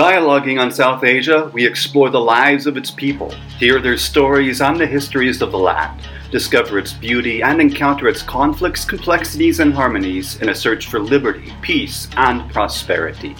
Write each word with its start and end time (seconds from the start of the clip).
Dialoguing 0.00 0.58
on 0.58 0.72
South 0.72 1.04
Asia, 1.04 1.50
we 1.52 1.66
explore 1.66 2.08
the 2.08 2.18
lives 2.18 2.66
of 2.66 2.78
its 2.78 2.90
people, 2.90 3.32
hear 3.58 3.82
their 3.82 3.98
stories 3.98 4.62
and 4.62 4.80
the 4.80 4.86
histories 4.86 5.42
of 5.42 5.52
the 5.52 5.58
land, 5.58 6.00
discover 6.30 6.78
its 6.78 6.94
beauty, 6.94 7.42
and 7.42 7.60
encounter 7.60 8.08
its 8.08 8.22
conflicts, 8.22 8.82
complexities, 8.82 9.60
and 9.60 9.74
harmonies 9.74 10.40
in 10.40 10.48
a 10.48 10.54
search 10.54 10.86
for 10.86 11.00
liberty, 11.00 11.52
peace, 11.60 12.08
and 12.16 12.50
prosperity 12.50 13.36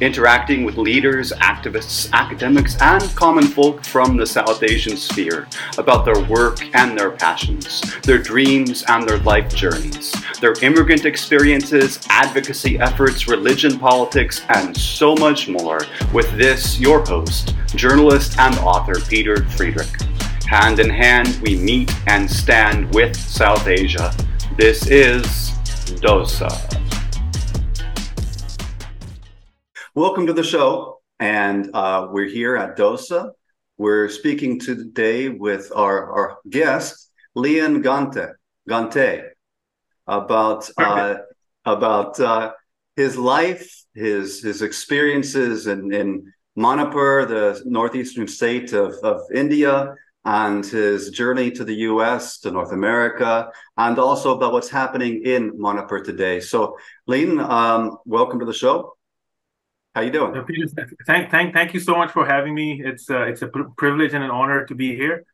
interacting 0.00 0.64
with 0.64 0.76
leaders, 0.76 1.32
activists, 1.32 2.10
academics, 2.12 2.80
and 2.80 3.02
common 3.16 3.44
folk 3.44 3.84
from 3.84 4.16
the 4.16 4.26
South 4.26 4.62
Asian 4.62 4.96
sphere 4.96 5.46
about 5.76 6.04
their 6.04 6.22
work 6.24 6.58
and 6.74 6.98
their 6.98 7.10
passions, 7.10 7.82
their 8.02 8.18
dreams 8.18 8.84
and 8.88 9.08
their 9.08 9.18
life 9.18 9.54
journeys, 9.54 10.14
their 10.40 10.54
immigrant 10.62 11.04
experiences, 11.04 12.00
advocacy 12.08 12.78
efforts, 12.78 13.28
religion, 13.28 13.78
politics, 13.78 14.42
and 14.50 14.76
so 14.76 15.14
much 15.16 15.48
more 15.48 15.80
with 16.12 16.30
this, 16.36 16.78
your 16.78 17.04
host, 17.04 17.54
journalist 17.74 18.38
and 18.38 18.56
author 18.58 19.00
Peter 19.08 19.44
Friedrich. 19.50 19.88
Hand 20.46 20.78
in 20.80 20.88
hand, 20.88 21.38
we 21.42 21.56
meet 21.56 21.92
and 22.06 22.30
stand 22.30 22.94
with 22.94 23.14
South 23.16 23.66
Asia. 23.66 24.14
This 24.56 24.86
is 24.86 25.50
DOSA. 26.00 26.78
Welcome 29.98 30.28
to 30.28 30.32
the 30.32 30.44
show. 30.44 31.00
And 31.18 31.70
uh, 31.74 32.06
we're 32.12 32.28
here 32.28 32.56
at 32.56 32.76
DOSA. 32.76 33.32
We're 33.78 34.08
speaking 34.08 34.60
today 34.60 35.28
with 35.28 35.72
our, 35.74 36.12
our 36.12 36.38
guest, 36.48 37.10
Lien 37.34 37.82
Gangte, 37.82 38.34
Gangte 38.70 39.30
about 40.06 40.70
uh, 40.78 41.16
about 41.64 42.20
uh, 42.20 42.52
his 42.94 43.16
life, 43.16 43.68
his 43.92 44.40
his 44.40 44.62
experiences 44.62 45.66
in, 45.66 45.92
in 45.92 46.32
Manipur, 46.54 47.26
the 47.26 47.60
northeastern 47.64 48.28
state 48.28 48.72
of, 48.74 48.94
of 49.02 49.22
India, 49.34 49.96
and 50.24 50.64
his 50.64 51.10
journey 51.10 51.50
to 51.50 51.64
the 51.64 51.74
US, 51.90 52.38
to 52.42 52.52
North 52.52 52.70
America, 52.70 53.50
and 53.76 53.98
also 53.98 54.36
about 54.36 54.52
what's 54.52 54.70
happening 54.70 55.24
in 55.24 55.60
Manipur 55.60 56.04
today. 56.04 56.38
So, 56.38 56.78
Lien, 57.08 57.40
um, 57.40 57.98
welcome 58.04 58.38
to 58.38 58.46
the 58.46 58.54
show. 58.54 58.94
How 59.94 60.02
you 60.02 60.10
doing? 60.10 60.44
Peter, 60.44 60.68
thank, 61.06 61.30
thank, 61.30 61.54
thank 61.54 61.74
you 61.74 61.80
so 61.80 61.96
much 61.96 62.12
for 62.12 62.24
having 62.24 62.54
me. 62.54 62.80
It's 62.84 63.10
uh, 63.10 63.22
it's 63.22 63.42
a 63.42 63.48
pr- 63.48 63.70
privilege 63.76 64.14
and 64.14 64.22
an 64.22 64.30
honor 64.30 64.64
to 64.66 64.74
be 64.74 64.94
here. 64.94 65.24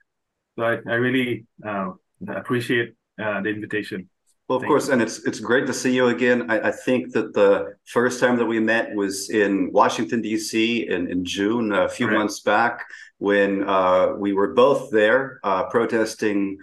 So 0.57 0.65
I, 0.65 0.79
I 0.87 0.95
really 0.95 1.47
uh, 1.67 1.91
appreciate 2.29 2.95
uh, 3.23 3.41
the 3.43 3.51
invitation. 3.51 4.09
Well, 4.49 4.57
of 4.57 4.63
Thank 4.63 4.71
course, 4.71 4.87
you. 4.89 4.93
and 4.93 5.03
it's 5.03 5.25
it's 5.25 5.41
great 5.41 5.67
to 5.67 5.73
see 5.73 5.95
you 5.95 6.09
again. 6.09 6.51
I, 6.51 6.69
I, 6.69 6.71
think 6.71 7.13
that 7.13 7.33
the 7.33 7.77
first 7.87 8.21
time 8.21 8.37
that 8.37 8.45
we 8.45 8.61
met 8.61 8.95
was 8.95 9.31
in 9.31 9.73
Washington 9.73 10.21
D.C. 10.21 10.87
in, 10.87 11.11
in 11.11 11.25
June, 11.25 11.73
a 11.73 11.89
few 11.89 12.09
right. 12.09 12.19
months 12.19 12.41
back, 12.41 12.85
when 13.19 13.67
uh, 13.67 14.13
we 14.19 14.35
were 14.35 14.53
both 14.53 14.91
there 14.91 15.41
uh, 15.45 15.65
protesting 15.65 16.59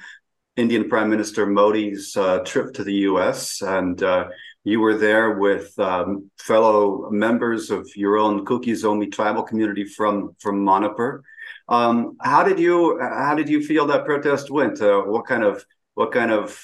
Indian 0.56 0.90
Prime 0.90 1.10
Minister 1.10 1.48
Modi's 1.48 2.16
uh, 2.16 2.40
trip 2.40 2.74
to 2.76 2.84
the 2.84 2.94
U.S. 3.10 3.62
and 3.64 4.02
uh, 4.04 4.28
you 4.64 4.80
were 4.80 4.98
there 4.98 5.40
with 5.40 5.78
um, 5.80 6.30
fellow 6.38 7.10
members 7.10 7.72
of 7.72 7.90
your 7.96 8.18
own 8.18 8.46
Kuki 8.46 8.76
tribal 9.10 9.44
community 9.44 9.86
from 9.86 10.36
from 10.40 10.64
Manipur. 10.64 11.24
Um, 11.68 12.18
how 12.22 12.44
did 12.44 12.60
you 12.60 13.00
how 13.02 13.36
did 13.36 13.50
you 13.50 13.64
feel 13.64 13.88
that 13.88 14.06
protest 14.06 14.52
went? 14.52 14.82
Uh, 14.82 15.02
what 15.02 15.26
kind 15.26 15.44
of 15.44 15.66
what 15.96 16.12
kind 16.12 16.32
of 16.32 16.62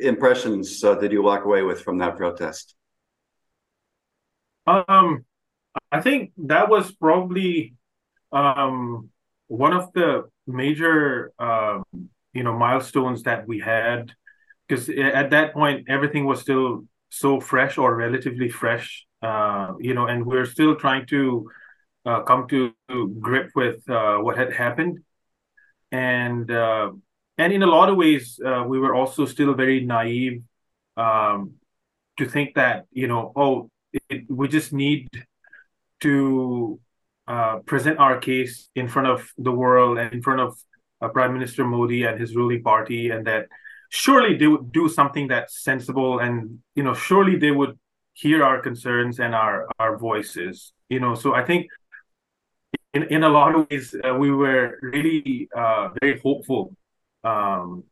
impressions 0.00 0.82
uh, 0.82 0.94
did 0.94 1.12
you 1.12 1.22
walk 1.22 1.44
away 1.44 1.62
with 1.62 1.82
from 1.82 1.98
that 1.98 2.16
protest? 2.16 2.74
Um, 4.66 5.24
I 5.92 6.00
think 6.00 6.32
that 6.38 6.68
was 6.68 6.90
probably 6.92 7.74
um, 8.32 9.10
one 9.48 9.72
of 9.72 9.92
the 9.92 10.24
major 10.46 11.32
uh, 11.38 11.80
you 12.32 12.42
know 12.42 12.56
milestones 12.56 13.24
that 13.24 13.46
we 13.46 13.60
had 13.60 14.12
because 14.66 14.88
at 14.88 15.30
that 15.30 15.52
point 15.52 15.88
everything 15.88 16.24
was 16.24 16.40
still 16.40 16.84
so 17.08 17.40
fresh 17.40 17.78
or 17.78 17.94
relatively 17.94 18.48
fresh, 18.48 19.06
uh, 19.22 19.72
you 19.80 19.94
know, 19.94 20.06
and 20.06 20.24
we're 20.26 20.46
still 20.46 20.76
trying 20.76 21.06
to 21.06 21.48
uh, 22.04 22.22
come 22.22 22.46
to 22.48 22.72
grip 23.20 23.50
with 23.54 23.88
uh, 23.90 24.18
what 24.18 24.36
had 24.36 24.52
happened, 24.52 24.98
and 25.90 26.50
uh, 26.50 26.90
and 27.38 27.52
in 27.52 27.62
a 27.62 27.66
lot 27.66 27.88
of 27.88 27.96
ways, 27.96 28.40
uh, 28.44 28.64
we 28.66 28.78
were 28.78 28.94
also 28.94 29.26
still 29.26 29.54
very 29.54 29.84
naive 29.84 30.42
um, 30.96 31.54
to 32.18 32.26
think 32.26 32.54
that 32.54 32.86
you 32.92 33.08
know, 33.08 33.32
oh, 33.36 33.70
it, 34.08 34.24
we 34.28 34.48
just 34.48 34.72
need 34.72 35.08
to 36.00 36.78
uh, 37.26 37.58
present 37.66 37.98
our 37.98 38.18
case 38.18 38.68
in 38.74 38.88
front 38.88 39.08
of 39.08 39.28
the 39.38 39.52
world 39.52 39.98
and 39.98 40.12
in 40.12 40.22
front 40.22 40.40
of 40.40 40.56
Prime 41.12 41.32
Minister 41.32 41.64
Modi 41.64 42.04
and 42.04 42.20
his 42.20 42.34
ruling 42.34 42.62
party, 42.62 43.10
and 43.10 43.26
that 43.26 43.46
surely 43.90 44.36
they 44.36 44.46
would 44.46 44.72
do 44.72 44.88
something 44.88 45.28
that's 45.28 45.62
sensible 45.62 46.18
and 46.18 46.58
you 46.74 46.82
know 46.82 46.94
surely 46.94 47.36
they 47.36 47.50
would 47.50 47.78
hear 48.12 48.42
our 48.42 48.60
concerns 48.60 49.20
and 49.20 49.34
our 49.34 49.68
our 49.78 49.98
voices 49.98 50.72
you 50.88 51.00
know? 51.00 51.14
So 51.14 51.34
i 51.34 51.44
think 51.44 51.66
in 52.94 53.02
in 53.04 53.22
a 53.22 53.28
lot 53.28 53.54
of 53.54 53.68
ways 53.70 53.94
uh, 54.04 54.14
we 54.14 54.30
were 54.30 54.78
really 54.82 55.48
uh, 55.54 55.90
very 56.00 56.18
hopeful 56.20 56.74
um, 57.24 57.84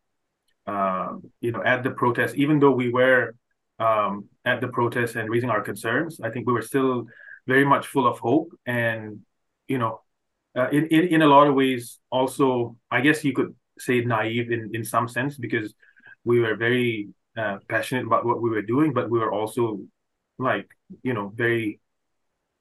uh, 0.66 1.16
you 1.40 1.52
know 1.52 1.62
at 1.62 1.82
the 1.82 1.90
protest. 1.90 2.36
Even 2.36 2.58
though 2.58 2.70
we 2.70 2.90
were 2.90 3.34
um, 3.78 4.28
at 4.44 4.60
the 4.60 4.68
protest 4.68 5.16
and 5.16 5.28
raising 5.30 5.50
our 5.50 5.60
concerns 5.60 6.20
i 6.22 6.30
think 6.30 6.46
we 6.46 6.52
were 6.52 6.62
still 6.62 7.06
very 7.46 7.64
much 7.64 7.86
full 7.86 8.06
of 8.06 8.18
hope 8.18 8.52
and 8.66 9.20
you 9.68 9.78
know 9.78 10.00
uh, 10.56 10.68
in, 10.70 10.86
in 10.86 11.08
in 11.14 11.22
a 11.22 11.26
lot 11.26 11.46
of 11.46 11.54
ways 11.54 11.98
also 12.10 12.76
i 12.90 13.00
guess 13.00 13.24
you 13.24 13.32
could 13.32 13.54
say 13.78 14.00
naive 14.00 14.50
in 14.50 14.70
in 14.74 14.84
some 14.84 15.08
sense 15.08 15.36
because 15.36 15.74
we 16.24 16.40
were 16.40 16.56
very 16.56 17.08
uh, 17.36 17.58
passionate 17.68 18.06
about 18.06 18.24
what 18.24 18.40
we 18.40 18.50
were 18.50 18.62
doing, 18.62 18.92
but 18.92 19.10
we 19.10 19.18
were 19.18 19.32
also 19.32 19.80
like 20.38 20.68
you 21.02 21.14
know 21.14 21.32
very 21.34 21.80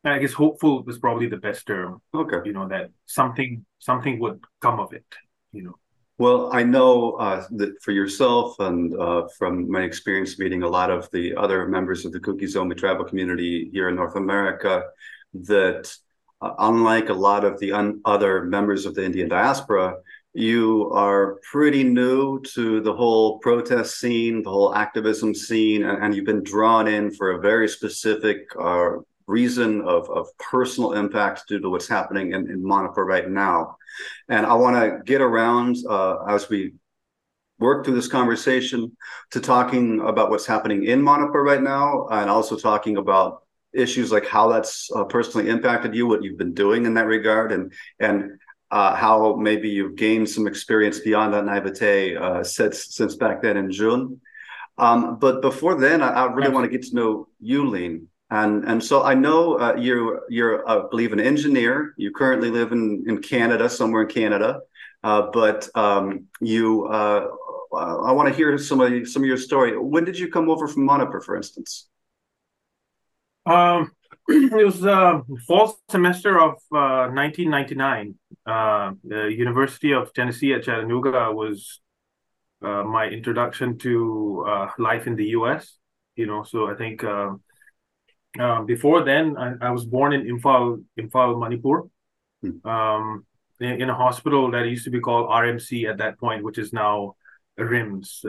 I 0.06 0.20
guess 0.20 0.34
hopeful 0.34 0.84
was 0.84 0.98
probably 0.98 1.28
the 1.28 1.38
best 1.38 1.66
term. 1.66 2.02
Okay. 2.14 2.42
You 2.46 2.54
know 2.54 2.68
that 2.68 2.92
something 3.06 3.66
something 3.80 4.20
would 4.20 4.44
come 4.62 4.80
of 4.80 4.94
it. 4.94 5.06
You 5.52 5.64
know. 5.64 5.76
Well, 6.18 6.54
I 6.54 6.64
know 6.64 7.14
uh, 7.14 7.46
that 7.52 7.82
for 7.82 7.92
yourself 7.92 8.60
and 8.60 8.96
uh, 9.00 9.28
from 9.38 9.70
my 9.70 9.82
experience 9.82 10.38
meeting 10.38 10.62
a 10.64 10.70
lot 10.70 10.92
of 10.92 11.10
the 11.12 11.36
other 11.36 11.68
members 11.68 12.06
of 12.06 12.12
the 12.12 12.20
Kuki 12.20 12.46
Zomi 12.46 12.78
tribal 12.78 13.06
community 13.06 13.70
here 13.74 13.90
in 13.90 13.96
North 13.96 14.16
America, 14.16 14.84
that 15.34 15.92
uh, 16.42 16.54
unlike 16.60 17.10
a 17.10 17.14
lot 17.14 17.44
of 17.46 17.60
the 17.60 17.72
un- 17.72 18.02
other 18.06 18.44
members 18.44 18.86
of 18.86 18.94
the 18.94 19.04
Indian 19.04 19.28
diaspora, 19.30 19.96
you 20.34 20.90
are 20.92 21.40
pretty 21.52 21.84
new 21.84 22.42
to 22.42 22.82
the 22.82 22.94
whole 22.94 23.38
protest 23.40 24.00
scene, 24.00 24.42
the 24.42 24.50
whole 24.50 24.74
activism 24.74 25.36
scene, 25.36 25.84
and, 25.84 26.04
and 26.04 26.16
you've 26.16 26.26
been 26.26 26.44
drawn 26.44 26.88
in 26.88 27.12
for 27.12 27.32
a 27.32 27.40
very 27.40 27.68
specific 27.68 28.48
uh, 28.60 28.92
reason 29.28 29.82
of, 29.82 30.10
of 30.10 30.28
personal 30.38 30.94
impact 30.94 31.48
due 31.48 31.60
to 31.60 31.70
what's 31.70 31.88
happening 31.88 32.34
in, 32.34 32.50
in 32.50 32.68
Manipur 32.68 33.06
right 33.06 33.30
now. 33.30 33.78
And 34.28 34.46
I 34.46 34.56
want 34.56 34.76
to 34.76 35.04
get 35.06 35.22
around 35.22 35.78
uh, 35.88 36.24
as 36.26 36.50
we 36.50 36.74
work 37.60 37.86
through 37.86 37.96
this 37.96 38.08
conversation 38.08 38.98
to 39.32 39.40
talking 39.40 40.02
about 40.02 40.32
what's 40.32 40.48
happening 40.48 40.86
in 40.86 41.04
Manipur 41.04 41.44
right 41.44 41.62
now, 41.62 42.08
and 42.12 42.30
also 42.30 42.58
talking 42.58 42.98
about 42.98 43.44
issues 43.72 44.12
like 44.12 44.28
how 44.28 44.50
that's 44.50 44.90
uh, 44.96 45.04
personally 45.04 45.50
impacted 45.50 45.96
you, 45.96 46.08
what 46.08 46.24
you've 46.24 46.38
been 46.38 46.54
doing 46.54 46.86
in 46.86 46.96
that 46.96 47.06
regard, 47.06 47.52
and 47.52 47.72
and 48.00 48.40
uh, 48.74 48.96
how 48.96 49.36
maybe 49.36 49.70
you've 49.70 49.96
gained 49.96 50.28
some 50.28 50.48
experience 50.48 51.00
beyond 51.00 51.32
that 51.34 51.46
naivete 51.46 52.16
uh, 52.16 52.44
since 52.44 52.96
since 52.96 53.16
back 53.16 53.42
then 53.44 53.56
in 53.56 53.72
June. 53.72 54.20
Um, 54.80 55.20
but 55.20 55.44
before 55.44 55.76
then, 55.76 56.02
I, 56.02 56.10
I 56.10 56.34
really 56.34 56.50
want 56.50 56.66
to 56.66 56.76
get 56.76 56.88
to 56.90 56.96
know 56.96 57.28
you, 57.40 57.70
Lien. 57.70 58.08
And 58.32 58.66
and 58.66 58.84
so 58.84 59.04
I 59.04 59.14
know 59.14 59.60
uh, 59.60 59.76
you're 59.78 60.24
you're 60.28 60.68
I 60.68 60.88
believe 60.90 61.14
an 61.14 61.20
engineer. 61.20 61.94
You 61.98 62.12
currently 62.12 62.50
live 62.50 62.72
in 62.72 63.04
in 63.08 63.22
Canada, 63.22 63.70
somewhere 63.70 64.02
in 64.02 64.10
Canada. 64.10 64.62
Uh, 65.04 65.30
but 65.32 65.70
um, 65.76 66.28
you, 66.40 66.86
uh, 66.86 67.28
I 67.76 68.12
want 68.14 68.30
to 68.30 68.34
hear 68.34 68.58
some 68.58 68.82
of 68.82 69.08
some 69.08 69.22
of 69.22 69.28
your 69.28 69.38
story. 69.38 69.78
When 69.78 70.04
did 70.04 70.18
you 70.18 70.32
come 70.32 70.50
over 70.50 70.68
from 70.68 70.86
Manipur, 70.86 71.22
for 71.22 71.36
instance? 71.36 71.90
Um, 73.46 73.92
it 74.30 74.66
was 74.66 74.84
uh, 74.84 75.20
fall 75.48 75.78
semester 75.90 76.40
of 76.40 76.54
uh, 76.72 77.12
1999. 77.12 78.16
Uh, 78.46 78.92
the 79.04 79.28
University 79.28 79.94
of 79.94 80.14
Tennessee 80.14 80.54
at 80.54 80.64
Chattanooga 80.64 81.32
was 81.32 81.80
uh, 82.62 82.84
my 82.84 83.06
introduction 83.08 83.78
to 83.80 84.46
uh, 84.48 84.68
life 84.78 85.08
in 85.08 85.16
the 85.16 85.28
U.S. 85.38 85.78
You 86.16 86.28
know, 86.28 86.44
so 86.44 86.70
I 86.70 86.76
think 86.76 87.04
uh, 87.04 88.62
before 88.66 89.04
then 89.04 89.38
I, 89.38 89.54
I, 89.68 89.72
was 89.72 89.86
born 89.86 90.14
in 90.14 90.24
Imphal, 90.26 90.84
Imphal, 91.00 91.40
Manipur, 91.40 91.84
hmm. 92.42 92.68
um, 92.68 93.26
in, 93.60 93.82
in, 93.82 93.90
a 93.90 93.96
hospital 93.96 94.52
that 94.52 94.68
used 94.68 94.84
to 94.86 94.92
be 94.92 95.00
called 95.00 95.30
RMC 95.30 95.90
at 95.90 95.98
that 96.00 96.20
point, 96.20 96.44
which 96.44 96.58
is 96.58 96.74
now 96.74 97.16
RIMS. 97.58 98.24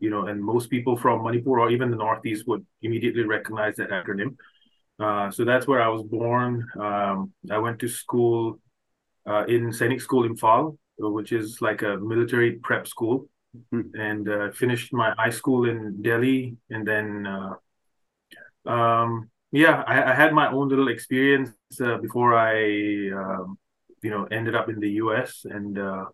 you 0.00 0.10
know, 0.10 0.26
and 0.26 0.42
most 0.42 0.70
people 0.70 0.96
from 0.96 1.22
Manipur 1.22 1.60
or 1.60 1.70
even 1.70 1.90
the 1.90 1.96
Northeast 1.96 2.48
would 2.48 2.66
immediately 2.82 3.24
recognize 3.24 3.76
that 3.76 3.90
acronym. 3.90 4.36
Uh, 4.98 5.30
so 5.30 5.44
that's 5.44 5.66
where 5.66 5.82
I 5.82 5.88
was 5.88 6.02
born. 6.02 6.68
Um, 6.78 7.32
I 7.50 7.58
went 7.58 7.78
to 7.80 7.88
school 7.88 8.60
uh, 9.26 9.44
in 9.46 9.70
Sainik 9.70 10.00
School 10.00 10.28
Imphal, 10.28 10.76
which 10.98 11.32
is 11.32 11.60
like 11.60 11.82
a 11.82 11.96
military 11.96 12.52
prep 12.52 12.86
school, 12.86 13.28
mm-hmm. 13.56 14.00
and 14.00 14.28
uh, 14.28 14.50
finished 14.52 14.92
my 14.92 15.14
high 15.18 15.30
school 15.30 15.68
in 15.68 16.02
Delhi, 16.02 16.56
and 16.70 16.86
then 16.86 17.26
uh, 17.26 18.70
um, 18.70 19.30
yeah, 19.50 19.82
I, 19.86 20.12
I, 20.12 20.14
had 20.14 20.32
my 20.32 20.50
own 20.50 20.68
little 20.68 20.88
experience 20.88 21.50
uh, 21.80 21.98
before 21.98 22.34
I 22.34 23.10
um, 23.10 23.58
you 24.02 24.10
know 24.10 24.24
ended 24.30 24.54
up 24.54 24.68
in 24.68 24.80
the 24.80 24.90
U.S. 25.02 25.44
and 25.44 25.78
uh, 25.78 26.06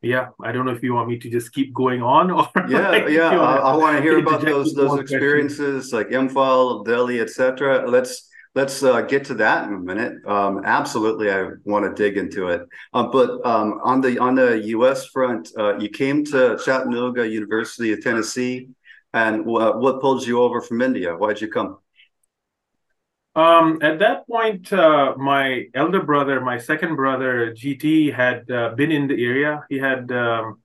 yeah, 0.00 0.28
I 0.42 0.52
don't 0.52 0.64
know 0.64 0.72
if 0.72 0.82
you 0.82 0.94
want 0.94 1.08
me 1.08 1.18
to 1.18 1.30
just 1.30 1.52
keep 1.52 1.74
going 1.74 2.02
on 2.02 2.30
or 2.38 2.48
yeah, 2.68 2.90
like, 2.90 3.08
yeah. 3.08 3.30
I, 3.30 3.56
I 3.56 3.76
want 3.76 3.96
to 3.96 4.02
hear 4.02 4.18
about 4.24 4.42
those 4.42 4.74
those 4.74 4.98
experiences 5.00 5.90
questions. 5.90 5.92
like 5.92 6.08
Imphal, 6.08 6.84
Delhi, 6.84 7.20
etc. 7.20 7.88
Let's 7.88 8.27
let's 8.54 8.82
uh, 8.82 9.02
get 9.02 9.24
to 9.26 9.34
that 9.34 9.68
in 9.68 9.74
a 9.74 9.78
minute. 9.78 10.14
Um, 10.26 10.62
absolutely, 10.64 11.30
I 11.30 11.48
want 11.64 11.84
to 11.84 12.02
dig 12.02 12.16
into 12.16 12.48
it. 12.48 12.62
Uh, 12.92 13.04
but 13.04 13.44
um, 13.46 13.80
on 13.82 14.00
the 14.00 14.18
on 14.18 14.34
the 14.34 14.58
U.S. 14.76 15.06
front, 15.06 15.50
uh, 15.58 15.78
you 15.78 15.88
came 15.88 16.24
to 16.26 16.58
Chattanooga 16.64 17.28
University 17.28 17.92
of 17.92 18.02
Tennessee, 18.02 18.68
and 19.12 19.44
what 19.44 20.00
pulled 20.00 20.26
you 20.26 20.42
over 20.42 20.60
from 20.60 20.82
India? 20.82 21.16
Why'd 21.16 21.40
you 21.40 21.48
come? 21.48 21.78
Um, 23.34 23.78
at 23.82 24.00
that 24.00 24.26
point, 24.26 24.72
uh, 24.72 25.14
my 25.16 25.66
elder 25.72 26.02
brother, 26.02 26.40
my 26.40 26.58
second 26.58 26.96
brother, 26.96 27.52
GT, 27.52 28.12
had 28.12 28.50
uh, 28.50 28.74
been 28.74 28.90
in 28.90 29.06
the 29.06 29.24
area. 29.24 29.64
He 29.68 29.78
had 29.78 30.10
um, 30.10 30.60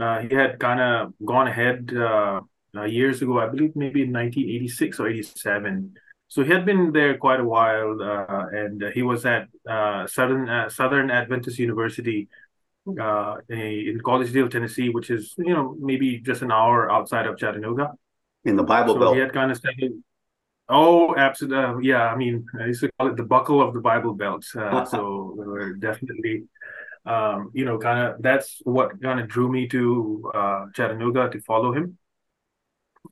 uh, 0.00 0.20
he 0.20 0.34
had 0.34 0.58
kind 0.58 0.80
of 0.80 1.12
gone 1.24 1.48
ahead 1.48 1.92
uh, 1.94 2.40
uh, 2.74 2.84
years 2.84 3.20
ago, 3.20 3.38
I 3.38 3.48
believe, 3.48 3.76
maybe 3.76 4.02
in 4.02 4.12
1986 4.12 5.00
or 5.00 5.08
87. 5.08 5.94
So 6.34 6.42
he 6.42 6.50
had 6.50 6.66
been 6.66 6.90
there 6.90 7.16
quite 7.16 7.38
a 7.38 7.44
while, 7.44 8.02
uh, 8.02 8.46
and 8.50 8.82
he 8.92 9.02
was 9.02 9.24
at 9.24 9.46
Southern 10.08 10.68
Southern 10.68 11.08
Adventist 11.08 11.60
University 11.60 12.28
in 12.86 14.00
Collegedale, 14.08 14.50
Tennessee, 14.50 14.88
which 14.88 15.10
is 15.10 15.32
you 15.38 15.54
know 15.54 15.76
maybe 15.78 16.18
just 16.18 16.42
an 16.42 16.50
hour 16.50 16.90
outside 16.90 17.26
of 17.28 17.38
Chattanooga. 17.38 17.92
In 18.42 18.56
the 18.56 18.64
Bible 18.64 18.94
so 18.94 19.00
Belt. 19.00 19.14
He 19.14 19.20
had 19.20 19.32
kind 19.32 19.52
of 19.52 19.58
studied 19.58 19.92
Oh, 20.68 21.14
absolutely. 21.14 21.58
Uh, 21.58 21.78
yeah, 21.78 22.08
I 22.08 22.16
mean, 22.16 22.46
I 22.60 22.66
used 22.66 22.80
to 22.80 22.90
call 22.98 23.10
it 23.10 23.16
the 23.16 23.22
buckle 23.22 23.62
of 23.62 23.72
the 23.72 23.80
Bible 23.80 24.14
Belt. 24.14 24.44
Uh, 24.56 24.84
so 24.92 25.34
we're 25.36 25.74
definitely, 25.74 26.48
um, 27.06 27.52
you 27.54 27.64
know, 27.64 27.78
kind 27.78 28.00
of 28.00 28.22
that's 28.22 28.60
what 28.64 29.00
kind 29.00 29.20
of 29.20 29.28
drew 29.28 29.48
me 29.48 29.68
to 29.68 30.32
uh, 30.34 30.66
Chattanooga 30.74 31.30
to 31.30 31.40
follow 31.42 31.72
him. 31.72 31.96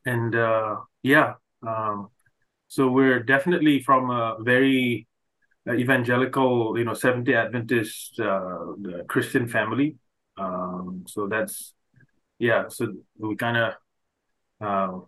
And 0.05 0.35
uh, 0.35 0.81
yeah, 1.05 1.35
um, 1.65 2.09
so 2.73 2.89
we're 2.89 3.23
definitely 3.23 3.83
from 3.83 4.09
a 4.09 4.39
very 4.41 5.07
uh, 5.69 5.75
evangelical, 5.75 6.79
you 6.79 6.85
know, 6.87 6.95
Seventh 6.95 7.27
Day 7.27 7.35
Adventist 7.35 8.19
uh, 8.19 8.73
Christian 9.09 9.47
family. 9.47 9.97
Um, 10.39 11.05
so 11.07 11.27
that's 11.27 11.75
yeah. 12.39 12.69
So 12.69 12.95
we 13.19 13.37
kind 13.37 13.59
of 13.59 13.75
uh, 14.67 15.01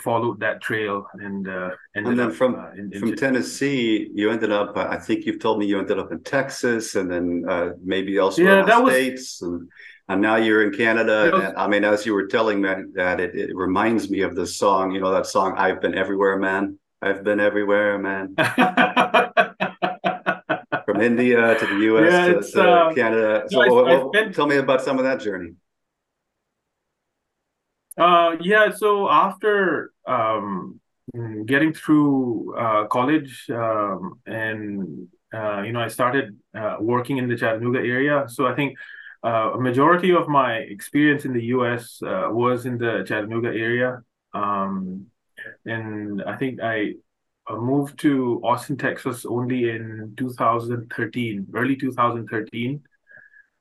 followed 0.00 0.40
that 0.40 0.62
trail 0.62 1.04
and 1.12 1.46
uh, 1.46 1.72
and 1.94 2.06
then 2.06 2.18
up, 2.18 2.32
from 2.32 2.54
uh, 2.54 2.70
in, 2.70 2.90
in 2.94 3.00
from 3.00 3.14
Tennessee, 3.14 4.08
you 4.14 4.30
ended 4.30 4.50
up. 4.50 4.74
Uh, 4.74 4.86
I 4.88 4.96
think 4.96 5.26
you've 5.26 5.38
told 5.38 5.58
me 5.58 5.66
you 5.66 5.78
ended 5.78 5.98
up 5.98 6.10
in 6.12 6.22
Texas, 6.22 6.94
and 6.94 7.10
then 7.12 7.44
uh, 7.46 7.72
maybe 7.84 8.16
elsewhere 8.16 8.54
yeah, 8.54 8.60
in 8.60 8.66
the 8.66 8.80
was... 8.80 8.94
states, 8.94 9.42
and 9.42 9.68
and 10.10 10.20
now 10.20 10.36
you're 10.36 10.62
in 10.64 10.72
Canada. 10.76 11.34
And, 11.34 11.56
I 11.56 11.66
mean, 11.66 11.84
as 11.84 12.04
you 12.04 12.14
were 12.14 12.26
telling 12.26 12.60
me 12.60 12.68
that, 12.94 13.20
it, 13.20 13.34
it 13.34 13.56
reminds 13.56 14.10
me 14.10 14.20
of 14.20 14.34
this 14.34 14.56
song. 14.56 14.92
You 14.92 15.00
know 15.00 15.12
that 15.12 15.26
song, 15.26 15.54
"I've 15.56 15.80
Been 15.80 15.94
Everywhere, 15.94 16.38
Man." 16.38 16.78
I've 17.02 17.24
been 17.24 17.40
everywhere, 17.40 17.98
man. 17.98 18.34
from 20.84 21.00
India 21.00 21.58
to 21.58 21.66
the 21.66 21.78
U.S. 21.84 22.12
Yeah, 22.12 22.26
to, 22.26 22.42
to 22.42 22.70
uh, 22.70 22.92
Canada. 22.94 23.44
So, 23.48 23.62
no, 23.62 23.74
well, 23.74 24.10
been... 24.10 24.32
tell 24.34 24.46
me 24.46 24.56
about 24.56 24.82
some 24.82 24.98
of 24.98 25.04
that 25.04 25.20
journey. 25.20 25.52
Uh, 27.96 28.36
yeah. 28.40 28.70
So 28.70 29.08
after 29.08 29.92
um, 30.06 30.78
getting 31.46 31.72
through 31.72 32.54
uh, 32.56 32.86
college, 32.88 33.46
um, 33.48 34.20
and 34.26 35.08
uh, 35.32 35.62
you 35.62 35.72
know, 35.72 35.80
I 35.80 35.88
started 35.88 36.36
uh, 36.54 36.76
working 36.80 37.16
in 37.16 37.28
the 37.28 37.36
Chattanooga 37.36 37.78
area. 37.78 38.26
So 38.28 38.46
I 38.46 38.54
think 38.54 38.76
uh, 39.24 39.52
a 39.54 39.60
majority 39.60 40.12
of 40.12 40.28
my 40.28 40.54
experience 40.54 41.24
in 41.24 41.32
the 41.32 41.44
U.S. 41.56 42.00
Uh, 42.02 42.28
was 42.30 42.66
in 42.66 42.78
the 42.78 43.04
Chattanooga 43.06 43.48
area, 43.48 44.02
um, 44.34 45.06
and 45.64 46.22
I 46.22 46.36
think 46.36 46.60
I 46.62 46.94
moved 47.50 47.98
to 48.00 48.40
Austin, 48.44 48.76
Texas, 48.76 49.26
only 49.26 49.70
in 49.70 50.14
2013, 50.16 51.46
early 51.54 51.76
2013 51.76 52.82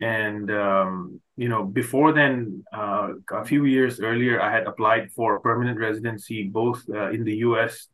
and 0.01 0.49
um, 0.51 1.19
you 1.35 1.49
know 1.49 1.63
before 1.63 2.13
then 2.13 2.63
uh, 2.73 3.09
a 3.31 3.45
few 3.45 3.65
years 3.65 3.99
earlier 3.99 4.41
i 4.41 4.51
had 4.51 4.65
applied 4.65 5.11
for 5.11 5.39
permanent 5.39 5.77
residency 5.77 6.43
both 6.47 6.83
uh, 6.89 7.09
in 7.09 7.23
the 7.23 7.33
us 7.33 7.87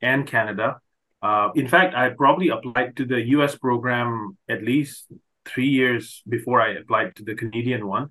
and 0.00 0.26
canada 0.26 0.78
uh, 1.22 1.48
in 1.54 1.66
fact 1.66 1.94
i 1.94 2.08
probably 2.10 2.48
applied 2.48 2.96
to 2.96 3.04
the 3.04 3.18
us 3.20 3.56
program 3.56 4.36
at 4.48 4.62
least 4.62 5.06
three 5.46 5.68
years 5.68 6.22
before 6.28 6.60
i 6.60 6.70
applied 6.72 7.14
to 7.16 7.22
the 7.24 7.34
canadian 7.34 7.86
one 7.86 8.10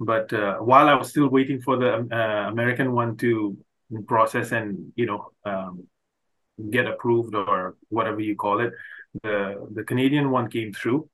but 0.00 0.32
uh, 0.32 0.56
while 0.56 0.88
i 0.88 0.94
was 0.94 1.10
still 1.10 1.28
waiting 1.28 1.60
for 1.60 1.76
the 1.76 2.08
uh, 2.12 2.48
american 2.50 2.92
one 2.92 3.16
to 3.16 3.56
process 4.06 4.52
and 4.52 4.92
you 4.96 5.06
know 5.06 5.30
um, 5.44 5.86
get 6.70 6.86
approved 6.86 7.34
or 7.34 7.76
whatever 7.88 8.20
you 8.20 8.36
call 8.36 8.60
it 8.60 8.72
the 9.22 9.68
the 9.74 9.84
canadian 9.84 10.30
one 10.30 10.48
came 10.50 10.72
through 10.72 11.08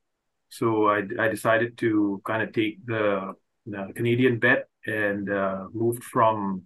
so 0.55 0.87
I, 0.87 1.03
I 1.19 1.27
decided 1.27 1.77
to 1.79 2.23
kind 2.25 2.41
of 2.41 2.53
take 2.53 2.87
the, 2.87 3.33
the 3.67 3.91
Canadian 3.97 4.39
bet 4.39 4.69
and 4.87 5.29
uh, 5.29 5.65
moved 5.73 6.05
from 6.05 6.63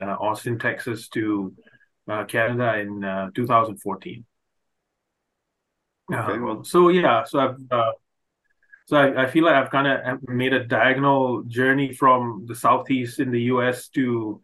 uh, 0.00 0.16
Austin, 0.20 0.60
Texas 0.60 1.08
to 1.08 1.52
uh, 2.08 2.24
Canada 2.24 2.78
in 2.78 3.02
uh, 3.02 3.30
2014. 3.34 4.24
Okay, 6.12 6.38
well. 6.38 6.62
So 6.62 6.88
yeah, 6.88 7.24
so 7.24 7.40
I've 7.40 7.56
uh, 7.68 7.92
so 8.86 8.96
I, 8.96 9.24
I 9.24 9.26
feel 9.26 9.44
like 9.44 9.54
I've 9.54 9.70
kind 9.70 9.86
of 9.86 10.28
made 10.28 10.52
a 10.52 10.64
diagonal 10.64 11.42
journey 11.44 11.92
from 11.92 12.44
the 12.46 12.54
southeast 12.54 13.20
in 13.20 13.30
the 13.30 13.42
U.S. 13.42 13.88
to 13.90 14.40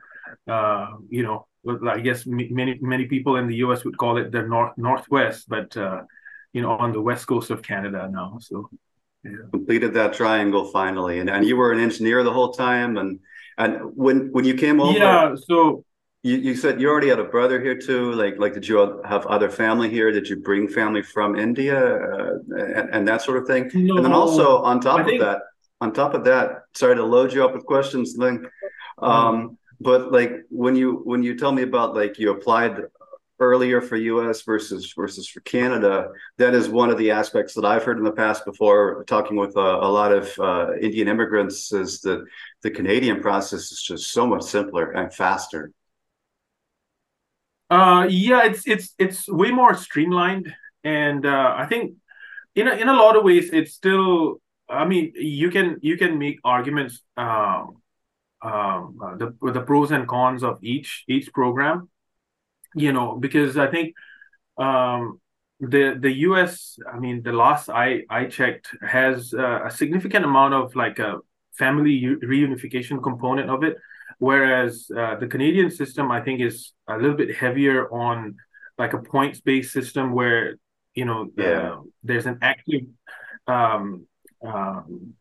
uh, 0.48 0.88
you 1.08 1.22
know 1.22 1.46
I 1.88 2.00
guess 2.00 2.26
many 2.26 2.78
many 2.80 3.06
people 3.06 3.36
in 3.36 3.46
the 3.48 3.56
U.S. 3.56 3.84
would 3.84 3.98
call 3.98 4.16
it 4.18 4.30
the 4.32 4.42
north 4.42 4.72
northwest, 4.76 5.48
but 5.48 5.74
you 6.52 6.62
know 6.62 6.72
on 6.72 6.92
the 6.92 7.00
west 7.00 7.26
coast 7.26 7.50
of 7.50 7.62
Canada 7.62 8.08
now. 8.10 8.38
So 8.40 8.70
yeah. 9.24 9.36
completed 9.50 9.94
that 9.94 10.14
triangle 10.14 10.66
finally 10.66 11.18
and, 11.18 11.28
and 11.28 11.44
you 11.44 11.56
were 11.56 11.72
an 11.72 11.80
engineer 11.80 12.22
the 12.22 12.32
whole 12.32 12.52
time 12.52 12.96
and 12.96 13.18
and 13.56 13.80
when 13.96 14.30
when 14.30 14.44
you 14.44 14.54
came 14.54 14.80
over 14.80 14.96
yeah 14.96 15.34
so 15.34 15.84
you, 16.22 16.36
you 16.36 16.54
said 16.56 16.80
you 16.80 16.88
already 16.88 17.08
had 17.08 17.18
a 17.18 17.24
brother 17.24 17.60
here 17.60 17.76
too 17.76 18.12
like 18.12 18.38
like 18.38 18.54
did 18.54 18.66
you 18.66 19.00
have 19.04 19.26
other 19.26 19.48
family 19.48 19.88
here 19.88 20.10
did 20.10 20.28
you 20.28 20.36
bring 20.36 20.68
family 20.68 21.02
from 21.02 21.36
india 21.36 21.78
uh, 21.78 22.38
and, 22.56 22.90
and 22.90 23.08
that 23.08 23.22
sort 23.22 23.38
of 23.38 23.46
thing 23.46 23.70
no, 23.74 23.96
and 23.96 24.04
then 24.04 24.12
also 24.12 24.58
on 24.62 24.80
top 24.80 24.98
I 24.98 25.00
of 25.00 25.06
think... 25.06 25.20
that 25.20 25.42
on 25.80 25.92
top 25.92 26.14
of 26.14 26.24
that 26.24 26.62
sorry 26.74 26.96
to 26.96 27.04
load 27.04 27.32
you 27.32 27.44
up 27.44 27.54
with 27.54 27.64
questions 27.64 28.16
Lien. 28.16 28.48
um 29.00 29.56
but 29.80 30.10
like 30.10 30.42
when 30.50 30.74
you 30.74 31.02
when 31.04 31.22
you 31.22 31.36
tell 31.36 31.52
me 31.52 31.62
about 31.62 31.94
like 31.94 32.18
you 32.18 32.30
applied 32.32 32.82
earlier 33.40 33.80
for 33.80 33.96
US 33.96 34.42
versus 34.42 34.92
versus 34.96 35.28
for 35.28 35.40
Canada, 35.40 36.10
that 36.38 36.54
is 36.54 36.68
one 36.68 36.90
of 36.90 36.98
the 36.98 37.10
aspects 37.10 37.54
that 37.54 37.64
I've 37.64 37.84
heard 37.84 37.98
in 37.98 38.04
the 38.04 38.12
past 38.12 38.44
before 38.44 39.04
talking 39.06 39.36
with 39.36 39.56
a, 39.56 39.60
a 39.60 39.90
lot 39.90 40.12
of 40.12 40.38
uh, 40.38 40.76
Indian 40.80 41.08
immigrants 41.08 41.72
is 41.72 42.00
that 42.00 42.24
the 42.62 42.70
Canadian 42.70 43.20
process 43.20 43.70
is 43.70 43.82
just 43.82 44.12
so 44.12 44.26
much 44.26 44.42
simpler 44.42 44.90
and 44.90 45.12
faster. 45.12 45.72
Uh, 47.70 48.06
yeah, 48.08 48.44
it's 48.46 48.66
it's 48.66 48.94
it's 48.98 49.28
way 49.28 49.50
more 49.50 49.74
streamlined, 49.74 50.54
and 50.84 51.26
uh, 51.26 51.54
I 51.56 51.66
think 51.66 51.96
in 52.54 52.68
a, 52.68 52.72
in 52.72 52.88
a 52.88 52.94
lot 52.94 53.16
of 53.16 53.24
ways 53.24 53.50
it's 53.52 53.72
still. 53.74 54.40
I 54.70 54.84
mean, 54.84 55.12
you 55.14 55.50
can 55.50 55.78
you 55.82 55.96
can 55.96 56.18
make 56.18 56.40
arguments 56.44 57.02
um, 57.16 57.76
um, 58.42 58.98
uh, 59.02 59.16
the 59.16 59.34
the 59.52 59.62
pros 59.62 59.92
and 59.92 60.08
cons 60.08 60.42
of 60.44 60.58
each 60.62 61.04
each 61.08 61.32
program 61.32 61.88
you 62.74 62.92
know, 62.92 63.16
because 63.16 63.56
I 63.56 63.68
think 63.68 63.94
um, 64.58 65.20
the 65.60 65.96
the 66.00 66.12
U.S. 66.28 66.78
I 66.92 66.98
mean, 66.98 67.22
the 67.22 67.32
last 67.32 67.68
I 67.68 68.04
I 68.10 68.26
checked 68.26 68.68
has 68.82 69.34
uh, 69.34 69.64
a 69.66 69.70
significant 69.70 70.24
amount 70.24 70.54
of 70.54 70.74
like 70.76 70.98
a 70.98 71.18
family 71.58 72.00
reunification 72.02 73.02
component 73.02 73.50
of 73.50 73.64
it, 73.64 73.76
whereas 74.18 74.90
uh, 74.96 75.16
the 75.16 75.26
Canadian 75.26 75.70
system 75.70 76.10
I 76.10 76.20
think 76.20 76.40
is 76.40 76.72
a 76.88 76.96
little 76.96 77.16
bit 77.16 77.36
heavier 77.36 77.92
on 77.92 78.36
like 78.76 78.92
a 78.92 78.98
points 78.98 79.40
based 79.40 79.72
system 79.72 80.12
where 80.12 80.56
you 80.94 81.04
know 81.04 81.30
yeah. 81.36 81.44
uh, 81.44 81.80
there's 82.02 82.26
an 82.26 82.38
active 82.42 82.82
um, 83.46 84.06
um, 84.44 85.14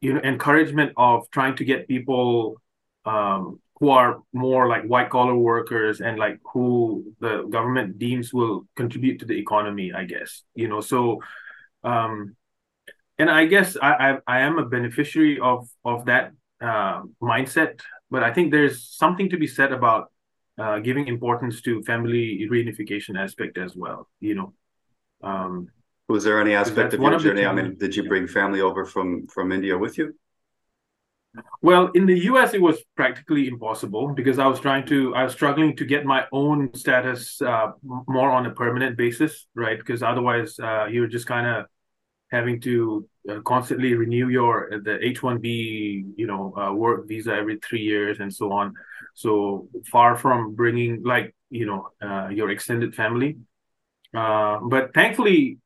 you 0.00 0.12
know 0.12 0.20
encouragement 0.20 0.92
of 0.96 1.30
trying 1.30 1.56
to 1.56 1.64
get 1.64 1.88
people 1.88 2.60
um, 3.04 3.60
who 3.80 3.90
are 3.90 4.20
more 4.32 4.68
like 4.68 4.84
white 4.84 5.10
collar 5.10 5.34
workers 5.34 6.00
and 6.00 6.18
like 6.18 6.38
who 6.52 7.12
the 7.20 7.42
government 7.50 7.98
deems 7.98 8.32
will 8.32 8.66
contribute 8.76 9.18
to 9.18 9.26
the 9.26 9.38
economy 9.38 9.92
i 9.92 10.04
guess 10.04 10.42
you 10.54 10.68
know 10.68 10.80
so 10.80 11.20
um 11.82 12.36
and 13.18 13.30
i 13.30 13.46
guess 13.46 13.76
i 13.82 13.92
i, 13.92 14.18
I 14.26 14.40
am 14.40 14.58
a 14.58 14.66
beneficiary 14.66 15.38
of 15.40 15.68
of 15.84 16.06
that 16.06 16.32
uh, 16.68 16.98
mindset 17.32 17.72
but 18.10 18.22
i 18.28 18.32
think 18.34 18.46
there's 18.50 18.76
something 19.04 19.28
to 19.28 19.38
be 19.44 19.48
said 19.58 19.72
about 19.72 20.04
uh, 20.62 20.78
giving 20.78 21.06
importance 21.08 21.56
to 21.66 21.82
family 21.82 22.26
reunification 22.54 23.14
aspect 23.24 23.58
as 23.58 23.72
well 23.82 24.00
you 24.20 24.34
know? 24.38 24.50
Um 25.30 25.52
was 26.14 26.22
there 26.26 26.38
any 26.44 26.54
aspect 26.62 26.92
of 26.94 27.00
your 27.00 27.18
journey? 27.18 27.46
I 27.46 27.52
mean 27.58 27.70
did 27.84 27.92
you 27.96 28.04
bring 28.12 28.26
family 28.40 28.60
over 28.68 28.82
from 28.92 29.06
from 29.34 29.46
india 29.58 29.76
with 29.84 29.94
you? 29.98 30.06
Well, 31.62 31.90
in 31.94 32.06
the 32.06 32.18
US, 32.30 32.54
it 32.54 32.60
was 32.60 32.82
practically 32.96 33.48
impossible 33.48 34.08
because 34.08 34.38
I 34.38 34.46
was 34.46 34.60
trying 34.60 34.86
to, 34.86 35.14
I 35.14 35.24
was 35.24 35.32
struggling 35.32 35.76
to 35.76 35.84
get 35.84 36.04
my 36.04 36.26
own 36.32 36.72
status 36.74 37.40
uh, 37.42 37.72
more 37.82 38.30
on 38.30 38.46
a 38.46 38.50
permanent 38.50 38.96
basis, 38.96 39.46
right? 39.54 39.78
Because 39.78 40.02
otherwise, 40.02 40.58
uh, 40.58 40.86
you're 40.90 41.08
just 41.08 41.26
kind 41.26 41.46
of 41.46 41.66
having 42.34 42.60
to 42.62 43.08
uh, 43.30 43.40
constantly 43.52 43.94
renew 43.94 44.28
your 44.28 44.54
the 44.88 44.94
H-1B, 45.12 45.46
you 46.16 46.26
know, 46.26 46.54
uh, 46.56 46.72
work 46.72 47.08
visa 47.08 47.32
every 47.32 47.58
three 47.66 47.84
years 47.92 48.20
and 48.20 48.32
so 48.32 48.52
on. 48.52 48.74
So 49.14 49.68
far 49.92 50.16
from 50.16 50.54
bringing 50.54 51.02
like 51.02 51.34
you 51.50 51.66
know 51.66 51.80
uh, 52.06 52.28
your 52.28 52.50
extended 52.50 52.94
family, 52.94 53.30
uh, 54.12 54.58
but 54.72 54.92
thankfully 54.92 55.58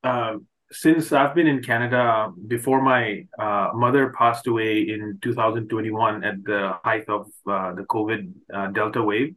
since 0.70 1.12
I've 1.12 1.34
been 1.34 1.46
in 1.46 1.62
Canada 1.62 2.30
before 2.46 2.82
my 2.82 3.26
uh, 3.38 3.70
mother 3.75 4.12
passed 4.16 4.46
away 4.46 4.82
in 4.82 5.18
2021 5.22 6.25
at 6.25 6.44
the 6.44 6.75
height 6.84 7.08
of 7.08 7.26
uh, 7.46 7.75
the 7.75 7.84
COVID 7.84 8.32
uh, 8.52 8.66
Delta 8.68 9.02
wave, 9.02 9.34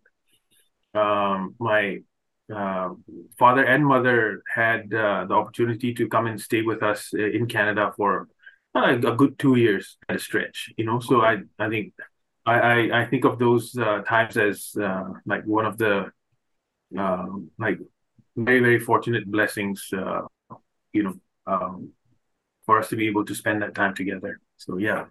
um, 0.93 1.55
my 1.59 2.01
uh, 2.53 2.89
father 3.37 3.63
and 3.63 3.85
mother 3.85 4.43
had 4.53 4.93
uh, 4.93 5.25
the 5.25 5.33
opportunity 5.33 5.93
to 5.93 6.07
come 6.07 6.27
and 6.27 6.39
stay 6.39 6.61
with 6.61 6.83
us 6.83 7.11
uh, 7.13 7.17
in 7.17 7.47
Canada 7.47 7.93
for 7.95 8.27
a 8.75 8.95
good 8.97 9.37
two 9.37 9.55
years 9.55 9.97
at 10.07 10.15
a 10.15 10.19
stretch. 10.19 10.71
You 10.77 10.85
know, 10.85 10.99
so 10.99 11.21
I 11.21 11.39
I 11.59 11.69
think 11.69 11.93
I 12.45 12.59
I, 12.59 13.01
I 13.01 13.05
think 13.05 13.25
of 13.25 13.39
those 13.39 13.71
times 13.73 14.37
as 14.37 14.71
like 15.25 15.43
one 15.45 15.65
of 15.65 15.77
the 15.77 16.11
um, 16.97 17.51
like 17.59 17.79
very 18.35 18.59
very 18.59 18.79
fortunate 18.79 19.29
blessings 19.29 19.91
you 20.93 21.03
know, 21.03 21.15
um, 21.47 21.89
for 22.65 22.79
us 22.79 22.89
to 22.89 22.95
be 22.95 23.07
able 23.07 23.25
to 23.25 23.35
spend 23.35 23.61
that 23.61 23.75
time 23.75 23.95
together. 23.95 24.39
So 24.57 24.77
yeah. 24.77 25.05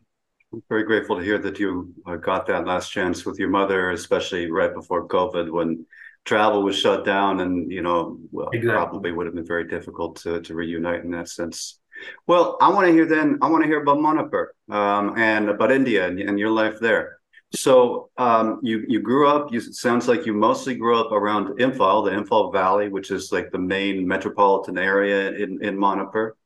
I'm 0.52 0.62
very 0.68 0.82
grateful 0.82 1.16
to 1.16 1.22
hear 1.22 1.38
that 1.38 1.60
you 1.60 1.94
uh, 2.06 2.16
got 2.16 2.46
that 2.46 2.66
last 2.66 2.90
chance 2.90 3.24
with 3.24 3.38
your 3.38 3.50
mother, 3.50 3.90
especially 3.90 4.50
right 4.50 4.74
before 4.74 5.06
COVID 5.06 5.50
when 5.50 5.86
travel 6.24 6.62
was 6.62 6.76
shut 6.76 7.04
down 7.04 7.40
and, 7.40 7.70
you 7.70 7.82
know, 7.82 8.18
well, 8.30 8.48
exactly. 8.52 8.72
probably 8.72 9.12
would 9.12 9.26
have 9.26 9.34
been 9.34 9.46
very 9.46 9.66
difficult 9.66 10.16
to, 10.16 10.40
to 10.42 10.54
reunite 10.54 11.04
in 11.04 11.10
that 11.10 11.28
sense. 11.28 11.78
Well, 12.26 12.56
I 12.60 12.68
want 12.70 12.86
to 12.86 12.92
hear 12.92 13.06
then, 13.06 13.38
I 13.42 13.48
want 13.48 13.62
to 13.62 13.68
hear 13.68 13.82
about 13.82 14.00
Manipur 14.00 14.54
um, 14.70 15.18
and 15.18 15.48
about 15.50 15.72
India 15.72 16.06
and, 16.06 16.18
and 16.20 16.38
your 16.38 16.50
life 16.50 16.78
there. 16.80 17.20
So 17.52 18.10
um, 18.16 18.60
you 18.62 18.84
you 18.86 19.00
grew 19.00 19.26
up. 19.26 19.52
You 19.52 19.58
it 19.58 19.74
sounds 19.74 20.06
like 20.06 20.24
you 20.24 20.32
mostly 20.32 20.76
grew 20.76 20.96
up 21.00 21.10
around 21.10 21.58
Imphal, 21.58 22.04
the 22.04 22.12
Imphal 22.12 22.52
Valley, 22.52 22.88
which 22.88 23.10
is 23.10 23.32
like 23.32 23.50
the 23.50 23.58
main 23.58 24.06
metropolitan 24.06 24.78
area 24.78 25.32
in 25.32 25.60
in 25.60 25.76
Manipur, 25.76 26.36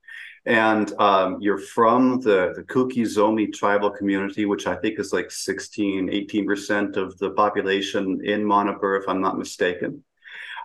and 0.47 0.93
um, 1.01 1.39
you're 1.41 1.59
from 1.59 2.21
the 2.21 2.53
the 2.55 2.63
Kuki 2.65 3.03
Zomi 3.03 3.53
tribal 3.53 3.91
community, 3.91 4.45
which 4.45 4.67
I 4.67 4.77
think 4.77 4.99
is 4.99 5.13
like 5.13 5.31
16, 5.31 6.11
18 6.11 6.47
percent 6.47 6.97
of 6.97 7.17
the 7.19 7.31
population 7.31 8.21
in 8.25 8.47
Manipur, 8.47 8.97
if 8.97 9.09
I'm 9.09 9.21
not 9.21 9.39
mistaken. 9.39 10.05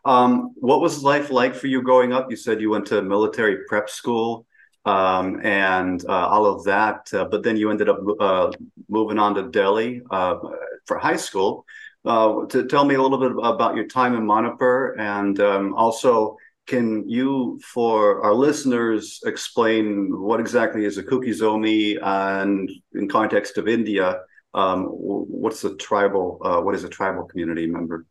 Um, 0.06 0.54
what 0.56 0.82
was 0.82 1.04
life 1.04 1.30
like 1.30 1.56
for 1.56 1.68
you 1.68 1.82
growing 1.82 2.14
up? 2.14 2.30
You 2.30 2.38
said 2.38 2.62
you 2.62 2.70
went 2.70 2.88
to 2.88 3.02
military 3.02 3.66
prep 3.68 3.90
school 3.90 4.46
um, 4.86 5.40
and 5.44 6.04
uh, 6.08 6.28
all 6.28 6.46
of 6.46 6.64
that. 6.66 7.14
Uh, 7.14 7.26
but 7.26 7.44
then 7.44 7.58
you 7.58 7.70
ended 7.70 7.90
up 7.90 8.00
uh, 8.20 8.52
moving 8.88 9.20
on 9.20 9.36
to 9.36 9.50
Delhi 9.50 10.02
uh, 10.10 10.38
for 10.86 10.98
high 10.98 11.18
school. 11.18 11.66
Uh, 12.06 12.46
to 12.46 12.66
tell 12.66 12.86
me 12.86 12.96
a 12.96 13.02
little 13.02 13.18
bit 13.18 13.32
about 13.44 13.76
your 13.76 13.86
time 13.86 14.16
in 14.16 14.26
Manipur, 14.26 14.96
and 14.98 15.38
um, 15.42 15.74
also, 15.74 16.38
can 16.70 17.10
you, 17.10 17.60
for 17.74 18.24
our 18.24 18.34
listeners, 18.34 19.20
explain 19.26 19.86
what 20.22 20.40
exactly 20.40 20.86
is 20.86 20.98
a 20.98 21.04
Kuki 21.04 21.32
Zomi, 21.32 21.98
and 22.02 22.70
in 22.94 23.10
context 23.10 23.58
of 23.58 23.68
India, 23.68 24.22
um, 24.54 24.86
what's 24.86 25.64
a 25.64 25.76
tribal? 25.76 26.40
Uh, 26.44 26.62
what 26.62 26.76
is 26.76 26.84
a 26.84 26.90
tribal 26.90 27.24
community 27.24 27.66
member? 27.66 28.06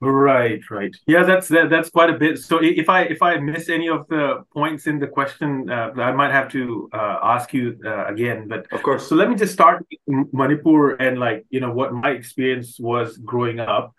Right, 0.00 0.60
right. 0.70 0.94
Yeah, 1.06 1.22
that's 1.22 1.48
that, 1.48 1.70
that's 1.70 1.88
quite 1.88 2.10
a 2.10 2.18
bit. 2.18 2.38
So 2.38 2.58
if 2.62 2.88
I 2.90 3.02
if 3.02 3.22
I 3.22 3.38
miss 3.38 3.70
any 3.70 3.88
of 3.88 4.06
the 4.08 4.44
points 4.52 4.86
in 4.86 4.98
the 4.98 5.06
question, 5.06 5.70
uh, 5.70 5.92
I 5.96 6.12
might 6.12 6.30
have 6.30 6.50
to 6.50 6.90
uh, 6.92 7.18
ask 7.22 7.54
you 7.54 7.78
uh, 7.86 8.06
again. 8.06 8.48
But 8.48 8.70
of 8.70 8.82
course. 8.82 9.08
So 9.08 9.14
let 9.14 9.30
me 9.30 9.36
just 9.36 9.54
start 9.54 9.86
Manipur 10.06 10.96
and 10.96 11.18
like 11.18 11.46
you 11.48 11.60
know 11.60 11.72
what 11.72 11.94
my 11.94 12.10
experience 12.10 12.78
was 12.78 13.16
growing 13.16 13.60
up, 13.60 13.94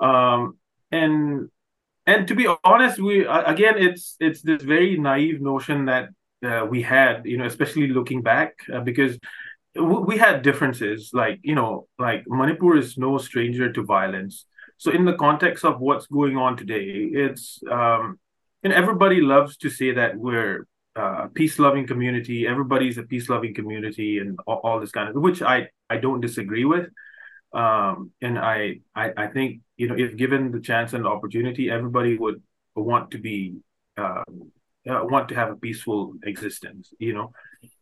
um, 0.00 0.56
and 0.90 1.50
and 2.06 2.26
to 2.28 2.34
be 2.34 2.48
honest, 2.64 2.98
we 2.98 3.26
again 3.26 3.74
it's 3.78 4.16
it's 4.20 4.42
this 4.42 4.62
very 4.62 4.96
naive 4.98 5.40
notion 5.40 5.86
that 5.86 6.08
uh, 6.44 6.66
we 6.68 6.82
had, 6.82 7.24
you 7.24 7.36
know, 7.38 7.44
especially 7.44 7.88
looking 7.88 8.22
back 8.22 8.54
uh, 8.72 8.80
because 8.80 9.18
we 9.74 10.18
had 10.18 10.42
differences. 10.42 11.10
Like 11.12 11.40
you 11.42 11.54
know, 11.54 11.86
like 11.98 12.24
Manipur 12.26 12.76
is 12.76 12.98
no 12.98 13.18
stranger 13.18 13.72
to 13.72 13.82
violence 13.84 14.46
so 14.82 14.90
in 14.90 15.04
the 15.04 15.14
context 15.14 15.64
of 15.64 15.78
what's 15.78 16.08
going 16.08 16.36
on 16.36 16.56
today, 16.56 17.08
it's 17.12 17.60
um, 17.70 18.18
and 18.64 18.72
everybody 18.72 19.20
loves 19.20 19.56
to 19.58 19.70
say 19.70 19.92
that 19.92 20.16
we're 20.16 20.66
uh, 20.98 21.26
a 21.26 21.28
peace-loving 21.28 21.86
community. 21.86 22.48
Everybody's 22.48 22.98
a 22.98 23.04
peace-loving 23.04 23.54
community, 23.54 24.18
and 24.18 24.40
all, 24.44 24.60
all, 24.64 24.80
this 24.80 24.90
kind 24.90 25.08
of 25.08 25.14
which 25.14 25.40
I 25.40 25.68
I 25.88 25.98
don't 25.98 26.20
disagree 26.20 26.64
with. 26.64 26.88
Um, 27.52 28.10
and 28.20 28.36
I, 28.36 28.80
I 28.92 29.12
I 29.16 29.26
think 29.28 29.60
you 29.82 29.88
know 29.88 29.96
if 29.98 30.16
given 30.16 30.52
the 30.52 30.60
chance 30.60 30.92
and 30.92 31.04
opportunity, 31.16 31.64
everybody 31.68 32.16
would 32.16 32.40
want 32.76 33.10
to 33.10 33.18
be 33.18 33.56
uh, 33.96 34.22
uh, 34.90 35.02
want 35.14 35.28
to 35.30 35.34
have 35.34 35.50
a 35.50 35.56
peaceful 35.56 36.14
existence. 36.22 36.94
You 37.00 37.14
know, 37.14 37.32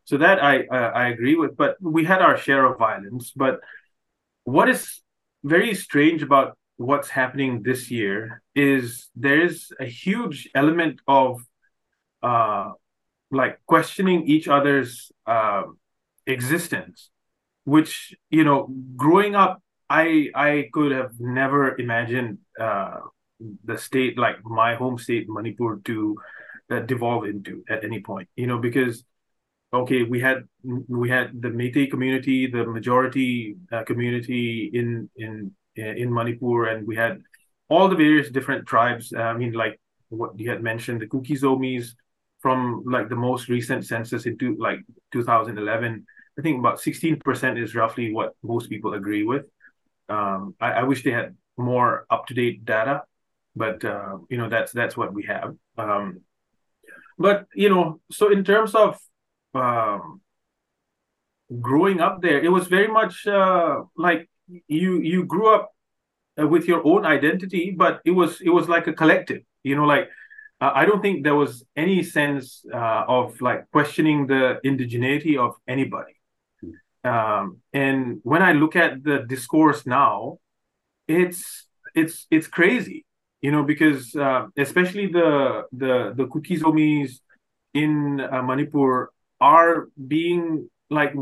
so 0.05 0.17
that 0.17 0.43
I, 0.43 0.55
I 0.73 0.81
I 1.03 1.05
agree 1.09 1.37
with. 1.43 1.59
But 1.63 1.77
we 1.97 2.03
had 2.07 2.23
our 2.23 2.39
share 2.39 2.65
of 2.65 2.79
violence. 2.79 3.33
But 3.37 3.61
what 4.45 4.71
is 4.71 5.03
very 5.45 5.75
strange 5.75 6.23
about 6.23 6.57
what's 6.79 7.11
happening 7.11 7.63
this 7.63 7.91
year 7.91 8.43
is 8.55 9.11
there's 9.15 9.71
a 9.79 9.85
huge 9.85 10.49
element 10.55 11.01
of 11.07 11.43
uh, 12.23 12.71
like 13.31 13.61
questioning 13.67 14.27
each 14.35 14.49
other's 14.49 15.13
uh, 15.27 15.65
existence, 16.27 17.11
which 17.65 18.15
you 18.31 18.45
know, 18.49 18.59
growing 18.97 19.35
up, 19.35 19.63
I 19.91 20.31
I 20.35 20.69
could 20.73 20.93
have 20.93 21.19
never 21.19 21.77
imagined 21.79 22.39
uh, 22.59 23.01
the 23.65 23.77
state 23.77 24.17
like 24.17 24.37
my 24.45 24.77
home 24.77 24.99
state 24.99 25.27
Manipur 25.29 25.81
to 25.85 26.17
uh, 26.71 26.81
devolve 26.81 27.25
into 27.25 27.65
at 27.69 27.85
any 27.85 28.01
point. 28.01 28.29
You 28.37 28.47
know, 28.47 28.59
because 28.59 29.05
okay, 29.73 30.05
we 30.05 30.21
had 30.21 30.45
we 30.63 31.11
had 31.11 31.43
the 31.43 31.49
Meitei 31.49 31.91
community, 31.91 32.47
the 32.47 32.65
majority 32.67 33.57
uh, 33.73 33.83
community 33.83 34.71
in 34.73 35.11
in 35.17 35.53
in 35.75 36.13
Manipur, 36.15 36.67
and 36.67 36.87
we 36.87 36.95
had 36.97 37.23
all 37.69 37.89
the 37.89 37.97
various 37.97 38.31
different 38.31 38.67
tribes. 38.67 39.13
I 39.13 39.35
mean, 39.35 39.53
like 39.53 39.81
what 40.09 40.39
you 40.39 40.51
had 40.51 40.63
mentioned, 40.63 41.01
the 41.01 41.07
Kuki 41.09 41.35
Zomis 41.35 41.95
from 42.41 42.85
like 42.87 43.09
the 43.09 43.17
most 43.17 43.49
recent 43.49 43.87
census 43.87 44.25
into 44.27 44.57
like 44.57 44.81
2011. 45.13 46.07
I 46.39 46.43
think 46.43 46.59
about 46.59 46.81
16% 46.81 47.63
is 47.63 47.75
roughly 47.75 48.15
what 48.15 48.35
most 48.43 48.71
people 48.71 48.95
agree 48.95 49.25
with. 49.25 49.45
Um, 50.11 50.55
I, 50.61 50.73
I, 50.73 50.83
wish 50.83 51.05
they 51.05 51.13
had 51.13 51.37
more 51.57 52.07
up 52.11 52.27
to 52.27 52.35
date 52.35 52.65
data, 52.65 53.03
but 53.55 53.85
uh, 53.85 54.19
you 54.29 54.39
know 54.39 54.49
that's 54.49 54.73
that's 54.73 54.97
what 54.97 55.15
we 55.15 55.23
have. 55.25 55.55
Um, 55.79 56.23
but 57.19 57.47
you 57.55 57.69
know, 57.69 58.01
so 58.11 58.31
in 58.31 58.45
terms 58.45 58.75
of 58.75 58.99
um, 59.55 60.21
growing 61.61 62.01
up 62.01 62.23
there, 62.23 62.41
it 62.41 62.51
was 62.51 62.67
very 62.67 62.89
much 62.89 63.27
uh, 63.27 63.83
like 63.97 64.29
you 64.69 65.01
you 65.01 65.25
grew 65.25 65.55
up 65.55 65.71
uh, 66.41 66.47
with 66.47 66.67
your 66.67 66.87
own 66.87 67.05
identity, 67.05 67.75
but 67.77 68.01
it 68.05 68.13
was 68.13 68.41
it 68.41 68.51
was 68.51 68.69
like 68.69 68.87
a 68.87 68.93
collective. 68.93 69.43
You 69.63 69.77
know, 69.77 69.85
like 69.85 70.09
uh, 70.61 70.73
I 70.75 70.85
don't 70.85 71.03
think 71.03 71.25
there 71.25 71.35
was 71.35 71.65
any 71.77 72.03
sense 72.03 72.65
uh, 72.73 73.05
of 73.09 73.41
like 73.41 73.71
questioning 73.71 74.27
the 74.27 74.61
indigeneity 74.65 75.37
of 75.39 75.55
anybody. 75.67 76.20
Um, 77.05 77.59
and 77.73 78.21
when 78.23 78.43
I 78.43 78.53
look 78.53 78.77
at 78.77 79.03
the 79.03 79.25
discourse 79.27 79.87
now, 79.87 80.39
it's 81.09 81.67
it's 81.95 82.27
it's 82.31 82.47
crazy, 82.47 83.05
you 83.41 83.51
know, 83.51 83.63
because 83.63 84.15
uh, 84.15 84.47
especially 84.57 85.07
the 85.07 85.65
the 85.73 86.13
the 86.17 86.27
Kuki 86.27 86.59
Zomis 86.59 87.21
in 87.75 88.21
uh, 88.21 88.43
Manipur 88.43 89.11
are 89.41 89.89
being 90.07 90.69
like 90.91 91.15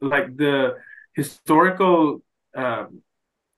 like 0.00 0.36
the 0.36 0.76
historical 1.14 2.22
uh, 2.54 2.84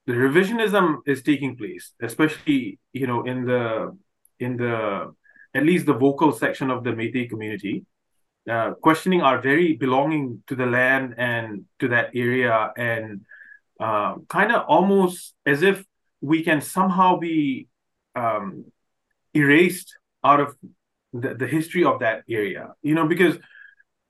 the 0.06 0.12
revisionism 0.12 0.98
is 1.06 1.22
taking 1.22 1.56
place, 1.56 1.92
especially 2.00 2.78
you 2.92 3.06
know 3.06 3.24
in 3.24 3.44
the 3.44 3.96
in 4.38 4.56
the 4.56 5.12
at 5.54 5.64
least 5.64 5.86
the 5.86 5.94
vocal 5.94 6.32
section 6.32 6.70
of 6.70 6.84
the 6.84 6.90
Meitei 6.90 7.28
community, 7.28 7.84
uh, 8.48 8.72
questioning 8.74 9.22
our 9.22 9.40
very 9.40 9.74
belonging 9.74 10.42
to 10.46 10.54
the 10.54 10.66
land 10.66 11.14
and 11.18 11.64
to 11.80 11.88
that 11.88 12.10
area, 12.14 12.72
and 12.76 13.22
uh, 13.80 14.14
kind 14.28 14.52
of 14.52 14.64
almost 14.68 15.34
as 15.44 15.62
if 15.62 15.84
we 16.20 16.42
can 16.42 16.60
somehow 16.60 17.18
be 17.18 17.68
um, 18.14 18.64
erased 19.34 19.96
out 20.24 20.40
of 20.40 20.56
the, 21.12 21.34
the 21.34 21.46
history 21.46 21.84
of 21.84 22.00
that 22.00 22.22
area. 22.28 22.74
You 22.82 22.94
know, 22.94 23.06
because 23.06 23.36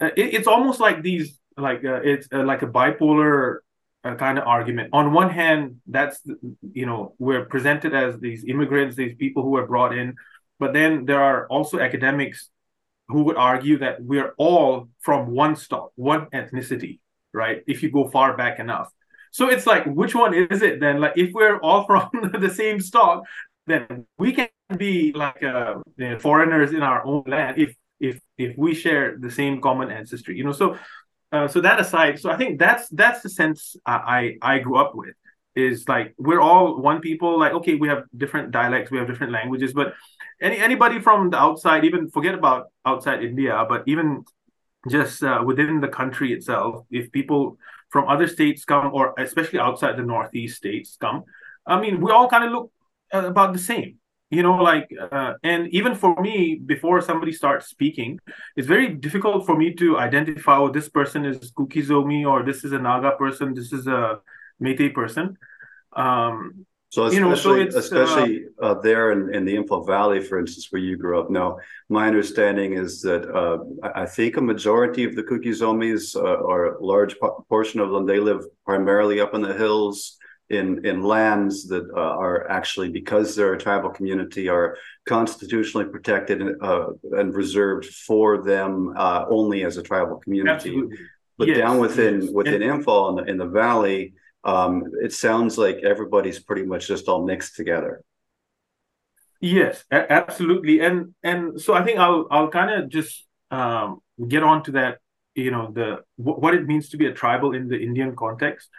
uh, 0.00 0.10
it, 0.16 0.34
it's 0.34 0.46
almost 0.46 0.80
like 0.80 1.02
these 1.02 1.38
like 1.56 1.84
uh, 1.84 2.00
it's 2.04 2.28
uh, 2.32 2.44
like 2.44 2.62
a 2.62 2.66
bipolar 2.66 3.58
kind 4.18 4.38
of 4.38 4.46
argument. 4.46 4.90
On 4.92 5.12
one 5.12 5.30
hand, 5.30 5.80
that's 5.86 6.20
you 6.72 6.86
know 6.86 7.14
we're 7.18 7.46
presented 7.46 7.94
as 7.94 8.18
these 8.20 8.44
immigrants, 8.44 8.96
these 8.96 9.16
people 9.16 9.42
who 9.42 9.50
were 9.50 9.66
brought 9.66 9.96
in, 9.96 10.14
but 10.58 10.72
then 10.72 11.06
there 11.06 11.22
are 11.22 11.46
also 11.48 11.80
academics 11.80 12.50
who 13.08 13.22
would 13.24 13.36
argue 13.36 13.78
that 13.78 14.02
we're 14.02 14.32
all 14.36 14.88
from 15.00 15.30
one 15.30 15.56
stock, 15.56 15.92
one 15.94 16.26
ethnicity, 16.34 16.98
right? 17.32 17.62
If 17.66 17.82
you 17.82 17.90
go 17.90 18.08
far 18.08 18.36
back 18.36 18.58
enough. 18.58 18.90
So 19.30 19.48
it's 19.48 19.66
like, 19.66 19.84
which 19.84 20.14
one 20.14 20.34
is 20.34 20.62
it 20.62 20.80
then? 20.80 21.00
Like, 21.00 21.12
if 21.16 21.32
we're 21.32 21.58
all 21.58 21.84
from 21.86 22.10
the 22.40 22.50
same 22.50 22.80
stock, 22.80 23.24
then 23.66 24.06
we 24.18 24.32
can 24.32 24.48
be 24.76 25.12
like 25.12 25.42
uh, 25.42 25.74
foreigners 26.20 26.72
in 26.72 26.82
our 26.82 27.04
own 27.04 27.24
land 27.26 27.58
if 27.58 27.74
if 27.98 28.20
if 28.38 28.56
we 28.56 28.74
share 28.74 29.16
the 29.18 29.30
same 29.30 29.60
common 29.60 29.90
ancestry. 29.90 30.36
You 30.36 30.44
know, 30.44 30.52
so 30.52 30.76
uh, 31.32 31.48
so 31.48 31.60
that 31.60 31.80
aside, 31.80 32.18
so 32.18 32.30
I 32.30 32.36
think 32.36 32.58
that's 32.58 32.88
that's 32.90 33.22
the 33.22 33.28
sense 33.28 33.76
I 33.84 34.36
I 34.40 34.58
grew 34.60 34.76
up 34.76 34.94
with 34.94 35.14
is 35.56 35.88
like 35.88 36.14
we're 36.18 36.40
all 36.40 36.80
one 36.80 37.00
people. 37.00 37.38
Like 37.38 37.52
okay, 37.52 37.74
we 37.74 37.88
have 37.88 38.04
different 38.16 38.50
dialects, 38.50 38.90
we 38.90 38.98
have 38.98 39.06
different 39.06 39.32
languages, 39.32 39.72
but 39.72 39.94
any 40.40 40.58
anybody 40.58 41.00
from 41.00 41.30
the 41.30 41.38
outside, 41.38 41.84
even 41.84 42.10
forget 42.10 42.34
about 42.34 42.66
outside 42.84 43.24
India, 43.24 43.64
but 43.68 43.82
even 43.86 44.24
just 44.88 45.22
uh, 45.22 45.42
within 45.44 45.80
the 45.80 45.88
country 45.88 46.32
itself, 46.32 46.84
if 46.90 47.10
people 47.10 47.58
from 47.90 48.08
other 48.08 48.26
states 48.26 48.64
come, 48.64 48.90
or 48.92 49.14
especially 49.18 49.58
outside 49.58 49.96
the 49.96 50.02
Northeast 50.02 50.56
states 50.56 50.96
come, 51.00 51.24
I 51.66 51.80
mean, 51.80 52.00
we 52.00 52.12
all 52.12 52.28
kind 52.28 52.44
of 52.44 52.52
look 52.52 52.72
uh, 53.12 53.26
about 53.26 53.52
the 53.52 53.58
same 53.58 53.98
you 54.30 54.42
know 54.42 54.56
like 54.56 54.88
uh, 55.12 55.34
and 55.42 55.68
even 55.68 55.94
for 55.94 56.20
me 56.20 56.60
before 56.66 57.00
somebody 57.00 57.32
starts 57.32 57.68
speaking 57.68 58.18
it's 58.56 58.66
very 58.66 58.88
difficult 58.88 59.46
for 59.46 59.56
me 59.56 59.72
to 59.72 59.98
identify 59.98 60.56
oh 60.56 60.68
this 60.68 60.88
person 60.88 61.24
is 61.24 61.52
Kuki 61.56 61.82
Zomi 61.82 62.26
or 62.26 62.42
this 62.42 62.64
is 62.64 62.72
a 62.72 62.78
naga 62.78 63.12
person 63.12 63.54
this 63.54 63.72
is 63.72 63.86
a 63.86 64.18
Meitei 64.62 64.92
person 64.92 65.36
um 65.94 66.66
so 66.88 67.04
especially, 67.04 67.58
you 67.58 67.64
know, 67.64 67.70
so 67.70 67.78
especially 67.78 68.44
uh, 68.62 68.66
uh, 68.66 68.80
there 68.80 69.10
in, 69.12 69.34
in 69.34 69.44
the 69.44 69.56
Imphal 69.56 69.86
Valley, 69.86 70.20
for 70.20 70.38
instance, 70.38 70.68
where 70.70 70.80
you 70.80 70.96
grew 70.96 71.20
up. 71.20 71.30
Now, 71.30 71.58
my 71.88 72.06
understanding 72.06 72.74
is 72.74 73.02
that 73.02 73.28
uh, 73.28 73.58
I 73.82 74.06
think 74.06 74.36
a 74.36 74.40
majority 74.40 75.04
of 75.04 75.16
the 75.16 75.22
Kuki 75.22 75.50
Zomis, 75.50 76.16
uh, 76.16 76.20
or 76.20 76.76
a 76.76 76.84
large 76.84 77.16
portion 77.48 77.80
of 77.80 77.90
them, 77.90 78.06
they 78.06 78.20
live 78.20 78.44
primarily 78.64 79.20
up 79.20 79.34
in 79.34 79.42
the 79.42 79.52
hills 79.52 80.16
in 80.48 80.86
in 80.86 81.02
lands 81.02 81.66
that 81.68 81.90
uh, 81.90 82.00
are 82.00 82.48
actually 82.48 82.88
because 82.88 83.34
they're 83.34 83.54
a 83.54 83.58
tribal 83.58 83.90
community 83.90 84.48
are 84.48 84.76
constitutionally 85.06 85.86
protected 85.86 86.40
uh, 86.62 86.86
and 87.12 87.34
reserved 87.34 87.86
for 87.86 88.44
them 88.44 88.94
uh, 88.96 89.24
only 89.28 89.64
as 89.64 89.76
a 89.76 89.82
tribal 89.82 90.18
community. 90.18 90.54
Absolutely. 90.54 90.98
But 91.36 91.48
yes, 91.48 91.58
down 91.58 91.78
within 91.78 92.22
yes. 92.22 92.30
within 92.30 92.62
and, 92.62 92.84
Imphal 92.84 93.10
in 93.10 93.16
the, 93.16 93.30
in 93.32 93.36
the 93.38 93.46
valley, 93.46 94.14
um, 94.46 94.84
it 95.02 95.12
sounds 95.12 95.58
like 95.58 95.78
everybody's 95.84 96.38
pretty 96.40 96.64
much 96.64 96.88
just 96.88 97.08
all 97.08 97.26
mixed 97.26 97.56
together. 97.56 98.02
Yes, 99.40 99.84
a- 99.90 100.10
absolutely, 100.10 100.80
and 100.80 101.14
and 101.22 101.60
so 101.60 101.74
I 101.74 101.84
think 101.84 101.98
I'll 101.98 102.26
I'll 102.30 102.48
kind 102.48 102.70
of 102.70 102.88
just 102.88 103.26
um, 103.50 104.00
get 104.28 104.42
on 104.42 104.62
to 104.64 104.72
that. 104.72 104.98
You 105.34 105.50
know 105.50 105.70
the 105.70 106.02
w- 106.18 106.40
what 106.40 106.54
it 106.54 106.66
means 106.66 106.88
to 106.90 106.96
be 106.96 107.06
a 107.06 107.12
tribal 107.12 107.54
in 107.54 107.68
the 107.68 107.78
Indian 107.78 108.16
context 108.16 108.70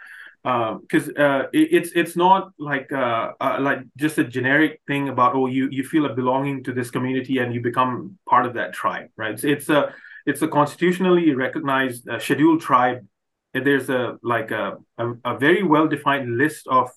because 0.42 1.10
uh, 1.18 1.22
uh, 1.22 1.48
it, 1.52 1.68
it's 1.72 1.92
it's 1.92 2.16
not 2.16 2.52
like 2.58 2.92
uh, 2.92 3.32
uh, 3.40 3.58
like 3.60 3.80
just 3.96 4.18
a 4.18 4.24
generic 4.24 4.80
thing 4.86 5.08
about 5.10 5.34
oh 5.34 5.46
you 5.46 5.68
you 5.70 5.84
feel 5.84 6.06
a 6.06 6.14
belonging 6.14 6.64
to 6.64 6.72
this 6.72 6.90
community 6.90 7.38
and 7.38 7.54
you 7.54 7.60
become 7.60 8.18
part 8.28 8.46
of 8.46 8.54
that 8.54 8.72
tribe 8.72 9.08
right 9.18 9.32
it's, 9.34 9.44
it's 9.44 9.68
a 9.68 9.94
it's 10.26 10.42
a 10.42 10.48
constitutionally 10.48 11.34
recognized 11.34 12.08
uh, 12.08 12.18
scheduled 12.20 12.60
tribe 12.62 13.06
there's 13.52 13.88
a 13.88 14.18
like 14.22 14.50
a, 14.50 14.76
a, 14.98 15.12
a 15.24 15.38
very 15.38 15.62
well 15.62 15.88
defined 15.88 16.36
list 16.36 16.66
of 16.68 16.90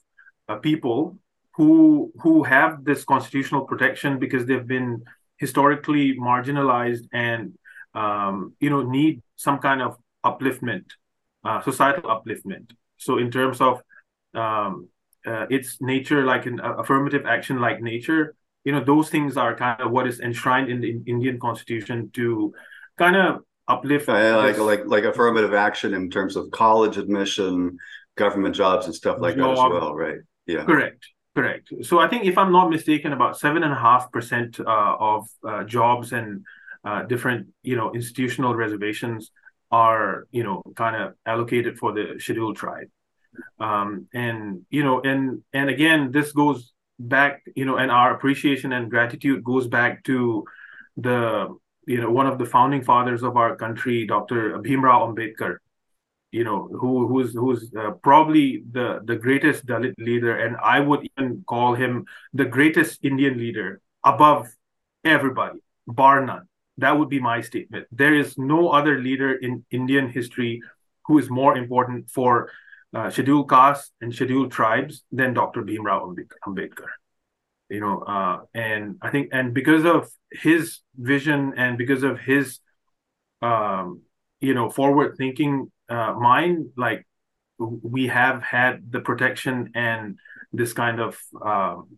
uh, 0.48 0.56
people 0.58 1.18
who 1.56 2.12
who 2.22 2.44
have 2.44 2.84
this 2.84 3.04
constitutional 3.04 3.66
protection 3.66 4.20
because 4.20 4.46
they've 4.46 4.68
been 4.68 5.04
historically 5.38 6.18
marginalized 6.18 7.08
and 7.14 7.54
um, 7.94 8.54
you 8.60 8.70
know 8.70 8.82
need 8.84 9.22
some 9.36 9.60
kind 9.60 9.82
of 9.82 9.98
upliftment 10.26 10.86
societal 11.64 12.04
upliftment. 12.04 12.72
So 12.98 13.18
in 13.18 13.32
terms 13.32 13.62
of 13.62 13.82
um, 14.34 14.88
uh, 15.26 15.46
its 15.50 15.78
nature, 15.82 16.24
like 16.24 16.46
an 16.46 16.60
affirmative 16.64 17.26
action, 17.26 17.60
like 17.60 17.82
nature, 17.82 18.36
you 18.64 18.72
know, 18.72 18.84
those 18.84 19.10
things 19.10 19.38
are 19.38 19.56
kind 19.56 19.82
of 19.82 19.92
what 19.92 20.08
is 20.08 20.20
enshrined 20.20 20.70
in 20.70 20.82
the 20.82 21.02
Indian 21.08 21.40
Constitution 21.40 22.12
to 22.14 22.54
kind 22.98 23.16
of 23.16 23.42
uplift. 23.67 24.08
Like 24.08 24.58
like 24.58 24.82
like 24.86 25.04
affirmative 25.04 25.54
action 25.54 25.93
in 25.93 26.10
terms 26.10 26.36
of 26.36 26.52
college 26.52 26.97
admission, 26.97 27.78
government 28.15 28.56
jobs, 28.56 28.86
and 28.86 28.95
stuff 28.95 29.17
like 29.19 29.36
job, 29.36 29.56
that 29.56 29.63
as 29.63 29.71
well, 29.71 29.95
right? 29.95 30.19
Yeah. 30.45 30.65
Correct. 30.65 31.06
Correct. 31.34 31.71
So 31.84 32.00
I 32.00 32.08
think, 32.10 32.26
if 32.26 32.38
I'm 32.38 32.52
not 32.52 32.69
mistaken, 32.69 33.13
about 33.13 33.39
seven 33.39 33.63
and 33.63 33.71
a 33.71 33.78
half 33.78 34.12
percent 34.12 34.60
uh, 34.60 34.95
of 35.00 35.28
uh, 35.47 35.63
jobs 35.63 36.12
and 36.12 36.43
uh, 36.84 37.04
different, 37.04 37.47
you 37.63 37.78
know, 37.78 37.93
institutional 37.93 38.54
reservations 38.54 39.32
are 39.71 40.28
you 40.32 40.43
know 40.43 40.62
kind 40.76 40.95
of 41.02 41.13
allocated 41.26 41.78
for 41.78 41.93
the 41.93 42.15
scheduled 42.19 42.58
tribe 42.58 42.88
um, 43.60 44.08
and 44.13 44.65
you 44.69 44.84
know 44.84 45.02
and 45.02 45.41
and 45.54 45.69
again 45.69 46.12
this 46.12 46.32
goes 46.32 46.74
back 47.00 47.41
you 47.56 47.65
know 47.65 47.78
and 47.78 47.89
our 47.89 48.13
appreciation 48.13 48.74
and 48.74 48.91
gratitude 48.91 49.43
goes 49.43 49.67
back 49.67 50.04
to 50.04 50.43
the 50.97 51.47
you 51.88 52.00
know 52.00 52.12
one 52.12 52.28
of 52.28 52.38
the 52.38 52.46
founding 52.46 52.84
fathers 52.84 53.24
of 53.24 53.38
our 53.38 53.56
country 53.56 54.06
dr 54.06 54.60
bhimrao 54.60 55.00
ambedkar 55.08 55.58
you 56.32 56.44
know 56.44 56.67
who 56.80 57.08
who's 57.08 57.34
who's 57.34 57.72
uh, 57.78 57.91
probably 58.04 58.63
the 58.72 59.02
the 59.06 59.15
greatest 59.15 59.65
dalit 59.65 59.96
leader 59.98 60.38
and 60.38 60.56
i 60.63 60.80
would 60.80 61.08
even 61.10 61.44
call 61.48 61.74
him 61.74 62.06
the 62.34 62.46
greatest 62.46 63.04
indian 63.04 63.38
leader 63.38 63.82
above 64.04 64.48
everybody 65.04 65.60
bar 65.88 66.26
none 66.26 66.48
that 66.82 66.98
would 66.98 67.10
be 67.10 67.20
my 67.20 67.41
statement. 67.41 67.88
There 67.91 68.15
is 68.15 68.38
no 68.38 68.70
other 68.70 69.00
leader 69.00 69.34
in 69.34 69.63
Indian 69.72 70.10
history 70.10 70.62
who 71.06 71.20
is 71.20 71.30
more 71.30 71.58
important 71.58 72.10
for 72.10 72.52
uh, 72.94 73.10
scheduled 73.10 73.50
castes 73.50 73.91
and 74.02 74.13
scheduled 74.13 74.52
tribes 74.52 75.04
than 75.12 75.34
Dr. 75.34 75.62
Bhimrao 75.63 76.15
Ambedkar. 76.48 76.91
You 77.71 77.79
know, 77.79 77.99
uh, 77.99 78.38
and 78.53 78.97
I 79.01 79.10
think, 79.10 79.29
and 79.31 79.53
because 79.53 79.86
of 79.86 80.12
his 80.31 80.79
vision 80.95 81.53
and 81.55 81.77
because 81.77 82.03
of 82.03 82.19
his, 82.19 82.60
um, 83.41 84.01
you 84.41 84.53
know, 84.53 84.69
forward-thinking 84.69 85.71
uh, 85.89 86.13
mind, 86.13 86.57
like 86.75 87.07
we 87.57 88.07
have 88.07 88.43
had 88.43 88.91
the 88.91 88.99
protection 88.99 89.71
and 89.73 90.19
this 90.51 90.73
kind 90.73 90.99
of 90.99 91.17
um, 91.43 91.97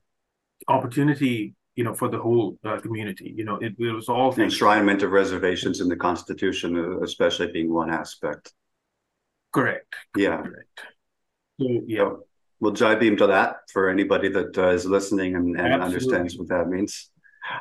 opportunity 0.68 1.56
you 1.76 1.84
know, 1.84 1.94
for 1.94 2.08
the 2.08 2.20
whole 2.20 2.58
uh, 2.64 2.80
community. 2.80 3.34
You 3.36 3.46
know, 3.46 3.56
it, 3.56 3.74
it 3.80 3.92
was 3.92 4.10
all 4.10 4.32
things. 4.32 4.54
enshrinement 4.54 5.02
of 5.02 5.12
reservations 5.12 5.82
in 5.82 5.88
the 5.88 5.96
Constitution, 5.96 6.78
uh, 6.78 7.02
especially 7.02 7.52
being 7.52 7.74
one 7.74 7.90
aspect. 7.90 8.54
Correct. 9.52 9.94
Yeah. 10.16 10.38
Correct. 10.38 10.80
So, 11.60 11.82
yeah. 11.88 11.98
So, 12.00 12.26
well, 12.64 12.72
jai 12.72 12.96
Bhim 12.96 13.18
to 13.18 13.28
that 13.28 13.58
for 13.74 13.90
anybody 13.90 14.30
that 14.30 14.58
uh, 14.58 14.70
is 14.70 14.86
listening 14.86 15.36
and, 15.36 15.60
and 15.60 15.84
understands 15.84 16.38
what 16.38 16.48
that 16.48 16.70
means. 16.70 17.10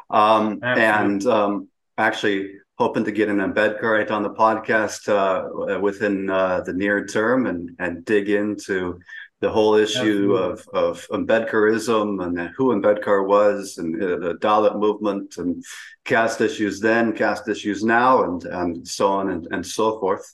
Um, 0.09 0.61
and 0.63 1.27
um, 1.27 1.69
actually, 1.99 2.55
hoping 2.79 3.05
to 3.05 3.11
get 3.11 3.29
an 3.29 3.39
embed 3.39 3.81
Ambedkarite 3.81 4.13
on 4.13 4.23
the 4.23 4.31
podcast 4.31 5.09
uh, 5.09 5.81
within 5.81 6.31
uh, 6.31 6.61
the 6.61 6.73
near 6.73 7.05
term 7.05 7.47
and 7.47 7.71
and 7.81 8.05
dig 8.05 8.31
into 8.31 9.01
the 9.41 9.51
whole 9.51 9.75
issue 9.75 10.35
of, 10.35 10.65
of 10.73 11.05
Ambedkarism 11.11 12.25
and 12.25 12.55
who 12.57 12.69
Ambedkar 12.69 13.27
was 13.27 13.77
and 13.79 14.01
the 14.01 14.39
Dalit 14.41 14.79
movement 14.79 15.37
and 15.39 15.65
caste 16.05 16.41
issues 16.41 16.79
then, 16.79 17.13
caste 17.13 17.49
issues 17.49 17.83
now, 17.83 18.23
and, 18.23 18.45
and 18.45 18.87
so 18.87 19.09
on 19.09 19.31
and, 19.31 19.49
and 19.51 19.67
so 19.67 19.99
forth. 19.99 20.33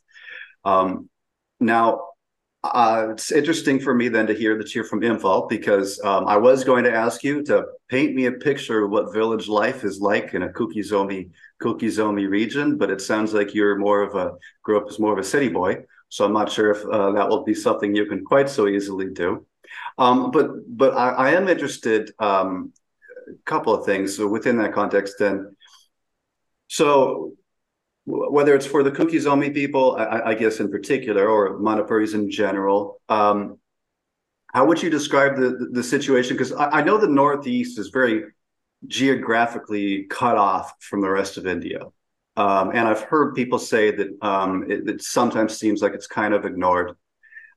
Um, 0.63 1.09
now, 1.59 2.08
uh, 2.65 3.09
it's 3.11 3.31
interesting 3.31 3.79
for 3.79 3.95
me 3.95 4.09
then 4.09 4.27
to 4.27 4.35
hear 4.35 4.59
that 4.59 4.75
you're 4.75 4.85
from 4.85 5.01
Imphal 5.01 5.49
because 5.49 6.01
um, 6.03 6.27
I 6.27 6.37
was 6.37 6.65
going 6.65 6.85
to 6.85 6.93
ask 6.93 7.23
you 7.23 7.43
to 7.45 7.65
paint 7.89 8.15
me 8.15 8.27
a 8.27 8.33
picture 8.33 8.85
of 8.85 8.91
what 8.91 9.13
village 9.13 9.49
life 9.49 9.85
is 9.85 10.01
like 10.01 10.35
in 10.35 10.43
a 10.43 10.53
Kuki 10.53 10.81
Zomi 10.81 11.31
Kuki 11.63 11.87
Zomi 11.87 12.29
region, 12.29 12.77
but 12.77 12.91
it 12.91 13.01
sounds 13.01 13.33
like 13.33 13.55
you're 13.55 13.79
more 13.79 14.03
of 14.03 14.15
a 14.17 14.33
grew 14.63 14.77
up 14.77 14.89
as 14.89 14.99
more 14.99 15.13
of 15.13 15.19
a 15.19 15.25
city 15.25 15.49
boy. 15.49 15.85
So 16.09 16.25
I'm 16.25 16.33
not 16.33 16.51
sure 16.51 16.71
if 16.71 16.85
uh, 16.85 17.13
that 17.13 17.29
will 17.29 17.45
be 17.45 17.55
something 17.55 17.95
you 17.95 18.07
can 18.07 18.25
quite 18.25 18.49
so 18.49 18.67
easily 18.67 19.11
do. 19.11 19.47
Um, 19.97 20.31
but 20.31 20.51
but 20.67 20.95
I, 20.95 21.11
I 21.11 21.31
am 21.33 21.49
interested. 21.49 22.13
Um, 22.19 22.73
a 23.29 23.35
couple 23.45 23.75
of 23.75 23.85
things 23.85 24.19
within 24.19 24.57
that 24.59 24.73
context. 24.73 25.17
Then, 25.19 25.55
so 26.69 27.35
whether 28.09 28.55
it's 28.55 28.67
for 28.67 28.83
the 28.83 28.91
Kuki-Zomi 28.91 29.53
people, 29.53 29.97
I, 29.97 30.31
I, 30.31 30.35
guess 30.35 30.61
in 30.61 30.71
particular, 30.71 31.29
or 31.29 31.59
Manipuris 31.59 32.15
in 32.15 32.31
general, 32.31 33.01
um, 33.11 33.59
how 34.47 34.65
would 34.65 34.83
you 34.83 34.89
describe 34.89 35.37
the 35.37 35.69
the 35.73 35.83
situation? 35.83 36.35
Because 36.35 36.53
I, 36.53 36.79
I, 36.79 36.83
know 36.83 36.97
the 36.97 37.07
Northeast 37.07 37.79
is 37.79 37.89
very 37.89 38.25
geographically 38.87 40.05
cut 40.05 40.39
off 40.39 40.75
from 40.81 41.03
the 41.03 41.11
rest 41.11 41.37
of 41.37 41.47
India. 41.47 41.83
Um, 42.37 42.71
and 42.71 42.89
I've 42.89 43.03
heard 43.03 43.35
people 43.35 43.59
say 43.59 43.91
that 43.91 44.09
um, 44.23 44.71
it, 44.71 44.89
it, 44.89 45.03
sometimes 45.03 45.59
seems 45.59 45.83
like 45.83 45.93
it's 45.93 46.07
kind 46.07 46.33
of 46.33 46.47
ignored. 46.47 46.93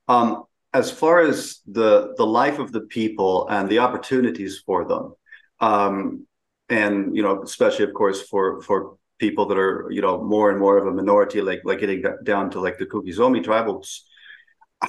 Um, 0.06 0.44
as 0.74 0.90
far 0.90 1.20
as 1.20 1.60
the 1.66 2.14
the 2.18 2.26
life 2.26 2.58
of 2.58 2.72
the 2.72 2.82
people 2.82 3.48
and 3.48 3.70
the 3.70 3.78
opportunities 3.78 4.62
for 4.66 4.84
them, 4.84 5.14
um, 5.60 6.26
and 6.68 7.16
you 7.16 7.22
know, 7.22 7.42
especially 7.42 7.86
of 7.86 7.94
course 7.94 8.20
for 8.20 8.60
for 8.60 8.98
people 9.22 9.46
that 9.46 9.58
are 9.66 9.86
you 9.96 10.02
know 10.04 10.14
more 10.34 10.50
and 10.50 10.58
more 10.58 10.76
of 10.80 10.84
a 10.86 10.94
minority, 11.00 11.40
like 11.40 11.62
like 11.64 11.78
getting 11.82 12.02
down 12.24 12.50
to 12.50 12.58
like 12.66 12.76
the 12.78 12.86
Kuki-Zomi 12.92 13.40
tribals. 13.48 13.88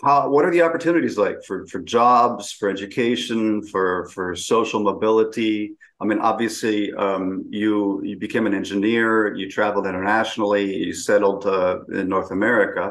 How 0.04 0.28
what 0.34 0.44
are 0.46 0.54
the 0.56 0.64
opportunities 0.68 1.18
like 1.26 1.38
for 1.48 1.58
for 1.72 1.80
jobs 1.98 2.52
for 2.58 2.68
education 2.76 3.62
for 3.72 4.10
for 4.14 4.36
social 4.36 4.82
mobility? 4.90 5.56
I 6.02 6.04
mean 6.10 6.20
obviously 6.32 6.78
um, 7.06 7.26
you 7.62 8.02
you 8.10 8.16
became 8.26 8.46
an 8.48 8.56
engineer 8.62 9.36
you 9.40 9.46
traveled 9.58 9.86
internationally 9.94 10.66
you 10.88 10.94
settled 11.10 11.46
uh, 11.46 11.76
in 12.00 12.06
north 12.16 12.32
america. 12.40 12.86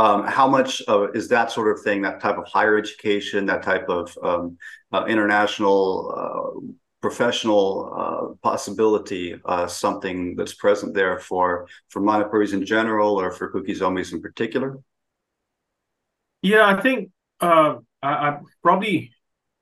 Um, 0.00 0.18
how 0.38 0.48
much 0.56 0.70
uh, 0.92 1.10
is 1.20 1.26
that 1.34 1.48
sort 1.56 1.68
of 1.72 1.78
thing 1.86 1.98
that 2.02 2.20
type 2.24 2.38
of 2.42 2.46
higher 2.56 2.76
education 2.84 3.46
that 3.50 3.62
type 3.70 3.86
of 3.98 4.04
um, 4.28 4.44
uh, 4.94 5.04
international 5.14 5.80
uh, 6.20 6.50
professional 7.00 7.92
uh, 7.96 8.34
possibility 8.42 9.40
uh, 9.44 9.66
something 9.66 10.34
that's 10.36 10.54
present 10.54 10.94
there 10.94 11.18
for 11.18 11.68
for 11.88 12.02
Manipuris 12.02 12.52
in 12.52 12.64
general 12.64 13.20
or 13.20 13.30
for 13.30 13.50
Kuki 13.50 13.74
Zomis 13.74 14.12
in 14.12 14.20
particular 14.20 14.78
yeah, 16.42 16.66
I 16.66 16.80
think 16.80 17.10
uh, 17.40 17.76
I, 18.02 18.08
I 18.08 18.38
probably 18.62 19.12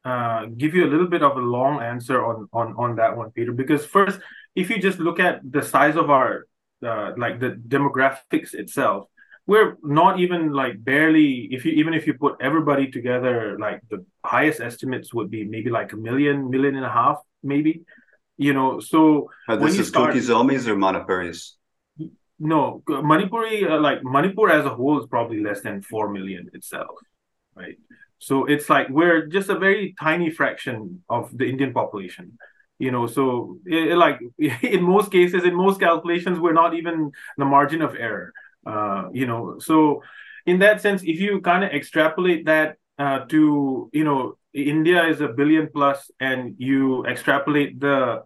uh, 0.05 0.47
give 0.57 0.75
you 0.75 0.85
a 0.85 0.91
little 0.91 1.07
bit 1.09 1.23
of 1.23 1.37
a 1.37 1.41
long 1.41 1.83
answer 1.83 2.25
on 2.25 2.49
on 2.53 2.75
on 2.77 2.97
that 2.97 3.17
one, 3.17 3.31
Peter. 3.31 3.53
Because 3.53 3.85
first, 3.85 4.21
if 4.55 4.71
you 4.71 4.79
just 4.79 4.99
look 4.99 5.19
at 5.19 5.41
the 5.51 5.63
size 5.63 5.97
of 5.97 6.11
our 6.11 6.47
uh, 6.85 7.13
like 7.17 7.41
the 7.41 7.51
demographics 7.51 8.55
itself, 8.55 9.07
we're 9.47 9.77
not 9.83 10.19
even 10.19 10.53
like 10.53 10.83
barely. 10.83 11.49
If 11.51 11.65
you 11.65 11.73
even 11.73 11.95
if 11.95 12.07
you 12.07 12.15
put 12.15 12.37
everybody 12.41 12.91
together, 12.91 13.57
like 13.59 13.81
the 13.91 14.05
highest 14.25 14.61
estimates 14.61 15.15
would 15.15 15.31
be 15.31 15.45
maybe 15.45 15.71
like 15.71 15.93
a 15.93 15.97
million, 15.97 16.51
million 16.51 16.77
and 16.77 16.85
a 16.85 16.91
half, 16.91 17.19
maybe. 17.43 17.83
You 18.37 18.53
know, 18.53 18.81
so 18.81 19.31
uh, 19.49 19.57
this 19.57 19.79
is 19.79 19.89
start, 19.89 20.13
Kuki-Zomis 20.13 20.67
or 20.67 20.77
Manipuris? 20.77 21.53
no 22.39 22.83
manipuri 22.87 23.71
uh, 23.71 23.81
like 23.81 24.05
manipur 24.05 24.51
as 24.51 24.67
a 24.67 24.75
whole 24.75 25.01
is 25.01 25.07
probably 25.07 25.43
less 25.43 25.63
than 25.63 25.83
4 25.83 26.11
million 26.11 26.51
itself 26.53 26.99
right 27.55 27.77
so 28.19 28.45
it's 28.45 28.69
like 28.69 28.89
we're 28.91 29.27
just 29.27 29.49
a 29.49 29.59
very 29.59 29.95
tiny 29.99 30.31
fraction 30.31 31.03
of 31.09 31.37
the 31.37 31.47
indian 31.47 31.73
population 31.73 32.39
you 32.79 32.91
know 32.91 33.07
so 33.07 33.59
it, 33.65 33.97
like 33.97 34.21
in 34.63 34.83
most 34.83 35.11
cases 35.11 35.45
in 35.45 35.55
most 35.55 35.81
calculations 35.81 36.39
we're 36.39 36.53
not 36.53 36.75
even 36.75 37.11
the 37.39 37.45
margin 37.45 37.81
of 37.81 37.95
error 37.95 38.33
uh, 38.67 39.05
you 39.13 39.27
know 39.27 39.59
so 39.59 40.03
in 40.47 40.59
that 40.59 40.81
sense 40.81 41.03
if 41.03 41.21
you 41.21 41.41
kind 41.41 41.65
of 41.65 41.71
extrapolate 41.71 42.47
that 42.47 42.77
uh, 42.99 43.21
to 43.27 43.91
you 43.93 44.05
know 44.05 44.37
india 44.53 45.07
is 45.07 45.21
a 45.21 45.29
billion 45.29 45.69
plus 45.73 46.11
and 46.21 46.55
you 46.59 47.05
extrapolate 47.07 47.79
the 47.81 48.23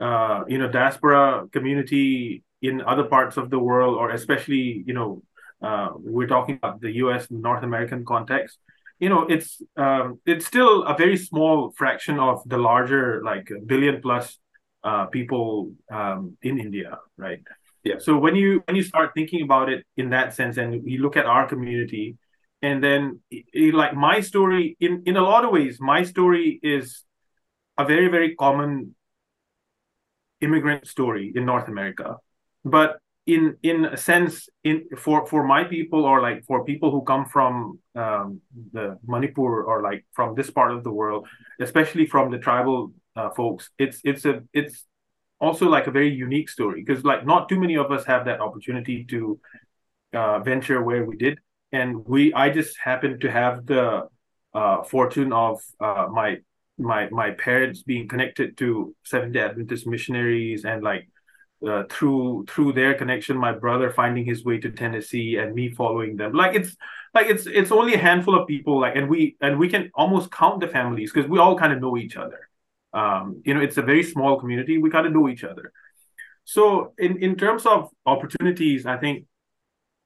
uh, 0.00 0.44
you 0.48 0.58
know 0.58 0.68
diaspora 0.68 1.46
community 1.52 2.42
in 2.62 2.82
other 2.82 3.04
parts 3.04 3.36
of 3.36 3.50
the 3.50 3.58
world, 3.58 3.96
or 3.96 4.10
especially, 4.10 4.84
you 4.86 4.92
know, 4.92 5.22
uh, 5.62 5.90
we're 5.96 6.26
talking 6.26 6.56
about 6.56 6.80
the 6.80 6.92
U.S. 6.96 7.26
North 7.30 7.62
American 7.62 8.04
context. 8.04 8.58
You 8.98 9.08
know, 9.08 9.22
it's 9.22 9.62
um, 9.76 10.20
it's 10.26 10.46
still 10.46 10.84
a 10.84 10.96
very 10.96 11.16
small 11.16 11.72
fraction 11.76 12.18
of 12.18 12.42
the 12.46 12.58
larger, 12.58 13.22
like 13.24 13.50
billion 13.66 14.02
plus 14.02 14.38
uh, 14.84 15.06
people 15.06 15.72
um, 15.90 16.36
in 16.42 16.58
India, 16.58 16.98
right? 17.16 17.42
Yeah. 17.84 17.94
So 17.98 18.18
when 18.18 18.36
you 18.36 18.62
when 18.66 18.76
you 18.76 18.82
start 18.82 19.12
thinking 19.14 19.42
about 19.42 19.68
it 19.70 19.84
in 19.96 20.10
that 20.10 20.34
sense, 20.34 20.56
and 20.58 20.86
you 20.88 21.00
look 21.00 21.16
at 21.16 21.26
our 21.26 21.48
community, 21.48 22.16
and 22.62 22.82
then 22.82 23.20
it, 23.30 23.74
like 23.74 23.94
my 23.94 24.20
story, 24.20 24.76
in 24.80 25.02
in 25.06 25.16
a 25.16 25.22
lot 25.22 25.44
of 25.44 25.50
ways, 25.50 25.78
my 25.80 26.02
story 26.02 26.60
is 26.62 27.04
a 27.78 27.84
very 27.84 28.08
very 28.08 28.34
common 28.34 28.94
immigrant 30.40 30.86
story 30.86 31.32
in 31.34 31.44
North 31.44 31.68
America 31.68 32.16
but 32.64 32.98
in 33.26 33.56
in 33.62 33.84
a 33.84 33.96
sense 33.96 34.48
in 34.64 34.84
for 34.96 35.26
for 35.26 35.46
my 35.46 35.64
people 35.64 36.04
or 36.04 36.20
like 36.20 36.44
for 36.46 36.64
people 36.64 36.90
who 36.90 37.02
come 37.02 37.26
from 37.26 37.78
um, 37.94 38.40
the 38.72 38.98
manipur 39.06 39.62
or 39.62 39.82
like 39.82 40.04
from 40.12 40.34
this 40.34 40.50
part 40.50 40.72
of 40.72 40.82
the 40.84 40.90
world 40.90 41.26
especially 41.60 42.06
from 42.06 42.30
the 42.30 42.38
tribal 42.38 42.92
uh, 43.16 43.30
folks 43.30 43.70
it's 43.78 44.00
it's 44.04 44.24
a 44.24 44.42
it's 44.52 44.86
also 45.40 45.68
like 45.68 45.86
a 45.86 45.90
very 45.90 46.10
unique 46.10 46.48
story 46.48 46.82
because 46.84 47.04
like 47.04 47.26
not 47.26 47.48
too 47.48 47.58
many 47.58 47.76
of 47.76 47.90
us 47.90 48.04
have 48.04 48.24
that 48.26 48.40
opportunity 48.40 49.04
to 49.04 49.40
uh, 50.12 50.38
venture 50.40 50.82
where 50.82 51.04
we 51.04 51.16
did. 51.16 51.38
And 51.72 52.04
we 52.04 52.34
i 52.34 52.50
just 52.50 52.76
happened 52.78 53.20
to 53.20 53.30
have 53.30 53.66
the 53.66 54.08
uh, 54.54 54.82
fortune 54.82 55.32
of 55.32 55.60
uh, 55.80 56.06
my 56.10 56.38
my 56.78 57.08
my 57.10 57.30
parents 57.30 57.82
being 57.82 58.08
connected 58.08 58.56
to 58.58 58.94
seventh 59.04 59.34
day 59.34 59.40
adventist 59.40 59.86
missionaries 59.86 60.64
and 60.64 60.82
like 60.82 61.08
uh, 61.66 61.84
through 61.90 62.44
through 62.48 62.72
their 62.72 62.94
connection 62.94 63.36
my 63.36 63.52
brother 63.52 63.90
finding 63.90 64.24
his 64.24 64.44
way 64.44 64.58
to 64.58 64.70
tennessee 64.70 65.36
and 65.36 65.54
me 65.54 65.70
following 65.70 66.16
them. 66.16 66.32
Like 66.32 66.56
it's 66.56 66.76
like 67.14 67.28
it's 67.28 67.46
it's 67.46 67.70
only 67.70 67.94
a 67.94 67.98
handful 67.98 68.34
of 68.34 68.48
people 68.48 68.80
like 68.80 68.96
and 68.96 69.08
we 69.08 69.36
and 69.40 69.58
we 69.58 69.68
can 69.68 69.90
almost 69.94 70.32
count 70.32 70.60
the 70.60 70.68
families 70.68 71.12
because 71.12 71.30
we 71.30 71.38
all 71.38 71.56
kind 71.56 71.72
of 71.72 71.80
know 71.80 71.96
each 71.96 72.16
other 72.16 72.49
um 72.92 73.42
you 73.44 73.54
know 73.54 73.60
it's 73.60 73.78
a 73.78 73.82
very 73.82 74.02
small 74.02 74.38
community. 74.38 74.78
We 74.78 74.90
kind 74.90 75.06
of 75.06 75.12
know 75.12 75.28
each 75.28 75.44
other. 75.44 75.72
So 76.44 76.92
in 76.98 77.22
in 77.22 77.36
terms 77.36 77.66
of 77.66 77.90
opportunities 78.06 78.86
i 78.86 78.96
think 78.96 79.26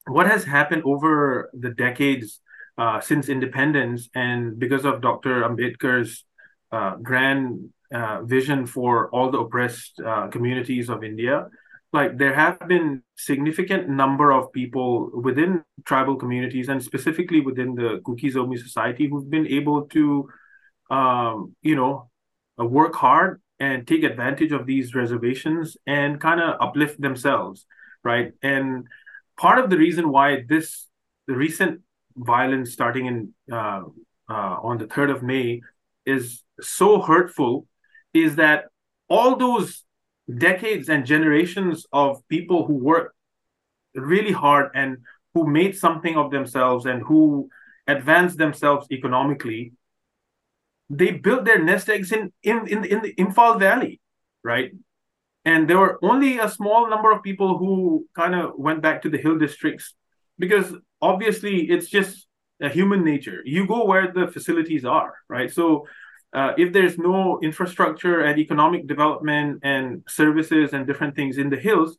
what 0.07 0.27
has 0.27 0.45
happened 0.45 0.83
over 0.85 1.51
the 1.55 1.71
decades 1.71 2.41
uh, 2.77 3.01
since 3.01 3.29
independence 3.29 4.09
and 4.15 4.59
because 4.59 4.85
of 4.85 5.01
dr 5.01 5.35
ambedkar's 5.49 6.25
uh, 6.73 6.97
grand 6.97 7.71
uh, 7.95 8.23
vision 8.25 8.67
for 8.67 9.09
all 9.11 9.31
the 9.31 9.39
oppressed 9.39 10.01
uh, 10.05 10.27
communities 10.29 10.89
of 10.89 11.05
India, 11.05 11.47
like 11.93 12.19
there 12.19 12.35
have 12.35 12.59
been 12.67 13.03
significant 13.17 13.89
number 13.89 14.33
of 14.33 14.53
people 14.53 15.11
within 15.15 15.63
tribal 15.85 16.17
communities 16.17 16.69
and 16.69 16.83
specifically 16.83 17.41
within 17.41 17.77
the 17.77 18.01
Kuki-Zomi 18.05 18.59
society 18.59 19.09
who've 19.09 19.31
been 19.31 19.47
able 19.47 19.83
to, 19.83 20.29
um, 20.91 21.55
you 21.63 21.77
know, 21.77 22.11
work 22.59 22.95
hard 22.95 23.41
and 23.59 23.87
take 23.87 24.03
advantage 24.03 24.53
of 24.53 24.67
these 24.67 24.95
reservations 24.95 25.77
and 25.87 26.21
kind 26.21 26.41
of 26.41 26.57
uplift 26.61 27.01
themselves, 27.01 27.67
right? 28.03 28.33
And 28.43 28.87
part 29.37 29.59
of 29.59 29.71
the 29.71 29.79
reason 29.79 30.11
why 30.11 30.45
this 30.49 30.89
the 31.27 31.35
recent 31.35 31.81
violence 32.17 32.73
starting 32.73 33.07
in 33.07 33.35
uh, 33.51 33.83
uh, 34.29 34.57
on 34.63 34.79
the 34.79 34.87
third 34.87 35.11
of 35.11 35.23
May 35.23 35.61
is 36.07 36.43
so 36.61 37.01
hurtful 37.01 37.67
is 38.13 38.37
that 38.37 38.67
all 39.09 39.37
those 39.37 39.85
decades 40.39 40.89
and 40.89 41.05
generations 41.05 41.87
of 41.93 42.27
people 42.29 42.67
who 42.67 42.75
worked 42.75 43.15
really 43.95 44.33
hard 44.33 44.71
and 44.75 44.99
who 45.35 45.47
made 45.47 45.77
something 45.77 46.17
of 46.17 46.31
themselves 46.31 46.87
and 46.87 47.03
who 47.03 47.49
advanced 47.87 48.39
themselves 48.39 48.87
economically 48.91 49.73
they 50.99 51.11
built 51.13 51.45
their 51.45 51.63
nest 51.63 51.89
eggs 51.89 52.13
in 52.13 52.33
in 52.43 52.67
in, 52.69 52.85
in 52.85 53.01
the 53.03 53.15
Imphal 53.15 53.59
Valley 53.59 54.01
right? 54.45 54.71
And 55.45 55.69
there 55.69 55.79
were 55.79 55.99
only 56.03 56.39
a 56.39 56.49
small 56.49 56.89
number 56.89 57.11
of 57.11 57.23
people 57.23 57.59
who 57.59 58.07
kind 58.15 58.35
of 58.35 58.53
went 58.57 58.83
back 58.83 59.03
to 59.03 59.09
the 59.09 59.19
hill 59.19 59.39
districts 59.39 59.95
because 60.39 60.73
obviously 61.03 61.71
it's 61.71 61.89
just 61.89 62.27
a 62.63 62.69
human 62.69 63.05
nature. 63.05 63.41
You 63.45 63.67
go 63.67 63.85
where 63.85 64.13
the 64.13 64.29
facilities 64.29 64.85
are 64.85 65.15
right? 65.29 65.53
So 65.53 65.87
uh, 66.33 66.53
if 66.59 66.73
there's 66.73 66.99
no 66.99 67.41
infrastructure 67.43 68.21
and 68.21 68.39
economic 68.39 68.87
development 68.87 69.61
and 69.63 70.03
services 70.09 70.73
and 70.73 70.87
different 70.87 71.17
things 71.17 71.39
in 71.39 71.51
the 71.51 71.57
hills, 71.57 71.97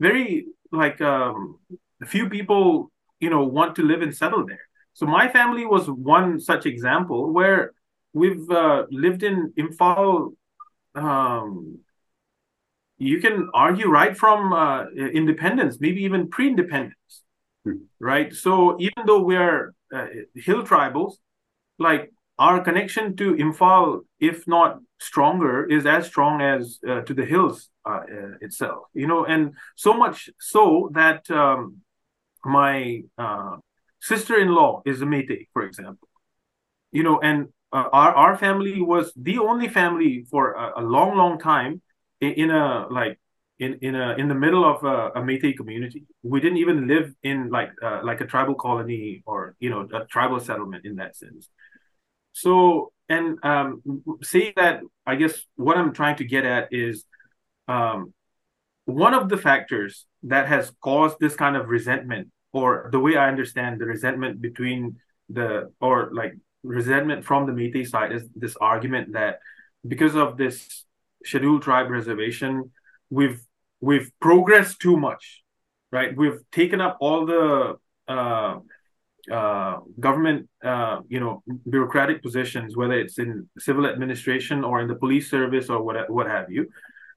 very 0.00 0.46
like 0.70 1.00
um, 1.00 1.58
few 2.06 2.28
people, 2.28 2.90
you 3.20 3.30
know, 3.30 3.44
want 3.44 3.76
to 3.76 3.82
live 3.82 4.02
and 4.02 4.14
settle 4.14 4.46
there. 4.46 4.60
So 4.92 5.06
my 5.06 5.28
family 5.28 5.64
was 5.64 5.88
one 5.88 6.40
such 6.40 6.66
example 6.66 7.32
where 7.32 7.72
we've 8.12 8.48
uh, 8.50 8.86
lived 8.90 9.22
in 9.22 9.52
Imphal. 9.58 10.34
Um, 10.94 11.80
you 12.98 13.20
can 13.20 13.48
argue 13.54 13.88
right 13.88 14.16
from 14.16 14.52
uh, 14.52 14.86
independence, 14.90 15.78
maybe 15.80 16.02
even 16.02 16.28
pre-independence, 16.28 17.22
hmm. 17.64 17.76
right? 18.00 18.34
So 18.34 18.76
even 18.80 19.06
though 19.06 19.22
we 19.22 19.36
are 19.36 19.74
uh, 19.94 20.06
hill 20.34 20.64
tribals, 20.64 21.14
like 21.78 22.12
our 22.38 22.60
connection 22.62 23.16
to 23.16 23.34
Imphal, 23.34 24.00
if 24.20 24.46
not 24.46 24.78
stronger, 25.00 25.64
is 25.64 25.86
as 25.86 26.06
strong 26.06 26.40
as 26.40 26.78
uh, 26.88 27.02
to 27.02 27.14
the 27.14 27.24
hills 27.24 27.68
uh, 27.84 28.00
uh 28.00 28.34
itself. 28.40 28.86
You 28.94 29.06
know, 29.06 29.24
and 29.24 29.54
so 29.76 29.94
much 29.94 30.30
so 30.40 30.90
that 30.94 31.30
um, 31.30 31.78
my 32.44 33.02
uh, 33.16 33.56
sister-in-law 34.00 34.82
is 34.86 35.02
a 35.02 35.04
Meitei, 35.04 35.46
for 35.52 35.62
example. 35.62 36.08
You 36.90 37.02
know, 37.02 37.20
and 37.20 37.48
uh, 37.72 37.88
our 37.92 38.14
our 38.14 38.36
family 38.36 38.80
was 38.80 39.12
the 39.14 39.38
only 39.38 39.68
family 39.68 40.24
for 40.30 40.52
a, 40.52 40.80
a 40.80 40.82
long, 40.82 41.16
long 41.16 41.38
time 41.38 41.82
in, 42.20 42.32
in, 42.32 42.50
a 42.50 42.86
like 42.90 43.18
in 43.58 43.78
in 43.82 43.94
a 43.94 44.14
in 44.14 44.28
the 44.28 44.34
middle 44.34 44.64
of 44.64 44.84
a, 44.84 45.08
a 45.18 45.22
Meitei 45.22 45.56
community. 45.56 46.04
We 46.22 46.40
didn't 46.40 46.58
even 46.58 46.86
live 46.86 47.14
in 47.22 47.50
like 47.50 47.70
uh, 47.82 48.00
like 48.02 48.20
a 48.20 48.26
tribal 48.26 48.54
colony 48.54 49.22
or 49.26 49.54
you 49.60 49.70
know 49.70 49.86
a 49.92 50.06
tribal 50.06 50.40
settlement 50.40 50.86
in 50.86 50.96
that 50.96 51.16
sense. 51.16 51.48
So 52.32 52.92
and 53.08 53.38
um, 53.42 53.82
saying 54.22 54.52
that, 54.56 54.80
I 55.06 55.16
guess 55.16 55.38
what 55.56 55.76
I'm 55.76 55.92
trying 55.92 56.16
to 56.16 56.24
get 56.24 56.44
at 56.44 56.68
is 56.72 57.04
um, 57.66 58.12
one 58.84 59.14
of 59.14 59.28
the 59.28 59.36
factors 59.36 60.06
that 60.24 60.46
has 60.46 60.72
caused 60.82 61.16
this 61.20 61.34
kind 61.34 61.56
of 61.56 61.68
resentment, 61.68 62.28
or 62.52 62.88
the 62.92 63.00
way 63.00 63.16
I 63.16 63.28
understand 63.28 63.80
the 63.80 63.86
resentment 63.86 64.40
between 64.40 64.96
the 65.28 65.72
or 65.80 66.10
like 66.12 66.34
resentment 66.62 67.24
from 67.24 67.46
the 67.46 67.52
Meitei 67.52 67.86
side 67.86 68.12
is 68.12 68.28
this 68.34 68.56
argument 68.60 69.12
that 69.12 69.40
because 69.86 70.14
of 70.14 70.36
this 70.36 70.84
scheduled 71.24 71.62
tribe 71.62 71.90
reservation, 71.90 72.70
we've 73.10 73.40
we've 73.80 74.10
progressed 74.20 74.80
too 74.80 74.96
much, 74.96 75.42
right? 75.92 76.16
We've 76.16 76.40
taken 76.52 76.80
up 76.80 76.98
all 77.00 77.26
the 77.26 77.76
uh, 78.08 78.58
uh, 79.30 79.78
government, 80.00 80.48
uh, 80.64 81.00
you 81.08 81.20
know, 81.20 81.42
bureaucratic 81.68 82.22
positions, 82.22 82.76
whether 82.76 82.94
it's 82.94 83.18
in 83.18 83.48
civil 83.58 83.86
administration 83.86 84.64
or 84.64 84.80
in 84.80 84.88
the 84.88 84.94
police 84.94 85.30
service 85.30 85.68
or 85.68 85.82
what 85.82 86.10
what 86.10 86.26
have 86.26 86.50
you, 86.50 86.68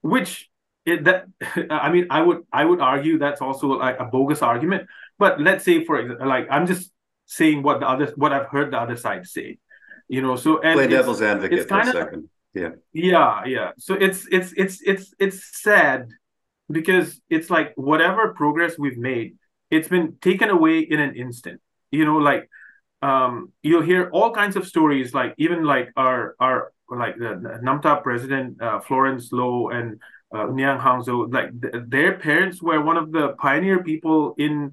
which 0.02 0.50
it, 0.84 1.04
that 1.04 1.26
I 1.70 1.90
mean, 1.90 2.06
I 2.10 2.22
would 2.22 2.42
I 2.52 2.64
would 2.64 2.80
argue 2.80 3.18
that's 3.18 3.40
also 3.40 3.68
like 3.68 3.98
a 3.98 4.04
bogus 4.04 4.42
argument. 4.42 4.88
But 5.18 5.40
let's 5.40 5.64
say 5.64 5.84
for 5.84 6.16
like 6.26 6.48
I'm 6.50 6.66
just 6.66 6.90
saying 7.38 7.62
what 7.62 7.80
the 7.80 7.88
other 7.88 8.12
what 8.16 8.32
I've 8.32 8.48
heard 8.54 8.72
the 8.72 8.80
other 8.84 8.96
side 8.96 9.26
say, 9.26 9.58
you 10.08 10.20
know. 10.22 10.36
So 10.36 10.60
and 10.60 10.74
play 10.74 10.86
devil's 10.86 11.22
advocate 11.22 11.68
for 11.68 11.80
a 11.80 11.86
second. 11.86 12.28
Yeah. 12.54 12.72
Yeah, 12.92 13.44
yeah. 13.46 13.70
So 13.78 13.94
it's 13.94 14.26
it's 14.30 14.52
it's 14.56 14.82
it's 14.82 15.14
it's 15.18 15.62
sad 15.62 16.08
because 16.70 17.20
it's 17.30 17.48
like 17.48 17.72
whatever 17.76 18.34
progress 18.34 18.78
we've 18.78 18.98
made, 18.98 19.36
it's 19.70 19.88
been 19.88 20.16
taken 20.20 20.50
away 20.50 20.80
in 20.80 21.00
an 21.00 21.14
instant. 21.16 21.60
You 21.90 22.04
know, 22.04 22.18
like 22.18 22.50
um, 23.00 23.52
you'll 23.62 23.82
hear 23.82 24.10
all 24.12 24.30
kinds 24.32 24.56
of 24.56 24.66
stories, 24.66 25.14
like 25.14 25.34
even 25.38 25.64
like 25.64 25.88
our 25.96 26.36
our 26.38 26.72
like 26.90 27.16
the, 27.16 27.40
the 27.40 27.60
Namta 27.64 28.02
president 28.02 28.60
uh, 28.60 28.80
Florence 28.80 29.32
Loh 29.32 29.70
and 29.70 29.98
uh, 30.34 30.46
Niang 30.46 30.78
Hangzo, 30.78 31.32
like 31.32 31.48
th- 31.60 31.84
their 31.88 32.18
parents 32.18 32.62
were 32.62 32.80
one 32.80 32.96
of 32.96 33.12
the 33.12 33.30
pioneer 33.38 33.82
people 33.82 34.34
in 34.38 34.72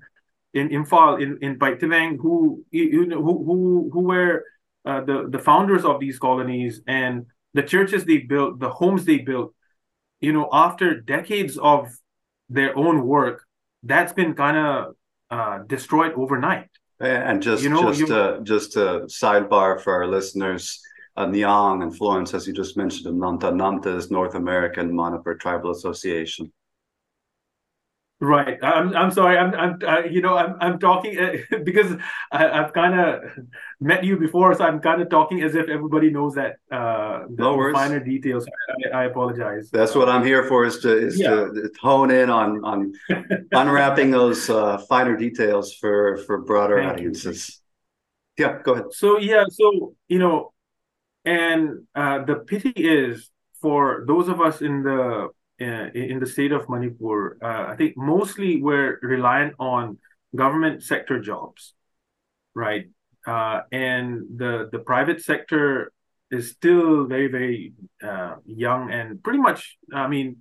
in 0.53 0.69
Imphal 0.69 1.21
in 1.21 1.37
in 1.41 1.59
Baitavang 1.59 2.17
who 2.19 2.63
you 2.71 3.05
know 3.05 3.21
who 3.21 3.43
who 3.45 3.89
who 3.93 4.01
were 4.01 4.43
uh, 4.85 5.01
the 5.01 5.27
the 5.29 5.39
founders 5.39 5.85
of 5.85 5.99
these 5.99 6.17
colonies 6.17 6.81
and 6.87 7.25
the 7.53 7.63
churches 7.63 8.05
they 8.05 8.19
built, 8.19 8.59
the 8.59 8.69
homes 8.69 9.05
they 9.05 9.17
built, 9.17 9.53
you 10.21 10.33
know, 10.33 10.49
after 10.51 10.99
decades 10.99 11.57
of 11.57 11.89
their 12.49 12.77
own 12.77 13.05
work, 13.05 13.43
that's 13.83 14.13
been 14.13 14.33
kind 14.33 14.57
of 14.57 14.95
uh, 15.31 15.59
destroyed 15.67 16.13
overnight. 16.15 16.69
And 16.99 17.41
just 17.41 17.63
you 17.63 17.69
know, 17.69 17.93
just 17.93 18.11
uh, 18.11 18.39
just 18.43 18.75
a 18.75 19.07
sidebar 19.07 19.81
for 19.81 19.93
our 19.93 20.07
listeners, 20.07 20.81
uh, 21.15 21.25
Niang 21.25 21.81
and 21.81 21.95
Florence, 21.95 22.33
as 22.33 22.45
you 22.45 22.53
just 22.53 22.75
mentioned, 22.75 23.21
Namta 23.21 23.51
Namta 23.53 23.95
is 23.95 24.11
North 24.11 24.35
American 24.35 24.93
Manipur 24.93 25.35
Tribal 25.35 25.71
Association. 25.71 26.51
Right. 28.21 28.57
I'm. 28.61 28.93
I'm 28.97 29.11
sorry. 29.11 29.37
I'm. 29.37 29.55
I'm. 29.55 29.79
Uh, 29.81 29.99
you 30.01 30.21
know. 30.21 30.35
I'm. 30.35 30.57
I'm 30.59 30.77
talking 30.77 31.17
uh, 31.17 31.37
because 31.63 31.95
I, 32.33 32.41
have 32.41 32.73
kind 32.73 32.99
of 32.99 33.23
met 33.79 34.03
you 34.03 34.17
before, 34.17 34.53
so 34.55 34.65
I'm 34.65 34.81
kind 34.81 35.01
of 35.01 35.09
talking 35.09 35.41
as 35.41 35.55
if 35.55 35.69
everybody 35.69 36.09
knows 36.09 36.35
that. 36.35 36.57
Uh, 36.69 37.27
the 37.29 37.43
no. 37.43 37.73
Finer 37.73 38.01
details. 38.01 38.45
I, 38.93 39.03
I 39.03 39.03
apologize. 39.05 39.69
That's 39.71 39.95
what 39.95 40.09
I'm 40.09 40.25
here 40.25 40.43
for. 40.43 40.65
Is 40.65 40.79
to 40.79 40.97
is 40.97 41.17
yeah. 41.17 41.29
to 41.29 41.71
hone 41.79 42.11
in 42.11 42.29
on 42.29 42.61
on 42.65 42.93
unwrapping 43.53 44.11
those 44.11 44.49
uh, 44.49 44.79
finer 44.89 45.15
details 45.15 45.73
for 45.75 46.17
for 46.25 46.39
broader 46.39 46.77
Thank 46.77 46.91
audiences. 46.91 47.61
You. 48.37 48.45
Yeah. 48.45 48.59
Go 48.61 48.73
ahead. 48.73 48.85
So 48.91 49.17
yeah. 49.17 49.45
So 49.49 49.95
you 50.09 50.19
know, 50.19 50.51
and 51.23 51.87
uh, 51.95 52.25
the 52.25 52.35
pity 52.35 52.73
is 52.75 53.29
for 53.61 54.03
those 54.07 54.27
of 54.27 54.41
us 54.41 54.61
in 54.61 54.83
the 54.83 55.29
uh, 55.61 55.89
in 55.93 56.19
the 56.19 56.25
state 56.25 56.51
of 56.51 56.69
Manipur, 56.69 57.37
uh, 57.41 57.71
I 57.71 57.75
think 57.75 57.97
mostly 57.97 58.61
we're 58.61 58.99
reliant 59.01 59.53
on 59.59 59.97
government 60.35 60.83
sector 60.83 61.19
jobs, 61.19 61.73
right? 62.55 62.85
Uh, 63.27 63.61
and 63.71 64.23
the 64.37 64.69
the 64.71 64.79
private 64.79 65.21
sector 65.21 65.91
is 66.31 66.51
still 66.51 67.05
very 67.05 67.27
very 67.27 67.73
uh, 68.01 68.35
young 68.45 68.91
and 68.91 69.21
pretty 69.21 69.39
much, 69.39 69.77
I 69.93 70.07
mean, 70.07 70.37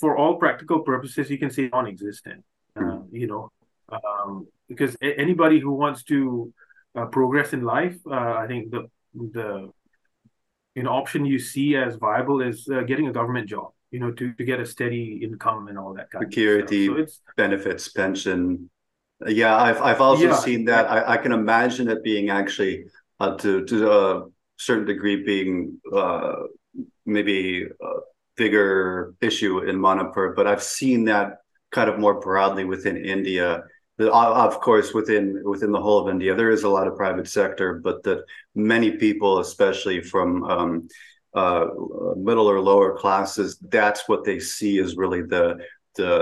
for 0.00 0.16
all 0.16 0.36
practical 0.36 0.80
purposes, 0.80 1.30
you 1.30 1.38
can 1.38 1.50
say 1.50 1.68
non-existent. 1.72 2.44
Uh, 2.76 3.00
you 3.12 3.26
know, 3.26 3.50
um, 3.90 4.46
because 4.68 4.96
a- 5.02 5.18
anybody 5.18 5.60
who 5.60 5.72
wants 5.72 6.02
to 6.04 6.52
uh, 6.96 7.06
progress 7.06 7.52
in 7.52 7.62
life, 7.62 7.96
I 8.10 8.46
think 8.46 8.70
the 8.70 8.90
the 9.14 9.70
you 10.74 10.82
know 10.82 10.90
option 10.90 11.24
you 11.24 11.38
see 11.38 11.76
as 11.76 11.94
viable 11.96 12.40
is 12.40 12.68
getting 12.86 13.06
a 13.06 13.12
government 13.12 13.48
job 13.48 13.70
you 13.90 14.00
know, 14.00 14.10
to, 14.12 14.32
to 14.34 14.44
get 14.44 14.60
a 14.60 14.66
steady 14.66 15.20
income 15.22 15.68
and 15.68 15.78
all 15.78 15.94
that 15.94 16.10
kind 16.10 16.24
security, 16.24 16.86
of. 16.86 17.10
So 17.10 17.16
benefits, 17.36 17.88
pension. 17.88 18.70
Yeah, 19.26 19.56
I've 19.56 19.80
I've 19.82 20.00
also 20.00 20.28
yeah, 20.28 20.36
seen 20.36 20.66
that. 20.66 20.90
I, 20.90 21.14
I 21.14 21.16
can 21.16 21.32
imagine 21.32 21.88
it 21.88 22.04
being 22.04 22.30
actually 22.30 22.84
uh, 23.18 23.36
to 23.36 23.64
to 23.64 23.90
a 23.92 24.24
certain 24.56 24.86
degree 24.86 25.24
being 25.24 25.80
uh, 25.92 26.34
maybe 27.04 27.64
a 27.64 27.92
bigger 28.36 29.14
issue 29.20 29.60
in 29.60 29.80
Manipur, 29.80 30.34
but 30.34 30.46
I've 30.46 30.62
seen 30.62 31.04
that 31.06 31.38
kind 31.72 31.90
of 31.90 31.98
more 31.98 32.20
broadly 32.20 32.64
within 32.64 32.96
India. 32.96 33.64
Of 33.98 34.60
course, 34.60 34.94
within 34.94 35.42
within 35.44 35.72
the 35.72 35.80
whole 35.80 35.98
of 36.06 36.08
India, 36.08 36.34
there 36.36 36.50
is 36.50 36.62
a 36.62 36.68
lot 36.68 36.86
of 36.86 36.94
private 36.94 37.26
sector, 37.26 37.80
but 37.82 38.04
that 38.04 38.22
many 38.54 38.92
people, 38.92 39.40
especially 39.40 40.00
from 40.00 40.44
um, 40.44 40.88
uh, 41.38 41.66
middle 42.16 42.46
or 42.46 42.60
lower 42.60 42.96
classes, 42.96 43.58
that's 43.68 44.08
what 44.08 44.24
they 44.24 44.38
see 44.38 44.78
as 44.78 44.96
really 44.96 45.22
the 45.22 45.46
the 45.94 46.12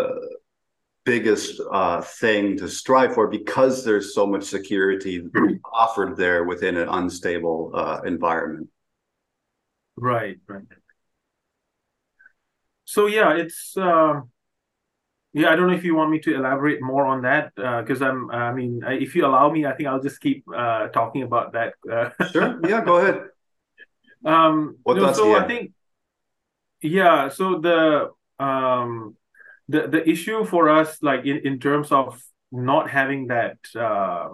biggest 1.05 1.61
uh, 1.73 2.03
thing 2.03 2.57
to 2.59 2.69
strive 2.69 3.15
for 3.15 3.29
because 3.29 3.85
there's 3.85 4.15
so 4.15 4.27
much 4.27 4.45
security 4.45 5.23
offered 5.73 6.17
there 6.17 6.45
within 6.45 6.77
an 6.77 6.89
unstable 6.89 7.71
uh, 7.75 8.01
environment. 8.05 8.69
Right, 9.97 10.37
right. 10.47 10.65
So 12.85 13.07
yeah, 13.07 13.35
it's 13.35 13.77
uh, 13.77 14.21
yeah. 15.33 15.51
I 15.51 15.57
don't 15.57 15.69
know 15.69 15.77
if 15.77 15.85
you 15.85 15.95
want 15.95 16.11
me 16.11 16.21
to 16.21 16.35
elaborate 16.35 16.83
more 16.83 17.07
on 17.07 17.23
that 17.23 17.55
because 17.55 18.03
uh, 18.03 18.07
I'm. 18.07 18.31
I 18.31 18.53
mean, 18.53 18.83
if 18.87 19.15
you 19.15 19.25
allow 19.25 19.51
me, 19.51 19.65
I 19.65 19.73
think 19.75 19.89
I'll 19.89 20.03
just 20.03 20.21
keep 20.21 20.45
uh, 20.55 20.89
talking 20.89 21.23
about 21.23 21.53
that. 21.55 21.75
Uh, 21.91 22.11
sure. 22.33 22.61
Yeah. 22.69 22.85
Go 22.85 22.97
ahead. 22.99 23.31
Um, 24.25 24.79
no, 24.87 25.13
so 25.13 25.35
I 25.37 25.47
think, 25.47 25.73
yeah. 26.83 27.29
So 27.29 27.59
the 27.61 28.11
um, 28.39 29.17
the 29.69 29.89
the 29.89 30.09
issue 30.09 30.45
for 30.45 30.69
us, 30.69 31.03
like 31.03 31.25
in, 31.25 31.39
in 31.45 31.59
terms 31.59 31.93
of 31.93 32.21
not 32.53 32.91
having 32.91 33.29
that 33.29 33.59
uh, 33.75 34.31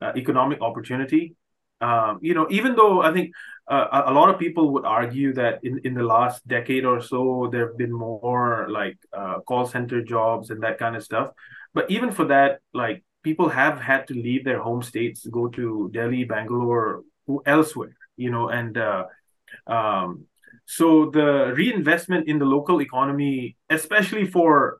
uh, 0.00 0.12
economic 0.16 0.60
opportunity, 0.60 1.34
um, 1.80 2.18
you 2.22 2.34
know, 2.34 2.46
even 2.50 2.76
though 2.76 3.02
I 3.02 3.12
think 3.12 3.34
uh, 3.66 4.02
a, 4.06 4.12
lot 4.12 4.28
of 4.28 4.38
people 4.38 4.70
would 4.72 4.84
argue 4.84 5.32
that 5.34 5.60
in, 5.62 5.80
in 5.84 5.94
the 5.94 6.02
last 6.02 6.46
decade 6.46 6.84
or 6.84 7.00
so 7.00 7.48
there 7.50 7.68
have 7.68 7.78
been 7.78 7.92
more 7.92 8.66
like 8.68 8.98
uh, 9.12 9.40
call 9.40 9.66
center 9.66 10.02
jobs 10.02 10.50
and 10.50 10.62
that 10.62 10.78
kind 10.78 10.96
of 10.96 11.02
stuff, 11.02 11.30
but 11.72 11.90
even 11.90 12.12
for 12.12 12.26
that, 12.26 12.60
like 12.74 13.02
people 13.22 13.48
have 13.48 13.80
had 13.80 14.06
to 14.08 14.14
leave 14.14 14.44
their 14.44 14.60
home 14.60 14.82
states, 14.82 15.26
go 15.26 15.48
to 15.48 15.90
Delhi, 15.92 16.24
Bangalore, 16.24 17.02
elsewhere, 17.46 17.96
you 18.16 18.30
know, 18.30 18.48
and 18.48 18.76
uh, 18.76 19.04
um, 19.66 20.26
so 20.66 21.10
the 21.10 21.52
reinvestment 21.54 22.28
in 22.28 22.38
the 22.38 22.44
local 22.44 22.80
economy, 22.80 23.56
especially 23.68 24.26
for 24.26 24.78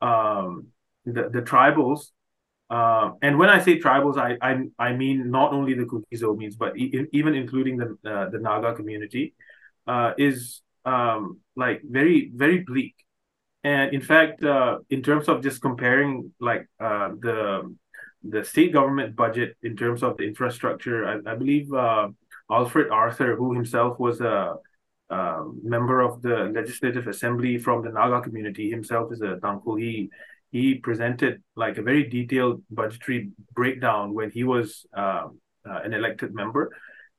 um, 0.00 0.68
the, 1.04 1.28
the 1.30 1.42
tribals, 1.42 2.10
uh, 2.70 3.12
and 3.20 3.38
when 3.38 3.50
I 3.50 3.60
say 3.60 3.78
tribals, 3.78 4.16
I, 4.16 4.38
I 4.40 4.64
I 4.78 4.92
mean 4.94 5.30
not 5.30 5.52
only 5.52 5.74
the 5.74 5.84
Kuki-Zomis, 5.84 6.56
but 6.56 6.76
e- 6.78 7.06
even 7.12 7.34
including 7.34 7.76
the 7.76 7.98
uh, 8.04 8.30
the 8.30 8.38
Naga 8.38 8.74
community, 8.74 9.34
uh, 9.86 10.12
is 10.16 10.62
um, 10.86 11.40
like 11.54 11.82
very 11.84 12.30
very 12.34 12.60
bleak. 12.60 12.94
And 13.62 13.92
in 13.92 14.00
fact, 14.00 14.42
uh, 14.42 14.78
in 14.90 15.02
terms 15.02 15.28
of 15.28 15.42
just 15.42 15.60
comparing 15.60 16.32
like 16.40 16.66
uh, 16.80 17.10
the 17.20 17.74
the 18.22 18.44
state 18.44 18.72
government 18.72 19.16
budget 19.16 19.56
in 19.62 19.76
terms 19.76 20.02
of 20.02 20.16
the 20.16 20.24
infrastructure. 20.24 21.04
I, 21.04 21.32
I 21.32 21.34
believe 21.34 21.72
uh, 21.72 22.08
Alfred 22.50 22.90
Arthur, 22.90 23.36
who 23.36 23.54
himself 23.54 23.98
was 23.98 24.20
a, 24.20 24.54
a, 25.10 25.44
member 25.62 26.00
of 26.00 26.22
the 26.22 26.50
Legislative 26.54 27.06
Assembly 27.06 27.58
from 27.58 27.82
the 27.82 27.90
Naga 27.90 28.20
community, 28.20 28.70
himself 28.70 29.12
is 29.12 29.20
a 29.20 29.38
Tangkhul. 29.42 29.80
He 29.80 30.10
he 30.50 30.74
presented 30.74 31.42
like 31.56 31.78
a 31.78 31.82
very 31.82 32.04
detailed 32.04 32.62
budgetary 32.70 33.30
breakdown 33.54 34.12
when 34.12 34.30
he 34.30 34.44
was 34.44 34.84
um, 34.92 35.40
uh, 35.66 35.80
an 35.82 35.94
elected 35.94 36.34
member, 36.34 36.70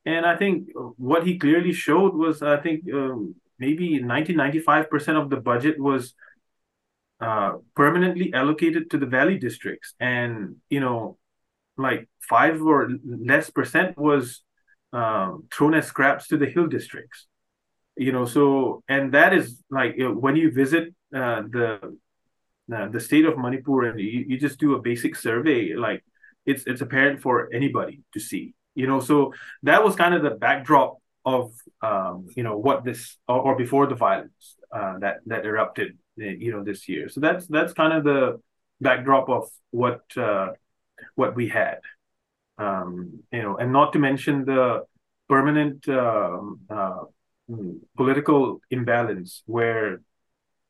and 0.06 0.26
I 0.26 0.36
think 0.36 0.70
what 0.98 1.26
he 1.26 1.40
clearly 1.40 1.74
showed 1.74 2.14
was 2.14 2.42
I 2.42 2.58
think 2.58 2.84
um, 2.94 3.36
maybe 3.60 4.00
90 4.00 4.34
95 4.34 4.90
percent 4.90 5.18
of 5.18 5.30
the 5.30 5.38
budget 5.38 5.80
was 5.80 6.14
uh, 7.24 7.54
permanently 7.76 8.34
allocated 8.34 8.90
to 8.92 8.98
the 8.98 9.06
valley 9.06 9.38
districts 9.38 9.94
and 10.00 10.58
you 10.70 10.80
know 10.80 11.18
like 11.78 12.10
five 12.20 12.62
or 12.62 12.90
less 13.06 13.50
percent 13.50 13.98
was 13.98 14.44
um, 14.94 15.46
thrown 15.52 15.74
as 15.74 15.88
scraps 15.88 16.28
to 16.28 16.38
the 16.38 16.46
hill 16.46 16.68
districts 16.68 17.28
you 17.96 18.12
know 18.12 18.26
so 18.26 18.84
and 18.88 19.14
that 19.14 19.34
is 19.34 19.62
like 19.70 19.96
when 19.98 20.36
you 20.36 20.52
visit 20.52 20.94
uh, 21.16 21.42
the 21.50 21.98
uh, 22.74 22.88
the 22.90 23.00
state 23.00 23.26
of 23.26 23.38
manipur 23.38 23.86
and 23.90 24.00
you, 24.00 24.26
you 24.28 24.38
just 24.38 24.60
do 24.60 24.74
a 24.76 24.82
basic 24.82 25.16
survey 25.16 25.74
like 25.74 26.04
it's 26.46 26.64
it's 26.66 26.82
apparent 26.82 27.22
for 27.22 27.54
anybody 27.54 28.02
to 28.14 28.20
see 28.20 28.54
you 28.74 28.88
know 28.88 29.00
so 29.00 29.34
that 29.64 29.84
was 29.84 29.96
kind 29.96 30.14
of 30.14 30.24
the 30.24 30.32
backdrop 30.32 30.98
of 31.26 31.54
um, 31.82 32.28
you 32.36 32.44
know 32.44 32.58
what 32.58 32.84
this 32.84 33.18
or, 33.28 33.40
or 33.40 33.56
before 33.56 33.88
the 33.88 33.96
violence 33.96 34.56
uh, 34.72 34.98
that 35.00 35.18
that 35.26 35.46
erupted 35.46 35.98
you 36.18 36.52
know 36.52 36.64
this 36.64 36.88
year. 36.88 37.10
So 37.10 37.22
that's 37.22 37.48
that's 37.48 37.74
kind 37.74 37.94
of 37.94 38.04
the 38.04 38.42
backdrop 38.82 39.30
of 39.30 39.50
what 39.72 40.02
uh, 40.18 40.50
what 41.16 41.36
we 41.36 41.48
had. 41.50 41.80
Um, 42.58 43.24
you 43.32 43.42
know, 43.42 43.58
and 43.58 43.72
not 43.72 43.94
to 43.94 44.00
mention 44.00 44.46
the 44.46 44.84
permanent 45.28 45.88
uh, 45.88 46.40
uh, 46.70 47.04
political 47.98 48.62
imbalance 48.70 49.42
where 49.46 50.02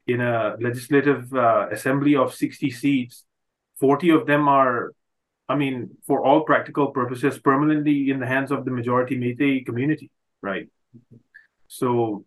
in 0.08 0.22
a 0.22 0.56
legislative 0.60 1.34
uh, 1.34 1.68
assembly 1.72 2.16
of 2.16 2.34
60 2.34 2.72
seats 2.72 3.24
40 3.80 4.10
of 4.10 4.26
them 4.26 4.48
are 4.48 4.92
i 5.48 5.56
mean 5.56 5.92
for 6.06 6.24
all 6.26 6.42
practical 6.42 6.88
purposes 6.88 7.38
permanently 7.40 8.10
in 8.10 8.20
the 8.20 8.26
hands 8.26 8.52
of 8.52 8.66
the 8.66 8.72
majority 8.72 9.18
Meitei 9.18 9.66
community 9.66 10.10
right? 10.42 10.68
So 11.68 12.26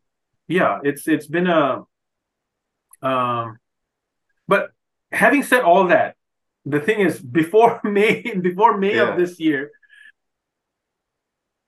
yeah 0.49 0.81
it's 0.83 1.07
it's 1.07 1.27
been 1.27 1.47
a 1.47 1.85
um, 3.03 3.59
but 4.49 4.71
having 5.13 5.43
said 5.43 5.63
all 5.63 5.89
that, 5.89 6.16
the 6.67 6.81
thing 6.81 7.01
is, 7.01 7.21
before 7.21 7.81
May, 7.85 8.23
before 8.41 8.77
May 8.77 8.97
yeah. 8.97 9.09
of 9.09 9.19
this 9.19 9.39
year, 9.41 9.71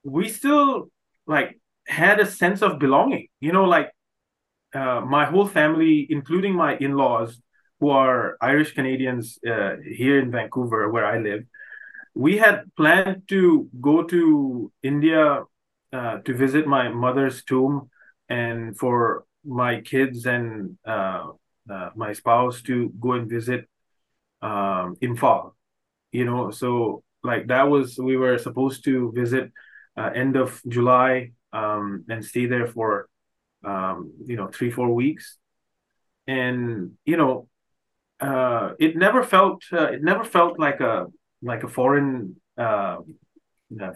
we 0.03 0.29
still 0.29 0.91
like 1.27 1.61
had 1.87 2.21
a 2.21 2.27
sense 2.27 2.61
of 2.61 2.79
belonging. 2.79 3.29
You 3.41 3.53
know, 3.53 3.65
like 3.65 3.91
uh, 4.75 5.01
my 5.01 5.25
whole 5.25 5.47
family, 5.47 6.07
including 6.11 6.55
my 6.55 6.77
in-laws, 6.77 7.41
who 7.81 7.91
are 7.91 8.37
Irish 8.41 8.73
Canadians 8.73 9.39
uh, 9.49 9.77
here 9.87 10.19
in 10.19 10.33
Vancouver, 10.33 10.91
where 10.91 11.07
I 11.07 11.19
live, 11.19 11.45
we 12.15 12.39
had 12.39 12.65
planned 12.77 13.29
to 13.29 13.69
go 13.81 14.03
to 14.03 14.73
India 14.83 15.45
uh, 15.93 16.19
to 16.19 16.35
visit 16.35 16.67
my 16.67 16.89
mother's 16.89 17.45
tomb 17.45 17.89
and 18.29 18.77
for 18.77 19.25
my 19.45 19.81
kids 19.81 20.27
and 20.27 20.77
uh, 20.85 21.29
uh, 21.71 21.91
my 21.95 22.13
spouse 22.13 22.61
to 22.63 22.93
go 22.99 23.13
and 23.13 23.31
visit 23.31 23.69
um, 24.43 24.97
Imphal. 25.03 25.53
You 26.13 26.25
know, 26.25 26.51
so 26.51 27.03
like 27.23 27.49
that 27.49 27.69
was 27.69 27.99
we 27.99 28.17
were 28.17 28.39
supposed 28.39 28.85
to 28.85 29.13
visit 29.15 29.53
uh, 29.97 30.11
end 30.15 30.37
of 30.37 30.61
July 30.69 31.33
um, 31.53 32.05
and 32.09 32.25
stay 32.25 32.47
there 32.47 32.67
for 32.67 33.09
um, 33.65 34.13
you 34.25 34.37
know 34.37 34.49
three 34.49 34.71
four 34.71 34.95
weeks, 34.95 35.37
and 36.27 36.93
you 37.05 37.17
know 37.17 37.49
uh, 38.21 38.73
it 38.79 38.97
never 38.97 39.23
felt 39.23 39.63
uh, 39.73 39.93
it 39.93 40.03
never 40.03 40.25
felt 40.25 40.59
like 40.59 40.81
a 40.81 41.07
like 41.43 41.63
a 41.63 41.69
foreign 41.69 42.37
uh, 42.57 42.99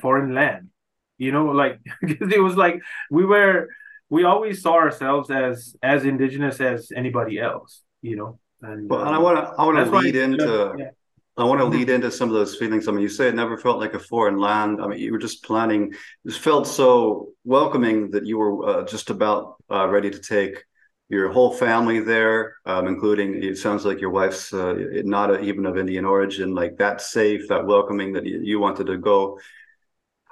foreign 0.01 0.35
land. 0.35 0.71
You 1.19 1.33
know, 1.33 1.47
like 1.63 1.79
it 2.03 2.43
was 2.43 2.57
like 2.57 2.81
we 3.11 3.25
were 3.25 3.69
we 4.09 4.25
always 4.25 4.63
saw 4.63 4.75
ourselves 4.75 5.31
as 5.31 5.77
as 5.83 6.05
indigenous 6.05 6.61
as 6.61 6.93
anybody 6.95 7.39
else, 7.39 7.83
you 8.03 8.17
know. 8.17 8.39
And, 8.63 8.89
well, 8.89 9.01
and 9.01 9.15
I 9.15 9.19
want 9.19 9.39
to 9.39 9.55
I 9.61 9.65
want 9.65 9.79
to 9.79 9.99
lead 9.99 10.17
into 10.17 10.75
yeah. 10.79 10.91
I 11.37 11.45
want 11.45 11.61
to 11.61 11.65
lead 11.65 11.89
into 11.89 12.11
some 12.11 12.29
of 12.29 12.35
those 12.35 12.57
feelings. 12.57 12.87
I 12.87 12.93
mean, 12.93 13.01
you 13.01 13.09
say 13.09 13.29
it 13.29 13.35
never 13.35 13.57
felt 13.57 13.81
like 13.81 13.95
a 13.95 13.99
foreign 13.99 14.39
land. 14.39 14.81
I 14.81 14.87
mean, 14.87 14.99
you 14.99 15.13
were 15.13 15.19
just 15.19 15.43
planning. 15.43 15.95
It 16.25 16.35
felt 16.35 16.67
so 16.67 17.31
welcoming 17.45 18.11
that 18.11 18.27
you 18.27 18.39
were 18.39 18.69
uh, 18.69 18.85
just 18.85 19.11
about 19.11 19.57
uh, 19.71 19.89
ready 19.89 20.11
to 20.11 20.19
take 20.19 20.65
your 21.09 21.33
whole 21.33 21.53
family 21.53 22.01
there, 22.01 22.57
um, 22.67 22.87
including 22.87 23.43
it 23.43 23.59
sounds 23.59 23.85
like 23.85 24.01
your 24.01 24.11
wife's 24.11 24.53
uh, 24.53 24.75
not 25.05 25.31
a, 25.31 25.41
even 25.41 25.67
of 25.67 25.79
Indian 25.79 26.05
origin. 26.05 26.55
Like 26.55 26.77
that 26.77 27.01
safe, 27.01 27.49
that 27.49 27.67
welcoming 27.67 28.13
that 28.13 28.27
you, 28.27 28.41
you 28.43 28.61
wanted 28.61 28.87
to 28.87 28.99
go, 28.99 29.39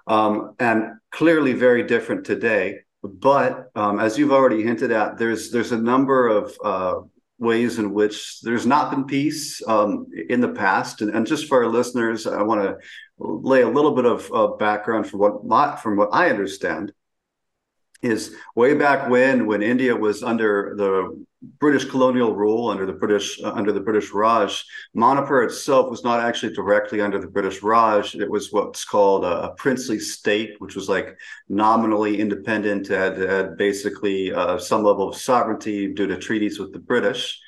um, 0.06 0.54
and 0.58 0.92
clearly 1.10 1.54
very 1.54 1.82
different 1.82 2.26
today. 2.26 2.80
But 3.02 3.70
um, 3.74 3.98
as 3.98 4.18
you've 4.18 4.32
already 4.32 4.62
hinted 4.62 4.92
at, 4.92 5.16
there's 5.16 5.50
there's 5.50 5.72
a 5.72 5.78
number 5.78 6.28
of 6.28 6.56
uh, 6.62 7.00
ways 7.40 7.78
in 7.78 7.92
which 7.92 8.40
there's 8.42 8.66
not 8.66 8.90
been 8.90 9.04
peace 9.04 9.60
um, 9.66 10.06
in 10.28 10.40
the 10.40 10.48
past, 10.48 11.00
and, 11.00 11.10
and 11.10 11.26
just 11.26 11.48
for 11.48 11.64
our 11.64 11.70
listeners, 11.70 12.26
I 12.26 12.42
want 12.42 12.62
to 12.62 12.78
lay 13.18 13.62
a 13.62 13.68
little 13.68 13.94
bit 13.94 14.04
of 14.04 14.30
uh, 14.32 14.48
background 14.58 15.08
from 15.08 15.20
what 15.20 15.44
my, 15.44 15.74
from 15.76 15.96
what 15.96 16.10
I 16.12 16.30
understand 16.30 16.92
is 18.02 18.34
way 18.54 18.74
back 18.74 19.08
when 19.10 19.46
when 19.46 19.62
India 19.62 19.94
was 19.96 20.22
under 20.22 20.74
the 20.76 21.26
British 21.42 21.86
colonial 21.86 22.34
rule 22.34 22.68
under 22.68 22.84
the 22.84 22.92
British 22.92 23.40
uh, 23.42 23.52
under 23.52 23.72
the 23.72 23.80
British 23.80 24.12
Raj. 24.12 24.64
Manipur 24.94 25.42
itself 25.42 25.88
was 25.88 26.04
not 26.04 26.20
actually 26.20 26.52
directly 26.52 27.00
under 27.00 27.18
the 27.18 27.26
British 27.26 27.62
Raj. 27.62 28.14
It 28.14 28.30
was 28.30 28.52
what's 28.52 28.84
called 28.84 29.24
a, 29.24 29.44
a 29.44 29.54
princely 29.54 29.98
state, 29.98 30.56
which 30.58 30.76
was 30.76 30.88
like 30.88 31.16
nominally 31.48 32.20
independent, 32.20 32.88
had, 32.88 33.16
had 33.16 33.56
basically 33.56 34.32
uh, 34.32 34.58
some 34.58 34.82
level 34.82 35.08
of 35.08 35.16
sovereignty 35.16 35.94
due 35.94 36.06
to 36.08 36.18
treaties 36.18 36.58
with 36.58 36.72
the 36.72 36.78
British. 36.78 37.40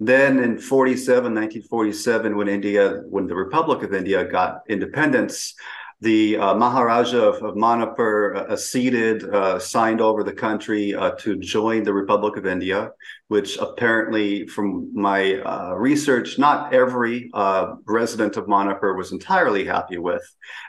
Then 0.00 0.40
in 0.40 0.58
47, 0.58 1.32
1947, 1.34 2.36
when 2.36 2.48
India, 2.48 3.02
when 3.08 3.26
the 3.26 3.34
Republic 3.34 3.82
of 3.82 3.94
India 3.94 4.24
got 4.24 4.62
independence, 4.68 5.54
the 6.00 6.36
uh, 6.36 6.54
Maharaja 6.54 7.18
of, 7.18 7.42
of 7.42 7.56
Manipur 7.56 8.34
uh, 8.36 8.52
acceded, 8.52 9.24
uh, 9.24 9.58
signed 9.58 10.00
over 10.00 10.22
the 10.22 10.32
country 10.32 10.94
uh, 10.94 11.12
to 11.12 11.36
join 11.38 11.84
the 11.84 11.92
Republic 11.92 12.36
of 12.36 12.44
India, 12.46 12.90
which 13.28 13.56
apparently, 13.56 14.46
from 14.46 14.90
my 14.94 15.36
uh, 15.36 15.74
research, 15.74 16.38
not 16.38 16.74
every 16.74 17.30
uh, 17.32 17.76
resident 17.86 18.36
of 18.36 18.46
Manipur 18.46 18.94
was 18.94 19.12
entirely 19.12 19.64
happy 19.64 19.96
with. 19.96 20.22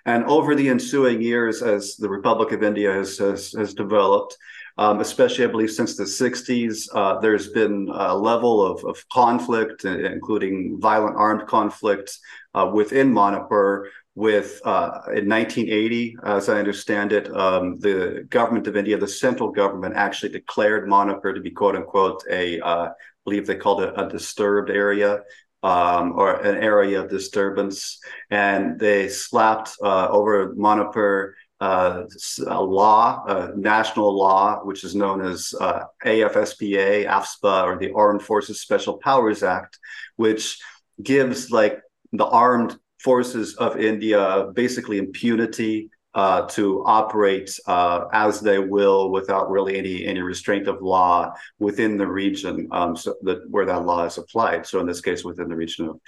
And 0.05 0.23
over 0.25 0.55
the 0.55 0.69
ensuing 0.69 1.21
years, 1.21 1.61
as 1.61 1.97
the 1.97 2.09
Republic 2.09 2.53
of 2.53 2.63
India 2.63 2.93
has, 2.93 3.17
has, 3.17 3.51
has 3.51 3.73
developed, 3.73 4.37
um, 4.77 4.99
especially 4.99 5.45
I 5.45 5.47
believe 5.47 5.71
since 5.71 5.95
the 5.95 6.03
60s. 6.03 6.87
Uh, 6.93 7.19
there's 7.19 7.49
been 7.49 7.89
a 7.91 8.15
level 8.15 8.65
of, 8.65 8.83
of 8.85 9.03
conflict, 9.09 9.85
including 9.85 10.77
violent 10.79 11.15
armed 11.15 11.47
conflict 11.47 12.17
uh, 12.53 12.69
within 12.73 13.13
Manipur, 13.13 13.89
with 14.17 14.59
uh, 14.65 14.89
in 15.13 15.29
1980, 15.29 16.17
as 16.23 16.49
I 16.49 16.57
understand 16.57 17.13
it, 17.13 17.31
um, 17.35 17.77
the 17.79 18.25
government 18.31 18.65
of 18.65 18.75
India, 18.75 18.97
the 18.97 19.07
central 19.07 19.51
government, 19.51 19.95
actually 19.95 20.29
declared 20.29 20.89
Manipur 20.89 21.33
to 21.33 21.39
be 21.39 21.51
"quote 21.51 21.75
unquote" 21.75 22.23
a, 22.31 22.59
uh, 22.59 22.85
I 22.85 22.91
believe 23.25 23.45
they 23.45 23.57
called 23.57 23.83
it 23.83 23.93
a 23.95 24.09
disturbed 24.09 24.71
area. 24.71 25.21
Um, 25.63 26.13
or 26.13 26.35
an 26.35 26.63
area 26.63 27.01
of 27.01 27.09
disturbance, 27.09 27.99
and 28.29 28.79
they 28.79 29.09
slapped 29.09 29.71
uh, 29.81 30.07
over 30.07 30.53
Manipur 30.55 31.35
uh, 31.59 32.03
a 32.45 32.61
law, 32.61 33.23
a 33.25 33.57
national 33.57 34.15
law, 34.15 34.59
which 34.63 34.83
is 34.83 34.95
known 34.95 35.21
as 35.21 35.53
uh, 35.59 35.83
AFSPA, 36.05 37.07
AFSPA, 37.07 37.63
or 37.63 37.77
the 37.77 37.91
Armed 37.93 38.21
Forces 38.21 38.61
Special 38.61 38.97
Powers 38.97 39.43
Act, 39.43 39.79
which 40.15 40.59
gives 41.01 41.51
like 41.51 41.81
the 42.13 42.25
armed 42.25 42.77
forces 42.99 43.55
of 43.55 43.79
India 43.79 44.47
basically 44.53 44.97
impunity 44.97 45.89
uh, 46.13 46.47
to 46.47 46.83
operate 46.85 47.59
uh, 47.67 48.05
as 48.11 48.41
they 48.41 48.57
will 48.57 49.11
without 49.11 49.51
really 49.51 49.77
any 49.77 50.03
any 50.05 50.19
restraint 50.19 50.67
of 50.67 50.81
law 50.81 51.31
within 51.59 51.95
the 51.95 52.07
region 52.07 52.67
um, 52.71 52.95
so 52.95 53.15
that 53.21 53.39
where 53.49 53.65
that 53.65 53.85
law 53.85 54.03
is 54.03 54.17
applied. 54.17 54.65
So 54.65 54.79
in 54.79 54.87
this 54.87 55.01
case, 55.01 55.23
within 55.23 55.47
the 55.47 55.55
region 55.55 55.89
of, 55.89 55.99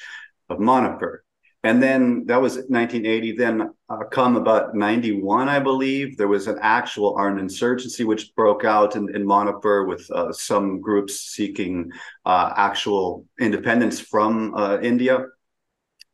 of 0.50 0.60
Manipur. 0.60 1.24
And 1.64 1.84
then 1.84 2.26
that 2.28 2.42
was 2.42 2.56
1980. 2.56 3.34
Then, 3.34 3.70
uh, 3.90 4.04
come 4.06 4.38
about 4.38 4.76
91, 4.76 5.50
I 5.50 5.60
believe, 5.60 6.16
there 6.16 6.30
was 6.30 6.48
an 6.48 6.58
actual 6.62 7.16
armed 7.18 7.40
insurgency 7.40 8.06
which 8.06 8.34
broke 8.36 8.64
out 8.64 8.96
in, 8.96 9.14
in 9.14 9.28
Manipur 9.28 9.86
with 9.86 10.10
uh, 10.12 10.32
some 10.32 10.80
groups 10.80 11.20
seeking 11.20 11.92
uh, 12.26 12.54
actual 12.56 13.26
independence 13.42 14.00
from 14.00 14.56
uh, 14.56 14.80
India. 14.82 15.26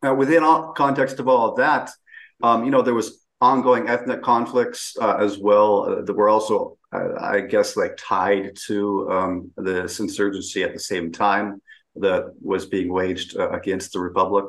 within 0.02 0.44
all 0.44 0.74
context 0.74 1.20
of 1.20 1.28
all 1.28 1.52
of 1.52 1.58
that, 1.58 1.92
um, 2.42 2.66
you 2.66 2.72
know, 2.72 2.82
there 2.82 2.94
was 2.96 3.26
ongoing 3.40 3.88
ethnic 3.88 4.24
conflicts 4.24 4.96
uh, 5.00 5.18
as 5.20 5.38
well 5.38 5.84
uh, 5.84 6.02
that 6.02 6.14
were 6.14 6.30
also, 6.30 6.78
I 6.92 7.42
guess, 7.42 7.76
like 7.76 7.98
tied 7.98 8.56
to 8.68 9.12
um, 9.12 9.52
this 9.58 10.00
insurgency 10.00 10.64
at 10.64 10.74
the 10.74 10.80
same 10.80 11.12
time 11.12 11.62
that 11.98 12.34
was 12.42 12.66
being 12.66 12.92
waged 12.92 13.36
against 13.38 13.94
the 13.94 14.00
republic. 14.00 14.46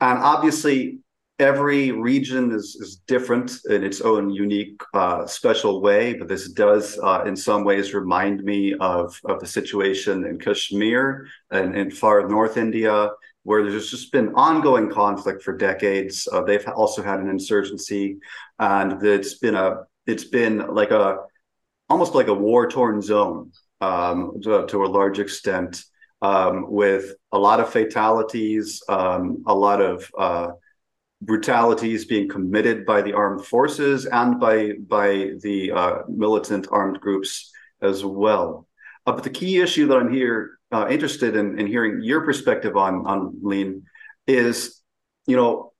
And 0.00 0.18
obviously, 0.18 0.98
every 1.38 1.90
region 1.90 2.52
is, 2.52 2.76
is 2.80 2.96
different 3.06 3.58
in 3.68 3.82
its 3.82 4.00
own 4.00 4.30
unique, 4.30 4.80
uh, 4.94 5.26
special 5.26 5.80
way. 5.80 6.14
But 6.14 6.28
this 6.28 6.50
does, 6.50 6.98
uh, 7.02 7.24
in 7.26 7.36
some 7.36 7.64
ways, 7.64 7.94
remind 7.94 8.44
me 8.44 8.74
of, 8.74 9.18
of 9.24 9.40
the 9.40 9.46
situation 9.46 10.24
in 10.26 10.38
Kashmir 10.38 11.26
and 11.50 11.76
in 11.76 11.90
far 11.90 12.28
north 12.28 12.56
India, 12.56 13.10
where 13.42 13.62
there's 13.62 13.90
just 13.90 14.12
been 14.12 14.34
ongoing 14.34 14.90
conflict 14.90 15.42
for 15.42 15.56
decades. 15.56 16.28
Uh, 16.30 16.42
they've 16.42 16.66
also 16.68 17.02
had 17.02 17.20
an 17.20 17.28
insurgency, 17.28 18.18
and 18.58 19.02
it's 19.02 19.38
been 19.38 19.54
a 19.54 19.84
it's 20.06 20.24
been 20.24 20.74
like 20.74 20.90
a 20.90 21.18
almost 21.88 22.14
like 22.14 22.28
a 22.28 22.34
war 22.34 22.68
torn 22.68 23.00
zone 23.00 23.52
um, 23.80 24.40
to, 24.42 24.66
to, 24.66 24.84
a 24.84 24.86
large 24.86 25.18
extent, 25.18 25.84
um, 26.24 26.70
with 26.70 27.14
a 27.32 27.38
lot 27.38 27.60
of 27.60 27.68
fatalities, 27.68 28.82
um, 28.88 29.44
a 29.46 29.54
lot 29.54 29.82
of 29.82 30.10
uh, 30.18 30.48
brutalities 31.20 32.06
being 32.06 32.28
committed 32.28 32.86
by 32.86 33.02
the 33.02 33.12
armed 33.12 33.44
forces 33.44 34.06
and 34.06 34.40
by 34.40 34.72
by 34.88 35.32
the 35.42 35.70
uh, 35.70 35.98
militant 36.08 36.66
armed 36.70 36.98
groups 36.98 37.52
as 37.82 38.04
well. 38.04 38.66
Uh, 39.06 39.12
but 39.12 39.22
the 39.22 39.36
key 39.40 39.60
issue 39.60 39.86
that 39.86 39.98
I'm 39.98 40.12
here 40.12 40.58
uh, 40.72 40.86
interested 40.88 41.36
in, 41.36 41.58
in 41.58 41.66
hearing 41.66 42.02
your 42.02 42.22
perspective 42.22 42.74
on 42.74 43.06
on 43.06 43.38
Lien 43.42 43.82
is, 44.26 44.80
you 45.26 45.36
know, 45.36 45.72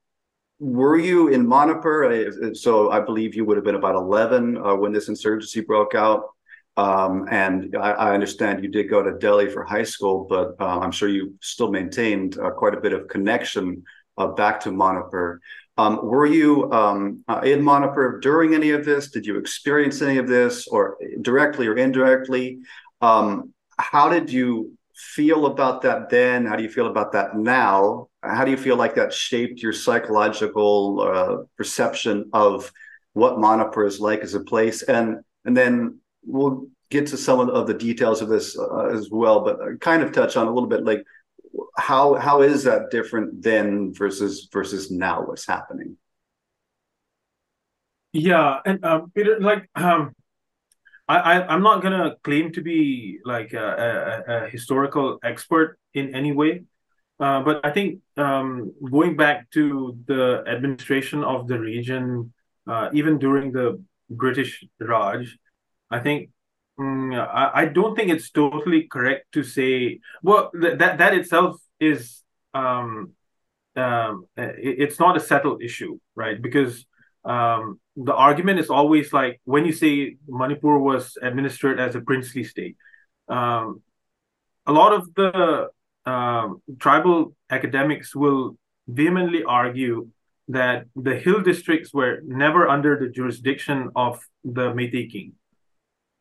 were 0.59 0.97
you 0.97 1.29
in 1.29 1.49
Manipur? 1.49 2.53
So 2.53 2.91
I 2.91 2.99
believe 2.99 3.33
you 3.33 3.45
would 3.45 3.57
have 3.57 3.65
been 3.65 3.81
about 3.83 3.95
11 3.95 4.57
uh, 4.57 4.75
when 4.75 4.93
this 4.93 5.09
insurgency 5.09 5.61
broke 5.61 5.95
out. 5.95 6.34
Um, 6.77 7.27
and 7.31 7.75
I, 7.77 7.91
I, 7.91 8.13
understand 8.13 8.61
you 8.61 8.69
did 8.69 8.89
go 8.89 9.01
to 9.01 9.17
Delhi 9.17 9.49
for 9.49 9.63
high 9.63 9.83
school, 9.83 10.27
but 10.29 10.55
uh, 10.59 10.79
I'm 10.79 10.91
sure 10.91 11.07
you 11.07 11.35
still 11.41 11.71
maintained 11.71 12.37
uh, 12.37 12.51
quite 12.51 12.73
a 12.73 12.81
bit 12.81 12.91
of 12.91 13.07
connection 13.07 13.83
uh, 14.17 14.27
back 14.27 14.59
to 14.61 14.71
Manipur. 14.71 15.39
Um, 15.77 16.05
were 16.05 16.25
you 16.25 16.71
um, 16.71 17.23
uh, 17.27 17.41
in 17.43 17.63
Manipur 17.63 18.19
during 18.19 18.55
any 18.55 18.71
of 18.71 18.83
this? 18.83 19.09
Did 19.09 19.25
you 19.25 19.37
experience 19.37 20.01
any 20.01 20.17
of 20.17 20.27
this, 20.27 20.67
or 20.67 20.97
directly 21.21 21.67
or 21.67 21.77
indirectly? 21.77 22.59
Um, 23.01 23.53
how 23.77 24.09
did 24.09 24.31
you 24.31 24.77
feel 24.95 25.45
about 25.45 25.81
that 25.81 26.09
then? 26.09 26.45
How 26.45 26.55
do 26.55 26.63
you 26.63 26.69
feel 26.69 26.87
about 26.87 27.11
that 27.11 27.35
now? 27.35 28.07
How 28.23 28.45
do 28.45 28.51
you 28.51 28.57
feel 28.57 28.77
like 28.77 28.95
that 28.95 29.13
shaped 29.13 29.61
your 29.61 29.73
psychological 29.73 31.01
uh, 31.01 31.35
perception 31.57 32.29
of 32.33 32.71
what 33.13 33.39
Manipur 33.39 33.85
is 33.85 33.99
like 33.99 34.21
as 34.21 34.33
a 34.33 34.39
place? 34.39 34.81
And 34.81 35.17
and 35.43 35.55
then 35.55 35.99
we'll 36.25 36.67
get 36.89 37.07
to 37.07 37.17
some 37.17 37.39
of 37.39 37.67
the 37.67 37.73
details 37.73 38.21
of 38.21 38.29
this 38.29 38.57
uh, 38.57 38.87
as 38.87 39.09
well, 39.09 39.41
but 39.41 39.81
kind 39.81 40.03
of 40.03 40.11
touch 40.11 40.37
on 40.37 40.47
a 40.47 40.51
little 40.53 40.69
bit 40.69 40.83
like 40.83 41.03
how 41.77 42.15
how 42.15 42.41
is 42.41 42.63
that 42.63 42.91
different 42.91 43.41
then 43.41 43.93
versus 43.93 44.47
versus 44.51 44.91
now 44.91 45.23
what's 45.23 45.45
happening? 45.45 45.97
Yeah 48.13 48.59
and 48.65 48.83
um, 48.85 49.11
Peter, 49.13 49.39
like 49.39 49.69
um 49.75 50.13
I, 51.07 51.17
I 51.17 51.47
i'm 51.53 51.61
not 51.61 51.81
gonna 51.83 52.15
claim 52.23 52.51
to 52.53 52.61
be 52.61 53.19
like 53.25 53.53
a, 53.53 54.23
a, 54.27 54.33
a 54.33 54.49
historical 54.49 55.19
expert 55.23 55.77
in 55.93 56.15
any 56.15 56.31
way 56.31 56.63
uh, 57.19 57.41
but 57.41 57.63
i 57.63 57.71
think 57.71 57.99
um 58.17 58.73
going 58.89 59.15
back 59.15 59.49
to 59.51 59.97
the 60.07 60.43
administration 60.47 61.23
of 61.23 61.47
the 61.47 61.59
region 61.59 62.33
uh, 62.67 62.89
even 62.93 63.19
during 63.19 63.51
the 63.51 63.83
british 64.09 64.63
raj 64.79 65.37
i 65.91 65.99
think 65.99 66.29
Mm, 66.79 67.17
I, 67.17 67.61
I 67.61 67.65
don't 67.65 67.95
think 67.95 68.11
it's 68.11 68.29
totally 68.31 68.83
correct 68.83 69.31
to 69.31 69.43
say 69.43 69.99
well 70.21 70.51
th- 70.51 70.77
that 70.79 70.97
that 70.97 71.13
itself 71.13 71.55
is 71.79 72.21
um, 72.53 73.13
um, 73.77 74.25
it, 74.35 74.75
it's 74.79 74.99
not 74.99 75.15
a 75.15 75.21
settled 75.21 75.63
issue 75.63 75.97
right? 76.15 76.41
Because 76.41 76.85
um, 77.23 77.79
the 77.95 78.13
argument 78.13 78.59
is 78.59 78.69
always 78.69 79.13
like 79.13 79.39
when 79.45 79.65
you 79.65 79.71
say 79.71 80.17
Manipur 80.27 80.77
was 80.77 81.17
administered 81.21 81.79
as 81.79 81.95
a 81.95 82.01
princely 82.01 82.43
state 82.43 82.75
um, 83.29 83.81
a 84.65 84.73
lot 84.73 84.91
of 84.91 85.13
the 85.15 85.69
um, 86.05 86.61
tribal 86.77 87.35
academics 87.49 88.13
will 88.13 88.57
vehemently 88.87 89.45
argue 89.45 90.09
that 90.49 90.87
the 90.95 91.15
hill 91.15 91.41
districts 91.41 91.93
were 91.93 92.19
never 92.25 92.67
under 92.67 92.99
the 92.99 93.07
jurisdiction 93.07 93.91
of 93.95 94.21
the 94.43 94.73
Meitei 94.73 95.09
king 95.09 95.33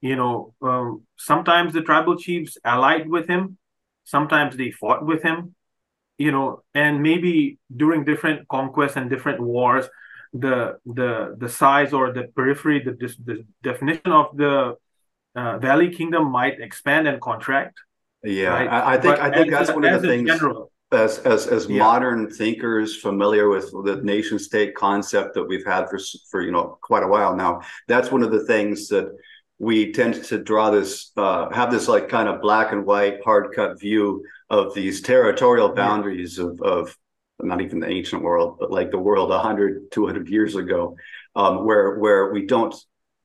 you 0.05 0.17
know, 0.17 0.53
um, 0.61 1.03
sometimes 1.17 1.73
the 1.73 1.81
tribal 1.81 2.17
chiefs 2.19 2.59
allied 2.63 3.09
with 3.09 3.27
him, 3.27 3.57
sometimes 4.05 4.55
they 4.55 4.71
fought 4.71 5.03
with 5.07 5.23
him, 5.23 5.55
you 6.19 6.31
know, 6.31 6.63
and 6.75 7.03
maybe 7.03 7.59
during 7.75 8.05
different 8.05 8.47
conquests 8.49 8.97
and 8.97 9.09
different 9.09 9.41
wars, 9.41 9.87
the 10.35 10.77
the 10.85 11.35
the 11.39 11.49
size 11.49 11.95
or 11.95 12.13
the 12.13 12.25
periphery, 12.37 12.81
the, 12.85 12.93
the 13.25 13.47
definition 13.63 14.13
of 14.13 14.27
the 14.37 14.77
uh, 15.37 15.57
Valley 15.59 15.89
Kingdom 15.89 16.31
might 16.31 16.61
expand 16.61 17.09
and 17.09 17.19
contract. 17.23 17.79
Yeah, 18.23 18.49
right? 18.49 18.69
I, 18.69 18.95
I, 18.97 18.99
think 18.99 19.17
but 19.17 19.21
I 19.21 19.31
think 19.35 19.51
that's 19.51 19.73
one 19.73 19.87
of 19.87 20.03
the 20.03 20.07
things. 20.07 20.29
General, 20.29 20.71
as 20.93 21.19
as 21.21 21.47
as 21.47 21.67
yeah. 21.67 21.79
modern 21.79 22.31
thinkers 22.31 22.95
familiar 22.95 23.49
with 23.49 23.71
the 23.89 23.97
nation 24.03 24.39
state 24.39 24.75
concept 24.75 25.33
that 25.35 25.45
we've 25.45 25.65
had 25.65 25.89
for 25.89 25.99
for 26.31 26.43
you 26.43 26.53
know 26.53 26.79
quite 26.83 27.03
a 27.03 27.09
while 27.09 27.35
now, 27.35 27.63
that's 27.89 28.11
one 28.13 28.23
of 28.23 28.31
the 28.31 28.45
things 28.45 28.89
that 28.89 29.07
we 29.65 29.93
tend 29.93 30.23
to 30.23 30.39
draw 30.39 30.71
this 30.71 31.11
uh, 31.17 31.49
have 31.51 31.71
this 31.71 31.89
like 31.89 32.09
kind 32.09 32.29
of 32.29 32.43
black 32.43 32.73
and 32.73 32.85
white 32.85 33.19
hard 33.25 33.55
cut 33.55 33.81
view 33.81 34.23
of 34.51 34.75
these 34.75 35.01
territorial 35.01 35.71
boundaries 35.71 36.39
of, 36.39 36.61
of 36.61 36.97
not 37.41 37.63
even 37.63 37.81
the 37.81 37.89
ancient 37.89 38.23
world 38.23 38.59
but 38.61 38.71
like 38.71 38.91
the 38.91 38.99
world 38.99 39.31
100 39.31 39.91
200 39.91 40.29
years 40.29 40.55
ago 40.55 40.97
um, 41.35 41.65
where 41.65 41.99
where 41.99 42.33
we 42.33 42.47
don't 42.47 42.75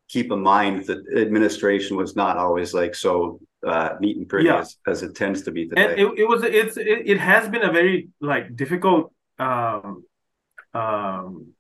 keep 0.08 0.32
in 0.32 0.42
mind 0.42 0.86
that 0.86 1.00
administration 1.16 1.98
was 1.98 2.16
not 2.16 2.38
always 2.38 2.74
like 2.74 2.96
so 2.96 3.40
uh, 3.68 3.90
neat 4.00 4.16
and 4.18 4.30
pretty 4.30 4.48
yeah. 4.48 4.60
as, 4.60 4.78
as, 4.88 5.04
it 5.04 5.14
tends 5.16 5.42
to 5.42 5.52
be 5.52 5.68
today 5.68 5.84
and 5.84 6.00
it, 6.00 6.08
it 6.20 6.28
was 6.28 6.44
it's 6.44 6.78
it, 6.78 7.02
it, 7.06 7.20
has 7.20 7.50
been 7.50 7.64
a 7.64 7.72
very 7.72 8.08
like 8.22 8.56
difficult 8.56 9.12
um, 9.38 10.06
um, 10.74 11.54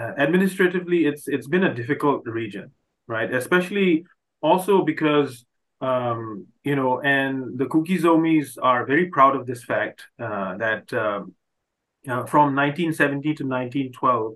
uh, 0.00 0.12
administratively 0.16 1.04
it's 1.04 1.28
it's 1.28 1.46
been 1.46 1.64
a 1.64 1.74
difficult 1.74 2.26
region 2.26 2.72
right? 3.06 3.32
Especially 3.32 4.04
also 4.42 4.82
because 4.82 5.44
um, 5.82 6.46
you 6.62 6.76
know, 6.76 7.00
and 7.00 7.58
the 7.58 7.66
Kuki 7.66 7.98
Zomis 7.98 8.56
are 8.62 8.86
very 8.86 9.06
proud 9.06 9.34
of 9.34 9.46
this 9.46 9.64
fact 9.64 10.06
uh, 10.20 10.56
that 10.56 10.92
um, 10.92 11.34
uh, 12.08 12.24
from 12.24 12.54
1917 12.54 13.22
to 13.36 13.44
1912 13.44 14.34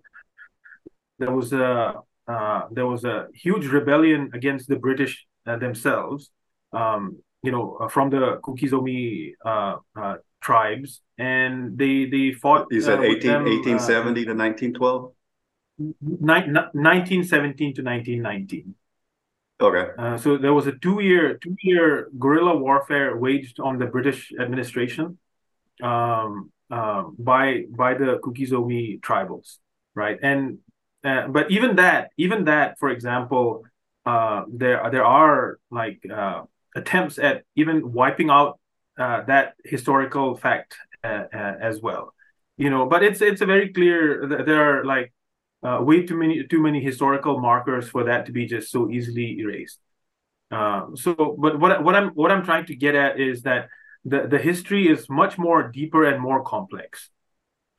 there 1.18 1.30
was 1.30 1.52
a 1.52 1.94
uh, 2.28 2.62
there 2.72 2.86
was 2.86 3.04
a 3.04 3.28
huge 3.32 3.66
rebellion 3.66 4.30
against 4.34 4.68
the 4.68 4.76
British 4.76 5.26
uh, 5.46 5.56
themselves. 5.56 6.30
Um, 6.72 7.22
you 7.44 7.52
know, 7.52 7.76
uh, 7.80 7.88
from 7.88 8.10
the 8.10 8.40
Kuki 8.44 8.68
Zomi 8.68 9.34
uh, 9.44 9.76
tribes, 10.40 11.02
and 11.16 11.78
they 11.78 12.06
they 12.06 12.32
fought. 12.32 12.66
You 12.70 12.80
said 12.80 13.00
18, 13.00 13.20
them, 13.20 13.44
1870 13.44 14.24
to 14.24 14.34
1912. 14.34 15.12
1917 15.78 17.74
to 17.74 17.82
1919. 17.82 18.74
Okay. 19.60 19.90
Uh, 19.96 20.18
so 20.18 20.36
there 20.36 20.52
was 20.52 20.66
a 20.66 20.72
two-year 20.72 21.38
two-year 21.38 22.10
guerrilla 22.18 22.56
warfare 22.56 23.16
waged 23.16 23.58
on 23.58 23.78
the 23.78 23.86
British 23.86 24.30
administration 24.38 25.18
um, 25.82 26.50
uh, 26.70 27.04
by 27.18 27.64
by 27.70 27.94
the 27.94 28.18
Kuki-Zomi 28.22 29.00
tribals, 29.00 29.58
right? 29.94 30.18
And 30.22 30.58
uh, 31.04 31.28
but 31.28 31.50
even 31.50 31.76
that, 31.76 32.10
even 32.18 32.44
that, 32.44 32.78
for 32.78 32.90
example, 32.90 33.64
uh, 34.04 34.44
there 34.52 34.82
there 34.90 35.04
are 35.04 35.58
like 35.70 36.04
uh, 36.12 36.42
attempts 36.74 37.18
at 37.18 37.44
even 37.54 37.92
wiping 37.92 38.28
out 38.28 38.60
uh, 38.98 39.22
that 39.22 39.54
historical 39.64 40.36
fact 40.36 40.76
as 41.02 41.80
well, 41.80 42.12
you 42.58 42.68
know. 42.68 42.84
But 42.86 43.02
it's 43.04 43.22
it's 43.22 43.40
a 43.40 43.46
very 43.46 43.72
clear. 43.72 44.26
There 44.44 44.80
are 44.80 44.84
like 44.84 45.14
uh, 45.66 45.82
way 45.82 46.06
too 46.06 46.16
many 46.16 46.44
too 46.46 46.60
many 46.60 46.80
historical 46.80 47.40
markers 47.40 47.88
for 47.88 48.04
that 48.04 48.26
to 48.26 48.32
be 48.32 48.46
just 48.46 48.70
so 48.70 48.88
easily 48.88 49.38
erased. 49.40 49.80
Um, 50.52 50.96
so, 50.96 51.36
but 51.38 51.58
what 51.58 51.82
what 51.82 51.96
I'm 51.96 52.10
what 52.10 52.30
I'm 52.30 52.44
trying 52.44 52.66
to 52.66 52.76
get 52.76 52.94
at 52.94 53.18
is 53.18 53.42
that 53.42 53.68
the 54.04 54.28
the 54.28 54.38
history 54.38 54.88
is 54.88 55.08
much 55.10 55.38
more 55.38 55.64
deeper 55.64 56.04
and 56.04 56.22
more 56.22 56.44
complex 56.44 57.10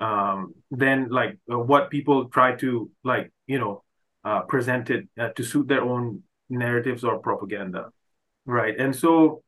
um, 0.01 0.53
than 0.69 1.07
like 1.09 1.38
uh, 1.51 1.57
what 1.57 1.89
people 1.89 2.25
try 2.25 2.55
to 2.55 2.91
like 3.05 3.31
you 3.47 3.59
know 3.59 3.83
uh, 4.25 4.41
present 4.41 4.89
it 4.89 5.07
uh, 5.17 5.29
to 5.29 5.43
suit 5.43 5.67
their 5.69 5.81
own 5.81 6.23
narratives 6.49 7.05
or 7.05 7.19
propaganda, 7.19 7.91
right? 8.45 8.77
And 8.77 8.93
so, 8.93 9.43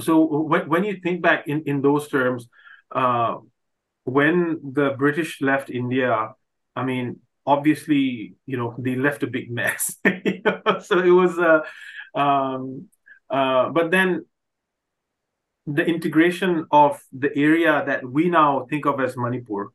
so 0.00 0.24
when 0.24 0.68
when 0.70 0.84
you 0.84 1.00
think 1.02 1.20
back 1.20 1.46
in 1.46 1.64
in 1.66 1.82
those 1.82 2.08
terms, 2.08 2.48
uh, 2.94 3.36
when 4.04 4.58
the 4.62 4.94
British 4.96 5.42
left 5.42 5.68
India, 5.68 6.32
I 6.74 6.84
mean, 6.84 7.20
obviously, 7.48 8.34
you 8.44 8.56
know, 8.58 8.74
they 8.78 8.94
left 8.94 9.22
a 9.22 9.26
big 9.26 9.50
mess. 9.50 9.96
so 10.86 10.98
it 11.00 11.10
was, 11.10 11.38
uh, 11.38 11.60
um, 12.14 12.88
uh, 13.30 13.70
but 13.70 13.90
then 13.90 14.26
the 15.66 15.84
integration 15.84 16.66
of 16.70 17.00
the 17.12 17.30
area 17.36 17.82
that 17.86 18.04
we 18.04 18.28
now 18.28 18.66
think 18.68 18.84
of 18.84 19.00
as 19.00 19.16
Manipur, 19.16 19.72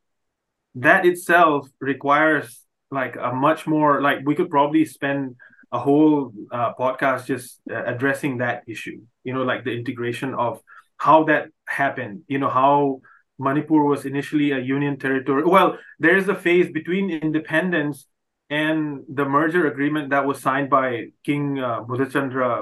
that 0.76 1.06
itself 1.06 1.68
requires 1.80 2.62
like 2.92 3.16
a 3.16 3.32
much 3.34 3.66
more 3.66 4.02
like 4.02 4.20
we 4.24 4.36
could 4.36 4.52
probably 4.52 4.86
spend 4.86 5.36
a 5.72 5.80
whole 5.80 6.32
uh, 6.52 6.74
podcast 6.76 7.26
just 7.26 7.60
uh, 7.72 7.84
addressing 7.86 8.38
that 8.38 8.64
issue. 8.68 9.02
You 9.24 9.34
know, 9.34 9.44
like 9.44 9.64
the 9.64 9.74
integration 9.74 10.36
of 10.36 10.62
how 10.98 11.24
that 11.26 11.50
happened. 11.68 12.22
You 12.28 12.38
know 12.38 12.50
how 12.50 13.02
Manipur 13.40 13.84
was 13.84 14.06
initially 14.06 14.52
a 14.52 14.60
union 14.60 14.98
territory. 14.98 15.44
Well, 15.44 15.78
there 16.00 16.18
is 16.18 16.30
a 16.30 16.36
phase 16.36 16.72
between 16.72 17.10
independence 17.10 18.06
and 18.50 19.04
the 19.10 19.26
merger 19.26 19.68
agreement 19.68 20.12
that 20.12 20.26
was 20.26 20.42
signed 20.42 20.70
by 20.70 21.08
King 21.24 21.60
uh, 21.60 21.84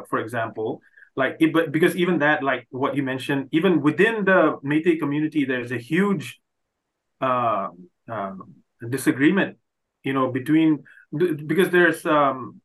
for 0.09 0.19
example. 0.19 0.82
Like, 1.15 1.38
it, 1.41 1.51
but 1.51 1.72
because 1.72 1.95
even 1.97 2.19
that, 2.19 2.41
like 2.41 2.67
what 2.69 2.95
you 2.95 3.03
mentioned, 3.03 3.49
even 3.51 3.82
within 3.82 4.24
the 4.24 4.57
Meitei 4.63 4.97
community, 4.97 5.43
there's 5.43 5.72
a 5.72 5.78
huge 5.78 6.39
uh, 7.19 7.67
uh, 8.09 8.32
disagreement, 8.89 9.57
you 10.03 10.13
know, 10.13 10.32
between 10.32 10.84
because 11.11 11.69
there's 11.69 12.05
um, 12.05 12.61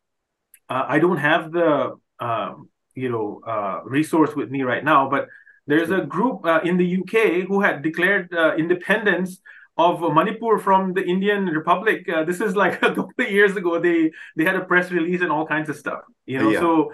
uh, 0.68 0.84
I 0.86 0.98
don't 1.00 1.16
have 1.16 1.50
the 1.50 1.98
um, 2.20 2.70
you 2.94 3.10
know 3.10 3.40
uh, 3.46 3.80
resource 3.84 4.34
with 4.36 4.50
me 4.50 4.62
right 4.62 4.84
now, 4.84 5.08
but 5.10 5.26
there's 5.66 5.90
a 5.90 6.00
group 6.00 6.46
uh, 6.46 6.60
in 6.64 6.76
the 6.76 6.98
UK 6.98 7.46
who 7.48 7.60
had 7.60 7.82
declared 7.82 8.32
uh, 8.32 8.54
independence 8.56 9.40
of 9.76 10.00
Manipur 10.00 10.58
from 10.58 10.94
the 10.94 11.04
Indian 11.04 11.46
Republic. 11.46 12.08
Uh, 12.08 12.24
this 12.24 12.40
is 12.40 12.56
like 12.56 12.74
a 12.82 12.94
couple 12.94 13.12
of 13.18 13.30
years 13.30 13.56
ago. 13.56 13.80
They 13.80 14.12
they 14.36 14.44
had 14.44 14.56
a 14.56 14.64
press 14.64 14.90
release 14.90 15.20
and 15.20 15.30
all 15.30 15.46
kinds 15.46 15.68
of 15.68 15.76
stuff. 15.76 16.00
You 16.24 16.38
know, 16.38 16.50
yeah. 16.50 16.60
so 16.60 16.92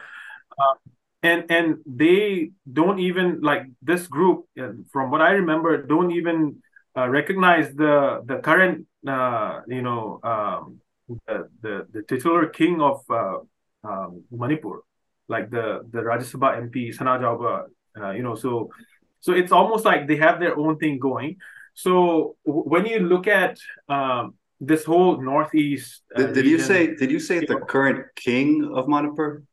uh, 0.59 0.75
and 1.23 1.45
and 1.51 1.77
they 1.87 2.53
don't 2.71 2.99
even 2.99 3.41
like 3.41 3.65
this 3.83 4.07
group. 4.07 4.47
Uh, 4.61 4.73
from 4.91 5.11
what 5.11 5.21
I 5.21 5.33
remember, 5.33 5.83
don't 5.83 6.11
even 6.13 6.63
uh, 6.97 7.09
recognize 7.09 7.75
the 7.75 8.23
the 8.25 8.39
current 8.39 8.87
you 9.69 9.83
know 9.83 10.21
um, 10.23 10.81
the, 11.27 11.49
the, 11.61 11.87
the 11.93 12.03
titular 12.03 12.47
king 12.47 12.81
of 12.81 13.03
um, 13.85 14.25
Manipur, 14.31 14.81
like 15.29 15.51
the 15.51 15.87
the 15.91 16.01
Rajya 16.01 16.27
Sabha 16.33 16.59
MP 16.63 16.97
Sanajaoba 16.97 17.67
uh, 17.99 18.11
you 18.11 18.23
know, 18.23 18.35
so 18.35 18.71
so 19.21 19.33
it's 19.33 19.53
almost 19.53 19.85
like 19.85 20.09
they 20.09 20.17
have 20.17 20.41
their 20.41 20.57
own 20.59 20.79
thing 20.79 20.99
going. 20.99 21.37
So 21.75 22.37
w- 22.45 22.65
when 22.65 22.87
you 22.87 23.01
look 23.01 23.27
at 23.27 23.59
um, 23.89 24.35
this 24.61 24.85
whole 24.85 25.21
northeast, 25.21 26.03
uh, 26.15 26.19
did, 26.19 26.35
did 26.35 26.45
region, 26.45 26.51
you 26.51 26.59
say 26.59 26.95
did 26.95 27.11
you 27.11 27.21
say 27.21 27.45
the 27.45 27.57
current 27.57 28.07
king 28.17 28.71
of 28.75 28.89
Manipur? 28.89 29.45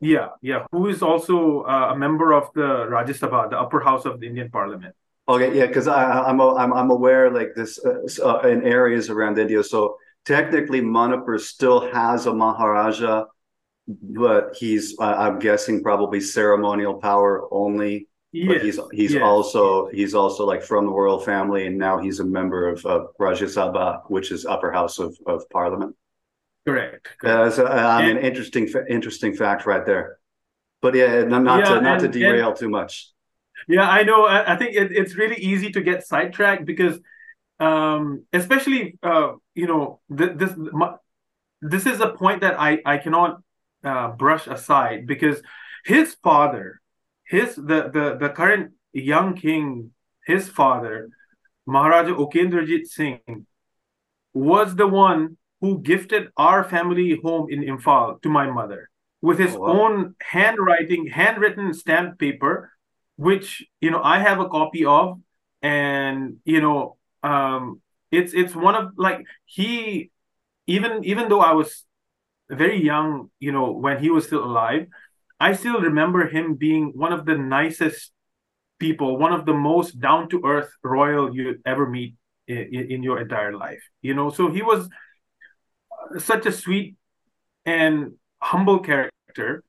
Yeah, 0.00 0.30
yeah, 0.42 0.66
who 0.72 0.88
is 0.88 1.00
also 1.00 1.62
uh, 1.62 1.92
a 1.92 1.96
member 1.96 2.32
of 2.32 2.50
the 2.54 2.86
Rajya 2.90 3.14
Sabha, 3.16 3.48
the 3.50 3.58
upper 3.58 3.78
house 3.78 4.04
of 4.04 4.18
the 4.18 4.26
Indian 4.26 4.50
Parliament. 4.50 4.96
Okay, 5.28 5.56
yeah, 5.56 5.66
because 5.66 5.86
I'm 5.86 6.40
I'm 6.40 6.72
I'm 6.72 6.90
aware 6.90 7.30
like 7.30 7.54
this 7.54 7.78
uh, 7.84 8.02
uh, 8.26 8.40
in 8.48 8.64
areas 8.64 9.10
around 9.10 9.38
India. 9.38 9.62
So 9.62 9.96
technically, 10.24 10.80
Manipur 10.80 11.38
still 11.38 11.88
has 11.92 12.26
a 12.26 12.34
Maharaja 12.34 13.26
but 13.88 14.56
he's 14.56 14.96
uh, 14.98 15.14
I'm 15.18 15.38
guessing 15.38 15.82
probably 15.82 16.20
ceremonial 16.20 16.94
power 16.94 17.46
only. 17.52 18.08
But 18.34 18.62
he's 18.62 18.80
he's 18.92 19.12
yes. 19.12 19.22
also 19.22 19.88
he's 19.88 20.14
also 20.14 20.46
like 20.46 20.62
from 20.62 20.86
the 20.86 20.92
royal 20.92 21.20
family, 21.20 21.66
and 21.66 21.76
now 21.76 21.98
he's 21.98 22.18
a 22.18 22.24
member 22.24 22.66
of, 22.66 22.84
of 22.86 23.08
Rajya 23.20 23.46
Sabha, 23.46 24.00
which 24.08 24.32
is 24.32 24.46
upper 24.46 24.72
house 24.72 24.98
of, 24.98 25.14
of 25.26 25.46
parliament. 25.50 25.94
Correct. 26.66 27.06
Correct. 27.20 27.58
Uh, 27.58 27.64
I 27.64 28.06
mean, 28.06 28.16
interesting 28.16 28.72
interesting 28.88 29.34
fact 29.34 29.66
right 29.66 29.84
there. 29.84 30.18
But 30.80 30.94
yeah, 30.94 31.24
not, 31.24 31.42
not 31.42 31.58
yeah, 31.58 31.74
to 31.74 31.80
not 31.82 32.02
and, 32.02 32.12
to 32.12 32.18
derail 32.18 32.48
and, 32.48 32.56
too 32.56 32.70
much. 32.70 33.10
Yeah, 33.68 33.88
I 33.88 34.02
know. 34.02 34.24
I, 34.24 34.54
I 34.54 34.56
think 34.56 34.76
it, 34.76 34.92
it's 34.92 35.14
really 35.14 35.36
easy 35.36 35.70
to 35.72 35.82
get 35.82 36.06
sidetracked 36.06 36.64
because, 36.64 36.98
um, 37.60 38.24
especially 38.32 38.98
uh, 39.02 39.32
you 39.54 39.66
know, 39.66 40.00
th- 40.16 40.32
this 40.36 40.52
my, 40.56 40.94
this 41.60 41.84
is 41.84 42.00
a 42.00 42.08
point 42.08 42.40
that 42.40 42.58
I 42.58 42.80
I 42.86 42.96
cannot 42.96 43.42
uh, 43.84 44.08
brush 44.12 44.46
aside 44.46 45.06
because 45.06 45.42
his 45.84 46.14
father, 46.22 46.80
his 47.24 47.56
the 47.56 47.90
the 47.92 48.16
the 48.20 48.28
current 48.28 48.72
young 48.92 49.34
king, 49.34 49.90
his 50.26 50.48
father, 50.48 51.08
Maharaja 51.66 52.14
Okendrajit 52.14 52.86
Singh, 52.86 53.46
was 54.32 54.76
the 54.76 54.86
one 54.86 55.36
who 55.60 55.80
gifted 55.80 56.28
our 56.36 56.64
family 56.64 57.18
home 57.22 57.48
in 57.50 57.62
Imphal 57.62 58.20
to 58.22 58.28
my 58.28 58.50
mother 58.50 58.90
with 59.20 59.38
his 59.38 59.54
oh, 59.54 59.60
wow. 59.60 59.80
own 59.80 60.14
handwriting, 60.20 61.06
handwritten 61.06 61.72
stamp 61.72 62.18
paper, 62.18 62.72
which 63.16 63.64
you 63.80 63.90
know 63.90 64.02
I 64.02 64.18
have 64.18 64.40
a 64.40 64.48
copy 64.48 64.84
of, 64.84 65.20
and 65.62 66.36
you 66.44 66.60
know 66.60 66.96
um, 67.22 67.80
it's 68.10 68.34
it's 68.34 68.54
one 68.54 68.74
of 68.74 68.92
like 68.96 69.24
he 69.46 70.10
even 70.66 71.04
even 71.04 71.28
though 71.28 71.40
I 71.40 71.52
was 71.52 71.84
very 72.52 72.82
young, 72.82 73.30
you 73.40 73.52
know, 73.52 73.72
when 73.72 73.98
he 73.98 74.10
was 74.10 74.26
still 74.26 74.44
alive, 74.44 74.86
I 75.40 75.54
still 75.54 75.80
remember 75.80 76.28
him 76.28 76.54
being 76.54 76.92
one 76.94 77.12
of 77.12 77.26
the 77.26 77.36
nicest 77.36 78.12
people, 78.78 79.18
one 79.18 79.32
of 79.32 79.46
the 79.46 79.54
most 79.54 80.00
down 80.00 80.28
to 80.30 80.42
earth 80.44 80.70
royal 80.82 81.34
you'd 81.34 81.60
ever 81.66 81.88
meet 81.88 82.14
in, 82.46 82.90
in, 82.90 83.02
your 83.02 83.20
entire 83.20 83.56
life. 83.56 83.82
You 84.02 84.14
know, 84.14 84.30
so 84.30 84.50
he 84.50 84.62
was 84.62 84.88
such 86.18 86.46
a 86.46 86.52
sweet 86.52 86.96
and 87.64 88.12
humble 88.40 88.80
character. 88.80 89.64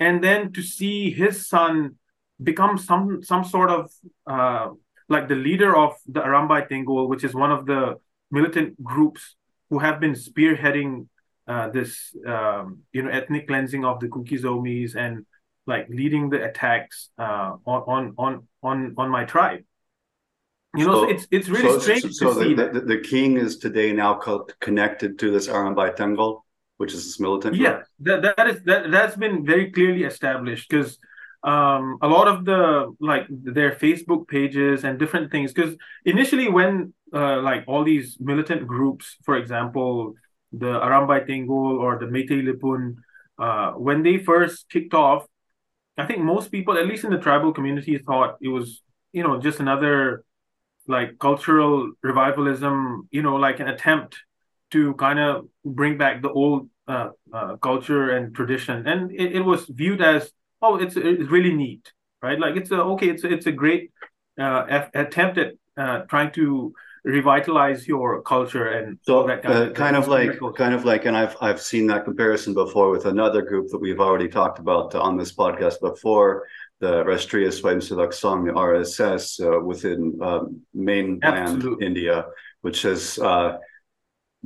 And 0.00 0.22
then 0.22 0.52
to 0.52 0.62
see 0.62 1.10
his 1.10 1.48
son 1.48 1.96
become 2.42 2.76
some 2.76 3.22
some 3.22 3.44
sort 3.44 3.70
of 3.70 3.90
uh, 4.26 4.68
like 5.08 5.28
the 5.28 5.34
leader 5.34 5.74
of 5.76 5.94
the 6.06 6.20
Arambai 6.20 6.68
Tengol, 6.68 7.08
which 7.08 7.24
is 7.24 7.34
one 7.34 7.52
of 7.52 7.66
the 7.66 7.96
militant 8.30 8.82
groups 8.82 9.36
who 9.70 9.78
have 9.78 10.00
been 10.00 10.12
spearheading 10.12 11.08
uh, 11.46 11.68
this 11.70 12.14
um, 12.26 12.80
you 12.92 13.02
know 13.02 13.10
ethnic 13.10 13.46
cleansing 13.46 13.84
of 13.84 14.00
the 14.00 14.08
Kuki 14.08 14.38
Zomis 14.38 14.94
and 14.96 15.24
like 15.66 15.88
leading 15.88 16.30
the 16.30 16.44
attacks 16.44 17.10
uh, 17.18 17.56
on 17.64 18.14
on 18.18 18.48
on 18.62 18.94
on 18.96 19.08
my 19.08 19.24
tribe. 19.24 19.60
You 20.76 20.86
know, 20.86 21.04
so, 21.04 21.08
it's 21.08 21.26
it's 21.30 21.48
really 21.48 21.70
so, 21.70 21.78
strange 21.78 22.02
so, 22.12 22.34
so 22.34 22.34
the, 22.34 22.54
the, 22.54 22.80
the, 22.80 22.98
king 22.98 23.38
is 23.38 23.56
today 23.56 23.92
now 23.92 24.18
co- 24.18 24.46
connected 24.60 25.18
to 25.20 25.30
this 25.30 25.48
Arambai 25.48 25.96
Tengol, 25.96 26.42
which 26.76 26.92
is 26.92 27.04
this 27.04 27.18
militant. 27.18 27.56
Yeah, 27.56 27.82
that, 28.00 28.36
that 28.36 28.46
is 28.46 28.62
that 28.64 28.90
that's 28.90 29.16
been 29.16 29.46
very 29.46 29.70
clearly 29.70 30.04
established 30.04 30.68
because 30.68 30.98
um, 31.42 31.96
a 32.02 32.08
lot 32.08 32.28
of 32.28 32.44
the 32.44 32.94
like 33.00 33.26
their 33.30 33.70
Facebook 33.70 34.28
pages 34.28 34.84
and 34.84 34.98
different 34.98 35.30
things. 35.30 35.52
Because 35.54 35.76
initially, 36.04 36.48
when 36.50 36.92
uh, 37.12 37.40
like 37.40 37.64
all 37.66 37.82
these 37.82 38.18
militant 38.20 38.66
groups, 38.66 39.16
for 39.24 39.36
example, 39.36 40.14
the 40.52 40.80
Arambai 40.80 41.28
Tengol 41.28 41.78
or 41.78 41.98
the 41.98 42.06
Meitei 42.06 42.42
Lipun, 42.42 42.96
uh, 43.38 43.72
when 43.72 44.02
they 44.02 44.18
first 44.18 44.68
kicked 44.70 44.94
off, 44.94 45.26
I 45.98 46.06
think 46.06 46.20
most 46.20 46.50
people, 46.50 46.76
at 46.76 46.86
least 46.86 47.04
in 47.04 47.10
the 47.10 47.18
tribal 47.18 47.52
community, 47.52 47.96
thought 47.98 48.36
it 48.40 48.48
was, 48.48 48.82
you 49.12 49.22
know, 49.22 49.40
just 49.40 49.60
another 49.60 50.24
like 50.88 51.18
cultural 51.18 51.92
revivalism, 52.02 53.08
you 53.10 53.22
know, 53.22 53.36
like 53.36 53.60
an 53.60 53.68
attempt 53.68 54.16
to 54.70 54.94
kind 54.94 55.18
of 55.18 55.46
bring 55.64 55.96
back 55.98 56.22
the 56.22 56.30
old 56.30 56.68
uh, 56.86 57.10
uh, 57.32 57.56
culture 57.56 58.10
and 58.10 58.34
tradition. 58.34 58.86
And 58.86 59.10
it, 59.10 59.36
it, 59.36 59.40
was 59.40 59.66
viewed 59.66 60.02
as, 60.02 60.30
oh, 60.62 60.76
it's, 60.76 60.96
it's 60.96 61.30
really 61.30 61.54
neat, 61.54 61.92
right? 62.22 62.38
Like 62.38 62.56
it's 62.56 62.70
a, 62.70 62.76
okay, 62.76 63.08
it's 63.08 63.24
it's 63.24 63.46
a 63.46 63.52
great 63.52 63.90
uh, 64.38 64.84
attempt 64.94 65.38
at 65.38 65.54
uh, 65.76 66.00
trying 66.02 66.32
to 66.32 66.72
revitalize 67.06 67.86
your 67.86 68.20
culture 68.22 68.66
and 68.66 68.98
so 69.02 69.24
that 69.28 69.40
kind, 69.40 69.54
uh, 69.54 69.62
of, 69.68 69.74
kind 69.74 69.96
of 69.96 70.08
like 70.08 70.40
kind 70.56 70.74
of 70.74 70.84
like 70.84 71.04
and 71.04 71.16
I've 71.16 71.36
I've 71.40 71.62
seen 71.62 71.86
that 71.86 72.04
comparison 72.04 72.52
before 72.52 72.90
with 72.90 73.06
another 73.06 73.42
group 73.42 73.70
that 73.70 73.78
we've 73.78 74.00
already 74.00 74.26
talked 74.26 74.58
about 74.58 74.92
on 74.96 75.16
this 75.16 75.32
podcast 75.32 75.80
before 75.80 76.46
the 76.80 77.04
Rashtriya 77.04 77.48
Swayamsevak 77.48 78.12
Sangh, 78.12 78.44
the 78.44 78.52
RSS, 78.52 79.40
uh, 79.40 79.60
within 79.60 80.18
um, 80.20 80.60
mainland 80.74 81.22
Absolutely. 81.24 81.86
India, 81.86 82.26
which 82.60 82.82
has 82.82 83.18
uh, 83.18 83.56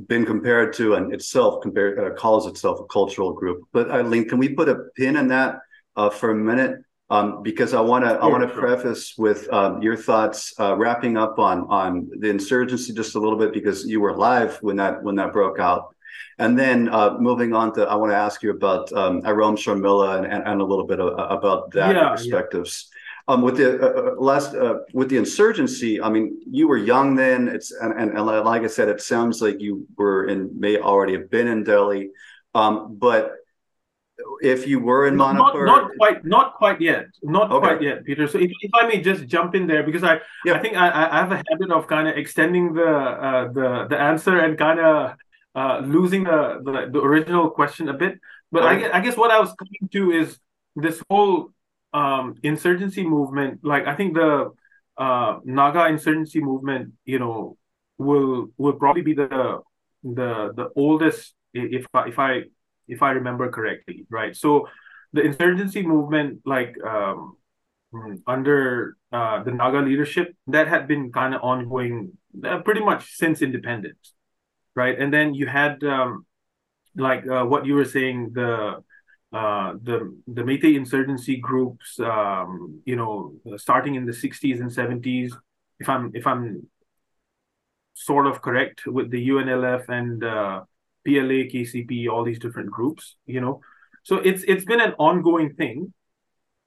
been 0.07 0.25
compared 0.25 0.71
to 0.73 0.93
and 0.93 1.13
itself 1.13 1.61
compared 1.61 1.99
uh, 1.99 2.15
calls 2.15 2.47
itself 2.47 2.79
a 2.79 2.85
cultural 2.85 3.33
group. 3.33 3.63
But 3.73 3.91
Eileen, 3.91 4.29
can 4.29 4.37
we 4.37 4.49
put 4.49 4.69
a 4.69 4.75
pin 4.95 5.17
in 5.17 5.27
that 5.29 5.59
uh, 5.95 6.09
for 6.09 6.31
a 6.31 6.35
minute? 6.35 6.77
Um, 7.11 7.43
because 7.43 7.73
I 7.73 7.81
want 7.81 8.05
to 8.05 8.11
I 8.11 8.25
want 8.27 8.41
to 8.41 8.47
preface 8.47 9.15
with 9.17 9.51
um, 9.51 9.81
your 9.81 9.97
thoughts 9.97 10.53
uh, 10.57 10.77
wrapping 10.77 11.17
up 11.17 11.39
on 11.39 11.67
on 11.67 12.09
the 12.17 12.29
insurgency 12.29 12.93
just 12.93 13.15
a 13.15 13.19
little 13.19 13.37
bit 13.37 13.51
because 13.51 13.85
you 13.85 13.99
were 13.99 14.15
live 14.15 14.57
when 14.61 14.77
that 14.77 15.03
when 15.03 15.15
that 15.15 15.33
broke 15.33 15.59
out, 15.59 15.93
and 16.39 16.57
then 16.57 16.87
uh, 16.87 17.17
moving 17.19 17.53
on 17.53 17.73
to 17.73 17.81
I 17.81 17.95
want 17.95 18.13
to 18.13 18.15
ask 18.15 18.41
you 18.41 18.51
about 18.51 18.93
um, 18.93 19.21
Irom 19.23 19.57
Sharmila 19.57 20.19
and, 20.19 20.25
and, 20.25 20.47
and, 20.47 20.61
a 20.61 20.63
little 20.63 20.87
bit 20.87 21.01
of, 21.01 21.09
about 21.37 21.71
that 21.71 21.97
yeah, 21.97 22.09
perspectives. 22.11 22.89
Um, 23.27 23.41
with 23.41 23.57
the 23.57 23.67
uh, 23.77 24.11
uh, 24.11 24.15
last 24.15 24.55
uh, 24.55 24.75
with 24.93 25.09
the 25.09 25.17
insurgency, 25.17 26.01
I 26.01 26.09
mean, 26.09 26.39
you 26.49 26.69
were 26.69 26.77
young 26.77 27.15
then. 27.15 27.49
It's 27.49 27.71
and, 27.71 27.91
and, 27.91 28.17
and 28.17 28.25
like 28.25 28.63
I 28.63 28.67
said, 28.67 28.87
it 28.87 29.01
sounds 29.01 29.41
like 29.41 29.59
you 29.59 29.85
were 29.97 30.27
in 30.27 30.57
may 30.57 30.77
already 30.77 31.11
have 31.13 31.29
been 31.29 31.47
in 31.47 31.65
Delhi. 31.65 32.11
Um, 32.55 32.95
but 32.97 33.33
if 34.41 34.67
you 34.67 34.79
were 34.79 35.07
in 35.07 35.15
Manipur, 35.15 35.65
not, 35.65 35.83
not 35.83 35.91
quite, 35.97 36.25
not 36.25 36.55
quite 36.55 36.81
yet, 36.81 37.05
not 37.23 37.51
okay. 37.51 37.67
quite 37.67 37.81
yet, 37.81 38.05
Peter. 38.05 38.27
So 38.27 38.37
if, 38.37 38.51
if 38.61 38.71
I 38.73 38.87
may 38.87 39.01
just 39.01 39.27
jump 39.27 39.55
in 39.55 39.67
there 39.67 39.83
because 39.83 40.03
I 40.03 40.19
yeah. 40.45 40.53
I 40.53 40.59
think 40.59 40.75
I, 40.75 40.87
I 40.87 41.17
have 41.17 41.31
a 41.31 41.43
habit 41.49 41.71
of 41.71 41.87
kind 41.87 42.07
of 42.07 42.17
extending 42.17 42.73
the 42.73 42.87
uh, 42.87 43.51
the 43.51 43.87
the 43.89 43.99
answer 43.99 44.37
and 44.39 44.57
kind 44.57 44.79
of 44.79 45.15
uh, 45.55 45.81
losing 45.83 46.23
the, 46.23 46.61
the, 46.63 46.89
the 46.91 46.99
original 46.99 47.49
question 47.49 47.89
a 47.89 47.93
bit. 47.93 48.19
But 48.51 48.63
I, 48.63 48.97
I 48.97 48.99
guess 49.01 49.15
what 49.15 49.31
I 49.31 49.39
was 49.39 49.53
coming 49.53 49.89
to 49.91 50.11
is 50.11 50.37
this 50.75 51.01
whole 51.09 51.51
um, 51.93 52.35
insurgency 52.43 53.05
movement. 53.05 53.59
Like 53.63 53.87
I 53.87 53.95
think 53.95 54.13
the 54.13 54.51
uh, 54.97 55.39
Naga 55.43 55.87
insurgency 55.87 56.41
movement, 56.41 56.93
you 57.05 57.19
know, 57.19 57.57
will 57.97 58.47
will 58.57 58.73
probably 58.73 59.01
be 59.01 59.13
the 59.13 59.59
the 60.03 60.53
the 60.55 60.69
oldest 60.75 61.33
if 61.53 61.85
I, 61.93 62.07
if 62.07 62.19
I 62.19 62.43
if 62.91 63.01
I 63.01 63.11
remember 63.11 63.49
correctly, 63.49 64.05
right? 64.09 64.35
So 64.35 64.67
the 65.13 65.21
insurgency 65.21 65.81
movement, 65.81 66.41
like 66.45 66.75
um, 66.85 67.37
under 68.27 68.97
uh, 69.11 69.43
the 69.43 69.51
Naga 69.51 69.79
leadership, 69.79 70.35
that 70.47 70.67
had 70.67 70.87
been 70.87 71.11
kind 71.11 71.33
of 71.33 71.41
ongoing 71.41 72.17
uh, 72.45 72.59
pretty 72.59 72.81
much 72.81 73.15
since 73.15 73.41
independence, 73.41 74.13
right? 74.75 74.97
And 74.99 75.11
then 75.13 75.33
you 75.33 75.47
had 75.47 75.83
um, 75.83 76.25
like 76.95 77.27
uh, 77.27 77.45
what 77.45 77.65
you 77.65 77.75
were 77.75 77.85
saying, 77.85 78.31
the 78.33 78.83
uh, 79.33 79.73
the 79.81 80.13
the 80.27 80.41
Meitei 80.41 80.75
insurgency 80.75 81.37
groups, 81.37 81.99
um, 81.99 82.81
you 82.85 82.95
know, 82.95 83.33
starting 83.57 83.95
in 83.95 84.05
the 84.05 84.11
'60s 84.11 84.59
and 84.59 84.69
'70s. 84.69 85.31
If 85.79 85.89
I'm 85.89 86.11
if 86.13 86.27
I'm 86.27 86.67
sort 87.93 88.27
of 88.27 88.41
correct 88.41 88.87
with 88.87 89.11
the 89.11 89.29
UNLF 89.29 89.89
and 89.89 90.23
uh, 90.23 90.61
PLA, 91.05 91.47
KCP, 91.49 92.07
all 92.07 92.23
these 92.23 92.39
different 92.39 92.71
groups, 92.71 93.15
you 93.25 93.41
know. 93.41 93.61
So 94.03 94.17
it's 94.17 94.43
it's 94.43 94.65
been 94.65 94.81
an 94.81 94.93
ongoing 94.97 95.53
thing. 95.53 95.93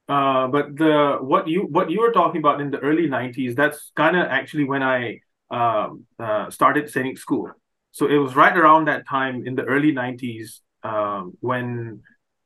Uh, 0.08 0.48
but 0.48 0.76
the 0.76 1.18
what 1.20 1.48
you 1.48 1.62
what 1.62 1.90
you 1.90 2.00
were 2.00 2.12
talking 2.12 2.38
about 2.38 2.60
in 2.60 2.70
the 2.70 2.78
early 2.78 3.08
'90s, 3.08 3.54
that's 3.54 3.90
kind 3.96 4.16
of 4.16 4.26
actually 4.26 4.64
when 4.64 4.82
I 4.82 5.20
um, 5.50 6.06
uh, 6.18 6.50
started 6.50 6.86
Sainik 6.86 7.18
school. 7.18 7.50
So 7.92 8.06
it 8.06 8.16
was 8.16 8.36
right 8.36 8.56
around 8.56 8.86
that 8.86 9.06
time 9.08 9.46
in 9.46 9.54
the 9.54 9.64
early 9.64 9.92
'90s 9.92 10.60
um, 10.82 11.32
when 11.40 12.02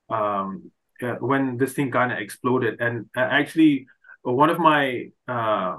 um, 0.09 0.71
uh, 1.03 1.15
when 1.15 1.57
this 1.57 1.73
thing 1.73 1.91
kind 1.91 2.13
of 2.13 2.19
exploded. 2.19 2.81
And 2.81 3.07
uh, 3.17 3.21
actually, 3.21 3.87
one 4.23 4.51
of 4.51 4.59
my 4.59 5.11
uh, 5.27 5.79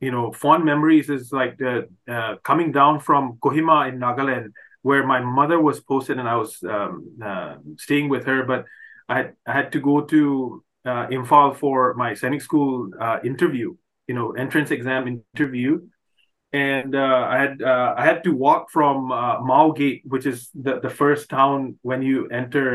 you 0.00 0.10
know 0.10 0.32
fond 0.32 0.64
memories 0.64 1.10
is 1.10 1.32
like 1.32 1.58
the 1.58 1.88
uh, 2.08 2.36
coming 2.44 2.72
down 2.72 3.00
from 3.00 3.38
Kohima 3.42 3.88
in 3.88 3.98
Nagaland 3.98 4.52
where 4.88 5.04
my 5.14 5.20
mother 5.38 5.58
was 5.68 5.78
posted 5.92 6.16
and 6.20 6.28
I 6.34 6.36
was 6.42 6.52
um, 6.76 6.92
uh, 7.30 7.54
staying 7.86 8.08
with 8.14 8.24
her, 8.30 8.40
but 8.52 8.60
I 9.12 9.14
had, 9.18 9.28
I 9.50 9.52
had 9.58 9.68
to 9.74 9.80
go 9.90 9.96
to 10.12 10.20
uh, 10.90 11.04
Imphal 11.16 11.48
for 11.62 11.78
my 12.02 12.10
Sainik 12.20 12.42
school 12.48 12.72
uh, 13.06 13.18
interview, 13.30 13.68
you 14.08 14.14
know, 14.16 14.28
entrance 14.44 14.70
exam 14.70 15.02
interview. 15.34 15.70
And 16.52 16.90
uh, 16.94 17.22
I 17.34 17.36
had 17.44 17.54
uh, 17.72 17.90
I 18.00 18.04
had 18.10 18.20
to 18.26 18.32
walk 18.46 18.62
from 18.76 18.96
uh, 19.12 19.36
Mao 19.50 19.66
Gate, 19.80 20.00
which 20.12 20.26
is 20.32 20.48
the, 20.64 20.74
the 20.80 20.92
first 21.00 21.28
town 21.28 21.58
when 21.88 22.00
you 22.08 22.16
enter 22.40 22.66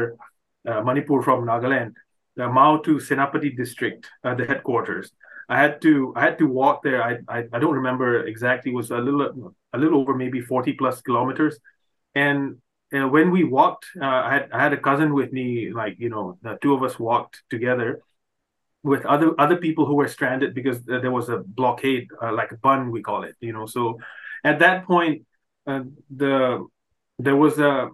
Manipur 0.87 1.19
from 1.27 1.39
Nagaland, 1.49 1.93
Mao 2.37 2.71
to 2.85 2.91
Senapati 3.07 3.51
district, 3.63 4.01
the 4.39 4.45
headquarters. 4.49 5.07
I 5.49 5.57
had 5.63 5.73
to 5.85 5.93
I 6.19 6.21
had 6.27 6.37
to 6.41 6.47
walk 6.61 6.77
there. 6.87 6.99
I, 7.09 7.13
I, 7.35 7.39
I 7.55 7.57
don't 7.61 7.79
remember 7.81 8.09
exactly. 8.33 8.69
It 8.71 8.77
was 8.81 8.91
a 8.91 9.01
little 9.07 9.55
a 9.75 9.77
little 9.83 9.99
over 10.01 10.13
maybe 10.23 10.39
forty 10.53 10.73
plus 10.81 11.01
kilometers 11.07 11.55
and 12.15 12.57
when 12.93 13.31
we 13.31 13.43
walked, 13.43 13.87
uh, 13.99 14.05
I 14.05 14.33
had 14.33 14.49
I 14.51 14.61
had 14.61 14.73
a 14.73 14.77
cousin 14.77 15.13
with 15.13 15.33
me. 15.33 15.71
Like 15.71 15.95
you 15.99 16.09
know, 16.09 16.37
the 16.41 16.57
two 16.61 16.73
of 16.73 16.83
us 16.83 16.99
walked 16.99 17.41
together 17.49 18.01
with 18.83 19.05
other 19.05 19.33
other 19.39 19.57
people 19.57 19.85
who 19.85 19.95
were 19.95 20.07
stranded 20.07 20.53
because 20.53 20.83
there 20.83 21.11
was 21.11 21.29
a 21.29 21.37
blockade, 21.37 22.07
uh, 22.21 22.33
like 22.33 22.51
a 22.51 22.57
bandh 22.57 22.91
we 22.91 23.01
call 23.01 23.23
it. 23.23 23.35
You 23.39 23.53
know, 23.53 23.65
so 23.65 23.99
at 24.43 24.59
that 24.59 24.85
point, 24.85 25.25
uh, 25.65 25.83
the 26.15 26.67
there 27.17 27.35
was 27.35 27.57
a 27.57 27.89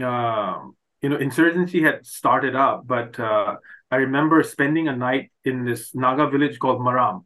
uh, 0.00 0.58
you 1.02 1.08
know 1.08 1.16
insurgency 1.16 1.82
had 1.82 2.06
started 2.06 2.54
up, 2.54 2.86
but 2.86 3.18
uh, 3.18 3.56
I 3.90 3.96
remember 3.96 4.42
spending 4.44 4.86
a 4.86 4.94
night 4.94 5.32
in 5.44 5.64
this 5.64 5.92
Naga 5.92 6.28
village 6.28 6.60
called 6.60 6.80
Maram 6.80 7.24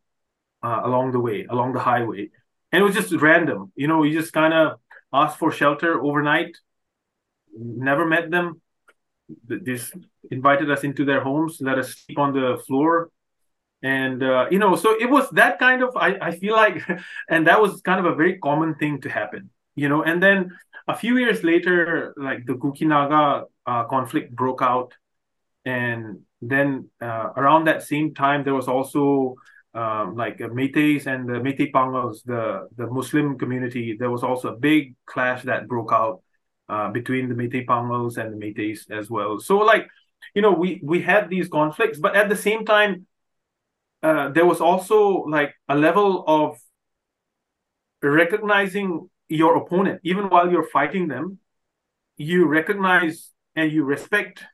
along 0.63 1.13
the 1.13 1.21
way, 1.21 1.47
along 1.51 1.75
the 1.75 1.81
highway, 1.81 2.31
and 2.73 2.81
it 2.81 2.85
was 2.85 2.95
just 2.95 3.13
random. 3.13 3.73
You 3.77 3.89
know, 3.89 3.99
we 3.99 4.13
just 4.13 4.33
kind 4.33 4.55
of 4.55 4.79
asked 5.13 5.39
for 5.39 5.51
shelter 5.51 6.03
overnight. 6.03 6.57
Never 7.57 8.07
met 8.07 8.31
them. 8.31 8.61
Just 9.65 9.95
invited 10.31 10.71
us 10.71 10.85
into 10.85 11.05
their 11.05 11.23
homes, 11.23 11.59
let 11.61 11.79
us 11.79 11.95
sleep 11.95 12.19
on 12.19 12.33
the 12.33 12.63
floor. 12.67 13.11
And, 13.83 14.23
uh, 14.23 14.47
you 14.51 14.59
know, 14.59 14.77
so 14.77 14.95
it 15.01 15.09
was 15.09 15.31
that 15.31 15.59
kind 15.59 15.83
of, 15.83 15.97
I, 15.97 16.19
I 16.21 16.31
feel 16.33 16.55
like, 16.55 16.83
and 17.29 17.47
that 17.47 17.61
was 17.61 17.81
kind 17.81 18.05
of 18.05 18.13
a 18.13 18.15
very 18.15 18.39
common 18.39 18.75
thing 18.75 19.01
to 19.03 19.09
happen, 19.09 19.51
you 19.75 19.89
know. 19.89 20.03
And 20.03 20.23
then 20.23 20.51
a 20.87 20.97
few 20.97 21.17
years 21.17 21.43
later, 21.43 22.15
like 22.17 22.45
the 22.47 22.55
Kuki-Naga 22.55 23.45
uh, 23.67 23.85
conflict 23.85 24.35
broke 24.35 24.63
out. 24.63 24.93
And 25.65 26.21
then 26.43 26.89
uh, 27.01 27.31
around 27.37 27.65
that 27.65 27.83
same 27.83 28.15
time, 28.15 28.45
there 28.45 28.55
was 28.55 28.69
also 28.69 29.37
um, 29.75 30.17
like 30.17 30.39
Meiteis 30.39 31.07
and 31.07 31.29
the 31.29 31.35
Meitei 31.35 31.71
Pangals, 31.71 32.23
the, 32.25 32.69
the 32.77 32.87
Muslim 32.87 33.39
community, 33.39 33.97
there 33.99 34.11
was 34.11 34.23
also 34.23 34.49
a 34.49 34.57
big 34.57 34.97
clash 35.07 35.43
that 35.45 35.69
broke 35.69 35.93
out 35.93 36.23
uh, 36.69 36.91
between 36.91 37.29
the 37.29 37.35
Meitei 37.35 37.67
Pangals 37.67 38.17
and 38.17 38.33
the 38.33 38.47
Meiteis 38.47 38.91
as 38.91 39.11
well. 39.11 39.39
So, 39.39 39.59
like, 39.59 39.89
you 40.35 40.43
know, 40.43 40.53
we 40.53 40.81
we 40.83 41.03
had 41.03 41.29
these 41.29 41.49
conflicts, 41.49 41.99
but 41.99 42.15
at 42.15 42.29
the 42.29 42.37
same 42.37 42.65
time, 42.65 43.07
uh, 44.03 44.29
there 44.31 44.47
was 44.47 44.61
also 44.61 45.25
like 45.25 45.55
a 45.69 45.75
level 45.75 46.25
of 46.27 46.59
recognizing 48.03 49.09
your 49.29 49.57
opponent, 49.57 50.01
even 50.03 50.29
while 50.29 50.51
you're 50.51 50.69
fighting 50.69 51.09
them, 51.09 51.39
you 52.17 52.47
recognize 52.47 53.31
and 53.57 53.73
you 53.73 53.85
respect 53.85 54.45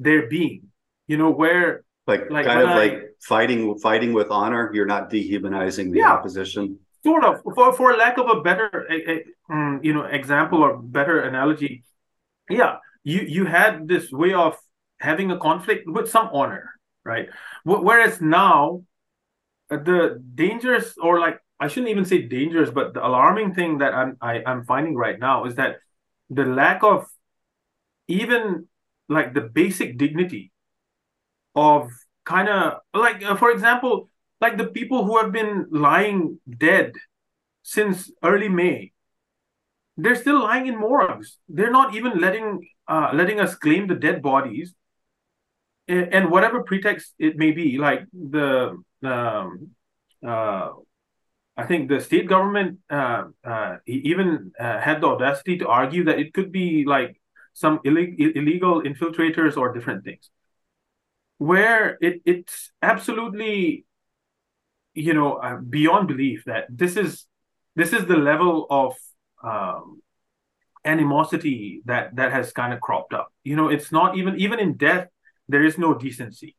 their 0.00 0.28
being. 0.28 0.68
You 1.06 1.16
know, 1.16 1.30
where 1.30 1.84
like, 2.08 2.30
like 2.30 2.46
kind 2.46 2.60
of 2.60 2.70
I, 2.70 2.74
like 2.74 3.14
fighting 3.20 3.78
fighting 3.78 4.12
with 4.12 4.30
honor 4.30 4.70
you're 4.74 4.86
not 4.86 5.10
dehumanizing 5.10 5.90
the 5.92 5.98
yeah, 5.98 6.12
opposition. 6.12 6.78
Sort 7.04 7.24
of. 7.24 7.42
For 7.54 7.72
for 7.72 7.96
lack 7.96 8.18
of 8.18 8.28
a 8.28 8.40
better 8.40 8.86
a, 8.90 9.10
a, 9.12 9.24
um, 9.50 9.80
you 9.82 9.92
know 9.94 10.04
example 10.04 10.62
or 10.62 10.76
better 10.76 11.20
analogy 11.20 11.84
yeah 12.50 12.78
you 13.04 13.20
you 13.20 13.44
had 13.44 13.86
this 13.86 14.10
way 14.10 14.34
of 14.34 14.56
having 14.98 15.30
a 15.30 15.38
conflict 15.38 15.86
with 15.86 16.10
some 16.10 16.28
honor 16.32 16.72
right? 17.08 17.30
Whereas 17.64 18.20
now 18.20 18.82
uh, 19.70 19.76
the 19.76 20.22
dangerous 20.34 20.94
or 20.98 21.20
like 21.20 21.38
i 21.60 21.68
shouldn't 21.68 21.90
even 21.90 22.04
say 22.04 22.22
dangerous 22.22 22.70
but 22.70 22.94
the 22.94 23.06
alarming 23.06 23.54
thing 23.54 23.78
that 23.78 23.92
i'm 23.92 24.16
I, 24.20 24.36
am 24.36 24.42
i 24.46 24.52
am 24.52 24.64
finding 24.64 24.96
right 24.96 25.18
now 25.18 25.44
is 25.44 25.56
that 25.56 25.80
the 26.30 26.44
lack 26.44 26.82
of 26.82 27.06
even 28.06 28.66
like 29.08 29.34
the 29.34 29.42
basic 29.42 29.98
dignity 29.98 30.52
of 31.66 31.90
kind 32.24 32.48
of 32.48 32.80
like 32.94 33.24
uh, 33.24 33.36
for 33.36 33.50
example 33.50 34.10
like 34.40 34.56
the 34.58 34.70
people 34.78 35.04
who 35.04 35.18
have 35.20 35.32
been 35.32 35.66
lying 35.70 36.38
dead 36.66 36.92
since 37.62 38.10
early 38.22 38.48
may 38.48 38.92
they're 39.98 40.14
still 40.14 40.40
lying 40.40 40.66
in 40.68 40.78
morgues. 40.78 41.38
They're 41.48 41.72
not 41.72 41.94
even 41.94 42.20
letting 42.20 42.66
uh, 42.86 43.10
letting 43.12 43.40
us 43.40 43.56
claim 43.56 43.88
the 43.88 43.96
dead 43.96 44.22
bodies 44.22 44.74
and, 45.88 46.30
whatever 46.30 46.62
pretext 46.62 47.14
it 47.18 47.36
may 47.36 47.50
be 47.50 47.78
like 47.78 48.06
the 48.12 48.80
um, 49.02 49.70
uh, 50.24 50.68
I 51.56 51.66
think 51.66 51.88
the 51.88 52.00
state 52.00 52.28
government 52.28 52.78
uh, 52.88 53.24
uh, 53.44 53.76
even 53.86 54.52
uh, 54.58 54.78
had 54.78 55.00
the 55.00 55.08
audacity 55.08 55.58
to 55.58 55.66
argue 55.66 56.04
that 56.04 56.18
it 56.18 56.32
could 56.32 56.52
be 56.52 56.84
like 56.86 57.20
some 57.52 57.80
Ill- 57.84 57.96
illegal 57.96 58.82
infiltrators 58.82 59.56
or 59.56 59.72
different 59.72 60.04
things 60.04 60.30
where 61.38 61.96
it 62.00 62.20
it's 62.24 62.72
absolutely 62.82 63.84
you 64.94 65.14
know 65.14 65.34
uh, 65.34 65.56
beyond 65.56 66.08
belief 66.08 66.44
that 66.46 66.66
this 66.68 66.96
is 66.96 67.24
this 67.76 67.92
is 67.92 68.06
the 68.06 68.16
level 68.16 68.66
of 68.70 68.94
um, 69.42 70.02
animosity 70.84 71.80
that 71.84 72.14
that 72.16 72.32
has 72.32 72.52
kind 72.52 72.72
of 72.72 72.80
cropped 72.80 73.14
up. 73.14 73.32
You 73.44 73.56
know 73.56 73.68
it's 73.68 73.90
not 73.90 74.16
even 74.16 74.36
even 74.36 74.58
in 74.58 74.74
death 74.74 75.08
there 75.48 75.64
is 75.64 75.78
no 75.78 75.94
decency. 75.94 76.56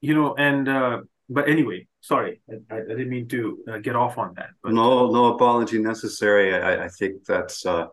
You 0.00 0.14
know 0.14 0.34
and 0.36 0.68
uh, 0.68 1.00
but 1.28 1.48
anyway 1.48 1.88
sorry 2.02 2.40
I, 2.70 2.76
I 2.76 2.80
didn't 2.80 3.08
mean 3.08 3.28
to 3.28 3.58
uh, 3.68 3.78
get 3.78 3.96
off 3.96 4.16
on 4.16 4.34
that 4.36 4.50
but, 4.62 4.72
no 4.72 5.10
no 5.10 5.34
apology 5.34 5.78
necessary. 5.78 6.54
I, 6.54 6.84
I 6.84 6.88
think 6.88 7.24
that's 7.24 7.64
uh, 7.64 7.86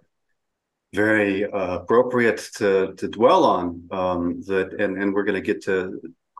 very 0.93 1.45
uh, 1.45 1.79
appropriate 1.79 2.49
to 2.55 2.93
to 2.95 3.07
dwell 3.07 3.43
on 3.43 3.87
um, 3.91 4.41
that 4.47 4.73
and 4.79 5.01
and 5.01 5.13
we're 5.13 5.23
going 5.23 5.41
to 5.41 5.53
get 5.53 5.63
to 5.63 5.99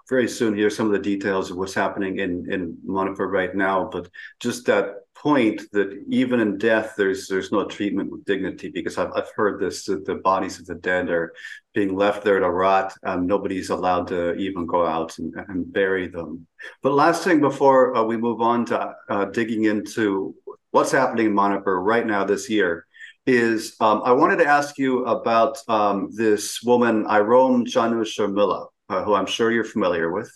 very 0.10 0.28
soon 0.28 0.56
hear 0.56 0.70
some 0.70 0.86
of 0.86 0.92
the 0.92 1.00
details 1.00 1.50
of 1.50 1.58
what's 1.58 1.74
happening 1.74 2.20
in 2.20 2.52
in 2.52 2.78
Manipur 2.84 3.28
right 3.28 3.56
now. 3.56 3.90
But 3.92 4.10
just 4.40 4.66
that 4.66 4.98
point 5.16 5.62
that 5.72 6.04
even 6.10 6.40
in 6.40 6.58
death, 6.58 6.94
there's 6.98 7.28
there's 7.28 7.52
no 7.52 7.66
treatment 7.66 8.12
with 8.12 8.26
dignity 8.26 8.70
because 8.70 8.98
I've 8.98 9.12
I've 9.16 9.32
heard 9.36 9.60
this 9.60 9.86
that 9.86 10.06
the 10.06 10.16
bodies 10.16 10.60
of 10.60 10.66
the 10.66 10.76
dead 10.76 11.10
are 11.10 11.34
being 11.74 11.96
left 11.96 12.24
there 12.24 12.40
to 12.40 12.50
rot 12.50 12.94
and 13.04 13.26
nobody's 13.26 13.70
allowed 13.72 14.08
to 14.10 14.36
even 14.36 14.68
go 14.68 14.86
out 14.86 15.18
and, 15.18 15.34
and 15.48 15.72
bury 15.74 16.08
them. 16.08 16.46
But 16.84 16.94
last 16.94 17.24
thing 17.24 17.40
before 17.40 17.96
uh, 17.96 18.04
we 18.04 18.18
move 18.18 18.42
on 18.42 18.66
to 18.66 18.94
uh, 19.10 19.26
digging 19.26 19.64
into 19.64 20.36
what's 20.72 20.92
happening 20.92 21.28
in 21.28 21.34
Manipur 21.34 21.80
right 21.80 22.06
now 22.06 22.24
this 22.26 22.50
year 22.50 22.86
is 23.26 23.76
um, 23.80 24.02
I 24.04 24.12
wanted 24.12 24.38
to 24.38 24.48
ask 24.48 24.78
you 24.78 25.06
about 25.06 25.58
um, 25.68 26.10
this 26.14 26.62
woman, 26.64 27.06
Irom 27.06 27.66
Chanu 27.66 28.02
Sharmila, 28.04 28.68
uh, 28.90 29.04
who 29.04 29.14
I'm 29.14 29.26
sure 29.26 29.52
you're 29.52 29.64
familiar 29.64 30.12
with. 30.12 30.32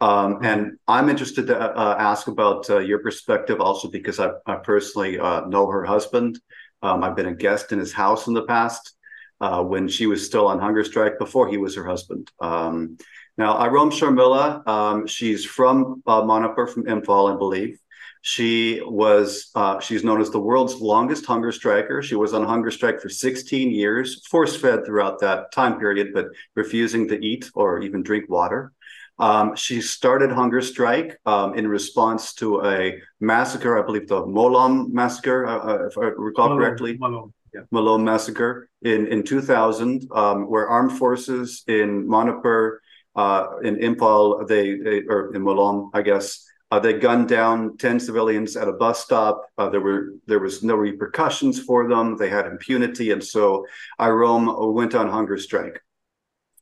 Um, 0.00 0.38
and 0.42 0.78
I'm 0.88 1.10
interested 1.10 1.46
to 1.48 1.58
uh, 1.58 1.96
ask 1.98 2.26
about 2.26 2.70
uh, 2.70 2.78
your 2.78 3.00
perspective 3.00 3.60
also 3.60 3.90
because 3.90 4.18
I, 4.18 4.30
I 4.46 4.56
personally 4.56 5.18
uh, 5.18 5.46
know 5.46 5.66
her 5.66 5.84
husband. 5.84 6.40
Um, 6.82 7.04
I've 7.04 7.16
been 7.16 7.26
a 7.26 7.34
guest 7.34 7.72
in 7.72 7.78
his 7.78 7.92
house 7.92 8.26
in 8.26 8.32
the 8.32 8.44
past 8.46 8.94
uh, 9.40 9.62
when 9.62 9.88
she 9.88 10.06
was 10.06 10.24
still 10.24 10.46
on 10.46 10.58
hunger 10.58 10.84
strike 10.84 11.18
before 11.18 11.48
he 11.48 11.58
was 11.58 11.74
her 11.76 11.84
husband. 11.84 12.30
Um, 12.40 12.96
now, 13.36 13.56
Irom 13.58 13.90
Sharmila, 13.90 14.66
um, 14.66 15.06
she's 15.06 15.44
from 15.44 16.02
uh, 16.06 16.22
Manipur, 16.24 16.66
from 16.66 16.84
Imphal, 16.84 17.34
I 17.34 17.36
believe. 17.36 17.78
She 18.22 18.82
was 18.84 19.50
uh, 19.54 19.80
she's 19.80 20.04
known 20.04 20.20
as 20.20 20.30
the 20.30 20.40
world's 20.40 20.74
longest 20.74 21.24
hunger 21.24 21.52
striker. 21.52 22.02
She 22.02 22.14
was 22.14 22.34
on 22.34 22.44
hunger 22.44 22.70
strike 22.70 23.00
for 23.00 23.08
16 23.08 23.70
years, 23.70 24.26
force 24.26 24.56
fed 24.56 24.84
throughout 24.84 25.20
that 25.20 25.52
time 25.52 25.78
period, 25.78 26.08
but 26.12 26.26
refusing 26.54 27.08
to 27.08 27.24
eat 27.24 27.50
or 27.54 27.80
even 27.80 28.02
drink 28.02 28.28
water. 28.28 28.72
Um, 29.18 29.54
she 29.54 29.82
started 29.82 30.32
hunger 30.32 30.62
strike 30.62 31.18
um, 31.26 31.54
in 31.54 31.68
response 31.68 32.32
to 32.36 32.64
a 32.64 33.02
massacre, 33.20 33.78
I 33.78 33.84
believe 33.84 34.08
the 34.08 34.22
Molom 34.24 34.92
massacre, 34.92 35.46
uh, 35.46 35.58
uh 35.58 35.86
if 35.88 35.98
I 35.98 36.06
recall 36.16 36.48
Malom, 36.48 36.56
correctly. 36.56 36.98
Malom, 36.98 37.32
yeah. 37.52 37.60
Malom 37.70 38.02
massacre 38.02 38.70
in, 38.80 39.06
in 39.08 39.22
2000, 39.22 40.08
um, 40.14 40.48
where 40.48 40.68
armed 40.68 40.96
forces 40.96 41.64
in 41.66 42.08
Manipur, 42.08 42.80
uh, 43.14 43.58
in 43.62 43.76
Imphal, 43.76 44.48
they, 44.48 44.78
they, 44.78 45.02
or 45.06 45.34
in 45.34 45.42
Malom, 45.42 45.90
I 45.92 46.00
guess, 46.00 46.46
uh, 46.70 46.78
they 46.78 46.92
gunned 46.92 47.28
down 47.28 47.76
10 47.78 47.98
civilians 47.98 48.56
at 48.56 48.68
a 48.68 48.72
bus 48.72 49.02
stop. 49.04 49.42
Uh, 49.58 49.68
there 49.68 49.80
were 49.80 50.14
there 50.26 50.38
was 50.38 50.62
no 50.62 50.76
repercussions 50.76 51.60
for 51.60 51.88
them. 51.88 52.16
They 52.16 52.28
had 52.28 52.46
impunity. 52.46 53.10
And 53.10 53.22
so 53.22 53.66
Irom 53.98 54.72
went 54.72 54.94
on 54.94 55.08
hunger 55.08 55.36
strike. 55.36 55.80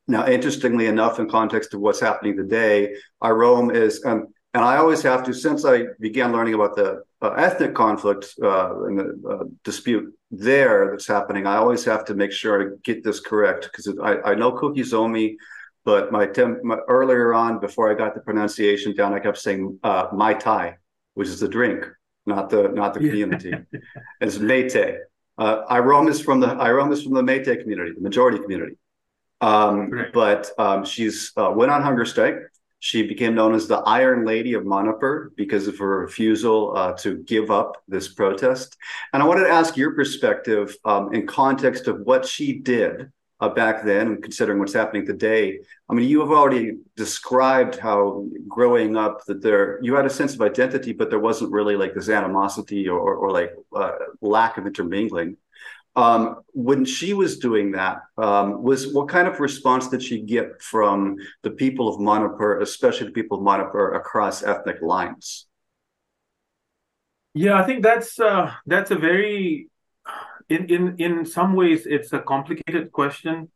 Now, 0.07 0.27
interestingly 0.27 0.87
enough, 0.87 1.19
in 1.19 1.29
context 1.29 1.75
of 1.75 1.81
what's 1.81 2.01
happening 2.01 2.37
today, 2.37 2.95
Irom 3.23 3.75
is, 3.75 4.03
um, 4.07 4.29
and 4.55 4.65
I 4.65 4.79
always 4.79 5.03
have 5.03 5.23
to, 5.25 5.35
since 5.35 5.67
I 5.67 5.85
began 6.01 6.33
learning 6.33 6.55
about 6.55 6.75
the 6.75 7.03
uh, 7.21 7.33
ethnic 7.33 7.75
conflict 7.75 8.33
uh, 8.43 8.85
and 8.85 8.99
the 8.99 9.29
uh, 9.29 9.45
dispute 9.65 10.11
there 10.31 10.91
that's 10.91 11.07
happening, 11.07 11.47
I 11.47 11.57
always 11.57 11.85
have 11.85 12.07
to 12.07 12.15
make 12.15 12.33
sure 12.33 12.63
I 12.63 12.77
get 12.83 13.05
this 13.05 13.21
correct 13.21 13.69
because 13.71 13.95
I, 14.03 14.31
I 14.31 14.35
know 14.35 14.53
Kuki 14.53 14.81
Zomi, 14.81 15.37
but 15.89 16.13
my, 16.13 16.27
tem- 16.27 16.61
my, 16.63 16.77
earlier 16.87 17.33
on, 17.33 17.61
before 17.61 17.91
I 17.91 17.95
got 17.95 18.13
the 18.15 18.21
pronunciation 18.21 18.95
down, 18.95 19.15
I 19.15 19.21
kept 19.21 19.39
saying 19.39 19.79
uh, 19.83 20.09
Mai 20.13 20.35
Tai, 20.35 20.77
which 21.15 21.29
is 21.29 21.41
the 21.41 21.49
drink, 21.49 21.83
not 22.27 22.51
the 22.51 22.69
not 22.69 22.93
the 22.93 23.01
community. 23.01 23.55
it's 24.21 24.37
Meitei. 24.37 24.99
Uh, 25.39 25.65
Irom 25.71 26.11
is 26.11 26.21
from 26.21 26.41
the 26.41 26.49
Irom 26.49 26.93
is 26.93 27.03
from 27.05 27.15
the 27.15 27.23
Meitei 27.23 27.59
community, 27.63 27.93
the 27.95 28.03
majority 28.03 28.39
community. 28.39 28.77
Um, 29.41 29.89
right. 29.89 30.13
But 30.13 30.51
um, 30.59 30.85
she's 30.85 31.33
uh, 31.39 31.53
went 31.57 31.71
on 31.71 31.81
hunger 31.81 32.05
strike. 32.05 32.37
She 32.81 33.03
became 33.05 33.35
known 33.35 33.55
as 33.55 33.67
the 33.67 33.79
Iron 33.79 34.27
Lady 34.27 34.53
of 34.53 34.67
Manipur 34.67 35.33
because 35.39 35.69
of 35.69 35.79
her 35.79 36.01
refusal 36.01 36.77
uh, 36.77 36.93
to 36.99 37.17
give 37.23 37.51
up 37.51 37.83
this 37.89 38.09
protest. 38.09 38.77
And 39.15 39.23
I 39.23 39.27
wanted 39.27 39.45
to 39.45 39.51
ask 39.51 39.75
your 39.75 39.95
perspective 39.95 40.77
um, 40.85 41.15
in 41.15 41.27
context 41.27 41.89
of 41.89 42.01
what 42.01 42.27
she 42.27 42.59
did 42.59 43.11
uh, 43.41 43.49
back 43.49 43.85
then, 43.85 44.09
and 44.09 44.23
considering 44.23 44.59
what's 44.59 44.73
happening 44.73 45.07
today. 45.07 45.61
I 45.89 45.95
mean, 45.95 46.09
you 46.09 46.21
have 46.21 46.31
already 46.31 46.79
described 46.97 47.77
how 47.77 48.27
growing 48.49 48.97
up 48.97 49.25
that 49.27 49.43
there 49.43 49.79
you 49.83 49.95
had 49.95 50.07
a 50.07 50.11
sense 50.11 50.35
of 50.35 50.41
identity, 50.41 50.93
but 50.93 51.11
there 51.11 51.21
wasn't 51.21 51.53
really 51.53 51.77
like 51.77 51.95
this 51.95 52.09
animosity 52.09 52.89
or, 52.89 52.99
or, 52.99 53.15
or 53.17 53.31
like 53.31 53.53
uh, 53.75 53.93
lack 54.21 54.59
of 54.59 54.67
intermingling. 54.67 55.37
Um, 55.97 56.43
when 56.53 56.85
she 56.85 57.13
was 57.13 57.39
doing 57.39 57.73
that, 57.73 58.03
um, 58.19 58.63
was 58.63 58.93
what 58.93 59.09
kind 59.09 59.27
of 59.27 59.41
response 59.41 59.89
did 59.89 60.03
she 60.03 60.21
get 60.21 60.63
from 60.63 61.17
the 61.43 61.51
people 61.51 61.89
of 61.89 62.01
Manipur, 62.01 62.61
especially 62.61 63.07
the 63.07 63.13
people 63.13 63.39
of 63.39 63.45
Manipur 63.45 63.95
across 63.95 64.45
ethnic 64.45 64.81
lines? 64.81 65.47
Yeah, 67.35 67.55
I 67.55 67.65
think 67.65 67.83
that's 67.83 68.19
uh, 68.19 68.53
that's 68.67 68.91
a 68.91 68.97
very 68.97 69.69
in 70.49 70.67
in 70.67 70.97
in 70.99 71.27
some 71.27 71.55
ways 71.55 71.87
it's 71.87 72.13
a 72.13 72.21
complicated 72.21 72.93
question, 72.93 73.51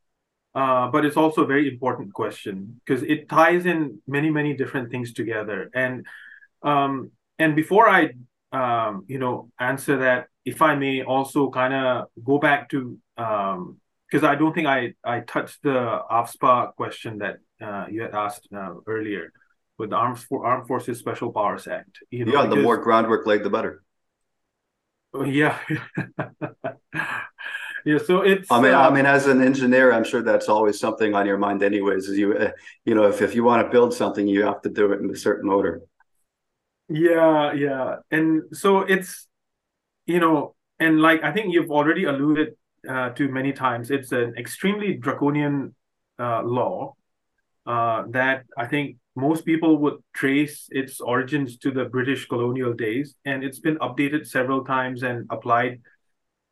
uh, 0.55 0.89
but 0.89 1.05
it's 1.05 1.17
also 1.17 1.43
a 1.43 1.47
very 1.47 1.69
important 1.69 2.13
question 2.13 2.81
because 2.85 3.03
it 3.03 3.29
ties 3.29 3.67
in 3.67 4.01
many 4.07 4.31
many 4.31 4.55
different 4.55 4.91
things 4.91 5.13
together. 5.13 5.71
And 5.75 6.07
um, 6.63 7.11
and 7.39 7.57
before 7.57 7.89
I 7.89 8.11
um, 8.53 9.05
you 9.09 9.19
know 9.19 9.51
answer 9.59 9.99
that, 9.99 10.29
if 10.45 10.61
I 10.63 10.75
may 10.75 11.03
also 11.03 11.51
kind 11.51 11.75
of 11.75 12.07
go 12.23 12.39
back 12.39 12.69
to 12.71 12.99
um 13.17 13.79
because 14.11 14.25
I 14.25 14.35
don't 14.35 14.55
think 14.55 14.67
I 14.67 14.93
I 15.05 15.21
touched 15.21 15.63
the 15.63 16.01
AFSPA 16.11 16.75
question 16.75 17.19
that 17.19 17.39
uh, 17.63 17.87
you 17.91 18.03
had 18.03 18.15
asked 18.15 18.47
uh, 18.55 18.75
earlier 18.87 19.33
with 19.79 19.91
the 19.91 19.97
Armed, 19.97 20.19
For- 20.19 20.45
Armed 20.45 20.67
Forces 20.67 20.99
Special 20.99 21.33
Powers 21.33 21.67
Act. 21.67 22.01
You 22.11 22.27
know, 22.27 22.43
yeah, 22.43 22.47
the 22.47 22.57
more 22.57 22.77
groundwork 22.77 23.27
laid, 23.27 23.43
the 23.43 23.51
better. 23.51 23.83
Oh, 25.15 25.25
yeah. 25.25 25.59
yeah, 27.85 27.99
so 27.99 28.23
it's. 28.23 28.51
I 28.51 28.61
mean, 28.61 28.73
uh, 28.73 28.81
I 28.81 28.91
mean, 28.91 29.07
as 29.07 29.27
an 29.27 29.43
engineer, 29.43 29.93
I'm 29.93 30.05
sure 30.05 30.23
that's 30.23 30.49
always 30.49 30.81
something 30.81 31.15
on 31.15 31.27
your 31.27 31.39
mind, 31.39 31.63
anyways. 31.63 32.09
Is 32.09 32.19
you, 32.19 32.35
uh, 32.35 32.51
you 32.85 32.95
know, 32.95 33.05
if 33.05 33.21
if 33.21 33.35
you 33.35 33.45
want 33.45 33.67
to 33.67 33.71
build 33.71 33.93
something, 33.93 34.27
you 34.27 34.45
have 34.45 34.63
to 34.63 34.71
do 34.71 34.93
it 34.93 35.01
in 35.01 35.11
a 35.11 35.17
certain 35.17 35.51
order. 35.51 35.83
Yeah, 36.89 37.53
yeah, 37.53 37.97
and 38.11 38.43
so 38.53 38.81
it's 38.81 39.29
you 40.07 40.21
know, 40.21 40.55
and 40.79 41.01
like 41.01 41.23
I 41.23 41.33
think 41.33 41.53
you've 41.53 41.71
already 41.71 42.05
alluded 42.05 42.55
uh, 42.89 43.11
to 43.11 43.29
many 43.29 43.53
times, 43.53 43.91
it's 43.91 44.13
an 44.13 44.35
extremely 44.37 44.95
draconian 44.95 45.75
uh, 46.19 46.43
law 46.43 46.95
uh, 47.67 48.05
that 48.11 48.45
I 48.57 48.67
think 48.67 48.97
most 49.15 49.45
people 49.45 49.77
would 49.79 49.99
trace 50.15 50.69
its 50.71 51.01
origins 51.01 51.59
to 51.59 51.71
the 51.71 51.85
British 51.85 52.27
colonial 52.27 52.73
days, 52.73 53.15
and 53.25 53.45
it's 53.45 53.61
been 53.61 53.77
updated 53.79 54.27
several 54.27 54.65
times 54.65 55.03
and 55.03 55.27
applied 55.31 55.81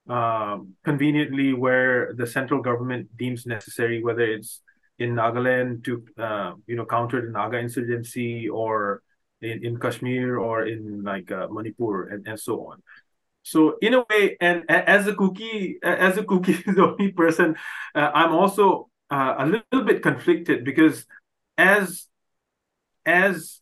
um, 0.08 0.74
conveniently 0.84 1.54
where 1.54 2.12
the 2.14 2.26
central 2.26 2.60
government 2.60 3.08
deems 3.16 3.46
necessary, 3.46 4.02
whether 4.02 4.22
it's 4.22 4.60
in 4.98 5.14
Nagaland 5.14 5.84
to 5.84 6.04
uh, 6.18 6.52
you 6.66 6.76
know 6.76 6.84
counter 6.84 7.24
the 7.24 7.32
Naga 7.32 7.58
insurgency 7.58 8.48
or 8.48 9.02
in, 9.40 9.64
in 9.64 9.78
Kashmir 9.78 10.38
or 10.38 10.66
in 10.66 11.02
like 11.02 11.32
uh, 11.32 11.48
Manipur 11.50 12.08
and, 12.08 12.26
and 12.28 12.38
so 12.38 12.66
on. 12.66 12.82
So 13.42 13.78
in 13.80 13.94
a 13.94 14.04
way, 14.10 14.36
and 14.40 14.64
as 14.70 15.06
a 15.06 15.14
Kuki, 15.14 15.78
as 15.82 16.18
a 16.18 16.24
Kuki 16.24 16.52
the 16.66 16.92
only 16.92 17.12
person, 17.12 17.56
uh, 17.94 18.10
I'm 18.12 18.32
also 18.32 18.90
uh, 19.10 19.36
a 19.38 19.46
little 19.46 19.84
bit 19.86 20.02
conflicted 20.02 20.64
because 20.64 21.06
as 21.56 22.06
as 23.04 23.60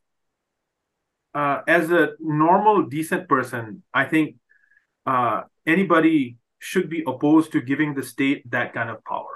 uh, 1.34 1.60
as 1.68 1.90
a 1.90 2.10
normal 2.20 2.82
decent 2.86 3.28
person, 3.28 3.82
I 3.92 4.04
think 4.04 4.36
uh, 5.06 5.42
anybody 5.66 6.36
should 6.58 6.90
be 6.90 7.04
opposed 7.06 7.52
to 7.52 7.60
giving 7.60 7.94
the 7.94 8.02
state 8.02 8.50
that 8.50 8.72
kind 8.72 8.90
of 8.90 9.04
power. 9.04 9.34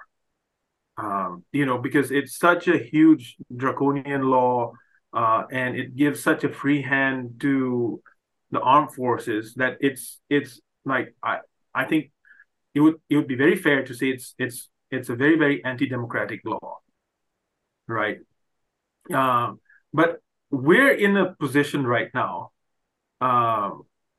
Um, 0.96 1.44
you 1.52 1.64
know, 1.64 1.78
because 1.78 2.10
it's 2.10 2.36
such 2.36 2.68
a 2.68 2.78
huge 2.78 3.36
draconian 3.56 4.22
law, 4.22 4.72
uh, 5.12 5.44
and 5.50 5.76
it 5.76 5.96
gives 5.96 6.22
such 6.22 6.44
a 6.44 6.52
free 6.52 6.82
hand 6.82 7.40
to 7.40 8.02
the 8.50 8.60
armed 8.60 8.92
forces 8.92 9.54
that 9.54 9.78
it's 9.80 10.20
it's 10.28 10.60
like 10.84 11.14
I 11.22 11.38
I 11.74 11.84
think 11.84 12.12
it 12.74 12.80
would 12.80 12.96
it 13.08 13.16
would 13.16 13.28
be 13.28 13.36
very 13.36 13.56
fair 13.56 13.84
to 13.84 13.94
say 13.94 14.08
it's 14.08 14.34
it's 14.38 14.68
it's 14.90 15.08
a 15.08 15.16
very 15.16 15.36
very 15.36 15.64
anti-democratic 15.64 16.40
law, 16.44 16.78
right? 17.86 18.18
Uh, 19.12 19.52
but 19.92 20.20
we're 20.50 20.92
in 20.92 21.16
a 21.16 21.34
position 21.34 21.86
right 21.86 22.10
now 22.14 22.50
uh, 23.20 23.70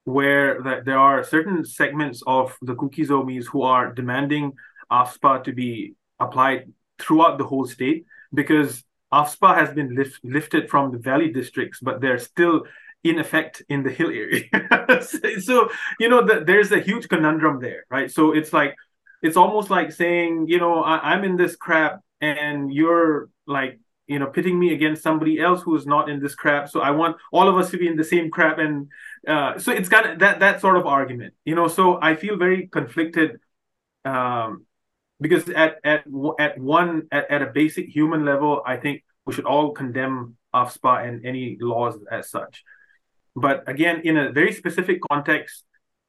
where 0.06 0.62
that 0.64 0.86
there 0.86 0.98
are 0.98 1.24
certain 1.24 1.64
segments 1.66 2.24
of 2.26 2.56
the 2.62 2.76
Kuki 2.76 3.06
Zomis 3.06 3.46
who 3.46 3.62
are 3.62 3.94
demanding 3.94 4.54
AFSPA 4.92 5.44
to 5.44 5.54
be 5.54 5.96
applied 6.20 6.72
throughout 7.00 7.38
the 7.38 7.46
whole 7.46 7.68
state 7.68 8.06
because 8.34 8.84
AFSPA 9.14 9.56
has 9.56 9.74
been 9.74 9.96
lift, 9.96 10.20
lifted 10.24 10.70
from 10.70 10.92
the 10.92 10.98
valley 10.98 11.32
districts, 11.32 11.80
but 11.82 12.02
they're 12.02 12.20
still 12.20 12.64
in 13.04 13.20
effect 13.20 13.62
in 13.70 13.84
the 13.84 13.92
hill 13.92 14.10
area. 14.10 14.46
so 15.42 15.70
you 16.00 16.10
know 16.10 16.26
the, 16.26 16.44
there's 16.46 16.72
a 16.72 16.80
huge 16.80 17.08
conundrum 17.10 17.60
there, 17.60 17.86
right? 17.90 18.10
So 18.10 18.32
it's 18.32 18.54
like 18.54 18.76
it's 19.22 19.38
almost 19.38 19.70
like 19.70 19.92
saying, 19.92 20.48
you 20.48 20.60
know, 20.60 20.84
I, 20.84 21.14
am 21.14 21.24
in 21.24 21.38
this 21.38 21.56
crap 21.56 22.02
and 22.20 22.74
you're 22.74 23.30
like 23.46 23.80
you 24.08 24.20
know 24.20 24.28
pitting 24.28 24.60
me 24.60 24.74
against 24.74 25.02
somebody 25.02 25.40
else 25.40 25.62
who 25.62 25.76
is 25.76 25.86
not 25.86 26.10
in 26.10 26.20
this 26.20 26.36
crap. 26.36 26.70
So 26.70 26.82
i 26.82 26.92
want 26.92 27.18
all 27.32 27.48
of 27.48 27.58
us 27.58 27.72
to 27.72 27.78
be 27.78 27.88
in 27.88 27.96
the 27.96 28.04
same 28.04 28.30
crap. 28.30 28.58
And 28.60 28.90
uh, 29.28 29.58
so 29.60 29.72
it's 29.72 29.90
of 29.90 30.20
that 30.20 30.40
that 30.40 30.62
sort 30.62 30.78
of 30.78 30.86
argument 30.86 31.34
you 31.46 31.56
know. 31.56 31.68
So 31.68 32.00
i 32.02 32.16
feel 32.16 32.38
very 32.38 32.68
conflicted 32.68 33.40
um, 34.06 34.66
because 35.22 35.48
at 35.50 35.80
at 35.84 36.04
at 36.40 36.60
one 36.60 37.08
at, 37.12 37.32
at 37.32 37.42
a 37.42 37.48
basic 37.48 37.88
human 37.88 38.26
level 38.26 38.62
i 38.66 38.76
think 38.76 39.04
we 39.26 39.34
should 39.34 39.46
all 39.46 39.72
condemn 39.72 40.36
afspa 40.54 41.08
and 41.08 41.26
any 41.26 41.58
laws 41.60 41.98
as 42.12 42.30
such. 42.30 42.64
But 43.36 43.68
again 43.68 44.02
in 44.04 44.18
a 44.18 44.32
very 44.32 44.54
specific 44.54 45.00
context 45.10 45.64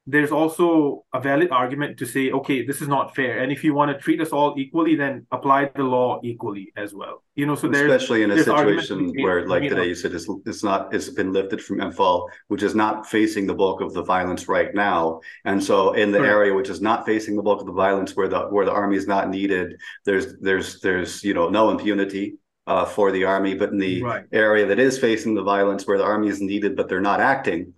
there's 0.06 0.32
also 0.32 1.04
a 1.14 1.20
valid 1.20 1.50
argument 1.50 1.98
to 1.98 2.04
say, 2.04 2.30
okay, 2.30 2.64
this 2.64 2.82
is 2.82 2.88
not 2.88 3.14
fair. 3.14 3.38
And 3.38 3.50
if 3.50 3.64
you 3.64 3.72
want 3.72 3.90
to 3.90 3.98
treat 3.98 4.20
us 4.20 4.30
all 4.30 4.54
equally, 4.58 4.96
then 4.96 5.26
apply 5.32 5.70
the 5.74 5.82
law 5.82 6.20
equally 6.22 6.72
as 6.76 6.92
well. 6.92 7.22
You 7.36 7.46
know, 7.46 7.54
so 7.54 7.68
there's 7.68 7.90
especially 7.90 8.22
in 8.22 8.30
a 8.30 8.42
situation 8.42 9.14
where, 9.22 9.48
like 9.48 9.62
today, 9.62 9.76
know, 9.76 9.82
you 9.82 9.94
said 9.94 10.12
it's, 10.12 10.28
it's 10.44 10.62
not 10.62 10.94
it's 10.94 11.08
been 11.08 11.32
lifted 11.32 11.62
from 11.62 11.78
Imphal, 11.78 12.28
which 12.48 12.62
is 12.62 12.74
not 12.74 13.06
facing 13.06 13.46
the 13.46 13.54
bulk 13.54 13.80
of 13.80 13.94
the 13.94 14.02
violence 14.02 14.46
right 14.46 14.74
now. 14.74 15.20
And 15.46 15.62
so, 15.62 15.94
in 15.94 16.12
the 16.12 16.20
right. 16.20 16.28
area 16.28 16.54
which 16.54 16.68
is 16.68 16.82
not 16.82 17.06
facing 17.06 17.34
the 17.34 17.42
bulk 17.42 17.60
of 17.60 17.66
the 17.66 17.72
violence, 17.72 18.14
where 18.14 18.28
the 18.28 18.42
where 18.48 18.66
the 18.66 18.72
army 18.72 18.96
is 18.96 19.06
not 19.06 19.30
needed, 19.30 19.76
there's 20.04 20.36
there's 20.40 20.80
there's 20.80 21.24
you 21.24 21.32
know 21.32 21.48
no 21.48 21.70
impunity 21.70 22.34
uh, 22.66 22.84
for 22.84 23.10
the 23.10 23.24
army. 23.24 23.54
But 23.54 23.70
in 23.70 23.78
the 23.78 24.02
right. 24.02 24.24
area 24.32 24.66
that 24.66 24.78
is 24.78 24.98
facing 24.98 25.34
the 25.34 25.42
violence, 25.42 25.86
where 25.86 25.98
the 25.98 26.04
army 26.04 26.28
is 26.28 26.42
needed 26.42 26.76
but 26.76 26.90
they're 26.90 27.00
not 27.00 27.20
acting 27.20 27.72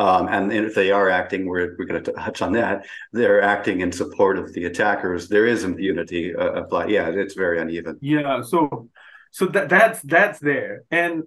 um, 0.00 0.28
and 0.28 0.50
if 0.50 0.74
they 0.74 0.90
are 0.90 1.10
acting, 1.10 1.44
we're, 1.44 1.76
we're 1.78 1.84
going 1.84 2.02
to 2.02 2.12
touch 2.12 2.40
on 2.40 2.52
that. 2.52 2.86
They're 3.12 3.42
acting 3.42 3.82
in 3.82 3.92
support 3.92 4.38
of 4.38 4.50
the 4.54 4.64
attackers. 4.64 5.28
There 5.28 5.46
is 5.46 5.62
impunity 5.62 6.34
uh, 6.34 6.52
applied. 6.52 6.88
Yeah, 6.88 7.10
it's 7.10 7.34
very 7.34 7.60
uneven. 7.60 7.98
Yeah, 8.00 8.40
so 8.40 8.88
so 9.30 9.44
that 9.48 9.68
that's 9.68 10.00
that's 10.00 10.38
there, 10.38 10.84
and 10.90 11.24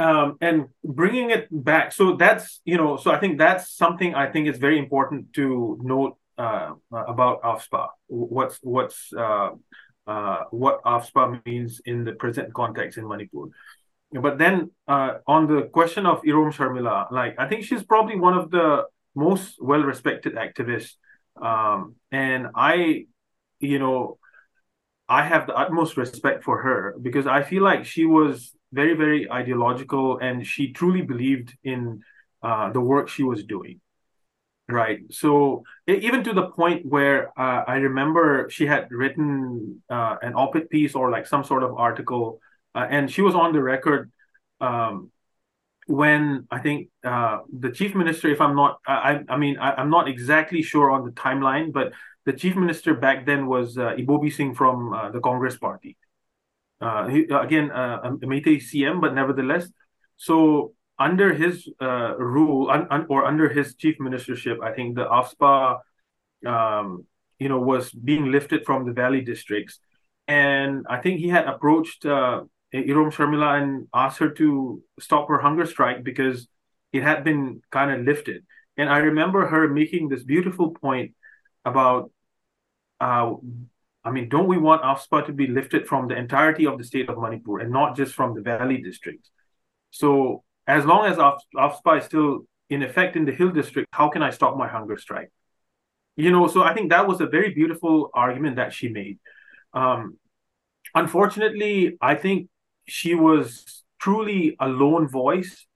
um, 0.00 0.36
and 0.40 0.66
bringing 0.82 1.30
it 1.30 1.46
back. 1.52 1.92
So 1.92 2.16
that's 2.16 2.60
you 2.64 2.76
know, 2.76 2.96
so 2.96 3.12
I 3.12 3.20
think 3.20 3.38
that's 3.38 3.72
something 3.72 4.16
I 4.16 4.32
think 4.32 4.48
is 4.48 4.58
very 4.58 4.80
important 4.80 5.32
to 5.34 5.78
note 5.80 6.18
uh, 6.36 6.72
about 6.90 7.42
AFSPA. 7.42 7.86
What's 8.08 8.58
what's 8.62 9.12
uh, 9.16 9.50
uh, 10.08 10.38
what 10.50 10.82
AFSPA 10.82 11.46
means 11.46 11.80
in 11.84 12.02
the 12.02 12.14
present 12.14 12.52
context 12.52 12.98
in 12.98 13.06
Manipur 13.06 13.50
but 14.20 14.38
then 14.38 14.70
uh, 14.86 15.14
on 15.26 15.46
the 15.46 15.62
question 15.62 16.06
of 16.06 16.22
Irom 16.22 16.52
Sharmila, 16.52 17.10
like 17.10 17.34
I 17.38 17.48
think 17.48 17.64
she's 17.64 17.82
probably 17.82 18.16
one 18.18 18.34
of 18.34 18.50
the 18.50 18.84
most 19.14 19.56
well-respected 19.60 20.34
activists, 20.34 20.94
um, 21.40 21.96
and 22.10 22.48
I, 22.54 23.06
you 23.60 23.78
know, 23.78 24.18
I 25.08 25.24
have 25.24 25.46
the 25.46 25.54
utmost 25.54 25.96
respect 25.96 26.44
for 26.44 26.62
her 26.62 26.94
because 27.00 27.26
I 27.26 27.42
feel 27.42 27.62
like 27.62 27.84
she 27.84 28.04
was 28.04 28.54
very, 28.72 28.94
very 28.94 29.30
ideological, 29.30 30.18
and 30.18 30.46
she 30.46 30.72
truly 30.72 31.02
believed 31.02 31.56
in 31.64 32.02
uh, 32.42 32.70
the 32.72 32.80
work 32.80 33.08
she 33.08 33.22
was 33.22 33.44
doing. 33.44 33.80
Right. 34.68 35.00
So 35.10 35.64
even 35.86 36.24
to 36.24 36.32
the 36.32 36.46
point 36.46 36.86
where 36.86 37.28
uh, 37.38 37.64
I 37.66 37.76
remember 37.76 38.48
she 38.48 38.64
had 38.64 38.90
written 38.90 39.82
uh, 39.90 40.16
an 40.22 40.34
op-ed 40.34 40.70
piece 40.70 40.94
or 40.94 41.10
like 41.10 41.26
some 41.26 41.44
sort 41.44 41.62
of 41.62 41.74
article 41.76 42.40
uh, 42.74 42.86
and 42.88 43.10
she 43.10 43.22
was 43.22 43.34
on 43.34 43.52
the 43.52 43.62
record 43.62 44.10
um, 44.60 45.10
when 45.86 46.46
I 46.50 46.60
think 46.60 46.88
uh, 47.04 47.38
the 47.52 47.70
chief 47.70 47.94
minister, 47.94 48.28
if 48.28 48.40
I'm 48.40 48.54
not, 48.54 48.78
I, 48.86 49.20
I 49.28 49.36
mean, 49.36 49.58
I, 49.58 49.80
am 49.80 49.90
not 49.90 50.08
exactly 50.08 50.62
sure 50.62 50.90
on 50.90 51.04
the 51.04 51.10
timeline, 51.10 51.72
but 51.72 51.92
the 52.24 52.32
chief 52.32 52.54
minister 52.56 52.94
back 52.94 53.26
then 53.26 53.46
was 53.46 53.76
uh, 53.76 53.94
Ibobi 53.98 54.32
Singh 54.32 54.54
from 54.54 54.92
uh, 54.92 55.10
the 55.10 55.20
Congress 55.20 55.56
Party. 55.56 55.96
Uh, 56.80 57.08
he, 57.08 57.24
again, 57.24 57.70
uh, 57.70 58.00
a 58.04 58.10
Meitei 58.26 58.58
CM, 58.58 59.00
but 59.00 59.14
nevertheless, 59.14 59.68
so 60.16 60.72
under 60.98 61.32
his 61.32 61.68
uh, 61.80 62.16
rule 62.16 62.70
un, 62.70 62.86
un, 62.90 63.06
or 63.08 63.24
under 63.24 63.48
his 63.48 63.74
chief 63.74 63.98
ministership, 63.98 64.62
I 64.62 64.72
think 64.72 64.96
the 64.96 65.04
AFSPA, 65.04 65.80
um, 66.46 67.06
you 67.38 67.48
know, 67.48 67.58
was 67.58 67.90
being 67.90 68.30
lifted 68.30 68.64
from 68.64 68.86
the 68.86 68.92
valley 68.92 69.20
districts, 69.20 69.80
and 70.28 70.86
I 70.88 70.98
think 70.98 71.20
he 71.20 71.28
had 71.28 71.46
approached 71.46 72.06
uh, 72.06 72.42
Irom 72.72 73.12
Sharmila 73.12 73.62
and 73.62 73.88
asked 73.94 74.18
her 74.18 74.30
to 74.30 74.82
stop 74.98 75.28
her 75.28 75.38
hunger 75.38 75.66
strike 75.66 76.02
because 76.02 76.48
it 76.92 77.02
had 77.02 77.24
been 77.24 77.62
kind 77.70 77.90
of 77.90 78.06
lifted. 78.06 78.44
And 78.76 78.88
I 78.88 78.98
remember 78.98 79.46
her 79.46 79.68
making 79.68 80.08
this 80.08 80.22
beautiful 80.22 80.70
point 80.70 81.14
about, 81.64 82.10
uh, 83.00 83.34
I 84.04 84.10
mean, 84.10 84.28
don't 84.28 84.48
we 84.48 84.58
want 84.58 84.82
AFSPA 84.82 85.26
to 85.26 85.32
be 85.32 85.46
lifted 85.46 85.86
from 85.86 86.08
the 86.08 86.16
entirety 86.16 86.66
of 86.66 86.78
the 86.78 86.84
state 86.84 87.08
of 87.08 87.18
Manipur 87.18 87.60
and 87.60 87.70
not 87.70 87.96
just 87.96 88.14
from 88.14 88.34
the 88.34 88.40
valley 88.40 88.78
districts? 88.78 89.30
So 89.90 90.42
as 90.66 90.84
long 90.84 91.06
as 91.06 91.18
AFSPA 91.18 91.98
is 91.98 92.04
still 92.04 92.46
in 92.70 92.82
effect 92.82 93.16
in 93.16 93.26
the 93.26 93.32
hill 93.32 93.50
district, 93.50 93.88
how 93.92 94.08
can 94.08 94.22
I 94.22 94.30
stop 94.30 94.56
my 94.56 94.68
hunger 94.68 94.96
strike? 94.96 95.30
You 96.16 96.30
know, 96.30 96.46
so 96.46 96.62
I 96.62 96.74
think 96.74 96.90
that 96.90 97.06
was 97.06 97.20
a 97.20 97.26
very 97.26 97.52
beautiful 97.54 98.10
argument 98.14 98.56
that 98.56 98.72
she 98.72 98.88
made. 98.88 99.18
Um, 99.72 100.18
unfortunately, 100.94 101.96
I 102.00 102.14
think 102.14 102.48
she 102.86 103.14
was 103.14 103.82
truly 104.00 104.56
a 104.60 104.68
lone 104.68 105.08
voice, 105.08 105.66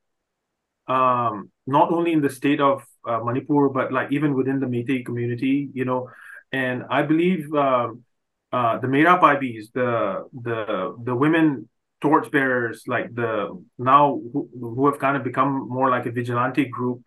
um, 0.88 1.50
not 1.66 1.92
only 1.92 2.12
in 2.12 2.20
the 2.22 2.30
state 2.30 2.60
of 2.60 2.84
uh, 3.06 3.20
Manipur, 3.20 3.68
but 3.68 3.92
like 3.92 4.12
even 4.12 4.34
within 4.34 4.60
the 4.60 4.66
Meitei 4.66 5.04
community, 5.04 5.68
you 5.72 5.84
know. 5.84 6.10
And 6.52 6.84
I 6.90 7.02
believe 7.02 7.52
um, 7.54 8.04
uh, 8.52 8.78
the 8.78 8.86
Meira 8.86 9.20
Paibis, 9.20 9.72
the 9.72 10.28
the 10.32 10.96
the 11.04 11.14
women 11.14 11.68
torchbearers, 12.00 12.84
like 12.86 13.14
the 13.14 13.62
now 13.78 14.20
who, 14.32 14.48
who 14.58 14.86
have 14.86 14.98
kind 14.98 15.16
of 15.16 15.24
become 15.24 15.68
more 15.68 15.90
like 15.90 16.06
a 16.06 16.10
vigilante 16.10 16.64
group, 16.66 17.02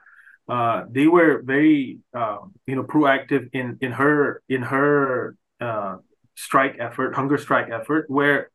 uh, 0.47 0.83
they 0.89 1.07
were 1.07 1.41
very 1.43 1.99
uh, 2.13 2.37
you 2.65 2.75
know 2.75 2.83
proactive 2.83 3.49
in 3.53 3.77
in 3.81 3.91
her 3.91 4.41
in 4.49 4.61
her 4.61 5.35
uh, 5.61 5.97
strike 6.35 6.75
effort, 6.79 7.15
hunger 7.15 7.37
strike 7.37 7.69
effort, 7.71 8.09
where 8.09 8.49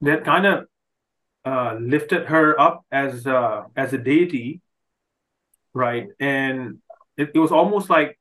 that 0.00 0.24
kind 0.24 0.46
of 0.46 0.66
uh, 1.44 1.76
lifted 1.80 2.26
her 2.26 2.58
up 2.60 2.84
as 2.90 3.26
uh, 3.26 3.64
as 3.76 3.92
a 3.92 3.98
deity, 3.98 4.60
right? 5.74 6.08
And 6.20 6.78
it, 7.16 7.32
it 7.34 7.38
was 7.38 7.52
almost 7.52 7.90
like 7.90 8.18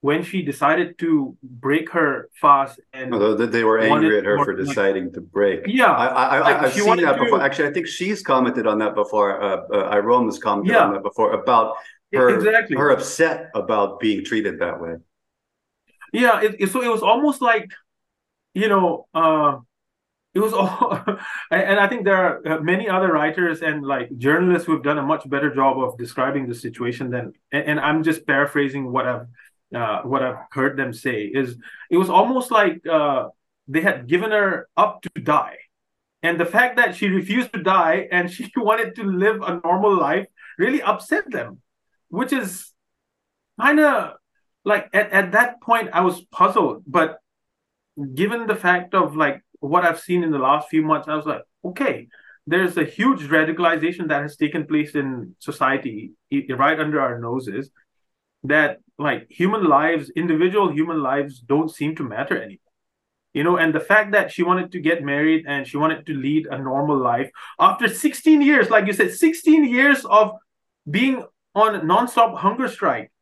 when 0.00 0.22
she 0.22 0.42
decided 0.42 0.98
to 0.98 1.36
break 1.42 1.90
her 1.90 2.30
fast 2.32 2.80
and 2.92 3.12
although 3.12 3.34
they 3.34 3.64
were 3.64 3.78
angry 3.78 4.16
at 4.16 4.24
her 4.24 4.42
for 4.44 4.54
deciding 4.54 5.04
like, 5.04 5.12
to 5.12 5.20
break. 5.20 5.60
Yeah. 5.66 5.92
I, 5.92 6.40
like 6.40 6.56
i've 6.56 6.72
seen 6.72 6.96
that 6.96 7.16
to... 7.16 7.24
before. 7.24 7.42
Actually 7.42 7.68
i 7.68 7.72
think 7.72 7.86
she's 7.86 8.22
commented 8.22 8.66
on 8.66 8.78
that 8.78 8.94
before 8.94 9.40
uh, 9.42 9.56
uh 9.72 9.94
Irom 9.94 10.24
has 10.24 10.38
commented 10.38 10.72
yeah. 10.72 10.84
on 10.84 10.94
that 10.94 11.02
before 11.02 11.32
about 11.32 11.76
her 12.14 12.34
exactly. 12.34 12.76
her 12.76 12.90
upset 12.90 13.50
about 13.54 14.00
being 14.00 14.24
treated 14.24 14.58
that 14.60 14.80
way. 14.80 14.94
Yeah 16.12 16.40
it, 16.40 16.56
it, 16.58 16.70
so 16.70 16.82
it 16.82 16.88
was 16.88 17.02
almost 17.02 17.42
like 17.42 17.70
you 18.54 18.68
know 18.68 19.06
uh 19.12 19.58
it 20.34 20.40
was 20.40 20.52
all 20.52 21.02
and 21.50 21.80
i 21.80 21.86
think 21.88 22.04
there 22.04 22.16
are 22.16 22.48
uh, 22.48 22.60
many 22.60 22.88
other 22.88 23.12
writers 23.12 23.62
and 23.62 23.84
like 23.84 24.08
journalists 24.16 24.66
who 24.66 24.72
have 24.72 24.82
done 24.82 24.98
a 24.98 25.02
much 25.02 25.28
better 25.28 25.52
job 25.54 25.78
of 25.78 25.98
describing 25.98 26.46
the 26.46 26.54
situation 26.54 27.10
than 27.10 27.32
and, 27.52 27.80
i'm 27.80 28.02
just 28.02 28.26
paraphrasing 28.26 28.90
what 28.92 29.06
i've 29.06 29.26
uh, 29.74 30.02
what 30.02 30.22
i've 30.22 30.38
heard 30.52 30.76
them 30.76 30.92
say 30.92 31.22
is 31.24 31.56
it 31.90 31.96
was 31.96 32.10
almost 32.10 32.50
like 32.50 32.84
uh, 32.86 33.28
they 33.70 33.80
had 33.80 34.08
given 34.08 34.32
her 34.32 34.68
up 34.76 35.00
to 35.02 35.10
die. 35.22 35.56
And 36.22 36.38
the 36.38 36.44
fact 36.44 36.76
that 36.76 36.96
she 36.96 37.08
refused 37.08 37.52
to 37.54 37.62
die 37.62 38.08
and 38.10 38.30
she 38.30 38.50
wanted 38.56 38.96
to 38.96 39.04
live 39.04 39.40
a 39.42 39.60
normal 39.64 39.96
life 39.96 40.26
really 40.58 40.82
upset 40.82 41.30
them 41.30 41.62
which 42.08 42.32
is 42.32 42.72
kind 43.60 43.78
of 43.78 44.14
like 44.64 44.90
at, 44.92 45.10
at 45.12 45.32
that 45.32 45.60
point 45.62 45.88
i 45.92 46.00
was 46.00 46.20
puzzled. 46.32 46.82
But 46.86 47.20
given 48.14 48.46
the 48.46 48.56
fact 48.56 48.94
of 48.94 49.16
like 49.16 49.42
what 49.60 49.84
I've 49.84 50.00
seen 50.00 50.24
in 50.24 50.30
the 50.30 50.38
last 50.38 50.68
few 50.68 50.82
months, 50.82 51.08
I 51.08 51.16
was 51.16 51.26
like, 51.26 51.42
okay, 51.64 52.08
there's 52.46 52.76
a 52.76 52.84
huge 52.84 53.22
radicalization 53.22 54.08
that 54.08 54.22
has 54.22 54.36
taken 54.36 54.66
place 54.66 54.94
in 54.94 55.36
society 55.38 56.12
right 56.48 56.80
under 56.80 57.00
our 57.00 57.18
noses 57.18 57.70
that 58.44 58.78
like 58.98 59.26
human 59.28 59.64
lives 59.64 60.10
individual 60.16 60.72
human 60.72 61.02
lives 61.02 61.40
don't 61.40 61.70
seem 61.70 61.94
to 61.96 62.02
matter 62.02 62.36
anymore. 62.36 62.58
You 63.34 63.44
know 63.44 63.56
and 63.58 63.72
the 63.72 63.80
fact 63.80 64.12
that 64.12 64.32
she 64.32 64.42
wanted 64.42 64.72
to 64.72 64.80
get 64.80 65.04
married 65.04 65.44
and 65.46 65.66
she 65.66 65.76
wanted 65.76 66.06
to 66.06 66.14
lead 66.14 66.46
a 66.46 66.58
normal 66.58 66.96
life 66.96 67.30
after 67.60 67.86
16 67.88 68.42
years 68.42 68.70
like 68.70 68.86
you 68.86 68.92
said 68.92 69.12
16 69.12 69.64
years 69.64 70.04
of 70.06 70.32
being 70.90 71.24
on 71.54 71.86
non-stop 71.86 72.38
hunger 72.38 72.68
strike 72.68 73.12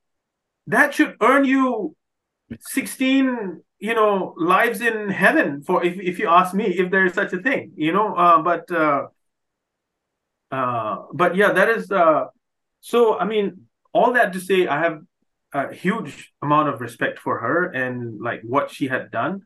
that 0.69 0.95
should 0.95 1.17
earn 1.21 1.45
you 1.45 1.97
16 2.61 3.61
you 3.79 3.95
know 3.95 4.35
lives 4.37 4.81
in 4.81 5.09
heaven 5.09 5.63
for 5.63 5.85
if, 5.85 5.99
if 6.01 6.19
you 6.19 6.29
ask 6.29 6.55
me 6.55 6.65
if 6.65 6.91
there 6.91 7.05
is 7.05 7.13
such 7.15 7.33
a 7.33 7.39
thing 7.39 7.73
you 7.77 7.93
know 7.93 8.15
uh, 8.15 8.41
but 8.43 8.71
uh, 8.71 9.07
uh, 10.51 10.97
but 11.13 11.37
yeah 11.37 11.53
that 11.53 11.69
is 11.69 11.91
uh, 11.91 12.25
so 12.81 13.19
i 13.19 13.25
mean 13.25 13.63
all 13.93 14.13
that 14.13 14.33
to 14.33 14.41
say 14.41 14.67
i 14.67 14.79
have 14.79 14.99
a 15.53 15.73
huge 15.73 16.33
amount 16.43 16.69
of 16.69 16.81
respect 16.81 17.19
for 17.19 17.39
her 17.39 17.67
and 17.67 18.21
like 18.21 18.41
what 18.43 18.71
she 18.71 18.89
had 18.89 19.11
done. 19.11 19.43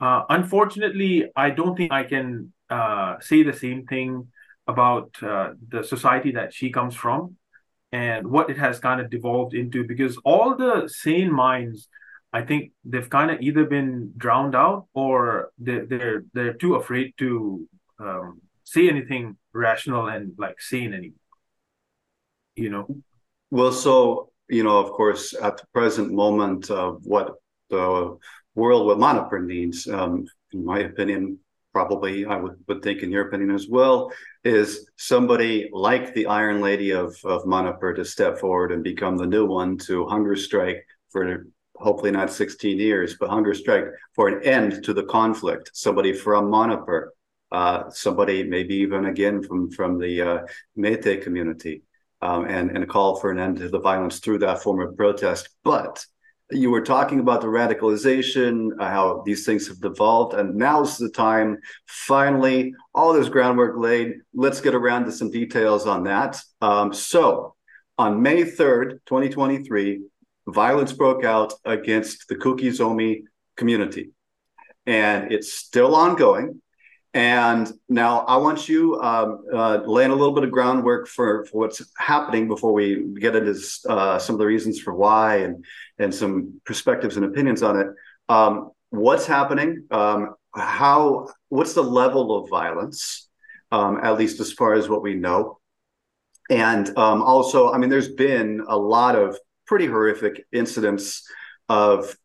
Uh, 0.00 0.24
unfortunately, 0.28 1.30
I 1.36 1.50
don't 1.50 1.76
think 1.76 1.92
I 1.92 2.04
can 2.04 2.52
uh, 2.70 3.16
say 3.20 3.42
the 3.42 3.52
same 3.52 3.86
thing 3.86 4.28
about 4.66 5.14
uh, 5.22 5.50
the 5.68 5.84
society 5.84 6.32
that 6.32 6.54
she 6.54 6.70
comes 6.70 6.94
from 6.94 7.36
and 7.92 8.26
what 8.26 8.48
it 8.48 8.56
has 8.56 8.78
kind 8.78 9.00
of 9.00 9.10
devolved 9.10 9.54
into 9.54 9.84
because 9.84 10.16
all 10.24 10.56
the 10.56 10.88
sane 10.88 11.32
minds 11.32 11.88
i 12.32 12.42
think 12.42 12.72
they've 12.84 13.10
kind 13.10 13.30
of 13.30 13.40
either 13.40 13.64
been 13.64 14.12
drowned 14.16 14.54
out 14.54 14.86
or 14.94 15.50
they're 15.58 15.86
they're, 15.86 16.24
they're 16.32 16.54
too 16.54 16.74
afraid 16.76 17.12
to 17.18 17.66
um, 17.98 18.40
say 18.64 18.88
anything 18.88 19.36
rational 19.52 20.08
and 20.08 20.32
like 20.38 20.60
sane 20.60 20.92
anymore 20.94 21.18
you 22.54 22.68
know? 22.68 22.86
Well 23.50 23.72
so 23.72 24.30
you 24.48 24.64
know 24.64 24.78
of 24.78 24.90
course 24.92 25.34
at 25.34 25.56
the 25.58 25.66
present 25.72 26.12
moment 26.12 26.70
of 26.70 27.00
what 27.04 27.34
the 27.70 28.18
world 28.54 28.86
with 28.86 28.98
Manipur 28.98 29.40
needs 29.40 29.86
um, 29.88 30.26
in 30.52 30.64
my 30.64 30.80
opinion 30.80 31.38
probably 31.72 32.26
I 32.26 32.36
would, 32.36 32.56
would 32.68 32.82
think 32.82 33.02
in 33.02 33.10
your 33.10 33.28
opinion 33.28 33.50
as 33.50 33.68
well, 33.68 34.12
is 34.44 34.88
somebody 34.96 35.70
like 35.72 36.14
the 36.14 36.26
Iron 36.26 36.60
Lady 36.60 36.90
of, 36.90 37.16
of 37.24 37.46
Manipur 37.46 37.94
to 37.94 38.04
step 38.04 38.38
forward 38.38 38.72
and 38.72 38.84
become 38.84 39.16
the 39.16 39.26
new 39.26 39.46
one 39.46 39.78
to 39.78 40.06
hunger 40.06 40.36
strike 40.36 40.86
for 41.10 41.46
hopefully 41.82 42.10
not 42.10 42.32
16 42.32 42.78
years, 42.78 43.16
but 43.18 43.30
hunger 43.30 43.54
strike 43.54 43.84
for 44.14 44.28
an 44.28 44.42
end 44.44 44.84
to 44.84 44.94
the 44.94 45.04
conflict. 45.04 45.70
Somebody 45.74 46.12
from 46.12 46.50
Manipur, 46.50 47.12
uh, 47.50 47.90
somebody 47.90 48.44
maybe 48.44 48.76
even 48.76 49.06
again 49.06 49.42
from, 49.42 49.70
from 49.70 49.98
the 49.98 50.22
uh, 50.22 51.18
community, 51.22 51.82
um, 52.22 52.46
and, 52.46 52.70
and 52.70 52.88
call 52.88 53.16
for 53.16 53.30
an 53.30 53.38
end 53.38 53.58
to 53.58 53.68
the 53.68 53.80
violence 53.80 54.20
through 54.20 54.38
that 54.38 54.62
form 54.62 54.80
of 54.80 54.96
protest. 54.96 55.48
But 55.64 56.04
you 56.52 56.70
were 56.70 56.82
talking 56.82 57.20
about 57.20 57.40
the 57.40 57.46
radicalization, 57.46 58.70
uh, 58.78 58.88
how 58.88 59.22
these 59.24 59.44
things 59.44 59.68
have 59.68 59.80
devolved, 59.80 60.34
and 60.34 60.54
now's 60.54 60.98
the 60.98 61.10
time. 61.10 61.58
Finally, 61.86 62.74
all 62.94 63.12
this 63.12 63.28
groundwork 63.28 63.76
laid. 63.76 64.14
Let's 64.34 64.60
get 64.60 64.74
around 64.74 65.04
to 65.06 65.12
some 65.12 65.30
details 65.30 65.86
on 65.86 66.04
that. 66.04 66.40
Um, 66.60 66.92
so, 66.92 67.54
on 67.98 68.22
May 68.22 68.42
3rd, 68.42 69.00
2023, 69.06 70.02
violence 70.46 70.92
broke 70.92 71.24
out 71.24 71.52
against 71.64 72.28
the 72.28 72.36
Kuki 72.36 72.70
Zomi 72.70 73.22
community, 73.56 74.10
and 74.86 75.32
it's 75.32 75.52
still 75.52 75.94
ongoing. 75.94 76.60
And 77.14 77.70
now 77.90 78.20
I 78.20 78.38
want 78.38 78.68
you 78.70 78.98
um, 79.00 79.44
uh, 79.52 79.80
laying 79.84 80.10
a 80.10 80.14
little 80.14 80.32
bit 80.32 80.44
of 80.44 80.50
groundwork 80.50 81.06
for, 81.06 81.44
for 81.44 81.58
what's 81.58 81.82
happening 81.98 82.48
before 82.48 82.72
we 82.72 83.04
get 83.20 83.36
into 83.36 83.54
uh, 83.86 84.18
some 84.18 84.34
of 84.34 84.38
the 84.38 84.46
reasons 84.46 84.80
for 84.80 84.94
why 84.94 85.36
and 85.36 85.64
and 85.98 86.14
some 86.14 86.60
perspectives 86.64 87.16
and 87.16 87.26
opinions 87.26 87.62
on 87.62 87.78
it. 87.78 87.86
Um, 88.30 88.70
what's 88.88 89.26
happening? 89.26 89.84
Um, 89.90 90.34
how? 90.54 91.28
What's 91.50 91.74
the 91.74 91.82
level 91.82 92.34
of 92.36 92.48
violence? 92.48 93.28
Um, 93.70 94.00
at 94.02 94.18
least 94.18 94.40
as 94.40 94.52
far 94.52 94.74
as 94.74 94.88
what 94.88 95.02
we 95.02 95.14
know. 95.14 95.58
And 96.50 96.88
um, 96.98 97.22
also, 97.22 97.72
I 97.72 97.78
mean, 97.78 97.88
there's 97.88 98.12
been 98.12 98.62
a 98.68 98.76
lot 98.76 99.16
of 99.16 99.38
pretty 99.66 99.86
horrific 99.86 100.44
incidents 100.52 101.28
of 101.68 102.16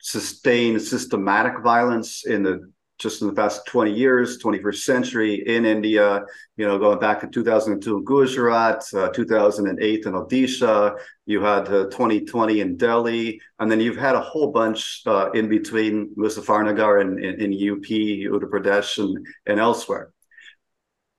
sustained 0.00 0.82
systematic 0.82 1.62
violence 1.62 2.26
in 2.26 2.42
the 2.42 2.70
just 3.00 3.22
in 3.22 3.28
the 3.28 3.34
past 3.34 3.64
20 3.66 3.92
years, 3.92 4.38
21st 4.42 4.76
century 4.76 5.42
in 5.46 5.64
India, 5.64 6.20
you 6.58 6.66
know, 6.66 6.78
going 6.78 6.98
back 6.98 7.20
to 7.20 7.26
2002 7.26 7.96
in 7.96 8.04
Gujarat, 8.04 8.84
uh, 8.92 9.08
2008 9.08 10.04
in 10.04 10.12
Odisha, 10.12 10.98
you 11.24 11.40
had 11.40 11.66
uh, 11.68 11.84
2020 11.84 12.60
in 12.60 12.76
Delhi, 12.76 13.40
and 13.58 13.70
then 13.70 13.80
you've 13.80 13.96
had 13.96 14.14
a 14.14 14.20
whole 14.20 14.52
bunch 14.52 15.02
uh, 15.06 15.30
in 15.32 15.48
between 15.48 16.14
Muzaffarnagar 16.14 17.00
and 17.00 17.18
in, 17.18 17.52
UP, 17.54 17.84
Uttar 17.84 18.50
Pradesh, 18.50 18.98
and, 18.98 19.26
and 19.46 19.58
elsewhere. 19.58 20.12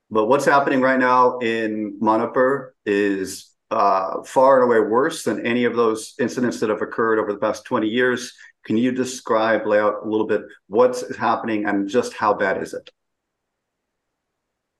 But 0.08 0.26
what's 0.26 0.44
happening 0.44 0.80
right 0.82 1.00
now 1.00 1.38
in 1.38 1.98
Manipur 2.00 2.74
is 2.86 3.51
uh, 3.72 4.22
far 4.22 4.60
and 4.60 4.70
away 4.70 4.86
worse 4.86 5.24
than 5.24 5.44
any 5.46 5.64
of 5.64 5.74
those 5.74 6.14
incidents 6.20 6.60
that 6.60 6.68
have 6.68 6.82
occurred 6.82 7.18
over 7.18 7.32
the 7.32 7.38
past 7.38 7.64
20 7.64 7.88
years. 7.88 8.32
Can 8.64 8.76
you 8.76 8.92
describe, 8.92 9.66
lay 9.66 9.80
out 9.80 10.04
a 10.04 10.08
little 10.08 10.26
bit 10.26 10.42
what's 10.68 11.16
happening 11.16 11.64
and 11.64 11.88
just 11.88 12.12
how 12.12 12.34
bad 12.34 12.62
is 12.62 12.74
it? 12.74 12.90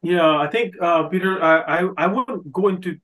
Yeah, 0.02 0.36
I 0.36 0.48
think 0.48 0.74
uh, 0.80 1.08
Peter, 1.08 1.42
I, 1.42 1.60
I 1.60 1.88
I 1.96 2.06
won't 2.08 2.52
go 2.52 2.68
into 2.68 2.98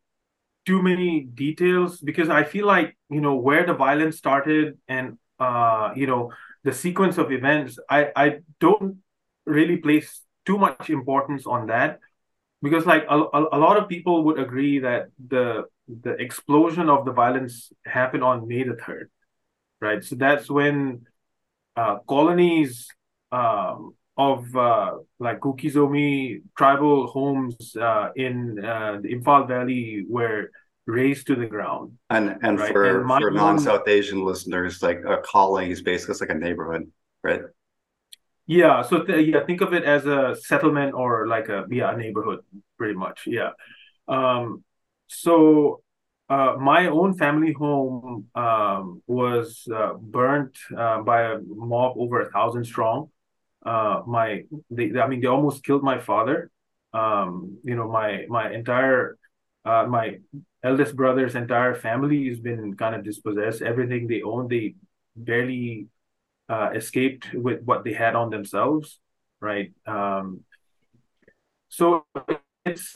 too 0.67 0.83
many 0.83 1.21
details 1.23 2.01
because 2.01 2.29
I 2.29 2.45
feel 2.45 2.67
like 2.67 2.97
you 3.09 3.21
know 3.21 3.37
where 3.37 3.65
the 3.65 3.75
violence 3.75 4.19
started 4.19 4.79
and 4.89 5.17
uh, 5.39 5.93
you 5.95 6.07
know 6.07 6.33
the 6.65 6.73
sequence 6.73 7.17
of 7.17 7.31
events. 7.31 7.79
I 7.89 8.11
I 8.17 8.27
don't 8.59 8.99
really 9.47 9.79
place 9.79 10.23
too 10.45 10.59
much 10.59 10.91
importance 10.91 11.47
on 11.47 11.67
that 11.69 12.01
because 12.63 12.85
like 12.85 13.05
a, 13.09 13.17
a, 13.17 13.41
a 13.53 13.59
lot 13.59 13.77
of 13.77 13.89
people 13.89 14.25
would 14.25 14.39
agree 14.39 14.81
that 14.81 15.09
the 15.23 15.65
the 16.03 16.13
explosion 16.13 16.89
of 16.89 17.05
the 17.05 17.13
violence 17.13 17.73
happened 17.85 18.23
on 18.23 18.47
May 18.47 18.63
the 18.65 18.77
third 18.77 19.11
right? 19.81 20.05
So 20.05 20.17
that's 20.17 20.51
when 20.51 21.07
uh, 21.77 21.99
colonies 22.09 22.89
um, 23.33 23.95
of 24.17 24.55
uh, 24.57 24.95
like 25.19 25.41
Kuki 25.41 25.71
Zomi 25.71 26.43
tribal 26.57 27.07
homes 27.07 27.77
uh, 27.77 28.11
in 28.17 28.65
uh, 28.65 28.99
the 29.01 29.15
Imphal 29.15 29.47
Valley 29.47 30.05
were 30.09 30.51
razed 30.87 31.27
to 31.29 31.37
the 31.37 31.47
ground. 31.47 31.99
And 32.11 32.39
and 32.43 32.59
right? 32.59 32.73
for, 32.73 33.01
and 33.01 33.21
for 33.21 33.31
non 33.31 33.59
South 33.59 33.87
Asian 33.87 34.25
listeners, 34.25 34.83
like 34.83 35.03
a 35.07 35.19
colony 35.19 35.71
is 35.71 35.83
basically 35.83 36.17
like 36.21 36.35
a 36.35 36.39
neighborhood, 36.39 36.91
right? 37.23 37.43
Yeah. 38.47 38.83
So 38.83 39.05
th- 39.05 39.29
yeah, 39.29 39.45
think 39.45 39.61
of 39.61 39.75
it 39.75 39.85
as 39.85 40.07
a 40.07 40.35
settlement 40.41 40.95
or 40.95 41.27
like 41.27 41.49
a 41.49 41.67
yeah 41.71 41.93
a 41.93 41.97
neighborhood, 41.97 42.41
pretty 42.79 42.95
much. 42.95 43.27
Yeah. 43.27 43.51
Um, 44.09 44.65
so 45.09 45.83
uh, 46.29 46.55
my 46.59 46.87
own 46.87 47.17
family 47.17 47.53
home 47.53 48.27
um, 48.35 49.03
was 49.07 49.67
uh, 49.75 49.95
burnt 49.95 50.57
uh, 50.77 51.01
by 51.03 51.23
a 51.23 51.39
mob 51.47 51.97
over 51.97 52.21
a 52.21 52.31
thousand 52.31 52.65
strong. 52.65 53.11
Uh, 53.65 54.03
my, 54.07 54.45
they, 54.71 54.93
I 54.99 55.09
mean, 55.09 55.21
they 55.21 55.27
almost 55.27 55.65
killed 55.65 55.83
my 55.83 55.99
father. 55.99 56.51
Um, 56.93 57.59
you 57.65 57.75
know, 57.75 57.89
my 57.91 58.25
my 58.29 58.51
entire, 58.53 59.19
uh, 59.65 59.87
my 59.89 60.19
eldest 60.63 60.97
brother's 60.97 61.35
entire 61.35 61.75
family 61.75 62.29
has 62.29 62.41
been 62.41 62.77
kind 62.77 62.95
of 62.95 63.05
dispossessed. 63.05 63.63
Everything 63.63 64.07
they 64.07 64.23
own, 64.23 64.49
they 64.49 64.75
barely 65.17 65.89
uh, 66.49 66.71
escaped 66.75 67.33
with 67.35 67.63
what 67.63 67.85
they 67.85 67.93
had 67.93 68.15
on 68.15 68.31
themselves, 68.31 68.99
right? 69.41 69.73
Um, 69.87 70.45
so 71.69 72.07
it's 72.65 72.95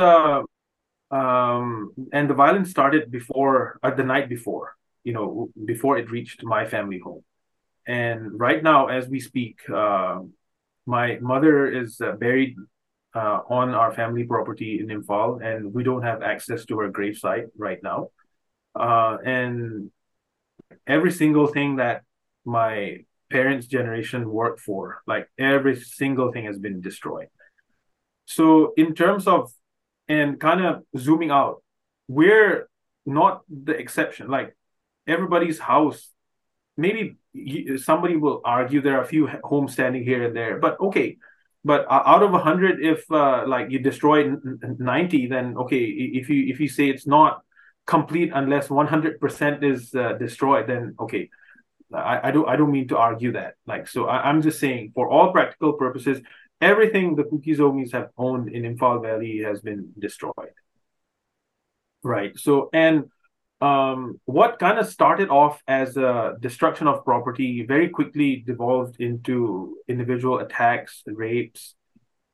um, 1.12 1.92
and 2.12 2.28
the 2.28 2.34
violence 2.34 2.70
started 2.70 3.10
before 3.10 3.78
uh, 3.82 3.94
the 3.94 4.04
night 4.04 4.28
before 4.28 4.74
you 5.04 5.12
know 5.12 5.50
before 5.64 5.98
it 5.98 6.10
reached 6.10 6.42
my 6.42 6.64
family 6.66 6.98
home 6.98 7.22
and 7.86 8.38
right 8.40 8.62
now 8.62 8.86
as 8.86 9.08
we 9.08 9.20
speak 9.20 9.60
uh, 9.72 10.18
my 10.86 11.18
mother 11.20 11.70
is 11.70 12.00
uh, 12.00 12.12
buried 12.12 12.56
uh, 13.14 13.40
on 13.48 13.70
our 13.74 13.92
family 13.92 14.24
property 14.24 14.80
in 14.80 14.86
Imphal, 14.88 15.44
and 15.44 15.72
we 15.72 15.82
don't 15.82 16.02
have 16.02 16.22
access 16.22 16.64
to 16.66 16.78
her 16.78 16.90
gravesite 16.90 17.48
right 17.56 17.78
now. 17.82 18.08
Uh, 18.74 19.18
and 19.24 19.90
every 20.86 21.12
single 21.12 21.46
thing 21.46 21.76
that 21.76 22.02
my 22.44 22.98
parents' 23.30 23.66
generation 23.66 24.28
worked 24.28 24.60
for, 24.60 25.02
like 25.06 25.28
every 25.38 25.76
single 25.76 26.32
thing 26.32 26.44
has 26.46 26.58
been 26.58 26.80
destroyed. 26.80 27.28
So, 28.24 28.72
in 28.76 28.94
terms 28.94 29.26
of 29.26 29.52
and 30.12 30.28
kind 30.48 30.60
of 30.68 30.72
zooming 31.04 31.32
out, 31.40 31.54
we're 32.18 32.56
not 33.20 33.34
the 33.66 33.74
exception. 33.84 34.24
Like 34.36 34.48
everybody's 35.14 35.58
house, 35.72 36.00
maybe 36.76 37.02
somebody 37.88 38.16
will 38.24 38.38
argue 38.44 38.78
there 38.80 38.96
are 38.98 39.06
a 39.08 39.12
few 39.14 39.24
homes 39.50 39.70
standing 39.76 40.02
here 40.10 40.22
and 40.26 40.34
there, 40.40 40.54
but 40.64 40.74
okay. 40.88 41.08
But 41.64 41.86
out 41.88 42.22
of 42.26 42.32
hundred, 42.48 42.74
if 42.92 43.00
uh, 43.22 43.44
like 43.54 43.66
you 43.72 43.78
destroy 43.90 44.18
ninety, 44.92 45.22
then 45.34 45.46
okay. 45.62 45.84
If 46.20 46.24
you 46.32 46.40
if 46.52 46.56
you 46.62 46.68
say 46.76 46.84
it's 46.90 47.06
not 47.06 47.32
complete 47.94 48.30
unless 48.34 48.66
one 48.80 48.88
hundred 48.94 49.14
percent 49.22 49.62
is 49.72 49.94
uh, 49.94 50.18
destroyed, 50.24 50.64
then 50.66 50.82
okay. 50.98 51.30
I, 51.94 52.28
I 52.28 52.30
don't 52.34 52.48
I 52.52 52.54
don't 52.58 52.72
mean 52.72 52.88
to 52.88 52.98
argue 52.98 53.32
that. 53.38 53.52
Like 53.72 53.84
so, 53.86 54.00
I, 54.10 54.16
I'm 54.28 54.40
just 54.42 54.58
saying 54.58 54.90
for 54.94 55.06
all 55.14 55.30
practical 55.30 55.72
purposes, 55.84 56.18
everything 56.62 57.16
the 57.16 57.24
Kuki 57.24 57.54
Zomis 57.56 57.92
have 57.92 58.08
owned 58.16 58.48
in 58.54 58.62
Imphal 58.62 59.02
Valley 59.02 59.38
has 59.44 59.60
been 59.60 59.92
destroyed. 59.98 60.54
Right. 62.02 62.38
So, 62.38 62.70
and 62.72 63.10
um, 63.60 64.20
what 64.24 64.58
kind 64.58 64.78
of 64.78 64.86
started 64.88 65.28
off 65.28 65.62
as 65.68 65.96
a 65.96 66.34
destruction 66.40 66.86
of 66.88 67.04
property 67.04 67.64
very 67.66 67.88
quickly 67.88 68.42
devolved 68.46 68.96
into 69.00 69.76
individual 69.88 70.38
attacks, 70.38 71.02
rapes, 71.06 71.74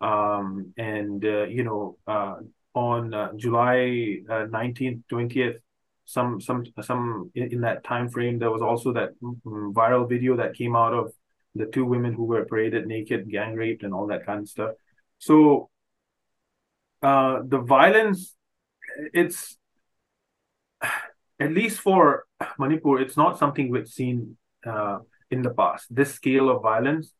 um, 0.00 0.72
and 0.78 1.24
uh, 1.24 1.44
you 1.44 1.64
know, 1.64 1.98
uh, 2.06 2.36
on 2.74 3.12
uh, 3.12 3.32
July 3.36 4.18
uh, 4.30 4.46
nineteenth, 4.48 5.02
twentieth, 5.08 5.56
some 6.04 6.40
some 6.40 6.64
some 6.80 7.30
in, 7.34 7.60
that 7.60 7.84
time 7.84 8.08
frame, 8.08 8.38
there 8.38 8.50
was 8.50 8.62
also 8.62 8.92
that 8.94 9.10
mm, 9.20 9.72
viral 9.74 10.08
video 10.08 10.36
that 10.36 10.54
came 10.54 10.74
out 10.76 10.94
of 10.94 11.12
the 11.54 11.66
two 11.66 11.84
women 11.84 12.12
who 12.12 12.24
were 12.24 12.44
paraded 12.44 12.86
naked, 12.86 13.30
gang 13.30 13.54
raped, 13.54 13.82
and 13.82 13.92
all 13.94 14.06
that 14.08 14.26
kind 14.26 14.40
of 14.40 14.48
stuff. 14.48 14.72
So 15.18 15.70
uh, 17.02 17.40
the 17.44 17.58
violence, 17.58 18.34
it's 19.12 19.56
at 21.40 21.52
least 21.52 21.80
for 21.80 22.26
Manipur, 22.58 23.00
it's 23.00 23.16
not 23.16 23.38
something 23.38 23.70
we've 23.70 23.88
seen 23.88 24.36
uh, 24.66 24.98
in 25.30 25.42
the 25.42 25.50
past. 25.50 25.86
This 25.94 26.14
scale 26.14 26.50
of 26.50 26.62
violence, 26.62 27.12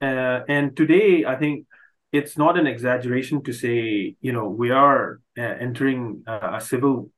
uh, 0.00 0.40
and 0.48 0.76
today 0.76 1.24
I 1.24 1.36
think 1.36 1.66
it's 2.12 2.36
not 2.36 2.58
an 2.58 2.66
exaggeration 2.66 3.42
to 3.44 3.52
say 3.52 4.16
you 4.20 4.32
know 4.32 4.48
we 4.48 4.70
are 4.70 5.20
uh, 5.38 5.42
entering 5.42 6.24
a 6.26 6.60
civil, 6.60 7.10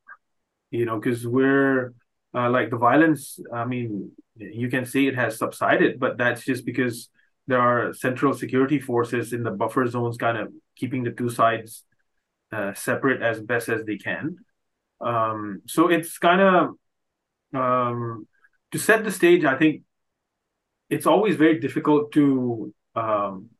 you 0.71 0.85
know, 0.85 0.99
because 0.99 1.27
we're 1.27 1.95
uh, 2.35 2.51
like 2.51 2.71
the 2.71 2.77
violence. 2.77 3.39
I 3.53 3.65
mean, 3.65 4.13
you 4.37 4.69
can 4.69 4.85
say 4.85 5.07
it 5.07 5.15
has 5.15 5.39
subsided, 5.39 6.01
but 6.01 6.19
that's 6.19 6.45
just 6.45 6.65
because 6.65 7.09
there 7.47 7.61
are 7.61 7.93
central 7.93 8.35
security 8.35 8.81
forces 8.81 9.33
in 9.33 9.43
the 9.43 9.51
buffer 9.51 9.87
zones, 9.87 10.17
kind 10.17 10.39
of 10.39 10.53
keeping 10.77 11.05
the 11.05 11.11
two 11.11 11.31
sides 11.31 11.85
uh, 12.53 12.73
separate 12.75 13.23
as 13.23 13.41
best 13.41 13.69
as 13.69 13.85
they 13.85 13.97
can. 13.97 14.39
Um, 15.01 15.63
so 15.67 15.89
it's 15.89 16.19
kind 16.19 16.41
of 16.41 17.61
um, 17.61 18.27
to 18.73 18.79
set 18.79 19.05
the 19.05 19.11
stage. 19.11 19.45
I 19.45 19.57
think 19.57 19.83
it's 20.89 21.07
always 21.07 21.37
very 21.37 21.61
difficult 21.61 22.13
to 22.13 22.75
um, 22.95 23.51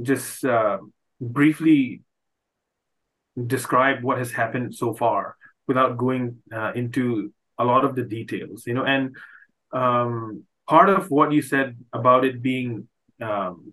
just 0.00 0.44
uh, 0.44 0.78
briefly 1.20 2.02
describe 3.46 4.02
what 4.02 4.18
has 4.18 4.32
happened 4.32 4.74
so 4.74 4.94
far 4.94 5.36
without 5.66 5.96
going 5.96 6.38
uh, 6.52 6.72
into 6.74 7.32
a 7.58 7.64
lot 7.64 7.84
of 7.84 7.94
the 7.94 8.02
details. 8.02 8.66
You 8.66 8.74
know, 8.74 8.84
and 8.84 9.16
um, 9.74 10.44
part 10.68 10.88
of 10.88 11.10
what 11.10 11.32
you 11.32 11.42
said 11.42 11.76
about 11.92 12.24
it 12.24 12.40
being 12.40 12.88
um, 13.20 13.72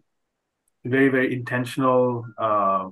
very 0.83 1.09
very 1.09 1.33
intentional 1.33 2.25
uh, 2.37 2.89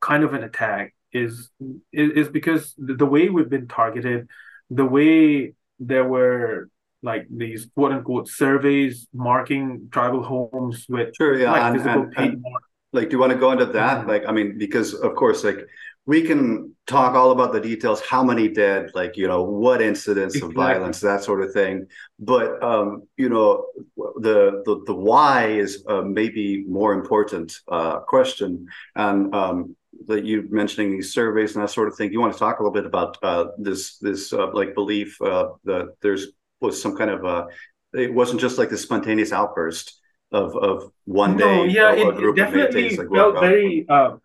kind 0.00 0.24
of 0.24 0.34
an 0.34 0.44
attack 0.44 0.94
is 1.12 1.50
is, 1.92 2.10
is 2.12 2.28
because 2.28 2.74
the, 2.78 3.06
way 3.06 3.28
we've 3.28 3.50
been 3.50 3.68
targeted 3.68 4.28
the 4.70 4.84
way 4.84 5.54
there 5.78 6.04
were 6.04 6.68
like 7.02 7.26
these 7.30 7.68
quote 7.74 7.92
unquote 7.92 8.28
surveys 8.28 9.06
marking 9.12 9.88
tribal 9.90 10.22
homes 10.22 10.86
with 10.88 11.14
sure 11.16 11.38
yeah 11.38 11.52
like, 11.52 11.62
and, 11.62 11.88
and, 11.88 12.14
and, 12.16 12.44
like 12.92 13.08
do 13.08 13.16
you 13.16 13.20
want 13.20 13.32
to 13.32 13.38
go 13.38 13.52
into 13.52 13.66
that 13.66 13.98
mm-hmm. 13.98 14.08
like 14.08 14.24
i 14.26 14.32
mean 14.32 14.58
because 14.58 14.94
of 14.94 15.14
course 15.14 15.44
like 15.44 15.58
we 16.06 16.22
can 16.22 16.74
talk 16.86 17.14
all 17.14 17.30
about 17.30 17.52
the 17.52 17.60
details 17.60 18.02
how 18.02 18.22
many 18.22 18.48
dead 18.48 18.90
like 18.94 19.16
you 19.16 19.26
know 19.26 19.42
what 19.42 19.80
incidents 19.80 20.40
of 20.42 20.52
violence 20.52 21.00
that 21.00 21.24
sort 21.24 21.42
of 21.42 21.52
thing. 21.52 21.86
But 22.18 22.62
um 22.62 23.08
you 23.16 23.28
know 23.28 23.66
the 23.96 24.62
the, 24.66 24.82
the 24.86 24.94
why 24.94 25.46
is 25.48 25.84
uh, 25.88 26.02
maybe 26.02 26.64
more 26.68 26.92
important 26.92 27.58
uh 27.68 28.00
question. 28.00 28.66
And 28.94 29.34
um 29.34 29.76
that 30.06 30.24
you 30.24 30.46
mentioning 30.50 30.92
these 30.92 31.12
surveys 31.14 31.54
and 31.54 31.62
that 31.62 31.70
sort 31.70 31.88
of 31.88 31.96
thing 31.96 32.12
you 32.12 32.20
want 32.20 32.32
to 32.32 32.38
talk 32.38 32.58
a 32.58 32.62
little 32.62 32.74
bit 32.74 32.84
about 32.84 33.16
uh 33.22 33.46
this 33.58 33.98
this 33.98 34.32
uh, 34.32 34.50
like 34.52 34.74
belief 34.74 35.20
uh 35.22 35.48
that 35.64 35.94
there's 36.02 36.28
was 36.60 36.80
some 36.80 36.96
kind 36.96 37.10
of 37.10 37.24
uh 37.24 37.46
it 37.94 38.12
wasn't 38.12 38.40
just 38.40 38.58
like 38.58 38.68
the 38.68 38.76
spontaneous 38.76 39.32
outburst 39.32 39.98
of 40.32 40.56
of 40.56 40.90
one 41.04 41.36
no, 41.36 41.64
day 41.64 41.72
yeah 41.72 41.92
it, 41.92 42.06
it 42.18 42.36
definitely 42.36 42.96
like, 42.96 43.08
felt 43.08 43.34
very 43.40 43.86
uh 43.88 44.16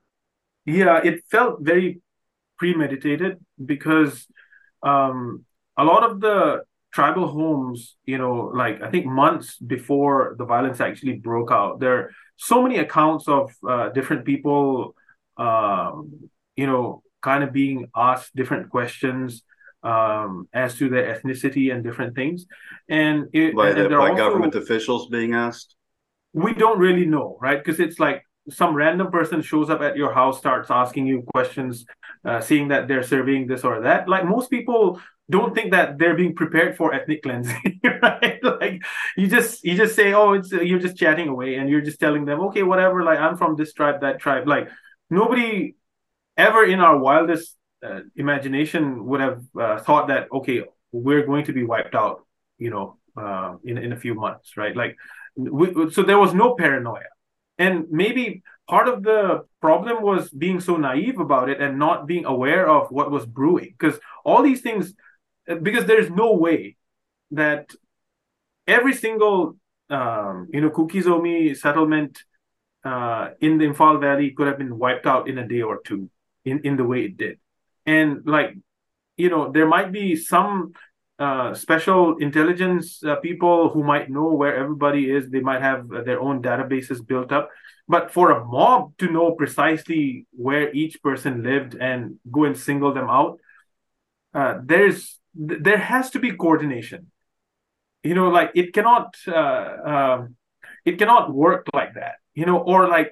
yeah, 0.69 1.01
it 1.03 1.23
felt 1.31 1.61
very 1.61 2.01
premeditated 2.57 3.37
because 3.63 4.27
um, 4.83 5.45
a 5.77 5.83
lot 5.83 6.03
of 6.03 6.19
the 6.19 6.63
tribal 6.93 7.27
homes, 7.27 7.95
you 8.05 8.17
know, 8.17 8.51
like 8.53 8.81
I 8.81 8.89
think 8.89 9.05
months 9.05 9.57
before 9.57 10.35
the 10.37 10.45
violence 10.45 10.79
actually 10.79 11.13
broke 11.13 11.51
out, 11.51 11.79
there 11.79 11.93
are 11.97 12.11
so 12.37 12.61
many 12.61 12.77
accounts 12.77 13.27
of 13.27 13.51
uh, 13.67 13.89
different 13.89 14.25
people, 14.25 14.95
um, 15.37 16.29
you 16.55 16.67
know, 16.67 17.03
kind 17.21 17.43
of 17.43 17.51
being 17.51 17.87
asked 17.95 18.35
different 18.35 18.69
questions 18.69 19.43
um, 19.83 20.47
as 20.53 20.75
to 20.75 20.89
their 20.89 21.13
ethnicity 21.13 21.73
and 21.73 21.83
different 21.83 22.15
things. 22.15 22.45
And, 22.87 23.27
it, 23.33 23.55
by, 23.55 23.69
and 23.69 23.77
the, 23.77 23.89
by 23.89 24.09
also, 24.09 24.15
government 24.15 24.55
officials 24.55 25.07
being 25.09 25.33
asked? 25.33 25.75
We 26.33 26.53
don't 26.53 26.79
really 26.79 27.05
know, 27.05 27.37
right? 27.41 27.57
Because 27.63 27.79
it's 27.79 27.99
like 27.99 28.23
some 28.49 28.75
random 28.75 29.11
person 29.11 29.41
shows 29.41 29.69
up 29.69 29.81
at 29.81 29.97
your 29.97 30.13
house, 30.13 30.37
starts 30.37 30.71
asking 30.71 31.07
you 31.07 31.23
questions, 31.33 31.85
uh, 32.25 32.41
seeing 32.41 32.69
that 32.69 32.87
they're 32.87 33.03
serving 33.03 33.47
this 33.47 33.63
or 33.63 33.81
that. 33.81 34.07
Like 34.07 34.25
most 34.25 34.49
people 34.49 34.99
don't 35.29 35.53
think 35.53 35.71
that 35.71 35.97
they're 35.99 36.15
being 36.15 36.35
prepared 36.35 36.75
for 36.75 36.93
ethnic 36.93 37.21
cleansing, 37.21 37.81
right? 38.01 38.39
like 38.43 38.81
you 39.15 39.27
just 39.27 39.63
you 39.63 39.75
just 39.75 39.95
say, 39.95 40.13
oh, 40.13 40.33
it's 40.33 40.51
you're 40.51 40.79
just 40.79 40.97
chatting 40.97 41.27
away, 41.27 41.55
and 41.55 41.69
you're 41.69 41.81
just 41.81 41.99
telling 41.99 42.25
them, 42.25 42.39
okay, 42.41 42.63
whatever. 42.63 43.03
Like 43.03 43.19
I'm 43.19 43.37
from 43.37 43.55
this 43.55 43.73
tribe, 43.73 44.01
that 44.01 44.19
tribe. 44.19 44.47
Like 44.47 44.69
nobody 45.09 45.75
ever 46.37 46.63
in 46.63 46.79
our 46.79 46.97
wildest 46.97 47.55
uh, 47.83 48.01
imagination 48.15 49.05
would 49.05 49.21
have 49.21 49.43
uh, 49.59 49.79
thought 49.79 50.07
that 50.07 50.27
okay, 50.31 50.63
we're 50.91 51.25
going 51.25 51.45
to 51.45 51.53
be 51.53 51.63
wiped 51.63 51.95
out, 51.95 52.25
you 52.57 52.71
know, 52.71 52.97
uh, 53.15 53.55
in 53.63 53.77
in 53.77 53.93
a 53.93 53.97
few 53.97 54.15
months, 54.15 54.57
right? 54.57 54.75
Like 54.75 54.97
we, 55.35 55.91
so 55.91 56.01
there 56.01 56.17
was 56.17 56.33
no 56.33 56.55
paranoia 56.55 57.05
and 57.59 57.85
maybe 57.91 58.41
part 58.67 58.87
of 58.87 59.03
the 59.03 59.45
problem 59.61 60.01
was 60.01 60.29
being 60.29 60.59
so 60.59 60.77
naive 60.77 61.19
about 61.19 61.49
it 61.49 61.59
and 61.59 61.77
not 61.77 62.07
being 62.07 62.25
aware 62.25 62.67
of 62.67 62.89
what 62.89 63.11
was 63.11 63.25
brewing. 63.25 63.75
Because 63.77 63.99
all 64.23 64.41
these 64.41 64.61
things, 64.61 64.93
because 65.45 65.85
there's 65.85 66.09
no 66.09 66.33
way 66.33 66.77
that 67.31 67.69
every 68.65 68.93
single 68.95 69.57
um, 69.89 70.47
you 70.53 70.61
know 70.61 70.69
Kuki-Zomi 70.69 71.57
settlement 71.57 72.23
uh, 72.83 73.29
in 73.41 73.57
the 73.57 73.65
Imphal 73.65 73.99
Valley 73.99 74.31
could 74.31 74.47
have 74.47 74.57
been 74.57 74.77
wiped 74.77 75.05
out 75.05 75.27
in 75.27 75.37
a 75.37 75.47
day 75.47 75.61
or 75.61 75.81
two 75.83 76.09
in, 76.45 76.61
in 76.63 76.77
the 76.77 76.85
way 76.85 77.05
it 77.05 77.17
did. 77.17 77.39
And 77.85 78.21
like, 78.25 78.55
you 79.17 79.29
know, 79.29 79.51
there 79.51 79.67
might 79.67 79.91
be 79.91 80.15
some 80.15 80.73
uh, 81.19 81.53
special 81.53 82.17
intelligence 82.17 83.03
uh, 83.03 83.17
people 83.17 83.69
who 83.69 83.83
might 83.83 84.09
know 84.09 84.31
where 84.33 84.55
everybody 84.55 85.11
is. 85.11 85.29
They 85.29 85.41
might 85.41 85.61
have 85.61 85.91
uh, 85.91 86.01
their 86.03 86.21
own 86.21 86.41
databases 86.41 87.05
built 87.05 87.31
up. 87.31 87.49
But 87.87 88.11
for 88.11 88.31
a 88.31 88.45
mob 88.45 88.97
to 88.99 89.11
know 89.11 89.31
precisely 89.33 90.27
where 90.31 90.71
each 90.73 91.01
person 91.03 91.43
lived 91.43 91.75
and 91.75 92.19
go 92.31 92.45
and 92.45 92.57
single 92.57 92.93
them 92.93 93.09
out, 93.09 93.39
uh, 94.33 94.59
there's 94.63 95.19
there 95.33 95.77
has 95.77 96.09
to 96.11 96.19
be 96.19 96.31
coordination. 96.31 97.11
You 98.03 98.15
know, 98.15 98.29
like 98.29 98.51
it 98.55 98.73
cannot 98.73 99.15
uh, 99.27 99.75
um, 99.85 100.35
it 100.85 100.97
cannot 100.97 101.33
work 101.33 101.67
like 101.73 101.95
that. 101.95 102.15
You 102.33 102.45
know, 102.45 102.59
or 102.59 102.87
like 102.87 103.11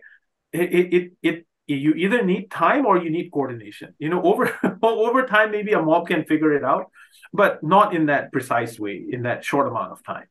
it 0.54 0.94
it 0.94 1.12
it 1.22 1.47
you 1.68 1.94
either 1.94 2.24
need 2.24 2.50
time 2.50 2.86
or 2.86 2.98
you 2.98 3.10
need 3.10 3.30
coordination. 3.32 3.94
You 4.00 4.10
know 4.10 4.22
over 4.32 4.58
over 4.82 5.26
time 5.26 5.52
maybe 5.52 5.74
a 5.74 5.82
mob 5.82 6.08
can 6.08 6.26
figure 6.26 6.54
it 6.54 6.64
out 6.64 6.86
but 7.34 7.64
not 7.64 7.94
in 7.94 8.06
that 8.08 8.32
precise 8.32 8.80
way 8.80 9.04
in 9.10 9.24
that 9.24 9.44
short 9.44 9.68
amount 9.68 9.92
of 9.92 10.04
time 10.04 10.28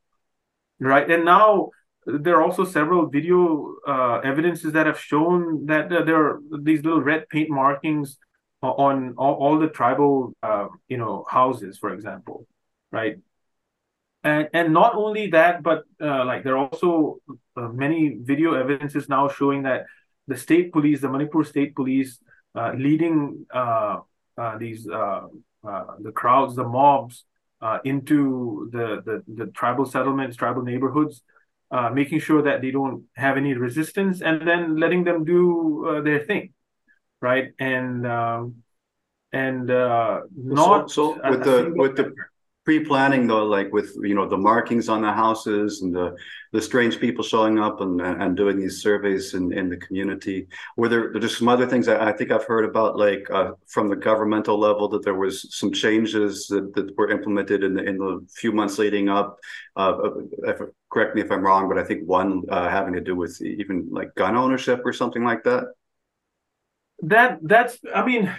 right? 0.80 1.10
And 1.10 1.24
now 1.24 1.70
there 2.06 2.36
are 2.36 2.42
also 2.42 2.64
several 2.64 3.08
video 3.08 3.74
uh, 3.86 4.20
evidences 4.22 4.72
that 4.72 4.86
have 4.86 4.98
shown 4.98 5.66
that 5.66 5.92
uh, 5.92 6.04
there 6.04 6.24
are 6.24 6.40
these 6.60 6.84
little 6.84 7.02
red 7.02 7.28
paint 7.28 7.50
markings 7.50 8.18
on 8.62 9.14
all, 9.16 9.34
all 9.34 9.58
the 9.58 9.68
tribal 9.68 10.32
uh, 10.42 10.66
you 10.88 10.96
know 10.96 11.24
houses 11.28 11.78
for 11.78 11.92
example 11.92 12.46
right? 12.90 13.16
And 14.24 14.48
and 14.52 14.72
not 14.72 14.94
only 14.94 15.28
that 15.28 15.62
but 15.62 15.84
uh, 16.00 16.24
like 16.24 16.44
there 16.44 16.56
are 16.56 16.68
also 16.68 17.18
uh, 17.56 17.68
many 17.68 18.18
video 18.20 18.54
evidences 18.54 19.08
now 19.08 19.28
showing 19.28 19.64
that 19.64 19.86
the 20.26 20.36
state 20.36 20.72
police, 20.72 21.00
the 21.00 21.08
Manipur 21.08 21.44
state 21.44 21.74
police, 21.74 22.18
uh, 22.54 22.72
leading 22.76 23.46
uh, 23.52 24.00
uh, 24.38 24.58
these 24.58 24.88
uh, 24.88 25.26
uh, 25.66 25.84
the 26.00 26.12
crowds, 26.12 26.56
the 26.56 26.64
mobs 26.64 27.24
into 27.84 28.70
the, 28.72 29.02
the, 29.04 29.44
the 29.44 29.50
tribal 29.52 29.84
settlements, 29.84 30.36
tribal 30.36 30.62
neighborhoods, 30.62 31.22
making 31.92 32.20
sure 32.20 32.42
that 32.42 32.62
they 32.62 32.70
don't 32.70 33.04
have 33.16 33.36
any 33.36 33.54
resistance, 33.54 34.22
and 34.22 34.46
then 34.46 34.78
letting 34.78 35.04
them 35.04 35.24
do 35.24 36.00
their 36.04 36.20
thing, 36.20 36.52
right? 37.20 37.52
And 37.58 38.06
um, 38.06 38.62
and 39.32 39.66
not 39.66 40.90
so, 40.90 41.18
so 41.22 41.30
with 41.30 41.44
the 41.44 41.72
with 41.74 41.96
the 41.96 42.14
pre-planning 42.66 43.28
though 43.28 43.44
like 43.44 43.72
with 43.72 43.96
you 44.02 44.14
know 44.14 44.28
the 44.28 44.36
markings 44.36 44.88
on 44.88 45.00
the 45.00 45.12
houses 45.12 45.82
and 45.82 45.94
the 45.94 46.16
the 46.52 46.60
strange 46.60 46.98
people 46.98 47.22
showing 47.22 47.60
up 47.60 47.80
and 47.80 48.00
and 48.02 48.36
doing 48.36 48.58
these 48.58 48.82
surveys 48.82 49.34
in 49.34 49.52
in 49.52 49.70
the 49.70 49.76
community. 49.76 50.48
Were 50.76 50.88
there 50.88 51.14
just 51.20 51.38
some 51.38 51.48
other 51.48 51.66
things 51.66 51.86
I, 51.86 52.08
I 52.08 52.12
think 52.12 52.32
i've 52.32 52.44
heard 52.44 52.64
about 52.64 52.98
like 52.98 53.24
uh, 53.30 53.52
from 53.68 53.88
the 53.88 53.94
governmental 53.94 54.58
level 54.58 54.88
that 54.88 55.04
there 55.04 55.14
was 55.14 55.34
some 55.56 55.72
changes 55.72 56.48
that, 56.48 56.74
that 56.74 56.98
were 56.98 57.08
implemented 57.08 57.62
in 57.62 57.74
the 57.74 57.84
in 57.84 57.98
the 57.98 58.26
few 58.34 58.50
months 58.52 58.78
leading 58.78 59.08
up. 59.08 59.38
Uh, 59.76 59.92
uh 60.04 60.10
if, 60.50 60.60
correct 60.92 61.14
me 61.14 61.20
if 61.20 61.30
i'm 61.30 61.42
wrong 61.42 61.68
but 61.68 61.78
i 61.78 61.84
think 61.84 62.00
one 62.08 62.42
uh, 62.48 62.68
having 62.68 62.94
to 62.94 63.00
do 63.00 63.14
with 63.14 63.40
even 63.42 63.86
like 63.90 64.12
gun 64.16 64.36
ownership 64.36 64.80
or 64.84 64.92
something 64.92 65.22
like 65.22 65.44
that. 65.44 65.64
That 67.02 67.38
that's 67.42 67.78
i 67.94 68.04
mean 68.04 68.34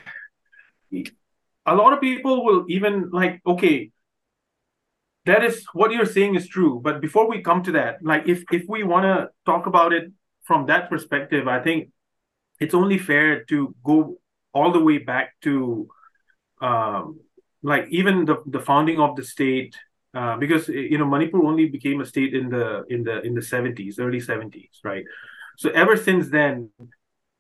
a 1.66 1.76
lot 1.76 1.94
of 1.94 2.02
people 2.02 2.44
will 2.44 2.66
even 2.68 3.10
like 3.12 3.42
okay 3.46 3.92
that 5.28 5.44
is 5.44 5.66
what 5.74 5.92
you're 5.92 6.06
saying 6.06 6.36
is 6.36 6.48
true. 6.48 6.82
But 6.84 7.02
before 7.02 7.30
we 7.30 7.42
come 7.42 7.62
to 7.64 7.72
that, 7.74 7.98
like 8.02 8.28
if 8.28 8.44
if 8.52 8.64
we 8.68 8.84
want 8.84 9.04
to 9.04 9.30
talk 9.46 9.68
about 9.68 9.94
it 9.94 10.12
from 10.44 10.66
that 10.68 10.90
perspective, 10.90 11.48
I 11.48 11.60
think 11.60 11.90
it's 12.60 12.74
only 12.74 12.98
fair 12.98 13.44
to 13.46 13.76
go 13.84 14.18
all 14.54 14.72
the 14.72 14.84
way 14.84 14.98
back 14.98 15.36
to 15.42 15.88
um, 16.62 17.20
like 17.62 17.86
even 17.90 18.26
the, 18.26 18.38
the 18.46 18.60
founding 18.60 19.00
of 19.00 19.16
the 19.16 19.24
state 19.24 19.76
uh, 20.14 20.38
because 20.38 20.68
you 20.70 20.98
know 20.98 21.06
Manipur 21.06 21.44
only 21.44 21.68
became 21.68 22.02
a 22.02 22.06
state 22.06 22.34
in 22.34 22.50
the 22.50 22.84
in 22.90 23.04
the 23.04 23.22
in 23.22 23.34
the 23.36 23.42
70s 23.42 24.00
early 24.00 24.20
70s 24.20 24.80
right 24.84 25.04
so 25.58 25.70
ever 25.72 25.96
since 25.98 26.30
then 26.30 26.72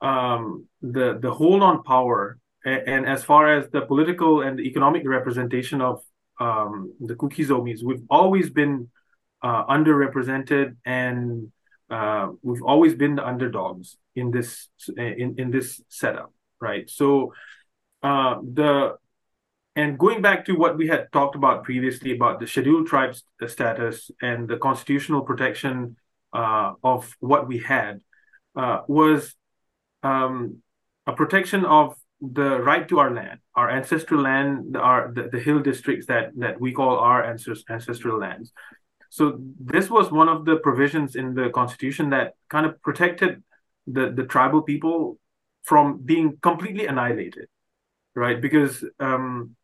um, 0.01 0.67
the 0.81 1.17
the 1.19 1.31
hold 1.31 1.63
on 1.63 1.83
power 1.83 2.37
and, 2.65 2.81
and, 2.87 3.05
as 3.05 3.23
far 3.23 3.51
as 3.57 3.69
the 3.69 3.81
political 3.81 4.41
and 4.41 4.59
the 4.59 4.63
economic 4.63 5.03
representation 5.07 5.81
of 5.81 6.03
um, 6.39 6.93
the 6.99 7.15
Kuki 7.15 7.45
Zomis 7.45 7.83
we've 7.83 8.03
always 8.09 8.49
been 8.49 8.89
uh, 9.41 9.65
underrepresented 9.65 10.75
and 10.85 11.51
uh, 11.89 12.27
we've 12.41 12.63
always 12.63 12.95
been 12.95 13.15
the 13.15 13.25
underdogs 13.25 13.97
in 14.15 14.31
this 14.31 14.69
in, 14.97 15.35
in 15.37 15.51
this 15.51 15.81
setup 15.89 16.31
right? 16.59 16.89
So 16.89 17.33
uh, 18.03 18.37
the 18.41 18.97
and 19.75 19.99
going 19.99 20.21
back 20.23 20.45
to 20.45 20.53
what 20.53 20.75
we 20.75 20.87
had 20.87 21.11
talked 21.11 21.35
about 21.35 21.63
previously 21.63 22.15
about 22.15 22.39
the 22.39 22.47
scheduled 22.47 22.87
tribes 22.87 23.23
status 23.45 24.09
and 24.21 24.47
the 24.47 24.57
constitutional 24.57 25.21
protection 25.21 25.97
uh, 26.33 26.73
of 26.83 27.15
what 27.19 27.47
we 27.47 27.59
had 27.59 28.01
uh, 28.55 28.81
was 28.87 29.35
um, 30.01 30.63
a 31.05 31.13
protection 31.13 31.63
of 31.63 31.95
the 32.21 32.59
right 32.61 32.87
to 32.89 32.99
our 32.99 33.11
land, 33.11 33.39
our 33.55 33.69
ancestral 33.69 34.21
land, 34.21 34.75
our 34.75 35.11
the, 35.13 35.29
the 35.31 35.39
hill 35.39 35.59
districts 35.59 36.07
that 36.07 36.31
that 36.37 36.59
we 36.59 36.71
call 36.73 36.97
our 36.97 37.23
ancestral 37.23 38.19
lands. 38.19 38.51
So 39.09 39.39
this 39.59 39.89
was 39.89 40.11
one 40.11 40.27
of 40.27 40.45
the 40.45 40.57
provisions 40.57 41.15
in 41.15 41.33
the 41.33 41.49
constitution 41.49 42.09
that 42.09 42.33
kind 42.49 42.65
of 42.65 42.81
protected 42.81 43.43
the 43.85 44.11
the 44.11 44.23
tribal 44.23 44.61
people 44.61 45.19
from 45.63 45.99
being 46.03 46.37
completely 46.41 46.87
annihilated, 46.87 47.47
right? 48.15 48.41
Because 48.41 48.83
um, 48.99 49.55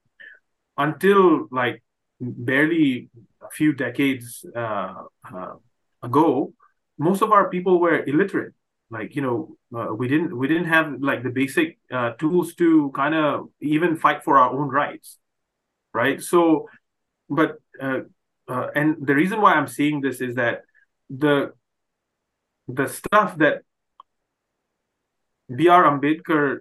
until 0.77 1.47
like 1.51 1.81
barely 2.19 3.09
a 3.41 3.49
few 3.49 3.73
decades 3.73 4.45
uh, 4.55 5.03
uh, 5.33 5.53
ago, 6.01 6.53
most 6.97 7.21
of 7.21 7.31
our 7.31 7.49
people 7.49 7.79
were 7.79 8.03
illiterate. 8.03 8.53
Like 8.93 9.15
you 9.15 9.23
know, 9.25 9.57
uh, 9.77 9.93
we 9.93 10.07
didn't 10.07 10.37
we 10.37 10.47
didn't 10.47 10.69
have 10.75 10.85
like 11.09 11.23
the 11.23 11.29
basic 11.41 11.79
uh, 11.91 12.11
tools 12.21 12.53
to 12.55 12.91
kind 12.95 13.15
of 13.15 13.49
even 13.59 13.97
fight 13.97 14.23
for 14.23 14.37
our 14.37 14.51
own 14.57 14.69
rights, 14.69 15.17
right? 15.93 16.21
So, 16.21 16.69
but 17.29 17.49
uh, 17.81 18.01
uh, 18.47 18.67
and 18.75 18.87
the 19.09 19.15
reason 19.15 19.41
why 19.41 19.53
I'm 19.53 19.67
saying 19.67 20.01
this 20.01 20.21
is 20.21 20.35
that 20.35 20.61
the 21.09 21.53
the 22.67 22.87
stuff 22.87 23.37
that 23.37 23.63
B.R. 25.53 25.83
Ambedkar, 25.83 26.59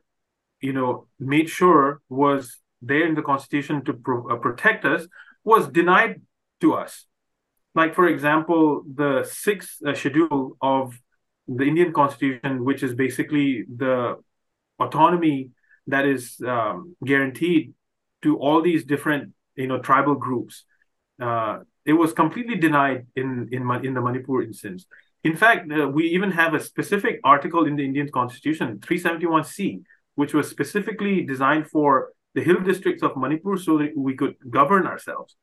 you 0.60 0.72
know, 0.72 1.06
made 1.20 1.48
sure 1.48 2.00
was 2.09 2.59
there 2.80 3.06
in 3.06 3.14
the 3.14 3.22
constitution 3.22 3.84
to 3.84 3.92
pro- 3.92 4.28
uh, 4.30 4.36
protect 4.36 4.84
us 4.84 5.06
was 5.44 5.68
denied 5.68 6.22
to 6.60 6.74
us 6.74 7.06
like 7.74 7.94
for 7.94 8.06
example 8.06 8.82
the 8.94 9.24
sixth 9.24 9.78
uh, 9.86 9.94
schedule 9.94 10.56
of 10.60 10.98
the 11.48 11.64
indian 11.64 11.93
constitution 11.93 12.64
which 12.64 12.82
is 12.82 12.94
basically 12.94 13.64
the 13.77 14.16
autonomy 14.78 15.51
that 15.86 16.06
is 16.06 16.40
um, 16.47 16.97
guaranteed 17.05 17.74
to 18.23 18.39
all 18.39 18.62
these 18.62 18.85
different 18.85 19.32
you 19.56 19.66
know 19.66 19.78
tribal 19.78 20.14
groups 20.14 20.64
uh, 21.20 21.59
it 21.85 21.93
was 21.93 22.12
completely 22.12 22.56
denied 22.56 23.06
in 23.16 23.48
in 23.52 23.69
in 23.85 23.94
the 23.94 24.01
manipur 24.01 24.43
instance 24.43 24.86
in 25.24 25.36
fact 25.36 25.70
uh, 25.73 25.89
we 25.89 26.05
even 26.05 26.31
have 26.31 26.55
a 26.55 26.60
specific 26.60 27.20
article 27.24 27.66
in 27.66 27.77
the 27.77 27.85
indian 27.85 28.09
constitution 28.10 28.78
371c 28.78 29.82
which 30.14 30.35
was 30.35 30.48
specifically 30.48 31.23
designed 31.23 31.66
for 31.69 32.12
the 32.35 32.43
hill 32.43 32.60
districts 32.60 33.02
of 33.02 33.16
Manipur 33.16 33.56
so 33.56 33.78
that 33.78 33.97
we 33.97 34.14
could 34.14 34.35
govern 34.48 34.86
ourselves. 34.86 35.36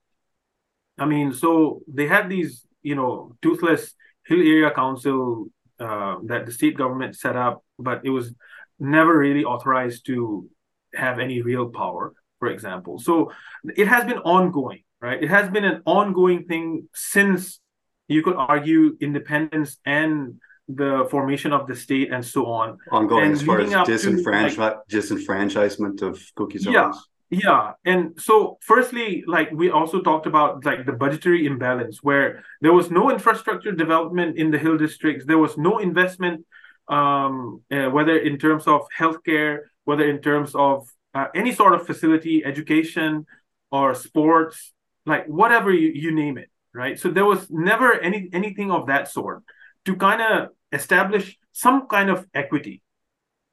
I 0.98 1.06
mean, 1.06 1.34
so 1.34 1.82
they 1.88 2.08
had 2.08 2.30
these, 2.30 2.66
you 2.82 2.96
know, 2.96 3.36
toothless 3.42 3.94
hill 4.26 4.40
area 4.40 4.72
council 4.72 5.48
uh, 5.80 6.18
that 6.26 6.46
the 6.46 6.52
state 6.52 6.78
government 6.78 7.16
set 7.16 7.36
up, 7.36 7.64
but 7.78 8.02
it 8.04 8.10
was 8.10 8.34
never 8.80 9.18
really 9.18 9.44
authorized 9.44 10.06
to 10.08 10.50
have 10.94 11.20
any 11.20 11.42
real 11.42 11.70
power, 11.70 12.14
for 12.40 12.50
example. 12.50 13.00
So 13.00 13.32
it 13.76 13.88
has 13.88 14.06
been 14.06 14.20
ongoing, 14.20 14.84
right? 15.02 15.22
It 15.22 15.30
has 15.30 15.50
been 15.50 15.66
an 15.66 15.82
ongoing 15.86 16.46
thing 16.46 16.88
since 16.94 17.60
you 18.08 18.24
could 18.24 18.36
argue 18.36 18.98
independence 19.00 19.78
and 19.86 20.40
the 20.68 21.08
formation 21.10 21.52
of 21.52 21.68
the 21.68 21.76
state 21.76 22.12
and 22.12 22.24
so 22.26 22.46
on. 22.46 22.78
Ongoing 22.92 23.26
and 23.26 23.34
as 23.34 23.42
far 23.42 23.60
as 23.60 23.72
disenfranchise, 23.72 24.58
like, 24.58 24.78
disenfranchisement 24.90 26.02
of 26.02 26.20
Zomis. 26.38 26.66
Yeah, 26.66 26.92
yeah. 27.30 27.74
And 27.86 28.20
so 28.20 28.58
firstly, 28.62 29.24
like 29.28 29.52
we 29.52 29.70
also 29.70 30.02
talked 30.02 30.26
about 30.26 30.66
like 30.66 30.86
the 30.86 30.94
budgetary 30.94 31.46
imbalance 31.46 32.00
where 32.02 32.44
there 32.62 32.74
was 32.74 32.90
no 32.90 33.12
infrastructure 33.12 33.72
development 33.72 34.38
in 34.38 34.52
the 34.52 34.58
hill 34.58 34.78
districts. 34.78 35.26
There 35.26 35.38
was 35.38 35.58
no 35.58 35.78
investment, 35.78 36.46
um, 36.88 37.62
uh, 37.72 37.90
whether 37.90 38.18
in 38.18 38.38
terms 38.40 38.68
of 38.68 38.82
healthcare, 38.98 39.60
whether 39.84 40.10
in 40.10 40.22
terms 40.22 40.56
of 40.56 40.88
uh, 41.14 41.28
any 41.36 41.52
sort 41.52 41.74
of 41.74 41.86
facility, 41.86 42.44
education 42.44 43.26
or 43.72 43.94
sports, 43.94 44.74
like 45.06 45.26
whatever 45.28 45.72
you, 45.72 45.92
you 45.94 46.12
name 46.12 46.38
it, 46.38 46.50
right? 46.74 47.00
So 47.00 47.10
there 47.10 47.26
was 47.26 47.48
never 47.50 47.94
any 47.94 48.30
anything 48.34 48.72
of 48.72 48.88
that 48.88 49.08
sort 49.08 49.44
to 49.86 49.96
kind 49.96 50.22
of 50.22 50.50
establish 50.72 51.38
some 51.52 51.88
kind 51.88 52.10
of 52.10 52.28
equity. 52.34 52.82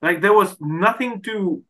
Like 0.03 0.21
there 0.21 0.33
was 0.33 0.57
nothing 0.61 1.23
to, 1.23 1.63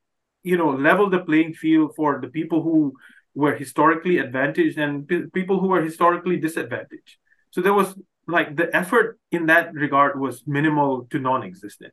you 0.46 0.56
know, 0.56 0.70
level 0.70 1.10
the 1.10 1.20
playing 1.28 1.54
field 1.54 1.94
for 1.96 2.20
the 2.20 2.28
people 2.28 2.62
who 2.62 2.92
were 3.34 3.54
historically 3.54 4.18
advantaged 4.18 4.78
and 4.78 5.06
p- 5.08 5.26
people 5.38 5.60
who 5.60 5.68
were 5.68 5.82
historically 5.82 6.36
disadvantaged. 6.36 7.16
So 7.50 7.60
there 7.60 7.74
was 7.74 7.94
like 8.26 8.56
the 8.56 8.68
effort 8.74 9.18
in 9.30 9.46
that 9.46 9.74
regard 9.74 10.18
was 10.18 10.44
minimal 10.46 11.06
to 11.10 11.18
non-existent. 11.18 11.92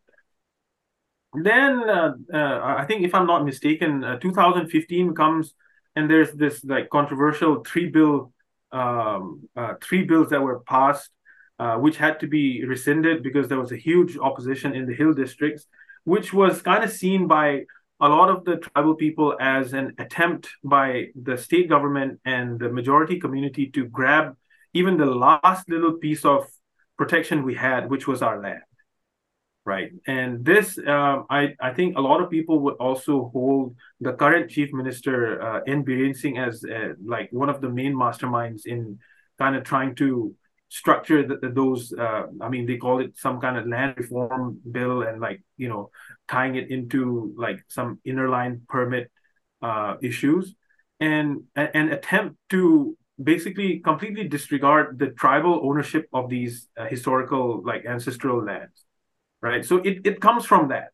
Then 1.34 1.72
uh, 1.90 2.14
uh, 2.32 2.60
I 2.82 2.86
think, 2.88 3.04
if 3.04 3.16
I'm 3.16 3.28
not 3.28 3.44
mistaken, 3.44 4.04
uh, 4.04 4.20
2015 4.20 5.16
comes 5.16 5.56
and 5.96 6.10
there's 6.10 6.32
this 6.34 6.64
like 6.64 6.90
controversial 6.90 7.64
three 7.64 7.90
bill, 7.90 8.32
um, 8.72 9.50
uh, 9.56 9.74
three 9.82 10.04
bills 10.04 10.30
that 10.30 10.42
were 10.42 10.60
passed 10.60 11.10
uh, 11.60 11.78
which 11.78 11.98
had 11.98 12.20
to 12.20 12.28
be 12.28 12.66
rescinded 12.66 13.24
because 13.24 13.48
there 13.48 13.60
was 13.60 13.72
a 13.72 13.78
huge 13.78 14.18
opposition 14.18 14.76
in 14.76 14.86
the 14.86 14.94
hill 14.94 15.14
districts, 15.14 15.68
which 16.04 16.34
was 16.34 16.62
kind 16.62 16.84
of 16.84 16.92
seen 16.92 17.28
by 17.28 17.64
a 18.00 18.10
lot 18.10 18.30
of 18.30 18.44
the 18.44 18.58
tribal 18.58 18.96
people 18.96 19.36
as 19.40 19.74
an 19.74 19.94
attempt 19.98 20.50
by 20.64 21.08
the 21.16 21.38
state 21.38 21.70
government 21.70 22.20
and 22.26 22.60
the 22.60 22.70
majority 22.70 23.20
community 23.20 23.68
to 23.72 23.86
grab 23.86 24.36
even 24.74 24.98
the 24.98 25.06
last 25.06 25.70
little 25.70 25.94
piece 25.94 26.26
of 26.26 26.48
protection 26.98 27.44
we 27.44 27.56
had, 27.56 27.90
which 27.90 28.08
was 28.08 28.22
our 28.22 28.42
land. 28.42 28.62
Right. 29.66 29.92
And 30.06 30.44
this, 30.44 30.78
uh, 30.78 31.22
I, 31.30 31.56
I 31.62 31.74
think 31.74 31.96
a 31.96 32.02
lot 32.02 32.22
of 32.22 32.30
people 32.30 32.60
would 32.60 32.76
also 32.76 33.30
hold 33.32 33.76
the 34.02 34.12
current 34.12 34.52
chief 34.52 34.74
minister, 34.74 35.42
uh, 35.42 35.62
N. 35.66 35.86
Biren 35.86 36.14
Singh, 36.14 36.38
as 36.38 36.66
uh, 36.66 36.94
like 37.06 37.30
one 37.32 37.50
of 37.50 37.62
the 37.62 37.70
main 37.70 37.94
masterminds 37.94 38.66
in 38.66 39.00
kind 39.40 39.56
of 39.56 39.64
trying 39.64 39.96
to 39.96 40.36
structure 40.80 41.22
that 41.28 41.54
those 41.54 41.94
uh, 41.94 42.24
i 42.42 42.50
mean 42.50 42.66
they 42.66 42.78
call 42.78 43.00
it 43.00 43.12
some 43.16 43.40
kind 43.40 43.58
of 43.58 43.68
land 43.68 43.94
reform 43.98 44.60
bill 44.72 45.04
and 45.04 45.22
like 45.22 45.40
you 45.58 45.70
know 45.70 45.90
tying 46.28 46.56
it 46.56 46.72
into 46.72 47.34
like 47.38 47.60
some 47.68 48.00
inner 48.04 48.28
line 48.28 48.62
permit 48.68 49.12
uh, 49.62 49.96
issues 50.02 50.56
and 51.00 51.44
an 51.56 51.92
attempt 51.92 52.36
to 52.50 52.98
basically 53.22 53.80
completely 53.80 54.28
disregard 54.28 54.98
the 54.98 55.10
tribal 55.22 55.62
ownership 55.64 56.08
of 56.12 56.30
these 56.30 56.68
uh, 56.78 56.86
historical 56.86 57.62
like 57.64 57.86
ancestral 57.86 58.44
lands 58.44 58.86
right? 59.44 59.64
So 59.64 59.78
it, 59.78 60.00
it 60.06 60.22
comes 60.22 60.46
from 60.46 60.70
that. 60.70 60.88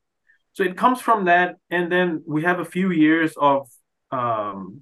So 0.53 0.63
it 0.63 0.75
comes 0.75 0.99
from 0.99 1.25
that 1.25 1.55
and 1.69 1.89
then 1.89 2.23
we 2.27 2.43
have 2.43 2.59
a 2.59 2.65
few 2.65 2.91
years 2.91 3.33
of 3.39 3.69
um, 4.11 4.81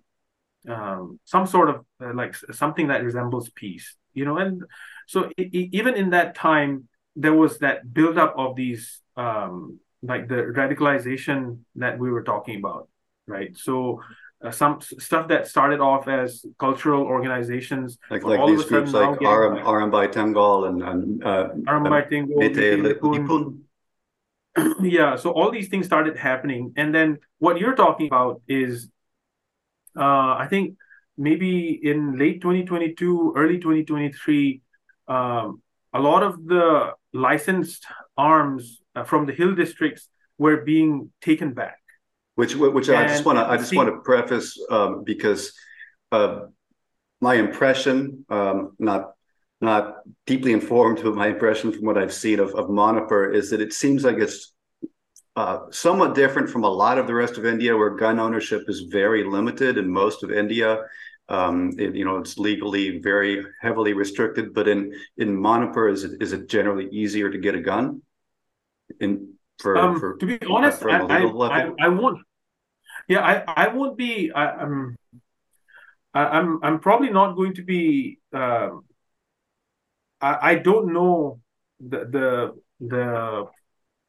um, 0.67 1.19
some 1.25 1.47
sort 1.47 1.69
of 1.69 1.85
uh, 2.01 2.13
like 2.13 2.35
something 2.35 2.87
that 2.87 3.03
resembles 3.03 3.49
peace 3.49 3.95
you 4.13 4.25
know 4.25 4.37
and 4.37 4.63
so 5.07 5.29
it, 5.37 5.47
it, 5.53 5.69
even 5.71 5.95
in 5.95 6.09
that 6.11 6.35
time 6.35 6.87
there 7.15 7.33
was 7.33 7.59
that 7.59 7.93
buildup 7.93 8.33
of 8.37 8.55
these 8.55 9.01
um, 9.15 9.79
like 10.03 10.27
the 10.27 10.35
radicalization 10.59 11.59
that 11.75 11.97
we 11.97 12.11
were 12.11 12.23
talking 12.23 12.57
about 12.57 12.89
right 13.27 13.57
so 13.57 14.01
uh, 14.43 14.51
some 14.51 14.79
stuff 14.81 15.27
that 15.29 15.47
started 15.47 15.79
off 15.79 16.07
as 16.07 16.45
cultural 16.59 17.03
organizations 17.03 17.97
like 18.11 18.23
like 18.23 18.45
these 18.45 18.65
groups 18.65 18.93
like 18.93 19.21
Aram, 19.21 19.57
Arambai 19.57 20.11
Tenggol 20.11 20.69
and, 20.69 20.83
and 20.83 21.23
uh, 21.23 21.49
Arambai 21.65 22.09
Tenggol 22.11 23.57
yeah 24.81 25.15
so 25.15 25.31
all 25.31 25.51
these 25.51 25.69
things 25.69 25.85
started 25.85 26.17
happening 26.17 26.73
and 26.77 26.93
then 26.93 27.17
what 27.39 27.59
you're 27.59 27.75
talking 27.75 28.07
about 28.07 28.41
is 28.47 28.89
uh, 29.97 30.35
I 30.37 30.47
think 30.49 30.77
maybe 31.17 31.79
in 31.81 32.17
late 32.17 32.41
2022, 32.41 33.33
early 33.35 33.57
2023, 33.57 34.61
um, 35.07 35.61
a 35.93 35.99
lot 35.99 36.23
of 36.23 36.45
the 36.45 36.91
licensed 37.13 37.85
arms 38.17 38.81
uh, 38.95 39.03
from 39.03 39.25
the 39.25 39.33
hill 39.33 39.55
districts 39.55 40.09
were 40.37 40.57
being 40.57 41.11
taken 41.21 41.53
back. 41.53 41.79
Which, 42.35 42.55
which 42.55 42.87
and 42.89 42.97
I 42.97 43.07
just 43.07 43.25
want 43.25 43.39
to, 43.39 43.45
I 43.45 43.57
just 43.57 43.75
want 43.75 43.89
to 43.89 43.99
preface 44.01 44.59
um, 44.69 45.03
because 45.03 45.53
uh, 46.11 46.41
my 47.19 47.33
impression, 47.35 48.25
um, 48.29 48.75
not 48.77 49.13
not 49.59 49.95
deeply 50.27 50.53
informed, 50.53 51.01
but 51.03 51.15
my 51.15 51.27
impression 51.27 51.71
from 51.71 51.85
what 51.85 51.97
I've 51.97 52.13
seen 52.13 52.39
of, 52.39 52.53
of 52.53 52.69
Manipur 52.69 53.31
is 53.31 53.49
that 53.49 53.59
it 53.59 53.73
seems 53.73 54.03
like 54.03 54.17
it's 54.17 54.53
uh, 55.37 55.69
somewhat 55.69 56.15
different 56.15 56.49
from 56.49 56.63
a 56.63 56.69
lot 56.69 56.97
of 56.97 57.05
the 57.05 57.13
rest 57.13 57.37
of 57.37 57.45
India, 57.45 57.77
where 57.77 57.91
gun 57.91 58.19
ownership 58.19 58.63
is 58.67 58.81
very 58.89 59.23
limited 59.23 59.77
in 59.77 59.87
most 59.87 60.23
of 60.23 60.31
India. 60.31 60.79
Um, 61.29 61.73
it, 61.77 61.95
you 61.95 62.05
know, 62.05 62.17
it's 62.17 62.39
legally 62.39 62.97
very 62.97 63.45
heavily 63.61 63.93
restricted. 63.93 64.51
But 64.51 64.67
in 64.67 64.91
in 65.17 65.39
Manipur, 65.39 65.89
is 65.89 66.03
it 66.03 66.19
is 66.23 66.33
it 66.33 66.49
generally 66.49 66.89
easier 66.89 67.29
to 67.29 67.37
get 67.37 67.53
a 67.53 67.61
gun? 67.61 68.01
In 68.99 69.35
for, 69.59 69.77
um, 69.77 69.99
for 69.99 70.17
to 70.17 70.25
be 70.25 70.39
honest, 70.47 70.83
I, 70.83 71.01
I, 71.01 71.21
I, 71.21 71.71
I, 71.81 71.87
won't. 71.89 72.19
Yeah, 73.07 73.21
I 73.21 73.65
I 73.65 73.67
won't 73.67 73.95
be. 73.95 74.31
I, 74.31 74.45
I'm 74.63 74.97
I'm 76.15 76.59
I'm 76.63 76.79
probably 76.79 77.11
not 77.11 77.35
going 77.35 77.53
to 77.55 77.63
be. 77.63 78.17
Uh, 78.33 78.69
I 80.19 80.51
I 80.51 80.55
don't 80.55 80.93
know 80.93 81.41
the 81.79 81.99
the 82.05 82.53
the 82.79 83.47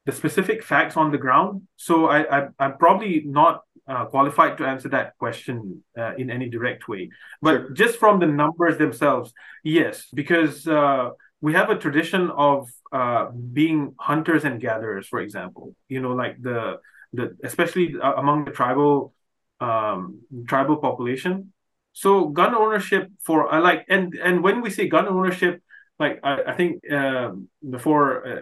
the 0.07 0.12
specific 0.12 0.62
facts 0.62 0.97
on 0.97 1.12
the 1.12 1.19
ground, 1.19 1.62
so 1.77 2.07
I, 2.07 2.20
I 2.39 2.49
I'm 2.59 2.79
probably 2.79 3.23
not 3.27 3.62
uh, 3.87 4.05
qualified 4.05 4.59
to 4.59 4.66
answer 4.66 4.89
that 4.91 5.16
question 5.19 5.83
uh, 5.97 6.15
in 6.16 6.31
any 6.31 6.49
direct 6.49 6.89
way. 6.89 7.11
But 7.41 7.57
sure. 7.57 7.70
just 7.70 7.99
from 7.99 8.20
the 8.20 8.27
numbers 8.27 8.79
themselves, 8.79 9.33
yes, 9.65 10.07
because 10.12 10.66
uh, 10.66 11.11
we 11.41 11.55
have 11.55 11.70
a 11.70 11.77
tradition 11.77 12.31
of 12.31 12.69
uh, 12.93 13.27
being 13.31 13.95
hunters 13.99 14.45
and 14.45 14.61
gatherers, 14.61 15.07
for 15.07 15.20
example. 15.20 15.75
You 15.89 16.01
know, 16.01 16.12
like 16.12 16.41
the 16.41 16.79
the 17.12 17.37
especially 17.43 17.97
uh, 18.01 18.15
among 18.15 18.45
the 18.45 18.51
tribal 18.51 19.15
um, 19.61 20.20
tribal 20.47 20.77
population. 20.77 21.53
So 21.93 22.29
gun 22.29 22.55
ownership 22.55 23.11
for 23.25 23.53
I 23.53 23.59
like 23.59 23.85
and 23.89 24.15
and 24.15 24.43
when 24.43 24.61
we 24.61 24.70
say 24.70 24.89
gun 24.89 25.09
ownership, 25.09 25.62
like 25.99 26.20
I, 26.23 26.43
I 26.49 26.55
think 26.55 26.91
uh, 26.91 27.33
before 27.69 28.27
uh, 28.27 28.41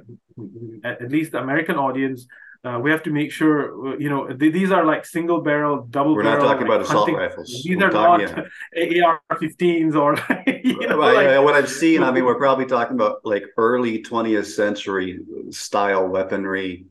at 0.85 1.11
least 1.11 1.33
the 1.33 1.39
American 1.39 1.77
audience, 1.77 2.27
uh, 2.65 2.78
we 2.78 2.91
have 2.91 3.03
to 3.05 3.11
make 3.11 3.33
sure 3.33 3.95
uh, 3.95 3.97
you 3.97 4.11
know 4.11 4.27
th- 4.27 4.53
these 4.53 4.70
are 4.70 4.85
like 4.85 5.07
single 5.07 5.41
barrel, 5.41 5.87
double. 5.89 6.15
Barrel. 6.15 6.16
We're 6.16 6.23
barrel, 6.23 6.45
not 6.45 6.53
talking 6.53 6.66
like 6.66 6.77
about 6.77 6.87
assault 6.87 7.11
rifles. 7.12 7.62
These 7.65 7.77
we're 7.77 7.87
are 7.87 7.91
talking, 7.91 8.27
not 8.27 8.47
yeah. 8.74 9.07
AR-15s 9.07 9.95
or. 9.95 10.16
you 10.47 10.87
know, 10.87 10.97
like, 10.99 11.45
what 11.45 11.55
I've 11.55 11.70
seen, 11.70 12.03
I 12.03 12.11
mean, 12.11 12.24
we're 12.24 12.39
probably 12.39 12.66
talking 12.66 12.95
about 12.95 13.24
like 13.24 13.45
early 13.57 14.03
20th 14.03 14.47
century 14.47 15.20
style 15.51 16.09
weaponry, 16.09 16.87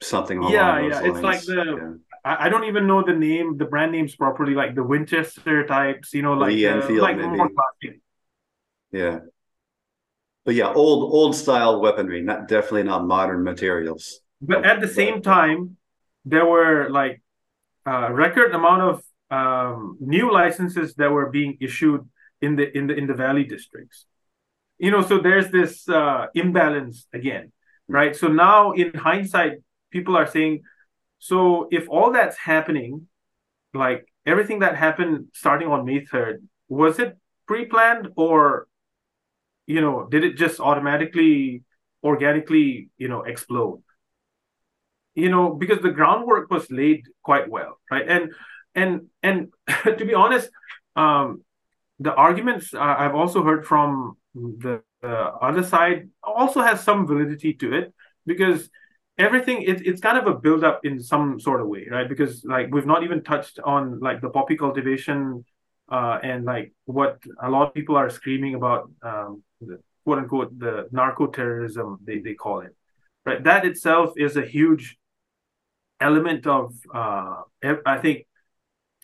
something 0.00 0.38
along 0.38 0.52
yeah, 0.52 0.80
those 0.80 0.90
yeah. 0.90 1.00
lines. 1.00 1.14
It's 1.14 1.22
like 1.22 1.42
the. 1.42 1.76
Yeah. 1.76 1.92
I, 2.24 2.48
don't 2.50 2.64
even 2.64 2.86
know 2.86 3.02
the 3.02 3.14
name, 3.14 3.56
the 3.56 3.64
brand 3.64 3.90
names 3.90 4.14
properly, 4.14 4.54
like 4.54 4.76
the 4.76 4.84
Winchester 4.84 5.66
types, 5.66 6.14
you 6.14 6.22
know, 6.22 6.34
like 6.34 6.54
the 6.54 6.68
Enfield, 6.68 7.00
uh, 7.00 7.02
like 7.02 7.16
maybe. 7.16 8.00
Yeah. 8.92 9.18
But 10.44 10.54
yeah, 10.54 10.72
old 10.72 11.12
old 11.12 11.36
style 11.36 11.80
weaponry, 11.80 12.22
not 12.22 12.48
definitely 12.48 12.82
not 12.84 13.06
modern 13.06 13.44
materials. 13.44 14.20
But 14.40 14.64
at 14.64 14.80
the 14.80 14.88
same 14.88 15.22
time, 15.22 15.76
there 16.24 16.46
were 16.46 16.88
like 16.90 17.22
a 17.86 18.12
record 18.12 18.52
amount 18.54 18.82
of 18.82 19.02
um, 19.30 19.96
new 20.00 20.32
licenses 20.32 20.94
that 20.94 21.10
were 21.10 21.30
being 21.30 21.58
issued 21.60 22.08
in 22.40 22.56
the 22.56 22.76
in 22.76 22.88
the 22.88 22.94
in 22.94 23.06
the 23.06 23.14
valley 23.14 23.44
districts. 23.44 24.06
You 24.78 24.90
know, 24.90 25.02
so 25.02 25.18
there's 25.18 25.50
this 25.50 25.88
uh, 25.88 26.26
imbalance 26.34 27.06
again, 27.12 27.52
right? 27.86 28.16
So 28.16 28.26
now, 28.26 28.72
in 28.72 28.94
hindsight, 28.94 29.58
people 29.92 30.16
are 30.16 30.26
saying, 30.26 30.62
so 31.20 31.68
if 31.70 31.88
all 31.88 32.10
that's 32.10 32.36
happening, 32.36 33.06
like 33.72 34.06
everything 34.26 34.58
that 34.58 34.76
happened 34.76 35.28
starting 35.34 35.68
on 35.68 35.84
May 35.84 36.04
third, 36.04 36.42
was 36.68 36.98
it 36.98 37.16
pre-planned 37.46 38.08
or 38.16 38.66
you 39.72 39.80
know, 39.80 40.06
did 40.10 40.22
it 40.24 40.36
just 40.36 40.60
automatically, 40.60 41.62
organically, 42.04 42.90
you 42.98 43.08
know, 43.08 43.22
explode? 43.22 43.82
You 45.14 45.28
know, 45.28 45.54
because 45.54 45.80
the 45.80 45.90
groundwork 45.90 46.50
was 46.50 46.70
laid 46.70 47.06
quite 47.22 47.50
well, 47.50 47.78
right? 47.90 48.06
And 48.08 48.32
and 48.74 49.08
and 49.22 49.52
to 49.84 50.04
be 50.04 50.14
honest, 50.14 50.50
um, 50.96 51.42
the 51.98 52.14
arguments 52.14 52.74
I've 52.74 53.14
also 53.14 53.42
heard 53.42 53.66
from 53.66 54.16
the, 54.34 54.82
the 55.00 55.16
other 55.48 55.62
side 55.62 56.08
also 56.22 56.60
has 56.60 56.82
some 56.82 57.06
validity 57.06 57.52
to 57.54 57.72
it 57.74 57.94
because 58.26 58.70
everything 59.18 59.62
it, 59.62 59.86
it's 59.86 60.00
kind 60.00 60.18
of 60.18 60.26
a 60.26 60.34
build 60.34 60.64
up 60.64 60.80
in 60.84 61.00
some 61.00 61.38
sort 61.38 61.60
of 61.60 61.68
way 61.68 61.86
right 61.90 62.08
because 62.08 62.44
like 62.44 62.68
we've 62.72 62.86
not 62.86 63.02
even 63.02 63.22
touched 63.22 63.58
on 63.62 64.00
like 64.00 64.20
the 64.22 64.30
poppy 64.30 64.56
cultivation 64.56 65.44
uh, 65.90 66.18
and 66.22 66.44
like 66.44 66.72
what 66.86 67.18
a 67.42 67.50
lot 67.50 67.68
of 67.68 67.74
people 67.74 67.96
are 67.96 68.08
screaming 68.08 68.54
about 68.54 68.90
um, 69.02 69.42
the 69.66 69.78
quote 70.04 70.18
unquote 70.18 70.58
the 70.58 70.88
narco 70.90 71.26
terrorism 71.26 71.98
they, 72.04 72.18
they 72.18 72.34
call 72.34 72.60
it. 72.60 72.74
Right? 73.24 73.42
That 73.42 73.64
itself 73.64 74.14
is 74.16 74.36
a 74.36 74.44
huge 74.44 74.98
element 76.00 76.46
of 76.46 76.74
uh, 76.92 77.42
i 77.86 77.96
think 77.96 78.26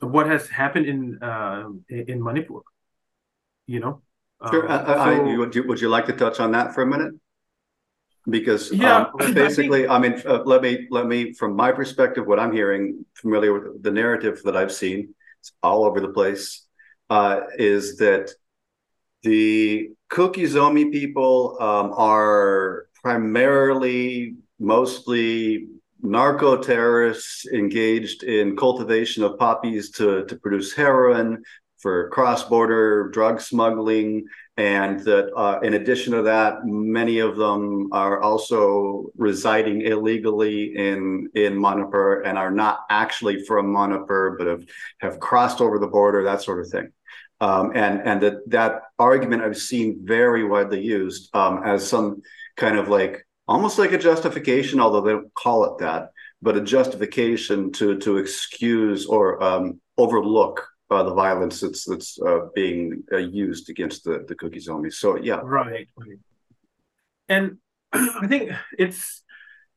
what 0.01 0.26
has 0.26 0.48
happened 0.48 0.86
in 0.86 1.22
uh, 1.22 1.68
in 1.89 2.22
manipur 2.22 2.60
you 3.68 3.80
know? 3.80 4.01
Sure. 4.51 4.68
Uh, 4.68 4.82
I, 4.82 4.94
so, 4.94 5.30
I, 5.32 5.36
would, 5.36 5.55
you, 5.55 5.62
would 5.64 5.80
you 5.80 5.89
like 5.89 6.06
to 6.06 6.12
touch 6.12 6.40
on 6.40 6.52
that 6.52 6.74
for 6.74 6.82
a 6.82 6.86
minute? 6.86 7.12
Because 8.28 8.72
yeah, 8.72 9.06
um, 9.20 9.35
basically 9.35 9.86
I, 9.86 10.01
think... 10.01 10.24
I 10.26 10.30
mean 10.30 10.39
uh, 10.40 10.43
let 10.44 10.62
me 10.62 10.86
let 10.90 11.06
me 11.06 11.32
from 11.32 11.56
my 11.56 11.72
perspective 11.72 12.26
what 12.26 12.39
i'm 12.39 12.52
hearing 12.52 13.06
familiar 13.14 13.52
with 13.55 13.82
the 13.82 13.90
narrative 13.90 14.43
that 14.44 14.55
i've 14.55 14.72
seen 14.72 15.14
it's 15.40 15.52
all 15.62 15.85
over 15.86 15.98
the 16.01 16.12
place 16.18 16.66
uh, 17.09 17.40
is 17.56 17.97
that 17.98 18.30
the 19.23 19.90
Kuki 20.11 20.45
Zomi 20.45 20.90
people 20.93 21.57
um, 21.61 21.93
are 21.97 22.86
primarily, 23.03 24.35
mostly 24.59 25.69
narco 26.01 26.57
terrorists 26.57 27.47
engaged 27.47 28.23
in 28.23 28.57
cultivation 28.57 29.24
of 29.24 29.39
poppies 29.39 29.90
to, 29.90 30.24
to 30.27 30.36
produce 30.36 30.73
heroin 30.73 31.43
for 31.78 32.09
cross-border 32.11 33.09
drug 33.11 33.40
smuggling 33.40 34.27
and 34.57 35.01
that 35.01 35.32
uh, 35.36 35.61
in 35.61 35.74
addition 35.74 36.12
to 36.12 36.23
that 36.23 36.65
many 36.65 37.20
of 37.20 37.36
them 37.36 37.89
are 37.93 38.20
also 38.20 39.07
residing 39.16 39.82
illegally 39.82 40.77
in 40.77 41.28
in 41.35 41.61
manipur 41.61 42.23
and 42.23 42.36
are 42.36 42.51
not 42.51 42.81
actually 42.90 43.45
from 43.45 43.73
manipur 43.73 44.36
but 44.36 44.49
have 44.49 44.65
have 45.01 45.20
crossed 45.20 45.61
over 45.61 45.78
the 45.78 45.86
border 45.86 46.24
that 46.24 46.43
sort 46.43 46.61
of 46.61 46.69
thing 46.69 46.90
um, 47.40 47.73
and 47.74 48.01
and 48.02 48.20
that 48.23 48.48
that 48.51 48.82
argument 48.98 49.43
I've 49.43 49.56
seen 49.56 50.01
very 50.02 50.44
widely 50.44 50.82
used 50.82 51.35
um, 51.35 51.62
as 51.65 51.89
some 51.89 52.23
kind 52.56 52.78
of 52.78 52.89
like 52.89 53.27
almost 53.47 53.78
like 53.78 53.93
a 53.93 53.98
justification, 53.98 54.81
although 54.81 55.01
they 55.01 55.12
don't 55.12 55.32
call 55.35 55.65
it 55.65 55.78
that, 55.78 56.10
but 56.43 56.56
a 56.56 56.60
justification 56.60 57.73
to 57.73 57.98
to 57.98 58.19
excuse 58.19 59.06
or 59.06 59.43
um, 59.43 59.81
overlook 59.97 60.66
uh, 60.90 61.02
the 61.02 61.15
violence 61.15 61.60
that's 61.60 61.85
that's 61.85 62.19
uh, 62.20 62.47
being 62.55 63.05
uh, 63.12 63.19
used 63.19 63.70
against 63.70 64.05
the 64.05 64.24
the 64.27 64.35
Kuki 64.35 64.59
Zomi. 64.59 64.93
So 64.93 65.16
yeah, 65.16 65.40
right. 65.43 65.89
And 67.28 67.59
I 67.93 68.27
think 68.27 68.52
it's 68.78 69.23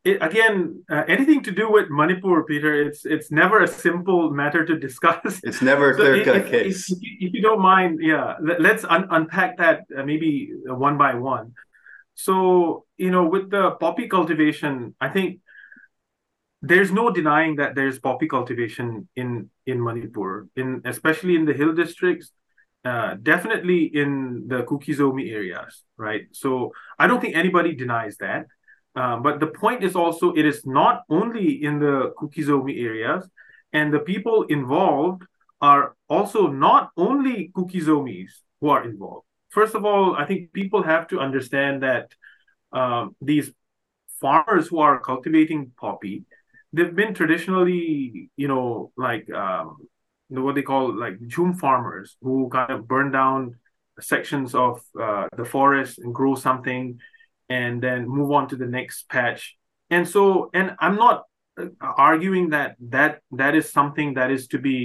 it, 0.04 0.18
again, 0.22 0.84
uh, 0.90 1.04
anything 1.08 1.44
to 1.44 1.52
do 1.52 1.72
with 1.72 1.90
Manipur, 1.90 2.44
Peter, 2.44 2.74
it's 2.74 3.06
it's 3.06 3.32
never 3.32 3.62
a 3.62 3.68
simple 3.68 4.32
matter 4.32 4.66
to 4.66 4.78
discuss. 4.88 5.40
It's 5.44 5.62
never 5.62 5.92
a 5.92 5.96
clear 5.96 6.24
cut 6.24 6.48
case. 6.48 6.92
If, 6.92 6.98
if, 7.02 7.34
you 7.34 7.42
don't 7.42 7.62
mind, 7.62 8.00
yeah, 8.02 8.36
let, 8.42 8.66
us 8.66 8.86
un- 8.90 9.08
unpack 9.12 9.58
that 9.58 9.82
uh, 9.96 10.04
maybe 10.04 10.52
one 10.66 10.98
by 10.98 11.14
one. 11.16 11.54
So, 12.16 12.86
you 12.98 13.12
know, 13.12 13.26
with 13.26 13.52
the 13.52 13.72
poppy 13.72 14.08
cultivation, 14.08 14.96
I 15.00 15.10
think 15.10 15.40
there's 16.62 16.92
no 16.92 17.12
denying 17.12 17.56
that 17.56 17.76
there's 17.76 18.00
poppy 18.00 18.28
cultivation 18.28 19.08
in 19.16 19.50
in 19.68 19.84
Manipur, 19.84 20.48
in 20.56 20.82
especially 20.86 21.36
in 21.36 21.46
the 21.46 21.54
hill 21.54 21.74
districts, 21.74 22.32
uh, 22.86 23.16
definitely 23.22 23.84
in 23.86 24.46
the 24.48 24.64
Kuki 24.64 24.96
Zomi 24.96 25.32
areas, 25.32 25.84
right? 25.98 26.24
So 26.32 26.72
I 26.98 27.06
don't 27.06 27.22
think 27.22 27.36
anybody 27.36 27.76
denies 27.76 28.18
that. 28.18 28.48
Um, 28.96 29.24
but 29.24 29.40
the 29.40 29.48
point 29.48 29.84
is 29.84 29.96
also 29.96 30.34
it 30.34 30.46
is 30.46 30.66
not 30.66 31.04
only 31.10 31.64
in 31.64 31.80
the 31.80 32.14
Kuki 32.20 32.44
Zomi 32.44 32.84
areas, 32.84 33.30
and 33.74 33.94
the 33.94 34.00
people 34.00 34.44
involved 34.44 35.24
are 35.62 35.96
also 36.10 36.48
not 36.48 36.92
only 36.98 37.52
Kuki 37.56 37.82
Zomis 37.82 38.32
who 38.60 38.70
are 38.70 38.84
involved. 38.84 39.26
First 39.50 39.76
of 39.76 39.86
all, 39.86 40.16
I 40.16 40.26
think 40.26 40.52
people 40.54 40.84
have 40.84 41.08
to 41.10 41.20
understand 41.20 41.84
that 41.84 42.12
um, 42.74 43.16
these 43.22 43.52
farmers 44.20 44.68
who 44.68 44.80
are 44.80 45.00
cultivating 45.00 45.72
poppy, 45.80 46.24
they've 46.74 46.96
been 46.96 47.14
traditionally, 47.14 48.30
you 48.36 48.48
know, 48.48 48.92
like 48.98 49.32
um, 49.32 49.78
what 50.30 50.56
they 50.56 50.62
call 50.62 50.98
like 50.98 51.20
jhum 51.20 51.58
farmers 51.58 52.18
who 52.22 52.50
kind 52.50 52.72
of 52.72 52.88
burn 52.88 53.12
down 53.12 53.56
sections 54.00 54.56
of 54.56 54.82
uh, 55.00 55.28
the 55.36 55.46
forest 55.46 56.00
and 56.00 56.16
grow 56.16 56.36
something 56.36 56.98
and 57.58 57.74
then 57.86 58.00
move 58.18 58.30
on 58.38 58.44
to 58.50 58.56
the 58.56 58.70
next 58.78 58.98
patch. 59.16 59.42
And 59.96 60.06
so 60.14 60.50
and 60.58 60.68
i'm 60.86 60.98
not 61.06 61.18
uh, 61.62 61.68
arguing 61.82 62.46
that 62.56 62.70
that 62.96 63.12
that 63.42 63.54
is 63.60 63.66
something 63.78 64.10
that 64.18 64.30
is 64.36 64.44
to 64.54 64.58
be 64.70 64.80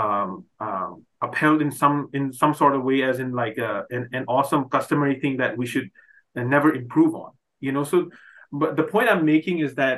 um, 0.00 0.30
um, 0.66 0.90
upheld 1.26 1.58
in 1.66 1.70
some 1.80 1.98
in 2.18 2.24
some 2.42 2.54
sort 2.60 2.74
of 2.76 2.82
way 2.88 2.98
as 3.10 3.16
in 3.24 3.30
like 3.42 3.56
a, 3.68 3.72
an, 3.96 4.02
an 4.18 4.24
awesome 4.36 4.62
customary 4.76 5.16
thing 5.22 5.34
that 5.42 5.52
we 5.60 5.66
should 5.72 5.88
never 6.34 6.70
improve 6.82 7.12
on 7.14 7.30
you 7.66 7.72
know? 7.72 7.84
So 7.84 7.98
but 8.62 8.76
the 8.76 8.86
point 8.92 9.08
i'm 9.08 9.24
making 9.24 9.56
is 9.66 9.72
that 9.82 9.96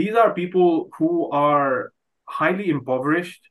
these 0.00 0.14
are 0.14 0.40
people 0.42 0.90
who 0.98 1.30
are 1.30 1.92
highly 2.40 2.68
impoverished. 2.68 3.42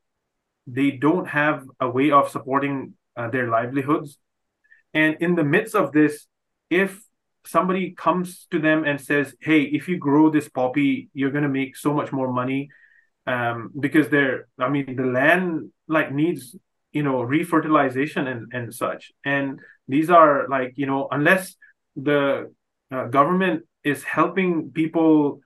They 0.68 0.91
don't 0.91 1.27
have 1.27 1.65
a 1.80 1.89
way 1.89 2.11
of 2.11 2.30
supporting 2.30 2.93
uh, 3.15 3.30
their 3.30 3.47
livelihoods. 3.49 4.19
And 4.93 5.18
in 5.19 5.34
the 5.35 5.43
midst 5.43 5.73
of 5.73 5.91
this 5.91 6.27
if 6.69 7.01
somebody 7.48 7.91
comes 7.91 8.48
to 8.52 8.60
them 8.60 8.84
and 8.84 8.99
says 8.99 9.36
hey 9.41 9.61
if 9.61 9.88
you 9.88 9.98
grow 9.98 10.30
this 10.30 10.49
poppy 10.49 11.10
you're 11.14 11.32
going 11.32 11.44
to 11.44 11.49
make 11.49 11.76
so 11.76 11.94
much 11.94 12.11
more 12.11 12.32
money. 12.32 12.69
Um, 13.26 13.72
because 13.78 14.07
they're 14.07 14.48
i 14.57 14.69
mean 14.69 14.95
the 14.95 15.03
land 15.03 15.72
like 15.90 16.14
needs 16.14 16.56
you 16.94 17.03
know 17.03 17.18
refertilization 17.36 18.28
and 18.32 18.41
and 18.53 18.74
such. 18.74 19.11
And 19.26 19.60
these 19.88 20.10
are 20.10 20.48
like 20.48 20.74
you 20.76 20.86
know 20.86 21.07
unless 21.11 21.56
the 21.95 22.53
uh, 22.91 23.06
government 23.18 23.65
is 23.84 24.03
helping 24.03 24.72
people 24.72 25.41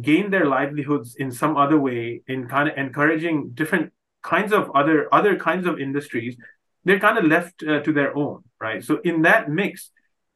gain 0.00 0.30
their 0.30 0.46
livelihoods 0.46 1.16
in 1.16 1.32
some 1.32 1.56
other 1.56 1.78
way 1.78 2.22
in 2.28 2.46
kind 2.46 2.68
of 2.68 2.78
encouraging 2.78 3.50
different 3.54 3.92
kinds 4.22 4.52
of 4.52 4.70
other 4.74 5.12
other 5.12 5.34
kinds 5.36 5.66
of 5.66 5.80
industries 5.80 6.36
they're 6.84 7.00
kind 7.00 7.18
of 7.18 7.24
left 7.24 7.62
uh, 7.64 7.80
to 7.80 7.92
their 7.92 8.16
own 8.16 8.44
right? 8.60 8.84
So 8.84 9.00
in 9.02 9.22
that 9.22 9.48
mix 9.48 9.90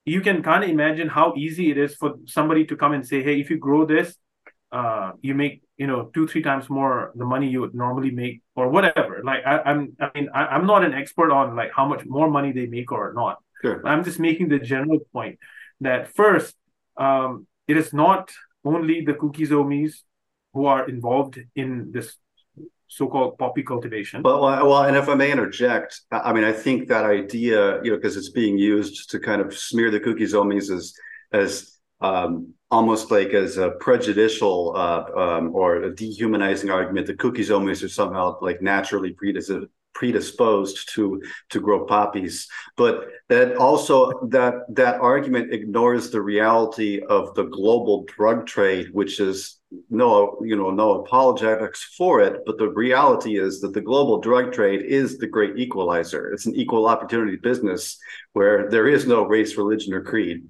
you 0.04 0.20
can 0.20 0.42
kind 0.42 0.64
of 0.64 0.70
imagine 0.70 1.08
how 1.08 1.34
easy 1.36 1.70
it 1.70 1.78
is 1.78 1.94
for 1.94 2.14
somebody 2.26 2.64
to 2.66 2.76
come 2.76 2.92
and 2.92 3.06
say 3.06 3.22
hey 3.22 3.40
if 3.40 3.50
you 3.50 3.58
grow 3.58 3.84
this 3.84 4.16
uh, 4.72 5.12
you 5.22 5.34
make 5.34 5.62
you 5.76 5.86
know 5.86 6.10
two 6.14 6.26
three 6.26 6.42
times 6.42 6.68
more 6.68 7.12
the 7.14 7.24
money 7.24 7.48
you 7.48 7.60
would 7.60 7.74
normally 7.74 8.10
make 8.10 8.42
or 8.54 8.68
whatever 8.68 9.20
like 9.24 9.44
I, 9.46 9.70
am 9.70 9.96
i 10.00 10.10
mean 10.14 10.28
I, 10.34 10.54
am 10.56 10.66
not 10.66 10.84
an 10.84 10.94
expert 10.94 11.30
on 11.32 11.56
like 11.56 11.72
how 11.74 11.86
much 11.86 12.04
more 12.06 12.30
money 12.30 12.52
they 12.52 12.66
make 12.66 12.92
or 12.92 13.12
not 13.14 13.38
sure. 13.62 13.86
i'm 13.86 14.04
just 14.04 14.20
making 14.20 14.48
the 14.48 14.58
general 14.58 15.00
point 15.12 15.38
that 15.80 16.14
first 16.14 16.54
um, 16.96 17.46
it 17.66 17.76
is 17.76 17.92
not 17.92 18.30
only 18.64 19.04
the 19.04 19.14
Kuki 19.14 19.46
Zomis 19.46 19.94
who 20.52 20.66
are 20.66 20.88
involved 20.88 21.38
in 21.56 21.90
this 21.92 22.16
so-called 22.96 23.38
poppy 23.38 23.62
cultivation. 23.62 24.22
Well, 24.22 24.40
well, 24.40 24.84
and 24.84 24.96
if 24.96 25.08
I 25.08 25.14
may 25.14 25.32
interject, 25.32 26.00
I 26.10 26.32
mean, 26.32 26.44
I 26.44 26.52
think 26.52 26.88
that 26.88 27.04
idea, 27.04 27.82
you 27.82 27.90
know, 27.90 27.96
because 27.96 28.16
it's 28.16 28.30
being 28.30 28.56
used 28.56 29.10
to 29.10 29.18
kind 29.18 29.40
of 29.40 29.56
smear 29.56 29.90
the 29.90 30.00
Kuki 30.00 30.24
Zomis 30.24 30.70
as 30.70 30.94
as 31.32 31.74
um, 32.00 32.54
almost 32.70 33.10
like 33.10 33.30
as 33.30 33.56
a 33.56 33.70
prejudicial 33.80 34.74
uh, 34.76 35.04
um, 35.16 35.54
or 35.54 35.82
a 35.82 35.94
dehumanizing 35.94 36.70
argument 36.70 37.06
The 37.06 37.12
that 37.12 37.20
Kuki 37.20 37.42
Zomis 37.42 37.82
are 37.82 37.88
somehow 37.88 38.38
like 38.40 38.60
naturally 38.60 39.16
predisposed 39.94 40.92
to 40.94 41.22
to 41.50 41.60
grow 41.60 41.86
poppies 41.86 42.48
but 42.76 43.06
that 43.28 43.56
also 43.56 44.26
that 44.26 44.54
that 44.70 45.00
argument 45.00 45.52
ignores 45.52 46.10
the 46.10 46.20
reality 46.20 47.00
of 47.08 47.32
the 47.36 47.44
global 47.44 48.04
drug 48.08 48.44
trade 48.44 48.88
which 48.92 49.20
is 49.20 49.60
no 49.90 50.38
you 50.42 50.56
know 50.56 50.70
no 50.70 51.02
apologetics 51.02 51.84
for 51.96 52.20
it 52.20 52.42
but 52.46 52.58
the 52.58 52.68
reality 52.68 53.38
is 53.38 53.60
that 53.60 53.72
the 53.72 53.80
global 53.80 54.20
drug 54.20 54.52
trade 54.52 54.82
is 54.82 55.18
the 55.18 55.26
great 55.26 55.58
equalizer. 55.58 56.32
It's 56.32 56.46
an 56.46 56.54
equal 56.54 56.86
opportunity 56.86 57.36
business 57.36 57.98
where 58.32 58.70
there 58.70 58.88
is 58.88 59.06
no 59.06 59.24
race 59.24 59.56
religion 59.56 59.94
or 59.94 60.02
creed. 60.02 60.44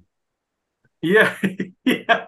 Yeah, 1.01 1.35
yeah, 1.85 2.25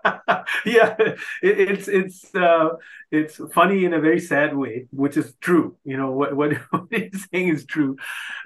yeah. 0.65 0.95
It, 0.99 1.15
it's 1.41 1.88
it's 1.88 2.36
uh, 2.36 2.69
it's 3.11 3.40
funny 3.53 3.86
in 3.86 3.94
a 3.94 3.99
very 3.99 4.19
sad 4.19 4.56
way, 4.56 4.88
which 4.91 5.18
is 5.18 5.34
true. 5.41 5.78
You 5.84 5.98
know 5.98 6.11
what 6.11 6.36
what, 6.36 6.53
he's 6.91 7.28
saying 7.32 7.49
is 7.49 7.65
true, 7.65 7.98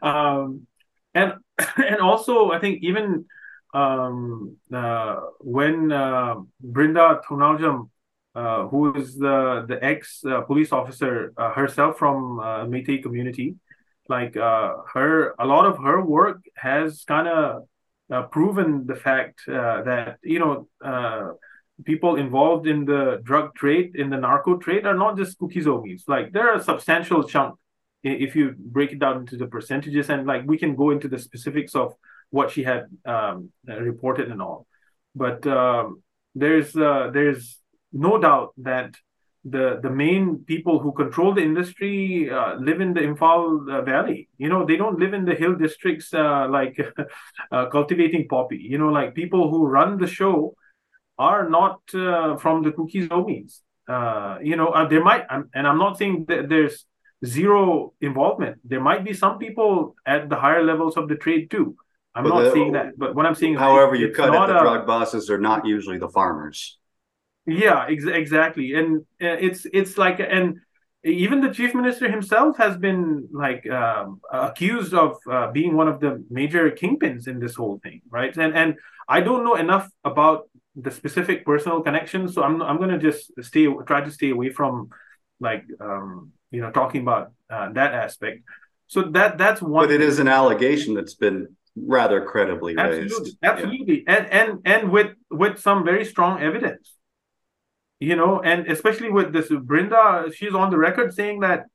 um, 0.02 0.68
and 1.14 1.34
and 1.78 1.99
also 1.99 2.52
I 2.52 2.60
think 2.60 2.84
even 2.84 3.26
um, 3.73 4.57
uh, 4.73 5.19
when 5.40 5.91
uh, 5.91 6.36
Brinda 6.64 7.22
Thounaojam, 7.23 7.90
uh, 8.36 8.68
who 8.68 8.94
is 8.95 9.18
the 9.18 9.66
the 9.68 9.84
ex 9.84 10.24
uh, 10.26 10.41
police 10.41 10.72
officer 10.72 11.34
uh, 11.38 11.52
herself 11.52 11.98
from 11.98 12.40
uh, 12.40 12.66
Meitei 12.66 13.02
community, 13.02 13.56
like 14.08 14.38
uh, 14.38 14.74
her 14.94 15.36
a 15.40 15.45
lot 15.45 15.66
of 15.66 15.78
her 15.80 16.03
work 16.03 16.41
has 16.56 17.03
kind 17.03 17.28
of 17.28 17.64
uh, 18.12 18.24
proven 18.24 18.86
the 18.88 18.95
fact 18.95 19.41
uh, 19.48 19.82
that 19.84 20.18
you 20.24 20.40
know 20.40 21.38
people 21.84 22.16
involved 22.16 22.68
in 22.68 22.86
the 22.86 23.20
drug 23.24 23.56
trade 23.56 23.95
in 23.95 24.10
the 24.12 24.18
narco 24.18 24.56
trade 24.58 24.86
are 24.86 24.95
not 24.95 25.18
just 25.18 25.40
Kuki 25.40 25.62
Zomis. 25.62 26.03
Like 26.08 26.32
there 26.32 26.48
are 26.49 26.58
a 26.58 26.64
substantial 26.64 27.24
chunk 27.24 27.56
if 28.03 28.36
you 28.36 28.56
break 28.58 28.91
it 28.91 28.99
down 28.99 29.18
into 29.22 29.38
the 29.38 29.48
percentages, 29.48 30.10
and 30.10 30.26
like 30.26 30.44
we 30.45 30.58
can 30.58 30.76
go 30.76 30.91
into 30.91 31.08
the 31.08 31.20
specifics 31.20 31.76
of 31.76 31.95
what 32.30 32.49
she 32.49 32.64
had 32.64 32.86
um, 33.06 33.49
reported 33.66 34.32
and 34.32 34.41
all. 34.41 34.68
But 35.16 35.45
um, 35.48 36.02
there's 36.34 36.72
there's 36.74 37.61
no 37.91 38.18
doubt 38.18 38.53
that 38.57 38.95
the 39.43 39.80
the 39.81 39.89
main 39.89 40.43
people 40.45 40.80
who 40.80 40.91
control 40.91 41.34
the 41.34 41.41
industry 41.41 42.30
uh, 42.30 42.55
live 42.55 42.80
in 42.80 42.93
the 42.93 43.01
Imphal 43.01 43.69
uh, 43.72 43.81
Valley. 43.81 44.30
You 44.38 44.49
know, 44.49 44.65
they 44.65 44.77
don't 44.77 44.99
live 44.99 45.13
in 45.13 45.26
the 45.26 45.34
hill 45.34 45.55
districts 45.55 46.13
uh, 46.13 46.47
like 46.49 46.77
uh, 47.51 47.65
cultivating 47.68 48.27
poppy. 48.27 48.57
You 48.57 48.77
know, 48.77 48.89
like 48.89 49.15
people 49.15 49.49
who 49.49 49.65
run 49.65 49.97
the 49.97 50.07
show 50.07 50.55
are 51.18 51.49
not 51.49 51.81
uh, 51.93 52.38
from 52.38 52.63
the 52.63 52.72
Kuki 52.72 53.07
Zomis. 53.07 53.61
Uh, 53.88 54.38
you 54.41 54.55
know, 54.55 54.88
there 54.89 55.03
might, 55.03 55.26
and 55.30 55.68
I'm 55.68 55.80
not 55.80 55.97
saying 55.97 56.26
that 56.27 56.47
there's 56.47 56.85
zero 57.26 57.93
involvement. 57.99 58.59
There 58.63 58.80
might 58.80 59.03
be 59.03 59.13
some 59.13 59.38
people 59.38 59.95
at 60.05 60.30
the 60.30 60.35
higher 60.35 60.63
levels 60.63 60.97
of 60.97 61.09
the 61.09 61.15
trade 61.15 61.49
too. 61.51 61.76
I'm 62.13 62.23
but 62.23 62.30
not 62.30 62.43
the, 62.43 62.51
saying 62.51 62.73
that, 62.73 62.97
but 62.97 63.15
what 63.15 63.26
I'm 63.26 63.35
saying, 63.35 63.55
however, 63.55 63.95
you 63.95 64.11
cut 64.11 64.30
it, 64.30 64.47
the 64.47 64.59
drug 64.59 64.85
bosses 64.85 65.30
are 65.30 65.38
not 65.39 65.65
usually 65.65 65.97
the 65.97 66.09
farmers. 66.09 66.77
Yeah, 67.45 67.85
ex- 67.89 68.05
exactly, 68.05 68.73
and 68.73 69.01
uh, 69.22 69.38
it's 69.39 69.65
it's 69.73 69.97
like 69.97 70.19
and 70.19 70.59
even 71.03 71.41
the 71.41 71.51
chief 71.51 71.73
minister 71.73 72.09
himself 72.09 72.57
has 72.57 72.77
been 72.77 73.27
like 73.31 73.68
um, 73.69 74.22
accused 74.31 74.93
of 74.93 75.18
uh, 75.30 75.51
being 75.51 75.76
one 75.76 75.88
of 75.88 75.99
the 75.99 76.23
major 76.30 76.69
kingpins 76.69 77.27
in 77.27 77.39
this 77.39 77.55
whole 77.55 77.80
thing, 77.81 78.01
right? 78.09 78.35
And 78.38 78.55
and 78.55 78.76
I 79.07 79.22
don't 79.22 79.43
know 79.43 79.55
enough 79.55 79.89
about 80.03 80.49
the 80.76 80.91
specific 80.91 81.43
personal 81.45 81.81
connections, 81.81 82.35
so 82.35 82.43
I'm 82.43 82.61
I'm 82.61 82.77
gonna 82.77 82.99
just 82.99 83.31
stay 83.41 83.68
try 83.88 84.01
to 84.01 84.11
stay 84.11 84.30
away 84.30 84.51
from 84.51 84.89
like 85.39 85.65
um, 85.80 86.31
you 86.51 86.61
know 86.61 86.69
talking 86.69 87.01
about 87.01 87.31
uh, 87.49 87.72
that 87.73 87.95
aspect. 87.95 88.43
So 88.85 89.01
that 89.01 89.39
that's 89.39 89.63
one. 89.63 89.88
But 89.88 89.91
it 89.91 90.01
is 90.01 90.19
an 90.19 90.27
allegation 90.27 90.93
that's 90.93 91.15
been 91.15 91.55
rather 91.76 92.23
credibly 92.23 92.77
absolutely, 92.77 93.18
raised. 93.18 93.38
Absolutely, 93.41 94.03
yeah. 94.05 94.13
and 94.13 94.31
and 94.31 94.59
and 94.65 94.91
with 94.91 95.15
with 95.31 95.59
some 95.59 95.84
very 95.84 96.05
strong 96.05 96.39
evidence 96.39 96.93
you 98.02 98.15
know, 98.15 98.41
and 98.41 98.65
especially 98.65 99.11
with 99.11 99.32
this 99.32 99.49
Brinda, 99.49 100.34
she's 100.34 100.56
on 100.56 100.72
the 100.72 100.78
record 100.78 101.14
saying 101.14 101.41
that 101.41 101.68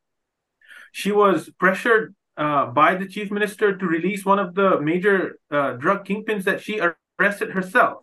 she 0.90 1.12
was 1.12 1.48
pressured 1.50 2.16
uh, 2.36 2.66
by 2.66 2.96
the 2.96 3.06
chief 3.06 3.30
minister 3.30 3.76
to 3.76 3.86
release 3.86 4.24
one 4.24 4.40
of 4.40 4.56
the 4.56 4.80
major 4.80 5.38
uh, 5.52 5.74
drug 5.74 6.04
kingpins 6.04 6.42
that 6.42 6.60
she 6.60 6.80
arrested 7.20 7.52
herself. 7.52 8.02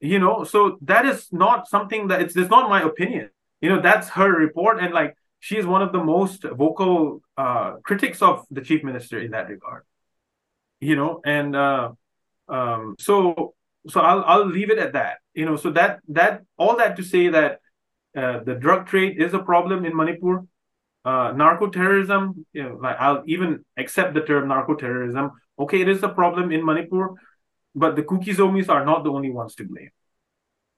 You 0.00 0.18
know, 0.18 0.42
so 0.42 0.78
that 0.82 1.06
is 1.06 1.28
not 1.30 1.68
something 1.68 2.08
that 2.08 2.22
it's, 2.22 2.34
it's 2.34 2.50
not 2.50 2.68
my 2.68 2.82
opinion. 2.82 3.30
You 3.60 3.68
know, 3.68 3.80
that's 3.80 4.08
her 4.08 4.28
report, 4.28 4.80
and 4.80 4.92
like 4.92 5.14
she 5.38 5.58
is 5.58 5.66
one 5.66 5.82
of 5.82 5.92
the 5.92 6.02
most 6.02 6.42
vocal 6.42 7.22
uh, 7.36 7.76
critics 7.84 8.20
of 8.20 8.46
the 8.50 8.62
chief 8.62 8.82
minister 8.82 9.20
in 9.20 9.30
that 9.30 9.48
regard. 9.48 9.84
You 10.80 10.96
know, 10.96 11.20
and 11.24 11.54
uh, 11.54 11.92
um, 12.48 12.96
so 12.98 13.54
so 13.88 14.00
I'll 14.00 14.24
I'll 14.24 14.46
leave 14.46 14.70
it 14.70 14.78
at 14.78 14.94
that. 14.94 15.18
You 15.34 15.46
know, 15.46 15.56
so 15.56 15.70
that 15.70 16.00
that 16.08 16.42
all 16.58 16.76
that 16.76 16.96
to 16.96 17.02
say 17.02 17.28
that 17.28 17.60
uh, 18.16 18.40
the 18.44 18.54
drug 18.54 18.86
trade 18.86 19.20
is 19.20 19.34
a 19.34 19.38
problem 19.38 19.84
in 19.84 19.96
Manipur. 19.96 20.44
Uh, 21.02 21.32
narco 21.34 21.68
terrorism, 21.68 22.44
you 22.52 22.62
know, 22.62 22.76
like 22.76 22.96
I'll 22.98 23.22
even 23.26 23.64
accept 23.78 24.12
the 24.12 24.20
term 24.20 24.48
narco 24.48 24.74
terrorism. 24.74 25.30
Okay, 25.58 25.80
it 25.80 25.88
is 25.88 26.02
a 26.02 26.08
problem 26.08 26.52
in 26.52 26.64
Manipur, 26.64 27.14
but 27.74 27.96
the 27.96 28.02
Kuki 28.02 28.34
Zomis 28.34 28.68
are 28.68 28.84
not 28.84 29.04
the 29.04 29.10
only 29.10 29.30
ones 29.30 29.54
to 29.56 29.64
blame. 29.64 29.90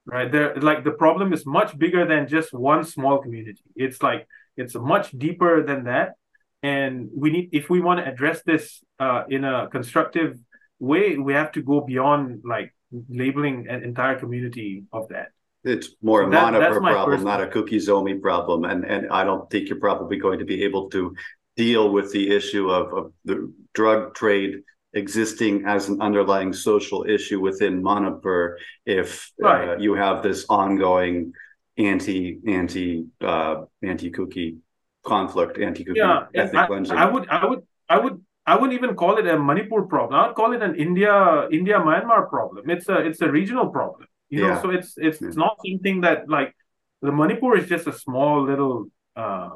Right? 0.05 0.31
They're 0.31 0.55
like 0.55 0.83
the 0.83 0.91
problem 0.91 1.33
is 1.33 1.45
much 1.45 1.77
bigger 1.77 2.05
than 2.05 2.27
just 2.27 2.53
one 2.53 2.83
small 2.83 3.17
community. 3.19 3.63
It's 3.75 4.01
like 4.01 4.27
it's 4.55 4.75
much 4.75 5.11
deeper 5.11 5.63
than 5.63 5.85
that. 5.85 6.13
And 6.61 7.09
we 7.15 7.29
need 7.31 7.49
if 7.51 7.69
we 7.69 7.81
want 7.81 7.99
to 7.99 8.09
address 8.09 8.41
this 8.45 8.81
uh, 8.99 9.23
in 9.29 9.43
a 9.43 9.67
constructive 9.69 10.37
way, 10.79 11.17
we 11.17 11.33
have 11.33 11.51
to 11.53 11.61
go 11.61 11.81
beyond 11.81 12.43
like 12.45 12.73
labeling 13.09 13.67
an 13.69 13.83
entire 13.83 14.17
community 14.19 14.83
of 14.91 15.07
that. 15.09 15.29
it's 15.63 15.89
more 16.01 16.23
so 16.23 16.27
a 16.27 16.31
that, 16.31 16.53
Manipur 16.53 16.81
problem, 16.81 17.23
not 17.23 17.41
a 17.41 17.47
Kuki 17.47 17.77
Zomi 17.77 18.21
problem, 18.21 18.65
and 18.65 18.83
and 18.85 19.09
I 19.09 19.23
don't 19.23 19.49
think 19.49 19.69
you're 19.69 19.79
probably 19.79 20.17
going 20.17 20.39
to 20.39 20.45
be 20.45 20.63
able 20.63 20.89
to 20.89 21.15
deal 21.55 21.91
with 21.91 22.11
the 22.11 22.35
issue 22.35 22.69
of, 22.69 22.93
of 22.93 23.13
the 23.25 23.53
drug 23.73 24.15
trade 24.15 24.63
existing 24.93 25.65
as 25.65 25.89
an 25.89 26.01
underlying 26.01 26.53
social 26.53 27.05
issue 27.07 27.39
within 27.39 27.81
Manipur 27.81 28.57
if 28.85 29.31
uh, 29.43 29.47
right. 29.47 29.69
uh, 29.69 29.77
you 29.77 29.95
have 29.95 30.21
this 30.23 30.45
ongoing 30.49 31.33
anti 31.77 32.39
anti 32.47 33.05
uh, 33.21 33.63
anti 33.81 34.11
Kuki 34.11 34.57
conflict, 35.03 35.57
anti 35.57 35.83
Kuki 35.83 35.99
yeah, 35.99 36.25
ethnic 36.33 36.63
I, 36.63 36.67
cleansing. 36.67 36.97
I 36.97 37.05
would 37.05 37.27
I 37.29 37.45
would 37.45 37.63
I 37.89 37.99
would 37.99 38.22
I 38.45 38.55
wouldn't 38.55 38.73
even 38.73 38.95
call 38.95 39.17
it 39.17 39.27
a 39.27 39.39
Manipur 39.39 39.83
problem. 39.83 40.19
I'd 40.19 40.35
call 40.35 40.53
it 40.53 40.61
an 40.61 40.75
India 40.75 41.47
India 41.49 41.79
Myanmar 41.79 42.29
problem. 42.29 42.69
It's 42.69 42.89
a 42.89 42.97
it's 42.97 43.21
a 43.21 43.31
regional 43.31 43.69
problem. 43.69 44.07
You 44.29 44.47
know, 44.47 44.61
so 44.61 44.69
it's 44.71 44.95
it's 44.97 45.21
yeah. 45.21 45.27
it's 45.27 45.37
not 45.37 45.57
something 45.65 46.01
that 46.01 46.27
like 46.27 46.55
the 47.01 47.11
Manipur 47.11 47.55
is 47.55 47.67
just 47.67 47.87
a 47.87 47.93
small 47.93 48.43
little 48.43 48.87
uh, 49.15 49.51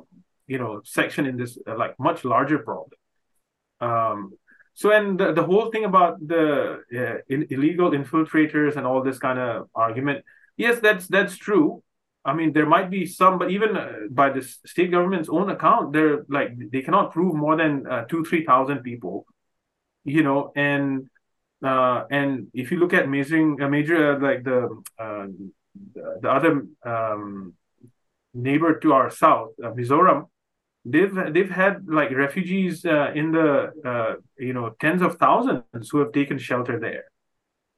you 0.46 0.58
know 0.58 0.82
section 0.86 1.26
in 1.26 1.36
this 1.36 1.58
uh, 1.68 1.76
like 1.76 2.00
much 2.00 2.24
larger 2.24 2.60
problem. 2.60 2.92
Um, 3.82 4.34
so 4.74 4.92
and 4.92 5.20
the, 5.20 5.34
the 5.34 5.44
whole 5.44 5.72
thing 5.72 5.86
about 5.86 6.26
the 6.26 6.82
uh, 6.96 7.18
in, 7.28 7.48
illegal 7.50 7.92
infiltrators 7.92 8.76
and 8.78 8.86
all 8.86 9.02
this 9.02 9.18
kind 9.18 9.40
of 9.40 9.70
argument, 9.74 10.24
yes, 10.56 10.80
that's 10.80 11.08
that's 11.08 11.36
true. 11.36 11.84
I 12.28 12.34
mean, 12.34 12.52
there 12.52 12.66
might 12.66 12.90
be 12.90 13.06
some, 13.06 13.40
but 13.40 13.52
even 13.52 13.78
uh, 13.78 13.94
by 14.12 14.30
the 14.30 14.42
state 14.42 14.92
government's 14.92 15.30
own 15.30 15.50
account, 15.50 15.94
they're 15.94 16.26
like 16.28 16.50
they 16.74 16.82
cannot 16.82 17.14
prove 17.14 17.34
more 17.34 17.56
than 17.56 17.88
uh, 17.88 18.04
two, 18.04 18.26
three 18.26 18.44
thousand 18.44 18.80
people, 18.80 19.26
you 20.04 20.24
know. 20.24 20.52
And 20.54 21.10
uh, 21.64 22.04
and 22.12 22.48
if 22.54 22.70
you 22.70 22.80
look 22.80 22.94
at 22.94 23.08
measuring 23.08 23.62
a 23.62 23.70
major 23.70 24.18
uh, 24.18 24.20
like 24.20 24.44
the 24.44 24.60
uh, 25.00 25.28
the 26.22 26.30
other 26.30 26.64
um, 26.84 27.54
neighbor 28.34 28.78
to 28.80 28.92
our 28.92 29.10
south, 29.10 29.52
uh, 29.64 29.72
Mizoram, 29.72 30.26
they've 30.84 31.16
they've 31.34 31.50
had 31.50 31.88
like 31.88 32.12
refugees 32.12 32.84
in 32.84 33.32
the 33.32 34.20
you 34.38 34.52
know 34.52 34.76
tens 34.82 35.02
of 35.02 35.16
thousands 35.16 35.90
who 35.90 36.00
have 36.00 36.12
taken 36.12 36.38
shelter 36.38 36.78
there, 36.78 37.06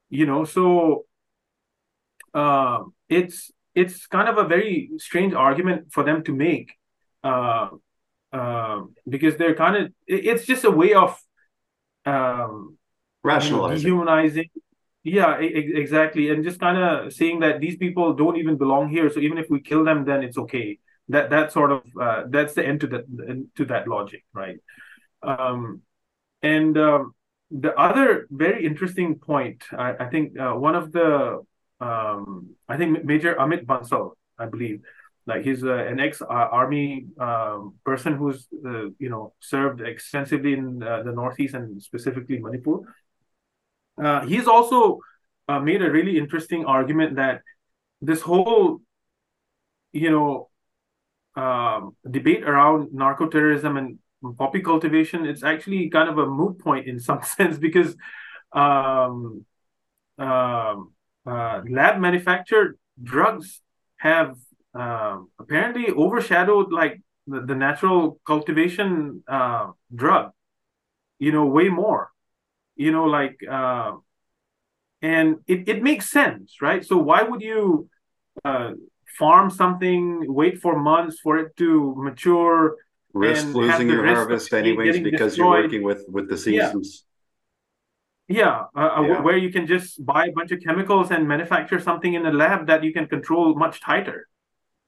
you 0.08 0.26
know. 0.26 0.44
So 0.44 1.04
it's 3.08 3.52
it's 3.74 4.06
kind 4.06 4.28
of 4.28 4.38
a 4.38 4.44
very 4.44 4.90
strange 4.98 5.34
argument 5.34 5.92
for 5.92 6.02
them 6.02 6.24
to 6.24 6.34
make 6.34 6.72
uh, 7.22 7.68
uh, 8.32 8.82
because 9.08 9.36
they're 9.36 9.54
kind 9.54 9.76
of 9.76 9.92
it, 10.06 10.26
it's 10.26 10.44
just 10.44 10.64
a 10.64 10.70
way 10.70 10.94
of 10.94 11.18
um, 12.06 12.76
rationalizing. 13.22 13.84
dehumanizing. 13.84 14.50
Yeah 15.02 15.38
exactly. 15.38 16.28
And 16.28 16.44
just 16.44 16.60
kind 16.60 16.76
of 16.76 17.12
saying 17.12 17.40
that 17.40 17.60
these 17.60 17.76
people 17.78 18.12
don't 18.12 18.36
even 18.36 18.58
belong 18.58 18.90
here. 18.90 19.08
So 19.10 19.20
even 19.20 19.38
if 19.38 19.46
we 19.48 19.60
kill 19.60 19.84
them 19.84 20.04
then 20.04 20.22
it's 20.22 20.36
okay. 20.36 20.78
That 21.08 21.30
that 21.30 21.52
sort 21.52 21.72
of 21.72 21.82
uh, 22.00 22.24
that's 22.28 22.54
the 22.54 22.66
end 22.66 22.80
to 22.82 22.86
that 22.88 23.46
to 23.56 23.64
that 23.66 23.88
logic 23.88 24.24
right? 24.34 24.58
Um, 25.22 25.82
and 26.42 26.76
um, 26.78 27.14
the 27.50 27.74
other 27.74 28.26
very 28.30 28.64
interesting 28.64 29.18
point 29.18 29.64
i, 29.76 29.94
I 30.00 30.06
think 30.08 30.38
uh, 30.38 30.52
one 30.52 30.76
of 30.76 30.92
the 30.92 31.44
um, 31.80 32.54
I 32.68 32.76
think 32.76 33.04
Major 33.04 33.34
Amit 33.34 33.64
Bansal, 33.64 34.12
I 34.38 34.46
believe, 34.46 34.82
like 35.26 35.44
he's 35.44 35.64
uh, 35.64 35.74
an 35.74 36.00
ex-army 36.00 37.06
um, 37.18 37.74
person 37.84 38.14
who's 38.14 38.48
uh, 38.66 38.88
you 38.98 39.08
know 39.08 39.32
served 39.40 39.80
extensively 39.80 40.54
in 40.54 40.82
uh, 40.82 41.02
the 41.02 41.12
northeast 41.12 41.54
and 41.54 41.82
specifically 41.82 42.38
Manipur. 42.38 42.80
Uh, 44.02 44.26
he's 44.26 44.46
also 44.46 45.00
uh, 45.48 45.60
made 45.60 45.82
a 45.82 45.90
really 45.90 46.18
interesting 46.18 46.64
argument 46.64 47.16
that 47.16 47.42
this 48.00 48.20
whole 48.20 48.80
you 49.92 50.10
know 50.10 50.48
um, 51.36 51.96
debate 52.10 52.44
around 52.44 52.92
narco-terrorism 52.92 53.76
and 53.76 53.98
poppy 54.36 54.60
cultivation 54.60 55.24
it's 55.24 55.42
actually 55.42 55.88
kind 55.88 56.08
of 56.08 56.18
a 56.18 56.26
moot 56.26 56.58
point 56.58 56.86
in 56.86 56.98
some 56.98 57.22
sense 57.36 57.58
because 57.58 57.96
um, 58.52 59.44
um, 60.18 60.92
uh, 61.26 61.62
lab 61.68 62.00
manufactured 62.00 62.78
drugs 63.02 63.60
have 63.98 64.36
um, 64.74 65.30
apparently 65.38 65.88
overshadowed 65.90 66.72
like 66.72 67.00
the, 67.26 67.40
the 67.40 67.54
natural 67.54 68.20
cultivation 68.26 69.22
uh, 69.28 69.70
drug 69.94 70.30
you 71.18 71.32
know 71.32 71.46
way 71.46 71.68
more 71.68 72.10
you 72.76 72.90
know 72.92 73.04
like 73.04 73.38
uh, 73.50 73.92
and 75.02 75.36
it, 75.46 75.68
it 75.68 75.82
makes 75.82 76.10
sense 76.10 76.56
right? 76.60 76.84
So 76.84 76.96
why 76.98 77.22
would 77.22 77.42
you 77.42 77.88
uh, 78.44 78.72
farm 79.18 79.50
something 79.50 80.32
wait 80.32 80.60
for 80.60 80.78
months 80.78 81.18
for 81.20 81.38
it 81.38 81.56
to 81.56 81.94
mature 81.96 82.76
risk 83.12 83.54
losing 83.54 83.88
your 83.88 84.06
harvest 84.06 84.52
anyways 84.52 85.00
because 85.00 85.32
destroyed. 85.32 85.36
you're 85.36 85.62
working 85.64 85.82
with 85.82 86.04
with 86.08 86.28
the 86.28 86.36
seasons 86.36 87.04
yeah, 88.30 88.66
uh, 88.76 88.90
uh 88.96 89.02
yeah, 89.02 89.20
where 89.22 89.36
you 89.36 89.50
can 89.50 89.66
just 89.66 90.06
buy 90.06 90.26
a 90.26 90.32
bunch 90.32 90.52
of 90.52 90.60
chemicals 90.62 91.10
and 91.10 91.26
manufacture 91.26 91.80
something 91.80 92.14
in 92.14 92.24
a 92.24 92.30
lab 92.30 92.68
that 92.68 92.84
you 92.84 92.92
can 92.92 93.08
control 93.08 93.56
much 93.56 93.80
tighter, 93.80 94.28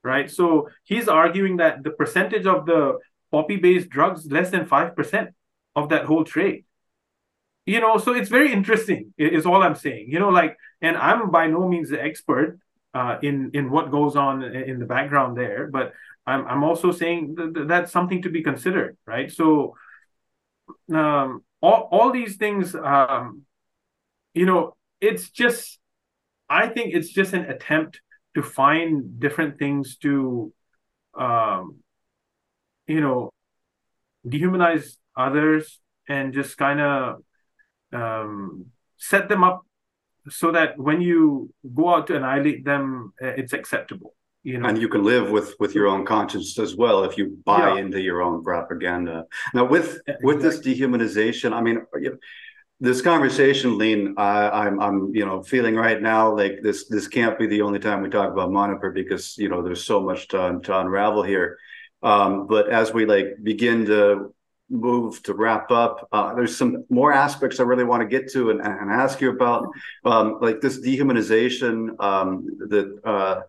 right? 0.04 0.30
So 0.30 0.68
he's 0.84 1.08
arguing 1.08 1.56
that 1.56 1.82
the 1.82 1.90
percentage 1.90 2.46
of 2.46 2.66
the 2.66 2.98
poppy-based 3.32 3.88
drugs 3.88 4.30
less 4.30 4.50
than 4.50 4.64
five 4.64 4.94
percent 4.94 5.30
of 5.74 5.88
that 5.88 6.04
whole 6.04 6.22
trade. 6.22 6.66
You 7.66 7.80
know, 7.80 7.98
so 7.98 8.14
it's 8.14 8.28
very 8.28 8.52
interesting. 8.52 9.12
Is 9.18 9.44
all 9.44 9.60
I'm 9.60 9.74
saying. 9.74 10.06
You 10.08 10.20
know, 10.20 10.28
like, 10.28 10.56
and 10.80 10.96
I'm 10.96 11.32
by 11.32 11.48
no 11.48 11.68
means 11.68 11.90
the 11.90 12.00
expert 12.00 12.60
uh, 12.94 13.18
in 13.22 13.50
in 13.54 13.70
what 13.72 13.90
goes 13.90 14.14
on 14.14 14.44
in 14.44 14.78
the 14.78 14.86
background 14.86 15.36
there, 15.36 15.66
but 15.66 15.94
I'm 16.28 16.46
I'm 16.46 16.62
also 16.62 16.92
saying 16.92 17.34
that 17.34 17.66
that's 17.66 17.90
something 17.90 18.22
to 18.22 18.30
be 18.30 18.42
considered, 18.42 18.96
right? 19.04 19.32
So. 19.32 19.74
Um, 20.94 21.42
all, 21.62 21.88
all 21.90 22.12
these 22.12 22.36
things 22.36 22.74
um, 22.74 23.42
you 24.34 24.46
know 24.46 24.74
it's 25.00 25.30
just 25.30 25.78
i 26.48 26.68
think 26.68 26.94
it's 26.94 27.10
just 27.10 27.32
an 27.32 27.44
attempt 27.44 28.00
to 28.34 28.42
find 28.42 29.20
different 29.20 29.58
things 29.58 29.96
to 29.98 30.52
um, 31.18 31.76
you 32.86 33.00
know 33.00 33.30
dehumanize 34.26 34.96
others 35.16 35.80
and 36.08 36.32
just 36.32 36.56
kind 36.56 36.80
of 36.80 37.22
um, 37.92 38.66
set 38.96 39.28
them 39.28 39.44
up 39.44 39.62
so 40.28 40.52
that 40.52 40.78
when 40.78 41.00
you 41.00 41.52
go 41.74 41.94
out 41.94 42.06
to 42.06 42.16
annihilate 42.16 42.64
them 42.64 43.12
uh, 43.22 43.26
it's 43.26 43.52
acceptable 43.52 44.14
you 44.42 44.58
know 44.58 44.68
and 44.68 44.78
you 44.78 44.88
can 44.88 45.04
live 45.04 45.30
with 45.30 45.54
with 45.60 45.74
your 45.74 45.86
own 45.86 46.04
conscience 46.04 46.58
as 46.58 46.74
well 46.76 47.04
if 47.04 47.16
you 47.16 47.38
buy 47.44 47.74
yeah. 47.74 47.80
into 47.80 48.00
your 48.00 48.22
own 48.22 48.42
propaganda 48.42 49.24
now 49.54 49.64
with 49.64 50.00
exactly. 50.06 50.16
with 50.22 50.42
this 50.42 50.58
dehumanization 50.60 51.52
i 51.52 51.60
mean 51.60 51.84
this 52.80 53.00
conversation 53.00 53.78
Lien 53.78 54.14
I, 54.16 54.48
i'm 54.66 54.80
i'm 54.80 55.14
you 55.14 55.24
know 55.24 55.42
feeling 55.42 55.76
right 55.76 56.00
now 56.02 56.34
like 56.34 56.60
this 56.62 56.88
this 56.88 57.06
can't 57.06 57.38
be 57.38 57.46
the 57.46 57.62
only 57.62 57.78
time 57.78 58.02
we 58.02 58.10
talk 58.10 58.32
about 58.32 58.50
Manipur 58.50 58.90
because 58.90 59.38
you 59.38 59.48
know 59.48 59.62
there's 59.62 59.84
so 59.84 60.00
much 60.00 60.28
to, 60.28 60.58
to 60.62 60.78
unravel 60.78 61.22
here 61.22 61.58
um, 62.02 62.48
but 62.48 62.68
as 62.68 62.92
we 62.92 63.06
like 63.06 63.36
begin 63.42 63.86
to 63.86 64.34
move 64.72 65.22
to 65.24 65.34
wrap 65.34 65.70
up, 65.70 66.08
uh, 66.12 66.34
there's 66.34 66.56
some 66.56 66.84
more 66.88 67.12
aspects 67.12 67.60
I 67.60 67.64
really 67.64 67.84
want 67.84 68.00
to 68.00 68.08
get 68.08 68.32
to 68.32 68.50
and, 68.50 68.60
and 68.60 68.90
ask 68.90 69.20
you 69.20 69.30
about, 69.30 69.68
um, 70.04 70.38
like 70.40 70.60
this 70.60 70.80
dehumanization 70.80 72.02
um, 72.02 72.46
that 72.68 73.00
uh, 73.04 73.42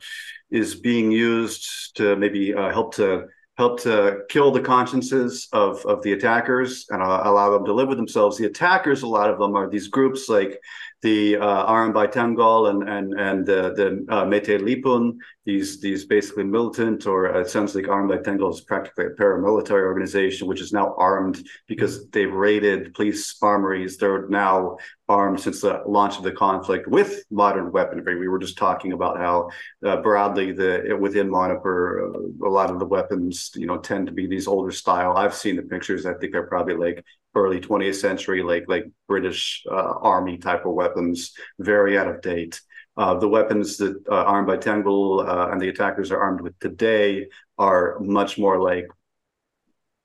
is 0.51 0.75
being 0.75 1.11
used 1.11 1.95
to 1.95 2.15
maybe 2.15 2.53
uh, 2.53 2.71
help 2.71 2.95
to 2.95 3.27
help 3.57 3.79
to 3.81 4.21
kill 4.29 4.51
the 4.51 4.59
consciences 4.61 5.47
of 5.53 5.85
of 5.85 6.01
the 6.01 6.13
attackers 6.13 6.87
and 6.89 7.01
uh, 7.01 7.21
allow 7.23 7.51
them 7.51 7.65
to 7.65 7.73
live 7.73 7.87
with 7.87 7.97
themselves. 7.97 8.37
The 8.37 8.45
attackers, 8.45 9.03
a 9.03 9.07
lot 9.07 9.29
of 9.29 9.39
them 9.39 9.55
are 9.55 9.69
these 9.69 9.87
groups 9.87 10.27
like 10.27 10.59
the 11.03 11.35
uh, 11.35 11.67
Arambai 11.67 12.11
Tenggol 12.11 12.69
and 12.69 12.89
and 12.89 13.19
and 13.19 13.45
the 13.45 13.73
the 13.75 14.05
uh, 14.09 14.23
Meitei 14.23 14.59
Leepun, 14.59 15.19
these 15.45 15.81
these 15.81 16.05
basically 16.05 16.45
militant 16.45 17.05
or 17.05 17.35
uh, 17.35 17.41
it 17.41 17.49
sounds 17.49 17.75
like 17.75 17.85
Arambay 17.85 18.23
Tengol 18.23 18.53
is 18.53 18.61
practically 18.61 19.07
a 19.07 19.09
paramilitary 19.09 19.83
organization 19.83 20.47
which 20.47 20.61
is 20.61 20.71
now 20.71 20.95
armed 20.97 21.45
because 21.67 22.07
they've 22.11 22.31
raided 22.31 22.93
police 22.93 23.35
armories. 23.41 23.97
They're 23.97 24.27
now 24.29 24.77
armed 25.09 25.41
since 25.41 25.59
the 25.59 25.81
launch 25.85 26.17
of 26.17 26.23
the 26.23 26.31
conflict 26.31 26.87
with 26.87 27.25
modern 27.29 27.73
weaponry. 27.73 28.17
We 28.17 28.29
were 28.29 28.39
just 28.39 28.57
talking 28.57 28.93
about 28.93 29.17
how 29.17 29.49
uh, 29.85 29.97
broadly 29.97 30.53
the 30.53 30.97
within 30.97 31.29
Manipur, 31.29 32.13
uh, 32.15 32.47
a 32.47 32.49
lot 32.49 32.71
of 32.71 32.79
the 32.79 32.85
weapons 32.85 33.51
you 33.55 33.67
know 33.67 33.77
tend 33.77 34.07
to 34.07 34.13
be 34.13 34.25
these 34.25 34.47
older 34.47 34.71
style. 34.71 35.17
I've 35.17 35.35
seen 35.35 35.57
the 35.57 35.63
pictures. 35.63 36.05
I 36.05 36.13
think 36.13 36.31
they're 36.31 36.47
probably 36.47 36.75
like 36.75 37.03
early 37.35 37.59
20th 37.59 37.95
century, 37.95 38.43
like 38.43 38.65
like 38.67 38.85
British 39.07 39.63
uh, 39.69 39.93
army 40.01 40.37
type 40.37 40.65
of 40.65 40.73
weapons, 40.73 41.33
very 41.59 41.97
out 41.97 42.07
of 42.07 42.21
date. 42.21 42.61
Uh, 42.95 43.15
the 43.15 43.27
weapons 43.27 43.77
that 43.77 43.95
uh, 44.09 44.25
Arambai 44.25 44.61
Tenggol 44.61 45.27
uh, 45.27 45.51
and 45.51 45.59
the 45.59 45.69
attackers 45.69 46.11
are 46.11 46.19
armed 46.21 46.41
with 46.41 46.57
today 46.59 47.27
are 47.57 47.97
much 47.99 48.37
more 48.37 48.61
like 48.61 48.85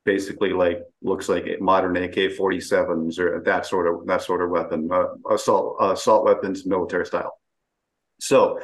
basically 0.05 0.55
like 0.55 0.81
looks 1.03 1.29
like 1.29 1.45
modern 1.61 1.95
AK-47s 1.97 3.19
or 3.19 3.43
that 3.45 3.67
sort 3.67 3.87
of 3.87 4.07
that 4.07 4.23
sort 4.23 4.41
of 4.43 4.49
weapon, 4.49 4.89
uh, 4.91 5.09
assault 5.31 5.77
assault 5.81 6.25
weapons, 6.25 6.65
military 6.65 7.05
style. 7.05 7.39
So 8.19 8.59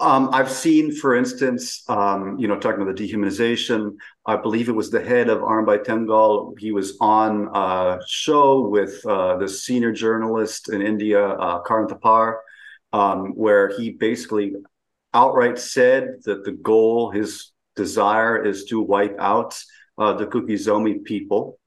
Um, 0.00 0.30
I've 0.32 0.50
seen, 0.50 0.92
for 0.92 1.14
instance, 1.14 1.84
um, 1.86 2.38
you 2.38 2.48
know, 2.48 2.58
talking 2.58 2.80
about 2.80 2.96
the 2.96 3.06
dehumanization. 3.06 3.96
I 4.24 4.36
believe 4.36 4.70
it 4.70 4.72
was 4.72 4.90
the 4.90 5.04
head 5.04 5.28
of 5.28 5.40
Arambai 5.40 5.84
Tenggol. 5.84 6.58
He 6.58 6.72
was 6.72 6.96
on 7.02 7.50
a 7.54 7.98
show 8.06 8.66
with 8.66 9.04
uh, 9.04 9.36
the 9.36 9.46
senior 9.46 9.92
journalist 9.92 10.72
in 10.72 10.80
India, 10.80 11.22
uh, 11.22 11.60
Karan 11.64 11.86
Thapar, 11.86 12.36
um, 12.94 13.32
where 13.34 13.76
he 13.76 13.90
basically 13.90 14.54
outright 15.12 15.58
said 15.58 16.22
that 16.24 16.46
the 16.46 16.52
goal, 16.52 17.10
his 17.10 17.52
desire, 17.76 18.42
is 18.42 18.64
to 18.66 18.80
wipe 18.80 19.16
out 19.18 19.62
uh, 19.98 20.14
the 20.14 20.26
Kuki 20.26 20.54
Zomi 20.54 21.04
people. 21.04 21.59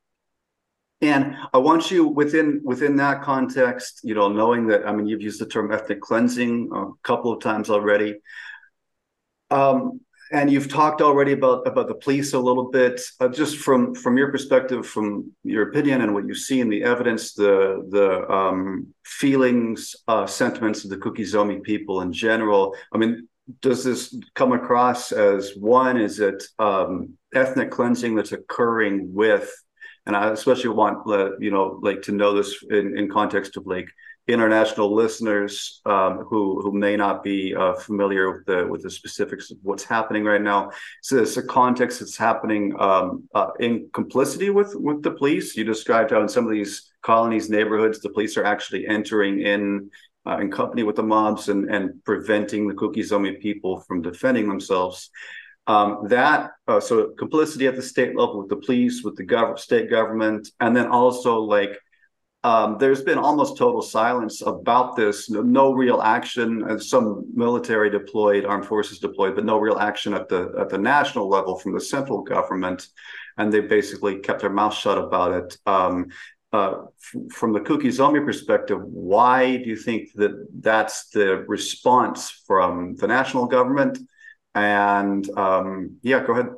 And 1.04 1.36
I 1.54 1.58
want 1.58 1.92
you 1.92 2.08
within 2.08 2.62
within 2.64 2.96
that 2.96 3.24
context, 3.24 4.00
you 4.06 4.16
know, 4.16 4.30
knowing 4.30 4.68
that 4.68 4.88
I 4.88 4.94
mean 4.94 5.06
you've 5.06 5.22
used 5.22 5.42
the 5.42 5.46
term 5.46 5.70
ethnic 5.74 6.00
cleansing 6.00 6.70
a 6.74 6.86
couple 7.06 7.34
of 7.34 7.42
times 7.42 7.70
already. 7.70 8.22
Um, 9.52 10.00
and 10.32 10.50
you've 10.50 10.70
talked 10.70 11.02
already 11.02 11.34
about 11.34 11.68
about 11.68 11.90
the 11.90 11.96
police 11.96 12.32
a 12.32 12.40
little 12.40 12.72
bit. 12.72 13.02
Uh, 13.20 13.28
just 13.28 13.58
from 13.58 13.94
from 13.94 14.18
your 14.18 14.32
perspective, 14.32 14.88
from 14.88 15.34
your 15.44 15.70
opinion 15.70 16.00
and 16.00 16.14
what 16.14 16.26
you 16.26 16.34
see 16.34 16.62
in 16.62 16.70
the 16.70 16.84
evidence, 16.86 17.34
the 17.34 17.86
the 17.90 18.26
um, 18.32 18.94
feelings, 19.04 19.98
uh, 20.08 20.26
sentiments 20.26 20.86
of 20.86 20.90
the 20.90 20.98
Kuki 20.98 21.24
Zomi 21.24 21.62
people 21.62 22.00
in 22.00 22.14
general. 22.14 22.76
I 22.94 22.98
mean, 22.98 23.28
does 23.60 23.84
this 23.84 24.18
come 24.36 24.54
across 24.54 25.12
as 25.12 25.52
one? 25.58 25.98
Is 25.98 26.22
it 26.22 26.42
um, 26.60 27.18
ethnic 27.36 27.72
cleansing 27.72 28.16
that's 28.16 28.32
occurring 28.32 29.14
with 29.14 29.54
and 30.06 30.16
I 30.16 30.30
especially 30.32 30.70
want 30.70 31.08
uh, 31.08 31.38
you 31.40 31.52
know 31.52 31.80
like 31.82 32.02
to 32.04 32.12
know 32.12 32.34
this 32.34 32.64
in, 32.70 32.98
in 32.98 33.10
context 33.10 33.58
of 33.58 33.66
like 33.66 33.88
international 34.28 34.94
listeners 34.94 35.82
um, 35.86 36.20
who 36.30 36.62
who 36.62 36.72
may 36.72 36.96
not 36.96 37.24
be 37.24 37.54
uh, 37.56 37.74
familiar 37.74 38.32
with 38.32 38.46
the 38.46 38.68
with 38.68 38.84
the 38.84 38.90
specifics 38.90 39.52
of 39.52 39.58
what's 39.62 39.84
happening 39.84 40.24
right 40.24 40.42
now. 40.42 40.72
So 41.02 41.18
it's 41.18 41.38
a 41.38 41.44
context 41.44 42.00
that's 42.00 42.18
happening 42.18 42.74
um, 42.80 43.28
uh, 43.34 43.52
in 43.60 43.90
complicity 43.94 44.50
with 44.50 44.74
with 44.76 45.04
the 45.04 45.12
police. 45.12 45.56
You 45.56 45.64
described 45.64 46.12
how 46.12 46.22
in 46.22 46.30
some 46.30 46.46
of 46.46 46.52
these 46.52 46.92
colonies 47.02 47.50
neighborhoods 47.50 48.00
the 48.00 48.10
police 48.10 48.38
are 48.38 48.46
actually 48.46 48.88
entering 48.88 49.42
in. 49.42 49.90
Uh, 50.26 50.38
in 50.38 50.50
company 50.50 50.84
with 50.84 50.96
the 50.96 51.04
mobs 51.04 51.50
and, 51.50 51.70
and 51.70 52.02
preventing 52.06 52.66
the 52.66 52.74
Kuki 52.74 53.02
Zomi 53.02 53.42
people 53.42 53.82
from 53.82 54.02
defending 54.02 54.48
themselves. 54.48 55.10
Um, 55.66 56.08
that 56.10 56.52
uh, 56.68 56.82
so 56.82 57.12
complicity 57.18 57.68
at 57.68 57.76
the 57.76 57.82
state 57.82 58.16
level 58.18 58.40
with 58.40 58.50
the 58.50 58.58
police, 58.58 59.02
with 59.04 59.16
the 59.16 59.26
gov- 59.26 59.60
state 59.60 59.90
government, 59.90 60.50
and 60.60 60.76
then 60.76 60.88
also 60.88 61.40
like 61.40 61.80
um, 62.44 62.78
there's 62.78 63.02
been 63.02 63.18
almost 63.18 63.58
total 63.58 63.82
silence 63.82 64.42
about 64.42 64.98
this. 64.98 65.30
No, 65.30 65.42
no 65.42 65.72
real 65.72 66.02
action. 66.02 66.78
Some 66.80 67.26
military 67.34 67.90
deployed, 67.90 68.44
armed 68.44 68.66
forces 68.66 69.00
deployed, 69.00 69.36
but 69.36 69.46
no 69.46 69.58
real 69.58 69.80
action 69.80 70.14
at 70.14 70.28
the 70.28 70.54
at 70.60 70.68
the 70.68 70.78
national 70.78 71.30
level 71.30 71.58
from 71.58 71.74
the 71.74 71.80
central 71.80 72.22
government, 72.22 72.88
and 73.38 73.52
they 73.52 73.62
basically 73.62 74.20
kept 74.20 74.42
their 74.42 74.50
mouth 74.50 74.74
shut 74.74 74.98
about 74.98 75.32
it. 75.32 75.58
Um, 75.66 76.08
uh, 76.52 76.84
f- 77.02 77.32
from 77.32 77.54
the 77.54 77.62
Kuki 77.62 77.88
Zomi 77.88 78.24
perspective, 78.24 78.80
why 78.84 79.58
do 79.58 79.70
you 79.70 79.78
think 79.78 80.10
that 80.16 80.34
that's 80.60 81.08
the 81.10 81.46
response 81.48 82.30
from 82.46 82.96
the 82.98 83.08
national 83.08 83.46
government? 83.46 83.98
And 84.56 85.28
um, 85.38 85.98
yeah, 86.04 86.24
go 86.26 86.34
ahead. 86.34 86.54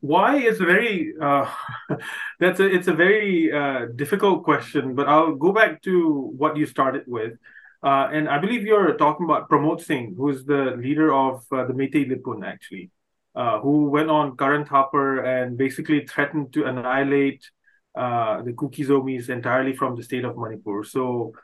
Why 0.00 0.36
is 0.38 0.60
a 0.60 0.64
very 0.64 1.12
uh, 1.20 1.50
that's 2.40 2.60
a 2.60 2.64
it's 2.64 2.88
a 2.88 2.94
very 2.94 3.52
uh, 3.52 3.86
difficult 3.94 4.44
question, 4.44 4.94
but 4.94 5.08
I'll 5.08 5.34
go 5.34 5.52
back 5.52 5.82
to 5.82 6.32
what 6.36 6.56
you 6.56 6.66
started 6.66 7.04
with. 7.06 7.34
Uh, 7.82 8.08
and 8.10 8.30
I 8.30 8.38
believe 8.38 8.62
you're 8.62 8.96
talking 8.96 9.24
about 9.26 9.50
Pramot 9.50 9.82
Singh, 9.82 10.14
who's 10.16 10.42
the 10.46 10.74
leader 10.78 11.12
of 11.12 11.44
uh, 11.52 11.66
the 11.66 11.74
Meitei 11.74 12.08
Leepun, 12.08 12.42
actually, 12.42 12.90
uh, 13.34 13.60
who 13.60 13.90
went 13.90 14.08
on 14.08 14.38
Karan 14.38 14.64
Thapar 14.64 15.22
and 15.22 15.58
basically 15.58 16.06
threatened 16.06 16.54
to 16.54 16.64
annihilate 16.64 17.44
uh, 17.94 18.40
the 18.40 18.54
Kuki 18.54 18.86
Zomis 18.86 19.28
entirely 19.28 19.76
from 19.76 19.96
the 19.96 20.02
state 20.02 20.24
of 20.24 20.36
Manipur. 20.38 20.82
So 20.82 21.34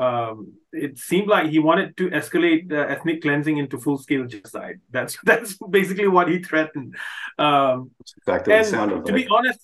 um, 0.00 0.54
it 0.72 0.96
seemed 0.96 1.28
like 1.28 1.50
he 1.50 1.58
wanted 1.58 1.94
to 1.98 2.08
escalate 2.08 2.72
uh, 2.72 2.86
ethnic 2.88 3.20
cleansing 3.20 3.58
into 3.58 3.78
full-scale 3.78 4.26
genocide. 4.26 4.80
That's 4.90 5.18
that's 5.24 5.58
basically 5.58 6.08
what 6.08 6.28
he 6.28 6.42
threatened. 6.42 6.96
Um, 7.38 7.90
exactly 8.16 8.54
and 8.54 8.66
sound 8.66 8.92
of 8.92 9.04
to 9.04 9.12
be 9.12 9.28
honest, 9.28 9.60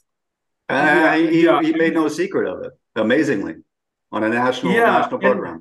uh, 0.68 0.74
yeah, 0.74 1.16
he, 1.16 1.44
yeah. 1.44 1.62
he 1.62 1.72
made 1.72 1.94
no 1.94 2.08
secret 2.08 2.46
of 2.52 2.64
it. 2.64 2.72
Amazingly, 2.94 3.54
on 4.12 4.24
a 4.24 4.28
national 4.28 4.72
yeah, 4.72 4.92
national 4.98 5.20
program. 5.20 5.54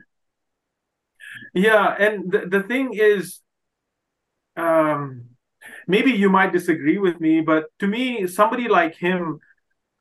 And, 1.53 1.63
yeah, 1.63 1.95
and 1.97 2.31
the, 2.31 2.45
the 2.45 2.63
thing 2.63 2.91
is, 2.93 3.39
um, 4.57 5.29
maybe 5.87 6.11
you 6.11 6.29
might 6.29 6.51
disagree 6.51 6.97
with 6.97 7.21
me, 7.21 7.39
but 7.39 7.65
to 7.79 7.87
me, 7.87 8.27
somebody 8.27 8.67
like 8.67 8.95
him 8.95 9.39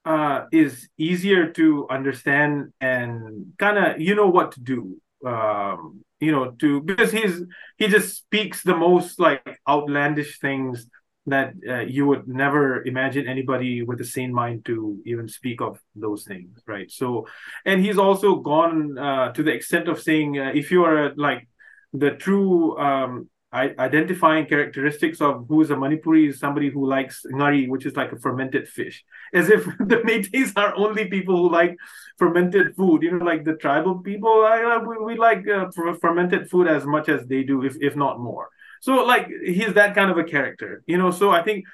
uh, 0.05 0.44
is 0.52 0.89
easier 0.98 1.51
to 1.52 1.86
understand 1.89 2.72
and 2.81 3.52
kind 3.59 3.78
of 3.78 4.01
you 4.01 4.14
know 4.14 4.28
what 4.28 4.52
to 4.52 4.60
do. 4.60 5.01
Um, 5.26 6.05
you 6.20 6.32
know 6.32 6.51
to 6.52 6.81
because 6.81 7.12
he's 7.12 7.43
he 7.76 7.86
just 7.89 8.16
speaks 8.16 8.62
the 8.62 8.76
most 8.76 9.20
like 9.20 9.60
outlandish 9.68 10.39
things 10.39 10.86
that 11.26 11.55
uh, 11.68 11.81
you 11.81 12.06
would 12.06 12.28
never 12.28 12.82
imagine 12.85 13.26
anybody 13.26 13.82
with 13.82 14.01
a 14.01 14.05
sane 14.05 14.32
mind 14.32 14.64
to 14.66 14.98
even 15.06 15.26
speak 15.26 15.60
of 15.60 15.81
those 15.94 16.24
things 16.24 16.60
right? 16.66 16.90
So 16.90 17.26
and 17.64 17.85
he's 17.85 17.98
also 17.98 18.36
gone 18.36 18.98
uh, 18.98 19.32
to 19.32 19.43
the 19.43 19.52
extent 19.52 19.89
of 19.89 20.01
saying 20.01 20.39
uh, 20.39 20.52
if 20.55 20.70
you 20.70 20.85
are 20.85 21.14
like 21.16 21.48
the 21.93 22.10
true 22.10 22.76
um, 22.78 23.28
identifying 23.55 24.47
characteristics 24.47 25.20
of 25.20 25.47
who 25.48 25.60
is 25.62 25.70
a 25.70 25.74
Manipuri 25.74 26.28
is 26.28 26.40
somebody 26.40 26.70
who 26.70 26.89
likes 26.89 27.24
ngari, 27.32 27.68
which 27.68 27.86
is 27.86 27.97
like 27.97 28.10
a 28.12 28.18
fermented 28.18 28.68
fish, 28.68 29.05
as 29.32 29.48
if 29.48 29.64
the 29.78 30.02
Meiteis 30.05 30.52
are 30.56 30.74
only 30.76 31.06
people 31.06 31.36
who 31.36 31.51
like 31.51 31.76
fermented 32.18 32.74
food. 32.74 33.02
You 33.02 33.12
know, 33.12 33.24
like 33.24 33.44
the 33.44 33.55
tribal 33.55 34.01
people, 34.01 34.44
I, 34.44 34.78
we, 34.78 34.98
we 34.98 35.16
like 35.16 35.47
uh, 35.48 35.70
fermented 36.01 36.51
food 36.51 36.66
as 36.66 36.85
much 36.85 37.09
as 37.09 37.26
they 37.26 37.44
do, 37.44 37.64
if 37.64 37.76
if 37.81 37.94
not 37.94 38.20
more. 38.20 38.48
So, 38.81 39.05
like, 39.05 39.28
he's 39.43 39.72
that 39.74 39.94
kind 39.94 40.10
of 40.10 40.18
a 40.18 40.24
character, 40.24 40.82
you 40.86 40.98
know. 40.98 41.10
So, 41.10 41.31
I 41.31 41.43
think 41.43 41.64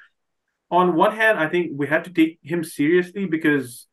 on 0.69 0.95
one 0.95 1.15
hand, 1.15 1.37
I 1.37 1.49
think 1.49 1.71
we 1.75 1.87
have 1.87 2.03
to 2.03 2.13
take 2.13 2.39
him 2.41 2.63
seriously 2.63 3.25
because 3.25 3.87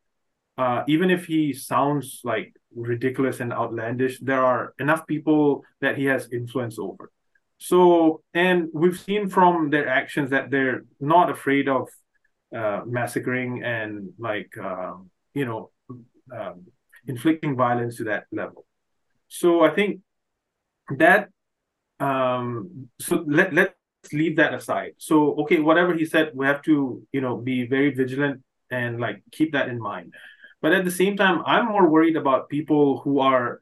uh, 0.57 0.83
even 0.87 1.11
if 1.11 1.27
he 1.27 1.53
sounds 1.53 2.21
like 2.23 2.55
ridiculous 2.75 3.41
and 3.41 3.53
outlandish, 3.53 4.21
there 4.21 4.45
are 4.45 4.75
enough 4.79 5.07
people 5.07 5.65
that 5.81 5.97
he 5.97 6.05
has 6.05 6.29
influence 6.33 6.79
over. 6.79 7.11
So, 7.59 8.23
and 8.35 8.69
we've 8.73 8.99
seen 8.99 9.29
from 9.29 9.71
their 9.71 9.89
actions 9.89 10.31
that 10.31 10.51
they're 10.51 10.85
not 11.01 11.29
afraid 11.31 11.69
of 11.69 11.89
uh, 12.57 12.83
massacring 12.87 13.63
and 13.63 14.11
like 14.19 14.53
uh, 14.57 14.95
you 15.35 15.45
know 15.45 15.71
um, 16.35 16.67
inflicting 17.07 17.57
violence 17.57 17.97
to 17.97 18.05
that 18.05 18.25
level. 18.33 18.65
So 19.27 19.65
I 19.65 19.71
think 19.71 20.01
that 20.97 21.29
um, 22.01 22.89
so 23.01 23.25
let 23.27 23.53
let's 23.53 23.75
leave 24.13 24.37
that 24.37 24.55
aside. 24.55 24.93
So 24.99 25.35
okay, 25.43 25.61
whatever 25.61 25.95
he 25.95 26.05
said, 26.05 26.31
we 26.35 26.47
have 26.47 26.63
to 26.63 27.03
you 27.13 27.21
know 27.21 27.37
be 27.37 27.67
very 27.67 27.93
vigilant 27.93 28.43
and 28.71 29.01
like 29.01 29.23
keep 29.33 29.53
that 29.53 29.69
in 29.69 29.81
mind. 29.81 30.15
But 30.61 30.73
at 30.73 30.85
the 30.85 30.91
same 30.91 31.17
time, 31.17 31.43
I'm 31.47 31.67
more 31.67 31.89
worried 31.89 32.17
about 32.17 32.49
people 32.49 33.01
who 33.01 33.21
are 33.21 33.61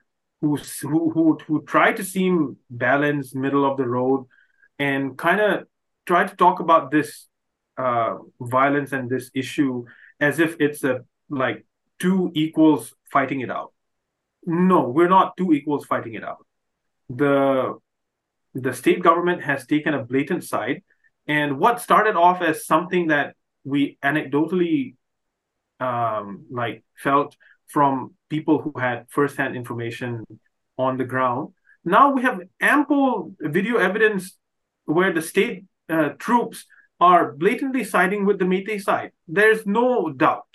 who 0.82 1.10
who 1.10 1.38
who, 1.46 1.62
try 1.64 1.92
to 1.92 2.04
seem 2.04 2.56
balanced, 2.70 3.34
middle 3.34 3.64
of 3.64 3.76
the 3.76 3.86
road, 3.86 4.26
and 4.78 5.16
kind 5.18 5.40
of 5.40 5.66
try 6.06 6.26
to 6.26 6.36
talk 6.36 6.60
about 6.60 6.90
this 6.90 7.26
uh, 7.76 8.16
violence 8.40 8.92
and 8.92 9.10
this 9.10 9.30
issue 9.34 9.84
as 10.20 10.38
if 10.38 10.56
it's 10.60 10.84
a 10.84 11.04
like 11.28 11.66
two 11.98 12.30
equals 12.34 12.94
fighting 13.10 13.40
it 13.40 13.50
out. 13.50 13.72
No, 14.44 14.88
we're 14.88 15.08
not 15.08 15.36
two 15.36 15.52
equals 15.52 15.84
fighting 15.86 16.14
it 16.14 16.24
out. 16.24 16.46
The 17.08 17.78
the 18.54 18.72
state 18.72 19.02
government 19.02 19.42
has 19.42 19.66
taken 19.66 19.94
a 19.94 20.04
blatant 20.04 20.44
side, 20.44 20.82
and 21.26 21.58
what 21.58 21.80
started 21.80 22.16
off 22.16 22.40
as 22.42 22.64
something 22.64 23.08
that 23.08 23.34
we 23.64 23.98
anecdotally 24.02 24.94
um, 25.80 26.46
like 26.50 26.84
felt 26.96 27.36
from 27.68 28.14
people 28.28 28.60
who 28.60 28.72
had 28.78 29.06
firsthand 29.08 29.56
information 29.56 30.24
on 30.78 30.96
the 30.96 31.04
ground. 31.04 31.52
Now 31.84 32.12
we 32.12 32.22
have 32.22 32.40
ample 32.60 33.34
video 33.40 33.76
evidence 33.76 34.36
where 34.84 35.12
the 35.12 35.22
state 35.22 35.64
uh, 35.88 36.10
troops 36.18 36.64
are 37.00 37.32
blatantly 37.32 37.84
siding 37.84 38.24
with 38.24 38.38
the 38.38 38.44
Meitei 38.44 38.80
side. 38.80 39.12
There's 39.28 39.66
no 39.66 40.10
doubt. 40.10 40.46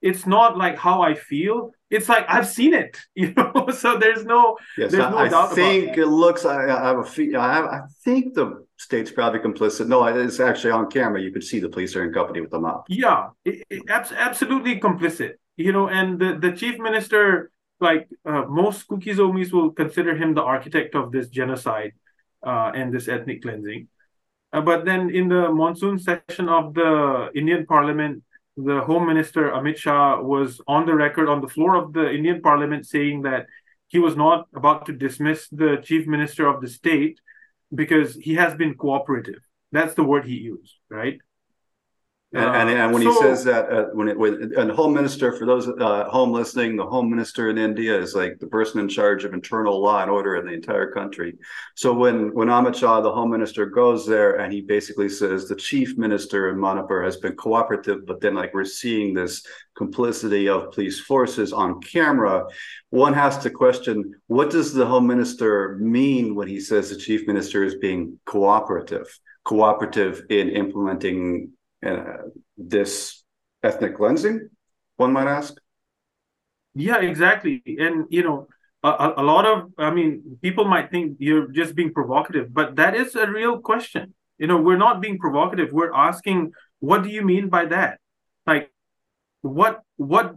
It's 0.00 0.26
not 0.26 0.56
like 0.56 0.78
how 0.78 1.02
I 1.02 1.14
feel. 1.14 1.72
It's 1.90 2.08
like 2.08 2.26
I've 2.28 2.46
seen 2.46 2.74
it, 2.74 2.98
you 3.14 3.32
know. 3.34 3.68
so 3.70 3.98
there's 3.98 4.24
no, 4.24 4.56
yes, 4.76 4.92
there's 4.92 5.10
no 5.10 5.18
I, 5.18 5.28
doubt. 5.28 5.52
I 5.52 5.54
think 5.54 5.96
it 5.96 6.06
looks. 6.06 6.44
I, 6.44 6.64
I 6.64 6.88
have 6.88 6.98
a. 6.98 7.36
I, 7.36 7.54
have, 7.54 7.64
I 7.64 7.80
think 8.04 8.34
the 8.34 8.64
state's 8.76 9.10
probably 9.10 9.40
complicit. 9.40 9.88
No, 9.88 10.04
it's 10.04 10.38
actually 10.38 10.72
on 10.72 10.90
camera. 10.90 11.20
You 11.20 11.32
could 11.32 11.42
see 11.42 11.58
the 11.58 11.68
police 11.68 11.96
are 11.96 12.04
in 12.04 12.12
company 12.12 12.40
with 12.40 12.50
the 12.50 12.60
mob. 12.60 12.84
Yeah, 12.88 13.30
it, 13.44 13.64
it, 13.70 13.82
absolutely 13.88 14.78
complicit 14.78 15.32
you 15.58 15.72
know, 15.72 15.88
and 15.88 16.18
the, 16.18 16.38
the 16.40 16.52
chief 16.52 16.78
minister 16.78 17.50
like 17.80 18.08
uh, 18.24 18.44
most 18.48 18.88
Zomis 18.88 19.52
will 19.52 19.70
consider 19.70 20.16
him 20.16 20.34
the 20.34 20.42
architect 20.42 20.94
of 20.94 21.12
this 21.12 21.28
genocide 21.28 21.92
uh, 22.44 22.72
and 22.74 22.92
this 22.92 23.08
ethnic 23.08 23.42
cleansing. 23.42 23.88
Uh, 24.52 24.60
but 24.60 24.84
then 24.84 25.10
in 25.10 25.28
the 25.28 25.52
monsoon 25.52 25.98
session 25.98 26.48
of 26.48 26.74
the 26.74 27.30
Indian 27.34 27.66
Parliament, 27.66 28.22
the 28.56 28.80
Home 28.80 29.06
Minister 29.06 29.50
Amit 29.50 29.76
Shah 29.76 30.20
was 30.20 30.60
on 30.66 30.86
the 30.86 30.94
record 30.94 31.28
on 31.28 31.40
the 31.40 31.48
floor 31.48 31.76
of 31.76 31.92
the 31.92 32.10
Indian 32.10 32.40
Parliament 32.40 32.86
saying 32.86 33.22
that 33.22 33.46
he 33.88 33.98
was 33.98 34.16
not 34.16 34.48
about 34.54 34.86
to 34.86 34.92
dismiss 34.92 35.48
the 35.48 35.76
Chief 35.82 36.06
Minister 36.06 36.46
of 36.48 36.60
the 36.60 36.68
state 36.68 37.20
because 37.74 38.14
he 38.16 38.34
has 38.34 38.54
been 38.54 38.74
cooperative. 38.74 39.40
That's 39.70 39.94
the 39.94 40.04
word 40.04 40.24
he 40.24 40.34
used, 40.34 40.74
right? 40.88 41.18
And, 42.34 42.44
and, 42.44 42.68
and, 42.68 42.92
when 42.92 43.02
so, 43.02 43.10
he 43.10 43.18
says 43.20 43.42
that, 43.44 43.72
uh, 43.72 43.84
when 43.94 44.08
it 44.08 44.18
when 44.18 44.52
and 44.54 44.68
the 44.68 44.74
home 44.74 44.92
minister 44.92 45.32
for 45.32 45.46
those 45.46 45.66
uh, 45.66 46.04
home 46.10 46.30
listening, 46.30 46.76
the 46.76 46.84
home 46.84 47.08
minister 47.08 47.48
in 47.48 47.56
India 47.56 47.98
is 47.98 48.14
like 48.14 48.38
the 48.38 48.46
person 48.48 48.80
in 48.80 48.88
charge 48.88 49.24
of 49.24 49.32
internal 49.32 49.80
law 49.80 50.02
and 50.02 50.10
order 50.10 50.36
in 50.36 50.44
the 50.44 50.52
entire 50.52 50.92
country. 50.92 51.38
So 51.74 51.94
when 51.94 52.34
when 52.34 52.48
Amit 52.48 52.74
Shah, 52.74 53.00
the 53.00 53.10
home 53.10 53.30
minister, 53.30 53.64
goes 53.64 54.06
there 54.06 54.40
and 54.40 54.52
he 54.52 54.60
basically 54.60 55.08
says 55.08 55.48
the 55.48 55.56
chief 55.56 55.96
minister 55.96 56.50
in 56.50 56.60
Manipur 56.60 57.02
has 57.02 57.16
been 57.16 57.34
cooperative, 57.34 58.04
but 58.04 58.20
then 58.20 58.34
like 58.34 58.52
we're 58.52 58.66
seeing 58.66 59.14
this 59.14 59.42
complicity 59.74 60.50
of 60.50 60.72
police 60.72 61.00
forces 61.00 61.54
on 61.54 61.80
camera, 61.80 62.44
one 62.90 63.14
has 63.14 63.38
to 63.38 63.48
question 63.48 64.14
what 64.26 64.50
does 64.50 64.74
the 64.74 64.84
home 64.84 65.06
minister 65.06 65.78
mean 65.80 66.34
when 66.34 66.46
he 66.46 66.60
says 66.60 66.90
the 66.90 66.96
chief 66.96 67.26
minister 67.26 67.64
is 67.64 67.76
being 67.76 68.18
cooperative, 68.26 69.06
cooperative 69.46 70.24
in 70.28 70.50
implementing 70.50 71.52
uh, 71.84 72.28
this 72.56 73.22
ethnic 73.62 73.96
cleansing, 73.96 74.48
one 74.96 75.12
might 75.12 75.28
ask? 75.28 75.54
Yeah, 76.74 77.00
exactly. 77.00 77.62
And, 77.66 78.06
you 78.10 78.22
know, 78.22 78.46
a, 78.82 79.14
a, 79.16 79.22
lot 79.22 79.46
of, 79.46 79.72
I 79.78 79.90
mean, 79.90 80.38
people 80.42 80.64
might 80.64 80.90
think 80.90 81.16
you're 81.18 81.48
just 81.48 81.74
being 81.74 81.92
provocative, 81.92 82.52
but 82.54 82.76
that 82.76 82.94
is 82.94 83.14
a 83.16 83.26
real 83.28 83.58
question. 83.58 84.14
You 84.38 84.46
know, 84.46 84.60
we're 84.60 84.76
not 84.76 85.00
being 85.00 85.18
provocative. 85.18 85.72
We're 85.72 85.92
asking, 85.92 86.52
what 86.78 87.02
do 87.02 87.08
you 87.08 87.22
mean 87.22 87.48
by 87.48 87.66
that? 87.66 87.98
Like, 88.46 88.70
what, 89.42 89.80
what, 89.96 90.36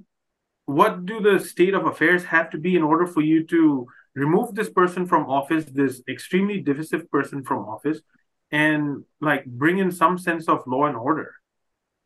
what 0.65 1.05
do 1.05 1.19
the 1.22 1.39
state 1.39 1.73
of 1.73 1.85
affairs 1.85 2.23
have 2.26 2.49
to 2.51 2.57
be 2.57 2.76
in 2.76 2.81
order 2.84 3.05
for 3.05 3.22
you 3.22 3.45
to 3.47 3.85
remove 4.15 4.55
this 4.55 4.69
person 4.69 5.05
from 5.05 5.30
office, 5.30 5.65
this 5.65 6.01
extremely 6.09 6.59
divisive 6.59 7.09
person 7.11 7.43
from 7.43 7.59
office, 7.59 7.99
and 8.52 9.03
like 9.22 9.45
bring 9.45 9.78
in 9.80 9.91
some 9.91 10.18
sense 10.18 10.48
of 10.48 10.64
law 10.68 10.86
and 10.86 10.98
order 10.98 11.34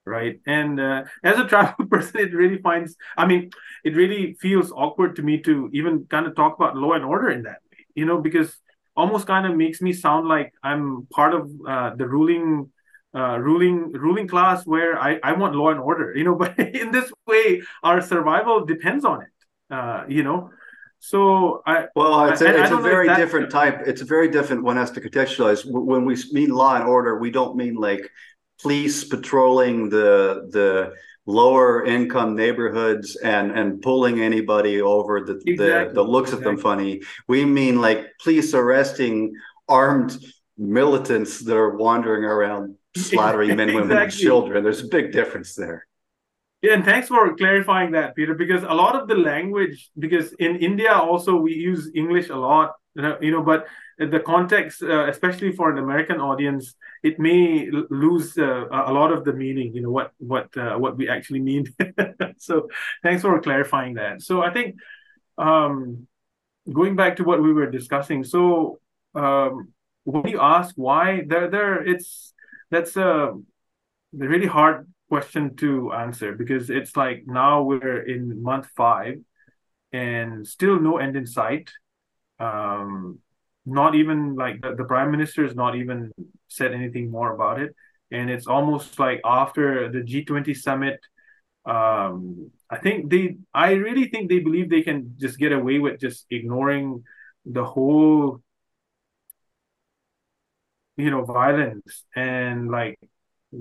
right? 0.06 0.40
And 0.46 0.80
uh, 0.80 1.04
as 1.24 1.40
a 1.40 1.48
travel 1.48 1.86
person 1.90 2.20
it 2.20 2.34
really 2.34 2.60
finds 2.62 2.96
i 3.18 3.26
mean 3.26 3.50
it 3.84 3.96
really 3.96 4.36
feels 4.40 4.72
awkward 4.72 5.16
to 5.18 5.22
me 5.24 5.42
to 5.42 5.70
even 5.74 6.06
kind 6.10 6.26
of 6.28 6.36
talk 6.36 6.56
about 6.58 6.76
law 6.78 6.94
and 6.94 7.06
order 7.06 7.30
in 7.30 7.44
that 7.44 7.60
way 7.72 7.86
you 7.96 8.06
know 8.06 8.20
because 8.22 8.56
almost 8.96 9.28
kind 9.28 9.46
of 9.46 9.56
makes 9.56 9.82
me 9.82 9.94
sound 9.94 10.28
like 10.28 10.54
i'm 10.64 11.08
part 11.14 11.34
of 11.34 11.50
uh, 11.68 11.96
the 11.96 12.08
ruling 12.08 12.72
uh, 13.16 13.38
ruling 13.40 13.92
ruling 13.94 14.28
class 14.28 14.66
where 14.66 15.00
I, 15.00 15.20
I 15.24 15.34
want 15.34 15.56
law 15.56 15.70
and 15.70 15.80
order 15.80 16.14
you 16.16 16.24
know 16.24 16.36
but 16.44 16.58
in 16.60 16.92
this 16.92 17.12
way 17.28 17.62
our 17.84 18.02
survival 18.02 18.66
depends 18.66 19.06
on 19.06 19.22
it 19.24 19.30
uh, 19.74 20.04
you 20.08 20.24
know 20.24 20.50
so 21.00 21.62
I 21.66 21.86
well, 21.96 22.30
it's 22.30 22.42
a, 22.42 22.62
it's 22.62 22.72
a 22.72 22.78
very 22.78 23.14
different 23.16 23.52
type. 23.52 23.82
It's 23.86 24.02
a 24.02 24.06
very 24.06 24.30
different. 24.30 24.64
One 24.64 24.78
has 24.78 24.92
to 24.92 25.02
contextualize 25.02 25.64
when 25.66 26.06
we 26.06 26.18
mean 26.32 26.50
law 26.50 26.76
and 26.76 26.86
order. 26.86 27.20
We 27.20 27.32
don't 27.32 27.56
mean 27.56 27.76
like 27.76 28.10
police 28.62 29.04
patrolling 29.04 29.90
the 29.90 30.48
the 30.52 30.94
lower 31.28 31.86
income 31.86 32.36
neighborhoods 32.36 33.16
and 33.18 33.52
and 33.52 33.82
pulling 33.82 34.22
anybody 34.22 34.82
over 34.82 35.22
that 35.26 35.42
exactly. 35.46 35.88
the, 35.90 35.94
the 35.94 36.04
looks 36.04 36.30
exactly. 36.30 36.52
at 36.52 36.56
them 36.56 36.62
funny. 36.62 37.02
We 37.28 37.46
mean 37.46 37.82
like 37.82 38.12
police 38.22 38.54
arresting 38.54 39.34
armed 39.68 40.18
militants 40.58 41.40
that 41.42 41.56
are 41.56 41.76
wandering 41.78 42.24
around 42.24 42.76
slaughtering 42.96 43.56
men, 43.56 43.74
women, 43.74 43.98
and 43.98 44.12
children. 44.12 44.64
There's 44.64 44.84
a 44.84 44.88
big 44.88 45.12
difference 45.12 45.56
there. 45.56 45.86
Yeah, 46.62 46.74
and 46.74 46.84
thanks 46.86 47.08
for 47.08 47.36
clarifying 47.36 47.92
that, 47.92 48.16
Peter, 48.16 48.34
because 48.34 48.64
a 48.64 48.74
lot 48.74 48.96
of 48.96 49.08
the 49.08 49.16
language, 49.16 49.92
because 50.00 50.34
in 50.34 50.56
India 50.56 50.92
also 50.94 51.36
we 51.36 51.54
use 51.54 51.92
English 51.94 52.30
a 52.30 52.36
lot, 52.36 52.74
you 52.96 53.30
know, 53.32 53.44
but 53.44 53.68
the 54.00 54.20
context, 54.20 54.82
uh, 54.82 55.08
especially 55.08 55.52
for 55.52 55.70
an 55.72 55.78
American 55.78 56.20
audience, 56.20 56.76
it 57.04 57.20
may 57.20 57.70
lose 57.90 58.38
uh, 58.38 58.66
a 58.72 58.92
lot 58.92 59.12
of 59.12 59.24
the 59.26 59.34
meaning, 59.34 59.76
you 59.76 59.82
know, 59.82 59.92
what 59.92 60.12
what 60.18 60.48
uh, 60.58 60.76
what 60.78 60.98
we 60.98 61.08
actually 61.08 61.42
mean. 61.42 61.66
so 62.38 62.68
thanks 63.04 63.22
for 63.22 63.40
clarifying 63.42 63.96
that. 63.96 64.22
So 64.22 64.42
I 64.42 64.52
think 64.52 64.76
um, 65.38 66.08
going 66.72 66.96
back 66.96 67.18
to 67.18 67.24
what 67.24 67.42
we 67.44 67.54
were 67.54 67.70
discussing, 67.70 68.24
so 68.24 68.80
um, 69.14 69.74
when 70.04 70.28
you 70.28 70.40
ask 70.42 70.74
why, 70.76 71.24
there 71.28 71.50
there 71.50 71.84
it's 71.84 72.34
that's 72.72 72.98
a 72.98 73.34
really 74.14 74.48
hard 74.48 74.88
question 75.10 75.56
to 75.58 75.94
answer 75.94 76.34
because 76.34 76.70
it's 76.70 76.96
like 76.98 77.24
now 77.28 77.62
we're 77.62 78.02
in 78.02 78.42
month 78.42 78.68
five 78.76 79.20
and 79.94 80.48
still 80.48 80.80
no 80.80 80.98
end 80.98 81.16
in 81.16 81.26
sight. 81.26 81.70
Um 82.40 83.20
not 83.68 83.96
even 83.96 84.36
like 84.36 84.62
the, 84.62 84.76
the 84.76 84.84
prime 84.84 85.10
minister 85.10 85.44
has 85.44 85.56
not 85.56 85.76
even 85.76 86.12
said 86.48 86.74
anything 86.74 87.10
more 87.10 87.34
about 87.34 87.60
it. 87.60 87.76
And 88.12 88.30
it's 88.30 88.48
almost 88.48 89.00
like 89.00 89.22
after 89.26 89.90
the 89.92 90.02
g20 90.02 90.56
summit 90.56 91.00
um 91.66 92.52
i 92.70 92.78
think 92.78 93.10
they 93.10 93.36
i 93.52 93.72
really 93.72 94.08
think 94.10 94.30
they 94.30 94.38
believe 94.38 94.70
they 94.70 94.84
can 94.84 95.16
just 95.18 95.40
get 95.40 95.52
away 95.52 95.80
with 95.80 96.00
just 96.00 96.28
ignoring 96.30 97.04
the 97.44 97.66
whole 97.66 98.40
you 100.98 101.12
know 101.12 101.24
violence. 101.24 102.04
And 102.16 102.70
like 102.70 103.00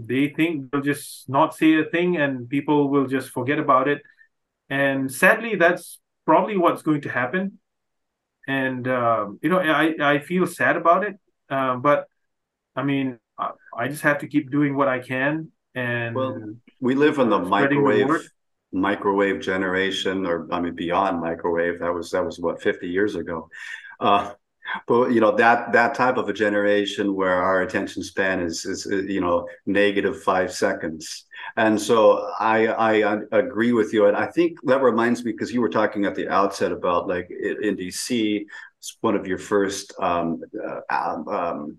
they 0.06 0.28
think 0.28 0.70
they'll 0.70 0.80
just 0.80 1.28
not 1.28 1.54
say 1.54 1.78
a 1.80 1.84
thing 1.84 2.16
and 2.16 2.48
people 2.48 2.88
will 2.88 3.06
just 3.06 3.30
forget 3.30 3.58
about 3.58 3.88
it. 3.88 4.02
And 4.68 5.12
sadly, 5.12 5.56
that's 5.56 6.00
probably 6.26 6.56
what's 6.56 6.82
going 6.82 7.02
to 7.02 7.08
happen. 7.08 7.58
And, 8.46 8.86
uh, 8.86 9.28
you 9.42 9.48
know, 9.48 9.58
I, 9.58 9.94
I 10.00 10.18
feel 10.18 10.46
sad 10.46 10.76
about 10.76 11.04
it. 11.04 11.16
Uh, 11.48 11.76
but 11.76 12.06
I 12.76 12.82
mean, 12.82 13.18
I, 13.38 13.50
I, 13.76 13.88
just 13.88 14.02
have 14.02 14.18
to 14.18 14.26
keep 14.26 14.50
doing 14.50 14.76
what 14.76 14.88
I 14.88 14.98
can. 14.98 15.50
And 15.74 16.14
well, 16.14 16.54
we 16.80 16.94
live 16.94 17.18
in 17.18 17.28
the 17.30 17.38
microwave 17.38 18.08
the 18.08 18.28
microwave 18.72 19.40
generation, 19.40 20.26
or 20.26 20.52
I 20.52 20.60
mean, 20.60 20.74
beyond 20.74 21.20
microwave. 21.20 21.80
That 21.80 21.92
was 21.92 22.10
that 22.10 22.24
was 22.24 22.38
what 22.38 22.62
fifty 22.62 22.88
years 22.88 23.14
ago. 23.14 23.48
Uh, 24.00 24.32
but 24.86 25.12
you 25.12 25.20
know 25.20 25.34
that 25.36 25.72
that 25.72 25.94
type 25.94 26.16
of 26.16 26.28
a 26.28 26.32
generation 26.32 27.14
where 27.14 27.34
our 27.34 27.62
attention 27.62 28.02
span 28.02 28.40
is 28.40 28.64
is 28.64 28.86
you 28.86 29.20
know 29.20 29.46
negative 29.66 30.22
five 30.22 30.52
seconds. 30.52 31.24
And 31.56 31.80
so 31.80 32.30
i 32.40 32.66
i 32.68 33.18
agree 33.32 33.72
with 33.72 33.92
you. 33.92 34.06
And 34.06 34.16
i 34.16 34.26
think 34.26 34.58
that 34.64 34.82
reminds 34.82 35.24
me 35.24 35.32
because 35.32 35.52
you 35.52 35.60
were 35.60 35.68
talking 35.68 36.04
at 36.04 36.14
the 36.14 36.28
outset 36.28 36.72
about 36.72 37.08
like 37.08 37.28
in 37.30 37.76
dc 37.76 38.44
one 39.00 39.16
of 39.16 39.26
your 39.26 39.38
first 39.38 39.94
um, 39.98 40.42
uh, 40.62 40.80
um, 40.90 41.28
um 41.28 41.78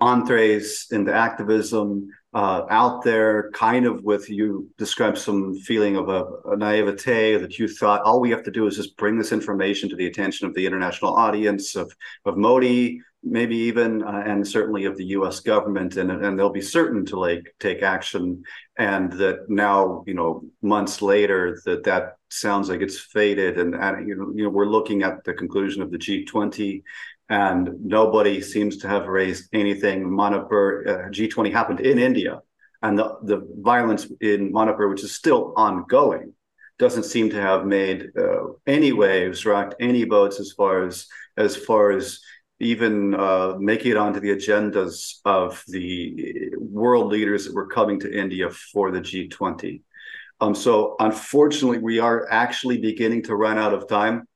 entrees 0.00 0.88
into 0.90 1.12
activism 1.12 2.08
uh, 2.36 2.66
out 2.68 3.02
there, 3.02 3.50
kind 3.52 3.86
of 3.86 4.04
with 4.04 4.28
you 4.28 4.68
described 4.76 5.16
some 5.16 5.58
feeling 5.60 5.96
of 5.96 6.10
a, 6.10 6.26
a, 6.52 6.56
naivete 6.58 7.38
that 7.38 7.58
you 7.58 7.66
thought 7.66 8.02
all 8.02 8.20
we 8.20 8.28
have 8.28 8.42
to 8.42 8.50
do 8.50 8.66
is 8.66 8.76
just 8.76 8.94
bring 8.98 9.16
this 9.16 9.32
information 9.32 9.88
to 9.88 9.96
the 9.96 10.06
attention 10.06 10.46
of 10.46 10.52
the 10.52 10.66
international 10.66 11.14
audience 11.14 11.76
of 11.76 11.90
of 12.26 12.36
Modi, 12.36 13.00
maybe 13.24 13.56
even 13.56 14.02
uh, 14.02 14.22
and 14.26 14.46
certainly 14.46 14.84
of 14.84 14.98
the 14.98 15.06
U.S. 15.16 15.40
government, 15.40 15.96
and 15.96 16.10
and 16.10 16.38
they'll 16.38 16.50
be 16.50 16.60
certain 16.60 17.06
to 17.06 17.18
like 17.18 17.54
take 17.58 17.82
action. 17.82 18.42
And 18.76 19.10
that 19.12 19.48
now, 19.48 20.04
you 20.06 20.12
know, 20.12 20.42
months 20.60 21.00
later, 21.00 21.58
that 21.64 21.84
that 21.84 22.18
sounds 22.28 22.68
like 22.68 22.82
it's 22.82 23.00
faded, 23.00 23.58
and, 23.58 23.74
and 23.74 24.06
you 24.06 24.14
know, 24.14 24.30
you 24.34 24.44
know, 24.44 24.50
we're 24.50 24.66
looking 24.66 25.02
at 25.04 25.24
the 25.24 25.32
conclusion 25.32 25.80
of 25.80 25.90
the 25.90 25.96
G20 25.96 26.82
and 27.28 27.70
nobody 27.84 28.40
seems 28.40 28.78
to 28.78 28.88
have 28.88 29.06
raised 29.06 29.48
anything. 29.52 30.14
Manipur 30.14 30.84
uh, 30.86 31.10
G20 31.10 31.52
happened 31.52 31.80
in 31.80 31.98
India, 31.98 32.40
and 32.82 32.98
the, 32.98 33.16
the 33.22 33.46
violence 33.58 34.06
in 34.20 34.52
Manipur, 34.52 34.88
which 34.88 35.02
is 35.02 35.14
still 35.14 35.52
ongoing, 35.56 36.32
doesn't 36.78 37.04
seem 37.04 37.30
to 37.30 37.40
have 37.40 37.66
made 37.66 38.10
uh, 38.18 38.44
any 38.66 38.92
waves, 38.92 39.46
rocked 39.46 39.74
any 39.80 40.04
boats 40.04 40.38
as 40.40 40.52
far 40.52 40.84
as 40.84 41.06
as 41.36 41.56
far 41.56 41.90
as 41.90 42.20
even 42.60 43.14
uh, 43.14 43.54
making 43.58 43.90
it 43.90 43.96
onto 43.96 44.20
the 44.20 44.30
agendas 44.30 45.16
of 45.24 45.62
the 45.68 46.50
world 46.58 47.12
leaders 47.12 47.44
that 47.44 47.54
were 47.54 47.66
coming 47.66 48.00
to 48.00 48.18
India 48.18 48.48
for 48.50 48.90
the 48.90 49.00
G20. 49.00 49.82
Um, 50.40 50.54
so 50.54 50.96
unfortunately, 50.98 51.78
we 51.78 51.98
are 51.98 52.26
actually 52.30 52.78
beginning 52.78 53.24
to 53.24 53.36
run 53.36 53.58
out 53.58 53.74
of 53.74 53.88
time. 53.88 54.26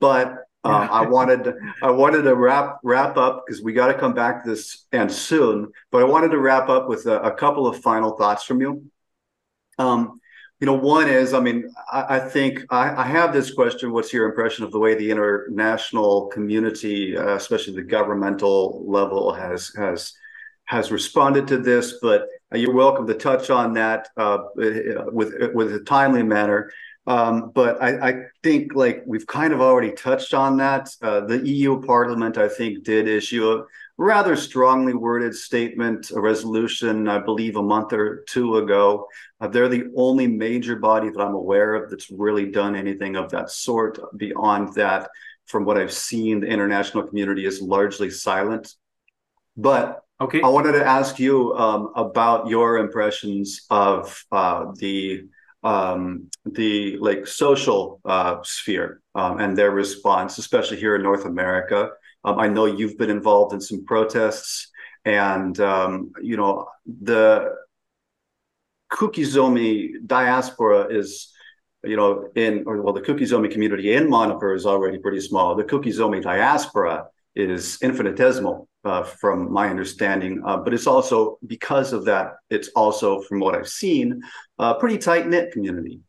But 0.00 0.43
um, 0.64 0.88
I 0.90 1.06
wanted 1.06 1.44
to, 1.44 1.54
I 1.82 1.90
wanted 1.90 2.22
to 2.22 2.34
wrap 2.34 2.78
wrap 2.82 3.16
up 3.16 3.44
because 3.46 3.62
we 3.62 3.72
got 3.74 3.88
to 3.88 3.94
come 3.94 4.14
back 4.14 4.44
to 4.44 4.50
this 4.50 4.86
and 4.92 5.12
soon. 5.12 5.70
But 5.90 6.02
I 6.02 6.04
wanted 6.04 6.30
to 6.30 6.38
wrap 6.38 6.68
up 6.68 6.88
with 6.88 7.06
a, 7.06 7.20
a 7.20 7.32
couple 7.34 7.66
of 7.66 7.82
final 7.82 8.16
thoughts 8.16 8.44
from 8.44 8.60
you. 8.60 8.84
Um, 9.78 10.20
you 10.60 10.66
know, 10.66 10.74
one 10.74 11.08
is, 11.08 11.34
I 11.34 11.40
mean, 11.40 11.70
I, 11.92 12.16
I 12.16 12.18
think 12.20 12.64
I, 12.70 13.02
I, 13.02 13.06
have 13.06 13.32
this 13.32 13.52
question. 13.52 13.92
What's 13.92 14.12
your 14.12 14.26
impression 14.26 14.64
of 14.64 14.72
the 14.72 14.78
way 14.78 14.94
the 14.94 15.10
international 15.10 16.28
community, 16.28 17.16
uh, 17.16 17.34
especially 17.34 17.74
the 17.74 17.82
governmental 17.82 18.84
level, 18.86 19.34
has 19.34 19.72
has 19.76 20.14
has 20.64 20.90
responded 20.90 21.48
to 21.48 21.58
this? 21.58 21.98
But 22.00 22.28
you're 22.54 22.72
welcome 22.72 23.06
to 23.08 23.14
touch 23.14 23.50
on 23.50 23.74
that 23.74 24.08
uh, 24.16 24.38
with 24.54 25.34
with 25.52 25.74
a 25.74 25.80
timely 25.80 26.22
manner. 26.22 26.70
Um, 27.06 27.52
but 27.54 27.82
I, 27.82 28.08
I, 28.08 28.14
think 28.42 28.74
like 28.74 29.02
we've 29.06 29.26
kind 29.26 29.52
of 29.52 29.60
already 29.60 29.92
touched 29.92 30.32
on 30.32 30.56
that. 30.56 30.88
Uh, 31.02 31.20
the 31.20 31.46
EU 31.46 31.82
Parliament, 31.82 32.38
I 32.38 32.48
think, 32.48 32.82
did 32.82 33.08
issue 33.08 33.52
a 33.52 33.64
rather 33.98 34.36
strongly 34.36 34.94
worded 34.94 35.34
statement, 35.34 36.10
a 36.12 36.20
resolution, 36.20 37.06
I 37.06 37.18
believe, 37.18 37.56
a 37.56 37.62
month 37.62 37.92
or 37.92 38.24
two 38.26 38.56
ago. 38.56 39.06
Uh, 39.38 39.48
they're 39.48 39.68
the 39.68 39.92
only 39.96 40.26
major 40.26 40.76
body 40.76 41.10
that 41.10 41.20
I'm 41.20 41.34
aware 41.34 41.74
of 41.74 41.90
that's 41.90 42.10
really 42.10 42.50
done 42.50 42.74
anything 42.74 43.16
of 43.16 43.30
that 43.32 43.50
sort. 43.50 43.98
Beyond 44.16 44.74
that, 44.74 45.10
from 45.46 45.66
what 45.66 45.76
I've 45.76 45.92
seen, 45.92 46.40
the 46.40 46.46
international 46.46 47.06
community 47.06 47.44
is 47.44 47.60
largely 47.60 48.10
silent. 48.10 48.74
But 49.56 50.00
okay, 50.20 50.40
I 50.40 50.48
wanted 50.48 50.72
to 50.72 50.84
ask 50.84 51.18
you 51.18 51.54
um, 51.54 51.92
about 51.94 52.48
your 52.48 52.78
impressions 52.78 53.66
of 53.70 54.24
uh, 54.32 54.72
the 54.76 55.24
um, 55.64 56.28
the 56.44 56.96
like 56.98 57.26
social 57.26 58.00
uh, 58.04 58.36
sphere 58.42 59.00
um, 59.14 59.40
and 59.40 59.56
their 59.56 59.70
response, 59.70 60.38
especially 60.38 60.76
here 60.76 60.94
in 60.94 61.02
North 61.02 61.24
America. 61.24 61.90
Um, 62.24 62.38
I 62.38 62.48
know 62.48 62.66
you've 62.66 62.98
been 62.98 63.10
involved 63.10 63.54
in 63.54 63.60
some 63.60 63.84
protests, 63.84 64.70
and 65.04 65.58
um, 65.60 66.12
you 66.22 66.36
know 66.36 66.68
the 66.86 67.54
Kuki 68.90 69.22
Zomi 69.22 69.94
diaspora 70.06 70.86
is, 70.94 71.32
you 71.82 71.96
know, 71.96 72.28
in 72.36 72.64
or 72.66 72.82
well, 72.82 72.94
the 72.94 73.00
Kuki 73.00 73.24
Zomi 73.24 73.50
community 73.50 73.94
in 73.94 74.08
Manipur 74.08 74.54
is 74.54 74.66
already 74.66 74.98
pretty 74.98 75.20
small. 75.20 75.54
The 75.54 75.64
Kuki 75.64 75.90
Zomi 75.90 76.22
diaspora 76.22 77.06
is 77.34 77.78
infinitesimal, 77.82 78.68
uh, 78.84 79.02
from 79.02 79.52
my 79.52 79.68
understanding, 79.68 80.42
uh, 80.44 80.56
but 80.58 80.74
it's 80.74 80.86
also 80.86 81.38
because 81.46 81.92
of 81.92 82.04
that. 82.04 82.34
It's 82.50 82.68
also, 82.76 83.20
from 83.22 83.40
what 83.40 83.54
I've 83.54 83.68
seen, 83.68 84.20
a 84.58 84.74
pretty 84.74 84.98
tight 84.98 85.26
knit 85.26 85.52
community. 85.52 86.00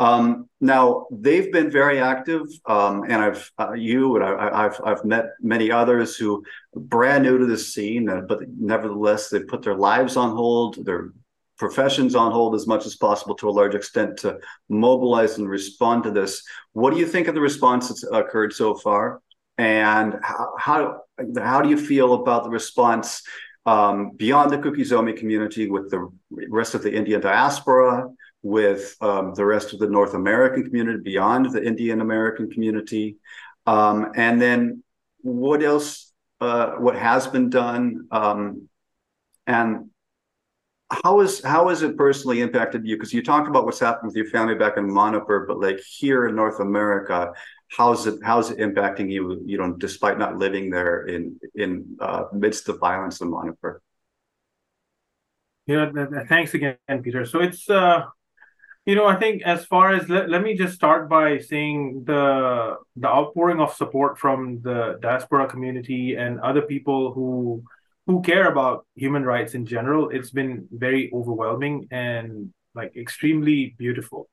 Um, 0.00 0.48
now 0.60 1.06
they've 1.12 1.52
been 1.52 1.70
very 1.70 2.00
active, 2.00 2.42
um, 2.66 3.04
and 3.04 3.14
I've 3.14 3.50
uh, 3.58 3.74
you 3.74 4.16
and 4.16 4.24
I, 4.24 4.62
have 4.64 4.80
I've 4.84 5.04
met 5.04 5.26
many 5.40 5.70
others 5.70 6.16
who 6.16 6.42
brand 6.74 7.22
new 7.22 7.38
to 7.38 7.46
this 7.46 7.72
scene, 7.72 8.08
uh, 8.08 8.22
but 8.22 8.40
nevertheless 8.58 9.28
they 9.28 9.40
put 9.40 9.62
their 9.62 9.76
lives 9.76 10.16
on 10.16 10.34
hold, 10.34 10.84
their 10.84 11.12
professions 11.58 12.16
on 12.16 12.32
hold 12.32 12.56
as 12.56 12.66
much 12.66 12.84
as 12.86 12.96
possible 12.96 13.36
to 13.36 13.48
a 13.48 13.52
large 13.52 13.76
extent 13.76 14.16
to 14.18 14.38
mobilize 14.68 15.38
and 15.38 15.48
respond 15.48 16.02
to 16.02 16.10
this. 16.10 16.42
What 16.72 16.92
do 16.92 16.98
you 16.98 17.06
think 17.06 17.28
of 17.28 17.36
the 17.36 17.40
response 17.40 17.88
that's 17.88 18.02
occurred 18.02 18.52
so 18.52 18.74
far, 18.74 19.20
and 19.58 20.16
how 20.22 20.54
how, 20.58 21.00
how 21.38 21.60
do 21.62 21.68
you 21.68 21.76
feel 21.76 22.14
about 22.14 22.44
the 22.44 22.50
response? 22.50 23.22
Um, 23.66 24.10
beyond 24.16 24.50
the 24.50 24.58
Kuki 24.58 24.82
Zomi 24.82 25.16
community, 25.16 25.70
with 25.70 25.90
the 25.90 26.10
rest 26.30 26.74
of 26.74 26.82
the 26.82 26.94
Indian 26.94 27.22
diaspora, 27.22 28.08
with 28.42 28.94
um, 29.00 29.32
the 29.34 29.46
rest 29.46 29.72
of 29.72 29.78
the 29.78 29.88
North 29.88 30.12
American 30.12 30.64
community, 30.64 31.00
beyond 31.02 31.50
the 31.50 31.64
Indian 31.64 32.02
American 32.02 32.50
community, 32.50 33.16
um, 33.66 34.12
and 34.16 34.40
then 34.40 34.82
what 35.22 35.62
else? 35.62 36.12
Uh, 36.40 36.72
what 36.72 36.94
has 36.94 37.26
been 37.26 37.48
done, 37.48 38.06
um, 38.10 38.68
and 39.46 39.88
how 40.90 41.20
is 41.20 41.42
how 41.42 41.68
has 41.68 41.82
it 41.82 41.96
personally 41.96 42.42
impacted 42.42 42.86
you? 42.86 42.96
Because 42.96 43.14
you 43.14 43.22
talked 43.22 43.48
about 43.48 43.64
what's 43.64 43.80
happened 43.80 44.08
with 44.08 44.16
your 44.16 44.26
family 44.26 44.54
back 44.54 44.76
in 44.76 44.92
Manipur, 44.92 45.46
but 45.46 45.60
like 45.60 45.80
here 45.80 46.26
in 46.26 46.36
North 46.36 46.60
America, 46.60 47.32
how's 47.76 48.06
it 48.06 48.20
how's 48.22 48.50
it 48.50 48.58
impacting 48.58 49.10
you? 49.10 49.42
You 49.44 49.58
know, 49.58 49.72
despite 49.72 50.18
not 50.18 50.36
living 50.36 50.70
there 50.70 51.06
in 51.06 51.38
in 51.54 51.96
uh, 52.00 52.24
midst 52.32 52.68
of 52.68 52.78
violence 52.78 53.20
in 53.20 53.30
Manipur. 53.30 53.80
Yeah, 55.66 55.90
thanks 56.28 56.52
again, 56.54 56.76
Peter. 57.02 57.24
So 57.24 57.40
it's 57.40 57.68
uh, 57.70 58.04
you 58.86 58.94
know, 58.94 59.06
I 59.06 59.16
think 59.16 59.42
as 59.42 59.64
far 59.64 59.92
as 59.92 60.08
let, 60.08 60.28
let 60.28 60.42
me 60.42 60.54
just 60.56 60.74
start 60.74 61.08
by 61.08 61.38
saying 61.38 62.04
the 62.06 62.76
the 62.96 63.08
outpouring 63.08 63.60
of 63.60 63.72
support 63.72 64.18
from 64.18 64.60
the 64.60 64.98
diaspora 65.00 65.48
community 65.48 66.16
and 66.16 66.40
other 66.40 66.62
people 66.62 67.12
who 67.12 67.64
who 68.06 68.20
care 68.20 68.50
about 68.50 68.86
human 68.94 69.24
rights 69.24 69.54
in 69.54 69.64
general, 69.64 70.10
it's 70.10 70.30
been 70.30 70.68
very 70.70 71.10
overwhelming 71.14 71.88
and 71.90 72.52
like 72.74 72.94
extremely 72.96 73.74
beautiful. 73.78 74.28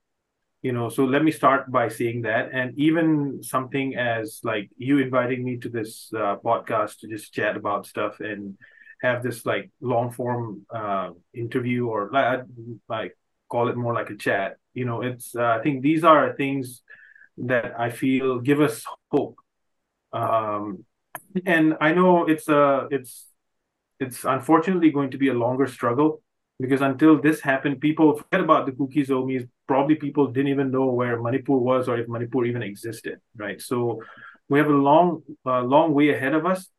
You 0.62 0.74
know, 0.74 0.90
so 0.90 1.06
let 1.06 1.24
me 1.24 1.32
start 1.32 1.72
by 1.72 1.90
saying 1.90 2.22
that, 2.22 2.52
and 2.54 2.78
even 2.78 3.42
something 3.42 3.96
as 3.96 4.42
like 4.44 4.70
you 4.78 5.00
inviting 5.00 5.44
me 5.44 5.58
to 5.58 5.70
this 5.70 6.12
uh, 6.16 6.36
podcast 6.38 7.00
to 7.00 7.08
just 7.08 7.34
chat 7.34 7.58
about 7.58 7.88
stuff 7.88 8.20
and 8.20 8.58
have 9.02 9.24
this 9.24 9.44
like 9.44 9.72
long 9.82 10.12
form 10.12 10.66
uh, 10.70 11.10
interview 11.34 11.88
or 11.88 12.12
like 12.14 12.42
like 12.88 13.18
call 13.50 13.70
it 13.70 13.76
more 13.76 13.96
like 13.96 14.12
a 14.12 14.16
chat. 14.16 14.58
You 14.76 14.86
know, 14.86 15.02
it's 15.02 15.36
uh, 15.36 15.58
I 15.60 15.64
think 15.64 15.82
these 15.82 16.04
are 16.04 16.34
things 16.34 16.84
that 17.38 17.74
I 17.80 17.90
feel 17.90 18.40
give 18.40 18.62
us 18.62 18.84
hope. 19.10 19.38
Um, 20.14 20.86
and 21.46 21.76
I 21.82 21.94
know 21.94 22.26
it's 22.28 22.48
a 22.48 22.58
uh, 22.58 22.88
it's 22.92 23.28
it's 24.00 24.26
unfortunately 24.26 24.92
going 24.92 25.12
to 25.12 25.18
be 25.18 25.30
a 25.30 25.34
longer 25.34 25.66
struggle 25.66 26.22
because 26.62 26.82
until 26.82 27.22
this 27.22 27.42
happened, 27.42 27.82
people 27.82 28.18
forget 28.18 28.42
about 28.42 28.66
the 28.66 28.72
Kuki 28.72 29.06
Zomis. 29.06 29.48
Probably 29.68 29.96
people 29.96 30.28
didn't 30.28 30.52
even 30.52 30.72
know 30.72 30.86
where 30.86 31.22
Manipur 31.22 31.58
was 31.58 31.90
or 31.90 31.98
if 31.98 32.08
Manipur 32.08 32.46
even 32.46 32.64
existed, 32.64 33.20
right? 33.36 33.60
So 33.62 34.02
we 34.48 34.60
have 34.60 34.70
a 34.70 34.82
long, 34.90 35.24
uh, 35.46 35.62
long 35.62 35.94
way 35.94 36.10
ahead 36.10 36.34
of 36.34 36.46
us, 36.46 36.70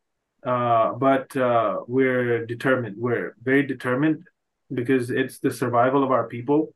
uh, 0.46 0.92
but 0.92 1.36
uh, 1.36 1.80
we're 1.86 2.46
determined. 2.46 2.96
We're 2.98 3.34
very 3.42 3.66
determined 3.66 4.24
because 4.72 5.10
it's 5.10 5.38
the 5.40 5.50
survival 5.50 6.02
of 6.04 6.10
our 6.10 6.28
people 6.28 6.74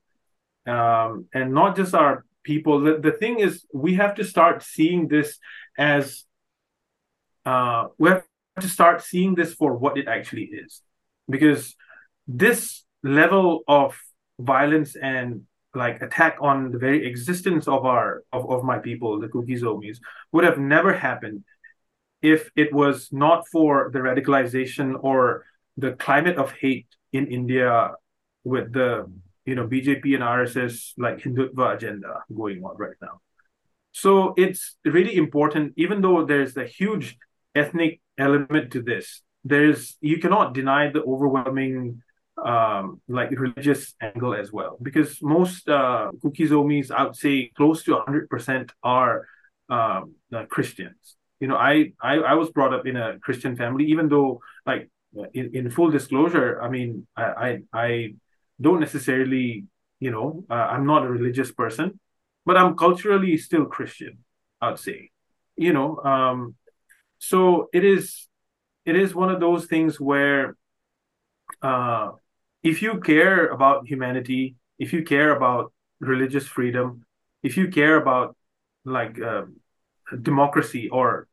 um, 0.66 1.26
and 1.32 1.52
not 1.52 1.76
just 1.76 1.94
our 1.94 2.24
people 2.42 2.80
the, 2.80 2.98
the 2.98 3.12
thing 3.12 3.40
is 3.40 3.64
we 3.72 3.94
have 3.94 4.14
to 4.14 4.24
start 4.24 4.62
seeing 4.62 5.08
this 5.08 5.38
as 5.78 6.24
uh, 7.44 7.86
we 7.98 8.10
have 8.10 8.24
to 8.60 8.68
start 8.68 9.02
seeing 9.02 9.34
this 9.34 9.54
for 9.54 9.74
what 9.74 9.96
it 9.98 10.08
actually 10.08 10.44
is 10.44 10.82
because 11.28 11.74
this 12.26 12.84
level 13.06 13.62
of 13.68 13.96
violence 14.38 14.96
and 14.96 15.42
like 15.74 16.00
attack 16.02 16.36
on 16.40 16.72
the 16.72 16.78
very 16.78 17.06
existence 17.06 17.68
of 17.68 17.84
our 17.84 18.22
of, 18.32 18.50
of 18.50 18.64
my 18.64 18.78
people 18.78 19.20
the 19.20 19.28
Kuki 19.28 19.56
Zomis 19.56 19.98
would 20.32 20.44
have 20.44 20.58
never 20.58 20.92
happened 20.92 21.44
if 22.22 22.50
it 22.56 22.72
was 22.72 23.08
not 23.12 23.46
for 23.52 23.90
the 23.92 23.98
radicalization 23.98 24.94
or 25.02 25.44
the 25.76 25.92
climate 25.92 26.36
of 26.36 26.52
hate 26.52 26.88
in 27.12 27.26
India 27.26 27.92
with 28.44 28.72
the 28.72 29.06
you 29.44 29.54
know 29.54 29.66
BJP 29.66 30.14
and 30.14 30.24
RSS 30.24 30.92
like 30.96 31.18
Hindutva 31.18 31.76
agenda 31.76 32.22
going 32.34 32.64
on 32.64 32.76
right 32.76 32.96
now. 33.00 33.20
So 33.92 34.34
it's 34.36 34.76
really 34.84 35.16
important, 35.16 35.72
even 35.76 36.02
though 36.02 36.24
there's 36.24 36.56
a 36.56 36.66
huge 36.66 37.16
ethnic 37.54 38.00
element 38.18 38.72
to 38.72 38.82
this. 38.82 39.22
There's 39.44 39.96
you 40.00 40.18
cannot 40.18 40.54
deny 40.54 40.90
the 40.90 41.02
overwhelming 41.02 42.02
um, 42.44 43.00
like 43.08 43.30
religious 43.30 43.94
angle 44.00 44.34
as 44.34 44.52
well, 44.52 44.78
because 44.82 45.22
most 45.22 45.68
uh, 45.68 46.10
Kuki 46.22 46.48
Zomis, 46.48 46.90
I 46.90 47.04
would 47.04 47.16
say, 47.16 47.50
close 47.56 47.82
to 47.84 47.96
hundred 47.96 48.28
percent 48.28 48.72
are 48.82 49.26
um, 49.68 50.14
uh, 50.34 50.44
Christians. 50.46 51.16
You 51.40 51.48
know, 51.48 51.56
I, 51.56 51.92
I 52.00 52.14
I 52.18 52.34
was 52.34 52.50
brought 52.50 52.72
up 52.72 52.86
in 52.86 52.96
a 52.96 53.18
Christian 53.18 53.56
family, 53.56 53.86
even 53.86 54.08
though 54.08 54.40
like 54.64 54.90
in, 55.32 55.54
in 55.54 55.70
full 55.70 55.90
disclosure, 55.90 56.60
I 56.62 56.68
mean, 56.68 57.06
I, 57.16 57.22
I, 57.24 57.62
I 57.72 58.14
don't 58.60 58.80
necessarily, 58.80 59.64
you 60.00 60.10
know, 60.10 60.44
uh, 60.50 60.54
I'm 60.54 60.86
not 60.86 61.04
a 61.04 61.08
religious 61.08 61.52
person, 61.52 61.98
but 62.44 62.56
I'm 62.56 62.76
culturally 62.76 63.36
still 63.38 63.64
Christian, 63.66 64.18
I'd 64.60 64.78
say, 64.78 65.10
you 65.56 65.72
know. 65.72 65.98
Um, 65.98 66.54
so 67.18 67.68
it 67.72 67.84
is, 67.84 68.28
it 68.84 68.96
is 68.96 69.14
one 69.14 69.30
of 69.30 69.40
those 69.40 69.66
things 69.66 69.98
where, 69.98 70.56
uh, 71.62 72.10
if 72.62 72.82
you 72.82 73.00
care 73.00 73.46
about 73.48 73.86
humanity, 73.86 74.56
if 74.78 74.92
you 74.92 75.02
care 75.02 75.34
about 75.34 75.72
religious 76.00 76.46
freedom, 76.46 77.04
if 77.42 77.56
you 77.56 77.68
care 77.68 77.96
about 77.96 78.36
like 78.84 79.20
uh, 79.20 79.42
democracy 80.22 80.88
or 80.88 81.28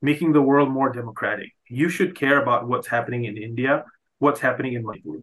making 0.00 0.32
the 0.32 0.42
world 0.42 0.70
more 0.70 0.92
democratic. 0.92 1.52
You 1.68 1.88
should 1.88 2.14
care 2.14 2.40
about 2.40 2.68
what's 2.68 2.86
happening 2.86 3.24
in 3.24 3.36
India, 3.36 3.84
what's 4.18 4.40
happening 4.40 4.74
in 4.74 4.84
Manipur. 4.84 5.22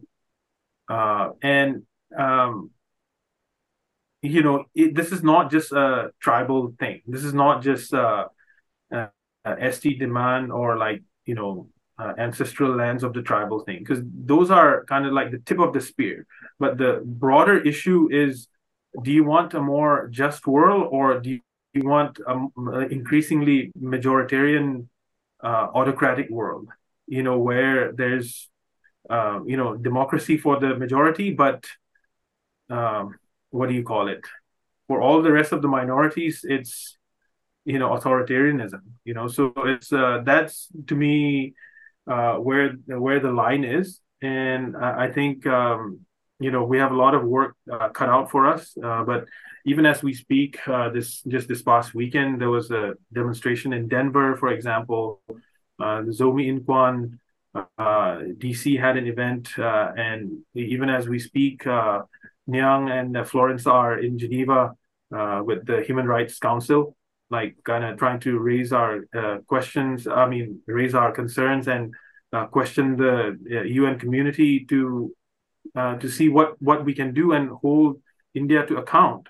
Uh, 0.88 1.30
and, 1.42 1.82
um, 2.16 2.70
you 4.22 4.42
know, 4.42 4.64
it, 4.74 4.94
this 4.94 5.12
is 5.12 5.22
not 5.22 5.50
just 5.50 5.72
a 5.72 6.10
tribal 6.20 6.74
thing. 6.78 7.02
This 7.06 7.24
is 7.24 7.32
not 7.32 7.62
just 7.62 7.92
a, 7.92 8.26
a, 8.90 9.08
a 9.44 9.72
ST 9.72 9.98
demand 9.98 10.52
or 10.52 10.76
like, 10.76 11.02
you 11.24 11.34
know, 11.34 11.68
uh, 11.98 12.12
ancestral 12.18 12.74
lands 12.76 13.02
of 13.02 13.12
the 13.14 13.22
tribal 13.22 13.60
thing, 13.60 13.78
because 13.78 14.00
those 14.04 14.50
are 14.50 14.84
kind 14.84 15.06
of 15.06 15.12
like 15.12 15.30
the 15.30 15.38
tip 15.38 15.58
of 15.58 15.72
the 15.72 15.80
spear. 15.80 16.26
But 16.58 16.78
the 16.78 17.02
broader 17.04 17.58
issue 17.60 18.08
is 18.10 18.48
do 19.02 19.10
you 19.10 19.24
want 19.24 19.54
a 19.54 19.60
more 19.60 20.08
just 20.08 20.46
world 20.46 20.88
or 20.90 21.20
do 21.20 21.38
you 21.74 21.82
want 21.84 22.18
an 22.26 22.88
increasingly 22.90 23.72
majoritarian 23.80 24.86
uh, 25.42 25.68
autocratic 25.74 26.30
world? 26.30 26.68
You 27.06 27.22
know, 27.22 27.38
where 27.38 27.92
there's 27.92 28.48
uh, 29.08 29.40
you 29.46 29.56
know 29.56 29.76
democracy 29.76 30.36
for 30.36 30.58
the 30.58 30.76
majority, 30.76 31.32
but 31.32 31.64
um, 32.68 33.16
what 33.50 33.68
do 33.68 33.74
you 33.74 33.84
call 33.84 34.08
it? 34.08 34.20
For 34.88 35.00
all 35.00 35.22
the 35.22 35.32
rest 35.32 35.52
of 35.52 35.62
the 35.62 35.68
minorities, 35.68 36.40
it's 36.42 36.96
you 37.64 37.78
know 37.78 37.90
authoritarianism. 37.90 38.80
You 39.04 39.14
know, 39.14 39.28
so 39.28 39.52
it's 39.56 39.92
uh, 39.92 40.22
that's 40.24 40.68
to 40.88 40.94
me 40.94 41.54
uh, 42.06 42.34
where 42.36 42.72
where 42.86 43.20
the 43.20 43.32
line 43.32 43.64
is, 43.64 44.00
and 44.22 44.76
I, 44.76 45.06
I 45.06 45.12
think 45.12 45.46
um, 45.46 46.00
you 46.38 46.50
know 46.50 46.64
we 46.64 46.78
have 46.78 46.92
a 46.92 46.96
lot 46.96 47.14
of 47.14 47.24
work 47.24 47.56
uh, 47.70 47.88
cut 47.88 48.08
out 48.08 48.30
for 48.30 48.46
us. 48.46 48.76
Uh, 48.82 49.02
but 49.04 49.26
even 49.64 49.84
as 49.86 50.02
we 50.02 50.14
speak, 50.14 50.58
uh, 50.68 50.90
this 50.90 51.22
just 51.22 51.48
this 51.48 51.62
past 51.62 51.94
weekend 51.94 52.40
there 52.40 52.50
was 52.50 52.70
a 52.70 52.94
demonstration 53.12 53.72
in 53.72 53.88
Denver, 53.88 54.36
for 54.36 54.48
example. 54.48 55.20
Uh, 55.78 56.02
Zomi 56.08 56.46
Innkuan 56.48 57.18
uh, 57.54 58.22
DC 58.38 58.80
had 58.80 58.96
an 58.96 59.06
event, 59.06 59.50
and 59.58 60.42
even 60.54 60.88
as 60.88 61.08
we 61.08 61.18
speak, 61.18 61.64
Nyang 61.64 62.90
and 62.90 63.28
Florence 63.28 63.66
are 63.66 63.98
in 63.98 64.18
Geneva 64.18 64.74
with 65.10 65.66
the 65.66 65.82
Human 65.86 66.06
Rights 66.06 66.38
Council, 66.38 66.96
like 67.30 67.56
kind 67.64 67.84
of 67.84 67.98
trying 67.98 68.20
to 68.20 68.38
raise 68.38 68.72
our 68.72 69.04
uh, 69.16 69.38
questions. 69.46 70.06
I 70.06 70.26
mean, 70.28 70.60
raise 70.66 70.94
our 70.94 71.12
concerns 71.12 71.68
and 71.68 71.94
uh, 72.32 72.46
question 72.46 72.96
the 72.96 73.38
UN 73.66 73.98
community 73.98 74.64
to 74.66 75.12
to 75.74 76.08
see 76.08 76.28
what 76.28 76.60
what 76.62 76.84
we 76.84 76.94
can 76.94 77.12
do 77.12 77.32
and 77.32 77.50
hold 77.50 78.00
India 78.34 78.64
to 78.66 78.76
account 78.76 79.28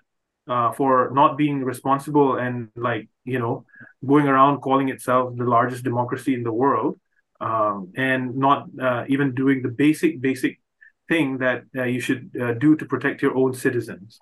for 0.77 1.11
not 1.13 1.37
being 1.37 1.65
responsible 1.65 2.37
and 2.37 2.69
like 2.77 3.09
you 3.25 3.39
know 3.39 3.65
going 4.07 4.29
around 4.29 4.61
calling 4.61 4.89
itself 4.89 5.35
the 5.37 5.45
largest 5.45 5.83
democracy 5.83 6.35
in 6.35 6.43
the 6.45 6.53
world 6.53 6.99
um, 7.41 7.93
and 7.97 8.37
not 8.37 8.67
uh, 8.81 9.05
even 9.09 9.35
doing 9.35 9.63
the 9.63 9.69
basic 9.69 10.21
basic 10.21 10.61
thing 11.09 11.39
that 11.39 11.65
uh, 11.77 11.85
you 11.85 12.01
should 12.01 12.31
uh, 12.41 12.53
do 12.55 12.77
to 12.77 12.85
protect 12.85 13.23
your 13.23 13.37
own 13.37 13.55
citizens. 13.55 14.19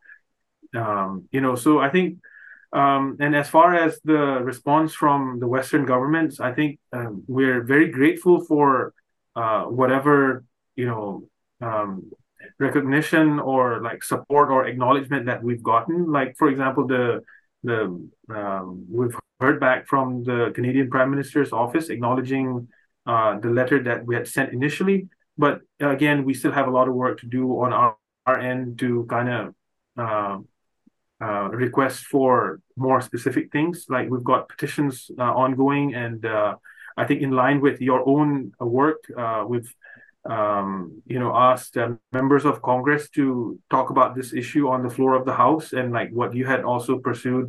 Um, 0.75 1.29
you 1.31 1.41
know, 1.41 1.55
so 1.55 1.79
I 1.79 1.89
think, 1.89 2.19
um, 2.75 3.17
and 3.21 3.37
as 3.37 3.49
far 3.49 3.75
as 3.75 4.01
the 4.05 4.43
response 4.43 4.95
from 4.95 5.39
the 5.39 5.47
Western 5.47 5.87
governments, 5.87 6.41
I 6.41 6.53
think 6.53 6.81
um, 6.93 7.23
we're 7.29 7.63
very 7.63 7.89
grateful 7.89 8.45
for 8.45 8.93
uh, 9.37 9.65
whatever 9.65 10.45
you 10.75 10.87
know 10.87 11.29
um, 11.61 12.11
recognition 12.59 13.39
or 13.39 13.81
like 13.81 14.03
support 14.03 14.51
or 14.51 14.67
acknowledgement 14.67 15.27
that 15.27 15.43
we've 15.43 15.63
gotten. 15.63 16.11
Like 16.11 16.37
for 16.37 16.49
example, 16.49 16.87
the 16.87 17.23
the 17.63 18.09
um, 18.29 18.87
we've 18.91 19.17
heard 19.41 19.61
back 19.61 19.87
from 19.87 20.25
the 20.25 20.51
Canadian 20.55 20.91
Prime 20.91 21.11
Minister's 21.11 21.53
office 21.53 21.89
acknowledging 21.91 22.69
uh, 23.07 23.39
the 23.39 23.51
letter 23.51 23.83
that 23.85 24.05
we 24.05 24.17
had 24.17 24.27
sent 24.27 24.53
initially. 24.53 25.09
But 25.39 25.61
again, 25.81 26.25
we 26.25 26.35
still 26.35 26.53
have 26.53 26.67
a 26.67 26.71
lot 26.71 26.89
of 26.89 26.95
work 26.95 27.21
to 27.21 27.27
do 27.27 27.51
on 27.63 27.73
our, 27.73 27.97
our 28.27 28.39
end 28.39 28.79
to 28.81 29.07
kind 29.09 29.29
of 29.29 29.55
uh, 29.97 30.39
uh, 31.25 31.49
request 31.65 32.01
for 32.13 32.61
more 32.77 33.01
specific 33.01 33.45
things. 33.57 33.77
Like 33.89 34.07
we've 34.11 34.31
got 34.33 34.49
petitions 34.49 34.95
uh, 35.19 35.33
ongoing, 35.45 35.95
and 36.05 36.21
uh, 36.39 36.53
I 36.97 37.05
think 37.07 37.23
in 37.23 37.31
line 37.43 37.59
with 37.67 37.81
your 37.81 38.01
own 38.15 38.53
work, 38.61 39.01
uh, 39.17 39.45
we've 39.51 39.73
um, 40.37 41.03
you 41.13 41.19
know 41.23 41.33
asked 41.51 41.77
members 42.13 42.45
of 42.45 42.63
Congress 42.71 43.09
to 43.11 43.59
talk 43.71 43.91
about 43.91 44.11
this 44.15 44.31
issue 44.43 44.65
on 44.75 44.83
the 44.83 44.95
floor 44.97 45.13
of 45.15 45.25
the 45.25 45.37
House, 45.45 45.73
and 45.79 45.93
like 45.99 46.11
what 46.21 46.35
you 46.35 46.45
had 46.53 46.63
also 46.71 46.99
pursued, 46.99 47.49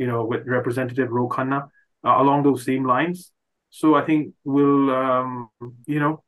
you 0.00 0.06
know, 0.10 0.20
with 0.24 0.42
Representative 0.58 1.10
Ro 1.10 1.28
Khanna 1.28 1.60
along 2.04 2.42
those 2.42 2.64
same 2.64 2.84
lines. 2.84 3.32
So 3.70 3.94
I 3.94 4.02
think 4.02 4.34
we'll, 4.44 4.90
um, 4.90 5.48
you 5.86 6.00
know, 6.00 6.22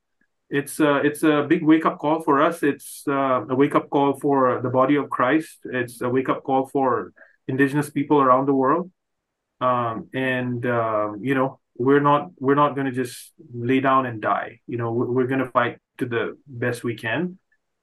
it's 0.54 0.78
a, 0.78 0.96
it's 0.98 1.24
a 1.24 1.42
big 1.42 1.64
wake 1.64 1.84
up 1.84 1.98
call 1.98 2.22
for 2.22 2.40
us. 2.40 2.62
It's 2.62 3.02
uh, 3.08 3.44
a 3.48 3.56
wake 3.56 3.74
up 3.74 3.90
call 3.90 4.20
for 4.20 4.60
the 4.62 4.70
body 4.70 4.94
of 4.94 5.10
Christ. 5.10 5.58
It's 5.64 6.00
a 6.00 6.08
wake 6.08 6.28
up 6.28 6.44
call 6.44 6.66
for 6.66 7.12
indigenous 7.48 7.90
people 7.90 8.20
around 8.20 8.46
the 8.46 8.54
world. 8.54 8.92
Um, 9.60 10.08
and 10.14 10.64
uh, 10.64 11.14
you 11.20 11.34
know, 11.34 11.58
we're 11.76 12.04
not 12.10 12.30
we're 12.38 12.54
not 12.54 12.76
going 12.76 12.86
to 12.86 12.92
just 12.92 13.32
lay 13.52 13.80
down 13.80 14.06
and 14.06 14.22
die. 14.22 14.60
You 14.68 14.78
know, 14.78 14.92
we're, 14.92 15.10
we're 15.10 15.26
going 15.26 15.40
to 15.40 15.50
fight 15.50 15.78
to 15.98 16.06
the 16.06 16.38
best 16.46 16.84
we 16.84 16.94
can. 16.94 17.36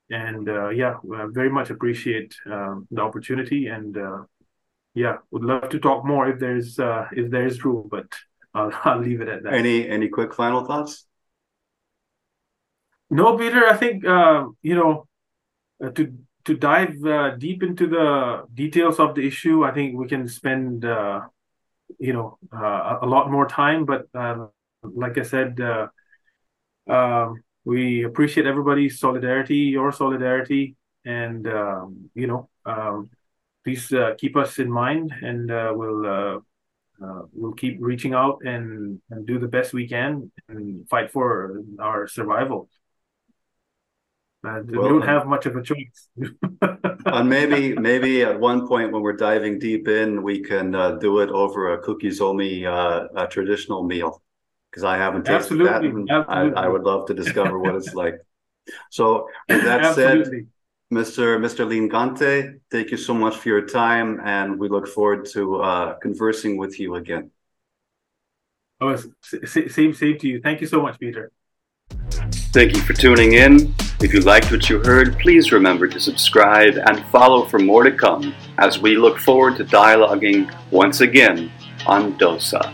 And 0.10 0.48
uh, 0.48 0.70
yeah, 0.70 0.96
very 1.04 1.50
much 1.50 1.72
appreciate 1.72 2.34
um, 2.46 2.88
the 2.90 3.02
opportunity. 3.02 3.68
And 3.68 3.98
uh, 3.98 4.24
yeah, 4.94 5.18
would 5.32 5.44
love 5.44 5.68
to 5.70 5.80
talk 5.80 6.06
more 6.06 6.30
if 6.30 6.40
there's 6.40 6.80
uh, 6.80 7.08
if 7.12 7.30
there's 7.30 7.64
room, 7.66 7.90
but. 7.92 8.08
I'll, 8.54 8.70
I'll 8.84 9.00
leave 9.00 9.22
it 9.22 9.30
at 9.30 9.44
that. 9.44 9.54
Any 9.54 9.88
any 9.88 10.10
quick 10.10 10.34
final 10.34 10.66
thoughts? 10.66 11.06
No, 13.12 13.38
Peter. 13.38 13.68
I 13.68 13.76
think 13.76 14.06
uh, 14.06 14.48
you 14.64 14.74
know 14.74 15.06
uh, 15.84 15.90
to 15.92 16.18
to 16.46 16.56
dive 16.56 16.96
uh, 17.06 17.36
deep 17.36 17.62
into 17.62 17.88
the 17.88 18.46
details 18.54 19.00
of 19.00 19.16
the 19.16 19.28
issue. 19.28 19.66
I 19.66 19.74
think 19.74 20.00
we 20.00 20.08
can 20.08 20.30
spend 20.30 20.86
uh, 20.86 21.28
you 22.00 22.14
know 22.14 22.38
uh, 22.54 23.00
a 23.02 23.06
lot 23.06 23.30
more 23.30 23.46
time. 23.48 23.84
But 23.86 24.08
uh, 24.16 24.48
like 24.82 25.18
I 25.18 25.24
said, 25.24 25.60
um, 26.90 27.44
we 27.66 28.04
appreciate 28.04 28.48
everybody's 28.48 29.00
solidarity, 29.00 29.58
your 29.58 29.92
solidarity, 29.92 30.78
and 31.04 31.46
um, 31.48 32.10
you 32.16 32.28
know, 32.28 32.50
um, 32.66 33.10
please 33.66 33.94
keep 34.18 34.38
us 34.38 34.58
in 34.58 34.72
mind, 34.72 35.14
and 35.22 35.50
we'll 35.78 36.40
uh, 37.04 37.24
we'll 37.34 37.54
keep 37.54 37.78
reaching 37.82 38.14
out 38.14 38.40
and, 38.46 39.02
and 39.10 39.26
do 39.26 39.40
the 39.40 39.48
best 39.48 39.74
we 39.74 39.88
can 39.88 40.32
and 40.48 40.88
fight 40.88 41.12
for 41.12 41.62
our 41.80 42.08
survival. 42.08 42.70
Uh, 44.44 44.62
well, 44.70 44.82
we 44.82 44.90
don't 44.90 45.02
have 45.04 45.28
much 45.28 45.46
of 45.46 45.56
a 45.56 45.62
choice. 45.62 46.08
and 47.06 47.30
maybe, 47.30 47.76
maybe 47.76 48.24
at 48.24 48.40
one 48.40 48.68
point 48.68 48.92
when 48.92 49.04
we're 49.04 49.14
diving 49.14 49.60
deep 49.60 49.88
in, 49.88 50.24
we 50.24 50.40
can 50.42 50.74
uh, 50.74 50.94
do 50.94 51.20
it 51.20 51.30
over 51.30 51.74
a 51.74 51.84
Kuki 51.84 52.10
Zomi, 52.10 52.66
uh, 52.66 53.08
a 53.16 53.28
traditional 53.28 53.84
meal, 53.84 54.22
because 54.70 54.84
I 54.84 54.98
haven't 54.98 55.26
tasted 55.26 55.62
Absolutely. 55.62 56.06
that. 56.08 56.26
Absolutely. 56.28 56.58
I, 56.58 56.64
I, 56.64 56.68
would 56.68 56.82
love 56.82 57.06
to 57.08 57.14
discover 57.14 57.60
what 57.60 57.76
it's 57.76 57.94
like. 57.94 58.16
So, 58.90 59.28
with 59.48 59.64
that 59.64 59.94
said, 59.96 60.28
Mr. 60.92 61.38
Mr. 61.40 61.68
Lien 61.68 61.88
Gangte, 61.88 62.60
thank 62.72 62.90
you 62.90 62.98
so 62.98 63.14
much 63.14 63.38
for 63.38 63.50
your 63.50 63.66
time, 63.66 64.20
and 64.24 64.60
we 64.60 64.70
look 64.70 64.88
forward 64.88 65.26
to 65.34 65.62
uh, 65.62 65.94
conversing 66.00 66.58
with 66.58 66.80
you 66.80 66.96
again. 66.96 67.32
Oh, 68.80 68.98
same, 69.46 69.94
same 69.94 70.18
to 70.18 70.28
you. 70.28 70.42
Thank 70.42 70.62
you 70.62 70.68
so 70.68 70.82
much, 70.82 71.00
Peter. 71.00 71.32
Thank 72.54 72.76
you 72.76 72.82
for 72.82 72.92
tuning 72.92 73.32
in. 73.32 73.74
If 74.02 74.14
you 74.14 74.20
liked 74.20 74.52
what 74.52 74.70
you 74.70 74.80
heard, 74.80 75.18
please 75.20 75.54
remember 75.54 75.88
to 75.88 76.02
subscribe 76.02 76.76
and 76.86 77.02
follow 77.06 77.46
for 77.46 77.60
more 77.60 77.84
to 77.84 77.94
come 77.94 78.36
as 78.58 78.78
we 78.78 78.98
look 78.98 79.20
forward 79.20 79.56
to 79.56 79.64
dialoguing 79.64 80.54
once 80.70 81.00
again 81.00 81.50
on 81.88 82.18
DOSA. 82.18 82.74